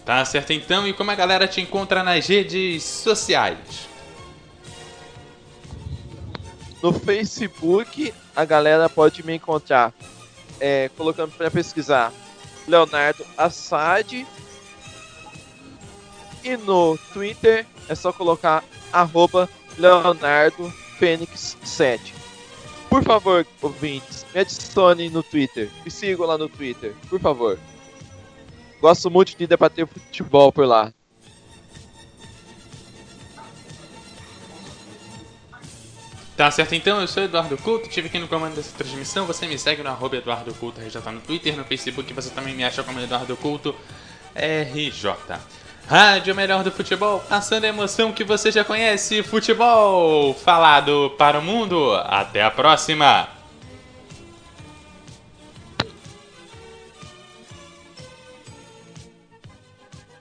Tá 0.06 0.26
certo 0.26 0.52
então, 0.52 0.88
e 0.88 0.94
como 0.94 1.12
a 1.12 1.16
galera 1.16 1.48
te 1.48 1.62
encontra 1.62 2.04
nas 2.04 2.28
redes 2.28 2.84
sociais? 2.84 3.88
No 6.82 6.92
Facebook, 6.92 8.12
a 8.36 8.44
galera 8.44 8.90
pode 8.90 9.24
me 9.24 9.36
encontrar 9.36 9.94
é, 10.60 10.90
colocando 10.98 11.32
para 11.32 11.52
pesquisar 11.52 12.12
Leonardo 12.68 13.26
Assad 13.38 14.26
e 16.44 16.58
no 16.58 16.98
Twitter 17.14 17.68
é 17.88 17.94
só 17.94 18.12
colocar 18.12 18.64
arroba 18.92 19.48
Leonardo 19.78 20.72
Fênix 20.98 21.58
7. 21.64 22.14
Por 22.90 23.04
favor, 23.04 23.46
ouvintes, 23.62 24.26
me 24.34 24.42
adicione 24.42 25.10
no 25.10 25.24
Twitter. 25.24 25.70
Me 25.86 25.92
sigam 25.92 26.26
lá 26.26 26.38
no 26.38 26.50
Twitter, 26.50 26.94
por 27.10 27.20
favor. 27.20 27.58
Gosto 28.82 29.12
muito 29.12 29.38
de 29.38 29.46
debater 29.46 29.88
futebol 29.88 30.52
por 30.52 30.66
lá. 30.66 30.92
Tá 36.36 36.50
certo 36.50 36.74
então, 36.74 37.00
eu 37.00 37.08
sou 37.08 37.22
Eduardo 37.22 37.56
Couto, 37.60 37.88
estive 37.88 38.08
aqui 38.08 38.18
no 38.18 38.28
comando 38.28 38.56
dessa 38.56 38.76
transmissão. 38.76 39.28
Você 39.28 39.46
me 39.46 39.60
segue 39.60 39.84
no 39.84 39.90
arroba 39.90 40.18
Eduardo 40.18 40.52
Couto 40.56 40.82
RJ 40.82 41.00
no 41.12 41.22
Twitter, 41.22 41.56
no 41.56 41.64
Facebook 41.64 42.12
você 42.12 42.32
também 42.32 42.56
me 42.56 42.64
acha 42.64 42.82
como 42.82 43.00
Eduardo 43.00 43.38
Couto 43.38 43.76
RJ. 44.36 45.14
Rádio 45.88 46.34
Melhor 46.34 46.64
do 46.64 46.72
Futebol, 46.72 47.20
passando 47.20 47.66
a 47.66 47.68
emoção 47.68 48.12
que 48.12 48.24
você 48.24 48.52
já 48.52 48.64
conhece, 48.64 49.22
futebol 49.22 50.34
falado 50.34 51.14
para 51.18 51.38
o 51.38 51.44
mundo. 51.44 51.94
Até 52.06 52.42
a 52.42 52.50
próxima! 52.50 53.41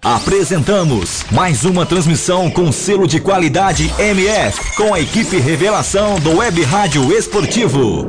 Apresentamos 0.02 1.26
mais 1.30 1.66
uma 1.66 1.84
transmissão 1.84 2.50
com 2.50 2.72
selo 2.72 3.06
de 3.06 3.20
qualidade 3.20 3.92
MF, 3.98 4.74
com 4.74 4.94
a 4.94 5.00
equipe 5.00 5.36
revelação 5.36 6.18
do 6.20 6.38
Web 6.38 6.62
Rádio 6.62 7.12
Esportivo. 7.12 8.08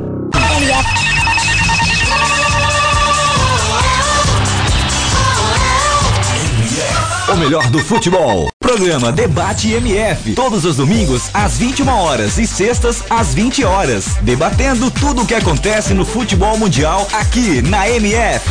O 7.28 7.36
melhor 7.36 7.68
do 7.68 7.78
futebol. 7.80 8.48
Programa 8.58 9.12
Debate 9.12 9.70
MF. 9.72 10.32
Todos 10.32 10.64
os 10.64 10.76
domingos 10.76 11.28
às 11.34 11.58
21 11.58 11.88
horas 11.88 12.38
e 12.38 12.46
sextas 12.46 13.04
às 13.10 13.34
20 13.34 13.64
horas. 13.64 14.16
Debatendo 14.22 14.90
tudo 14.90 15.22
o 15.22 15.26
que 15.26 15.34
acontece 15.34 15.92
no 15.92 16.06
futebol 16.06 16.56
mundial 16.56 17.06
aqui 17.12 17.60
na 17.60 17.86
MF. 17.86 18.48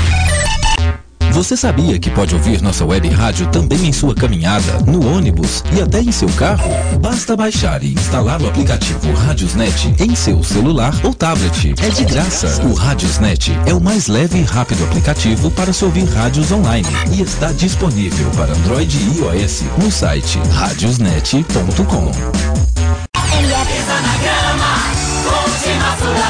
Você 1.31 1.55
sabia 1.55 1.97
que 1.97 2.09
pode 2.09 2.35
ouvir 2.35 2.61
nossa 2.61 2.85
web 2.85 3.07
rádio 3.09 3.47
também 3.47 3.87
em 3.87 3.93
sua 3.93 4.13
caminhada, 4.13 4.79
no 4.85 5.05
ônibus 5.07 5.63
e 5.75 5.81
até 5.81 6.01
em 6.01 6.11
seu 6.11 6.27
carro? 6.29 6.69
Basta 6.99 7.35
baixar 7.35 7.81
e 7.83 7.93
instalar 7.93 8.41
o 8.41 8.47
aplicativo 8.47 9.13
Radiosnet 9.13 9.95
em 9.99 10.13
seu 10.13 10.43
celular 10.43 10.93
ou 11.03 11.13
tablet. 11.13 11.73
É 11.81 11.89
de 11.89 12.05
graça. 12.05 12.61
O 12.63 12.73
Radiosnet 12.73 13.51
é 13.65 13.73
o 13.73 13.81
mais 13.81 14.07
leve 14.07 14.39
e 14.39 14.43
rápido 14.43 14.83
aplicativo 14.83 15.49
para 15.51 15.71
se 15.71 15.85
ouvir 15.85 16.05
rádios 16.05 16.51
online 16.51 16.87
e 17.11 17.21
está 17.21 17.51
disponível 17.51 18.29
para 18.31 18.53
Android 18.53 18.97
e 18.97 19.19
iOS 19.19 19.63
no 19.77 19.89
site 19.89 20.37
radiosnet.com. 20.53 22.11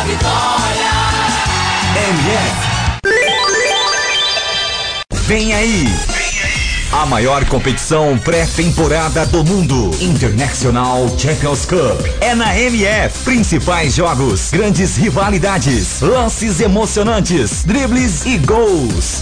MF. 0.03 0.50
Vem 5.31 5.53
aí. 5.53 5.85
A 6.91 7.05
maior 7.05 7.45
competição 7.45 8.17
pré-temporada 8.17 9.25
do 9.27 9.45
mundo. 9.45 9.89
International 10.01 11.07
Champions 11.17 11.65
Cup. 11.65 12.05
É 12.19 12.35
na 12.35 12.53
MF. 12.59 13.23
Principais 13.23 13.95
jogos, 13.95 14.51
grandes 14.51 14.97
rivalidades, 14.97 16.01
lances 16.01 16.59
emocionantes, 16.59 17.63
dribles 17.63 18.25
e 18.25 18.37
gols. 18.39 19.21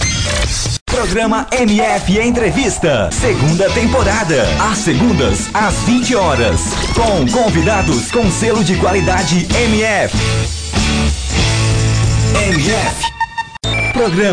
Programa 0.84 1.46
MF 1.52 2.18
Entrevista. 2.18 3.08
Segunda 3.12 3.70
temporada. 3.70 4.48
Às 4.68 4.78
segundas, 4.78 5.48
às 5.54 5.74
20 5.84 6.16
horas. 6.16 6.60
Com 6.92 7.24
convidados 7.30 8.10
com 8.10 8.28
selo 8.32 8.64
de 8.64 8.74
qualidade 8.78 9.46
MF. 9.54 10.16
MF. 12.48 13.10
Programa. 13.92 14.28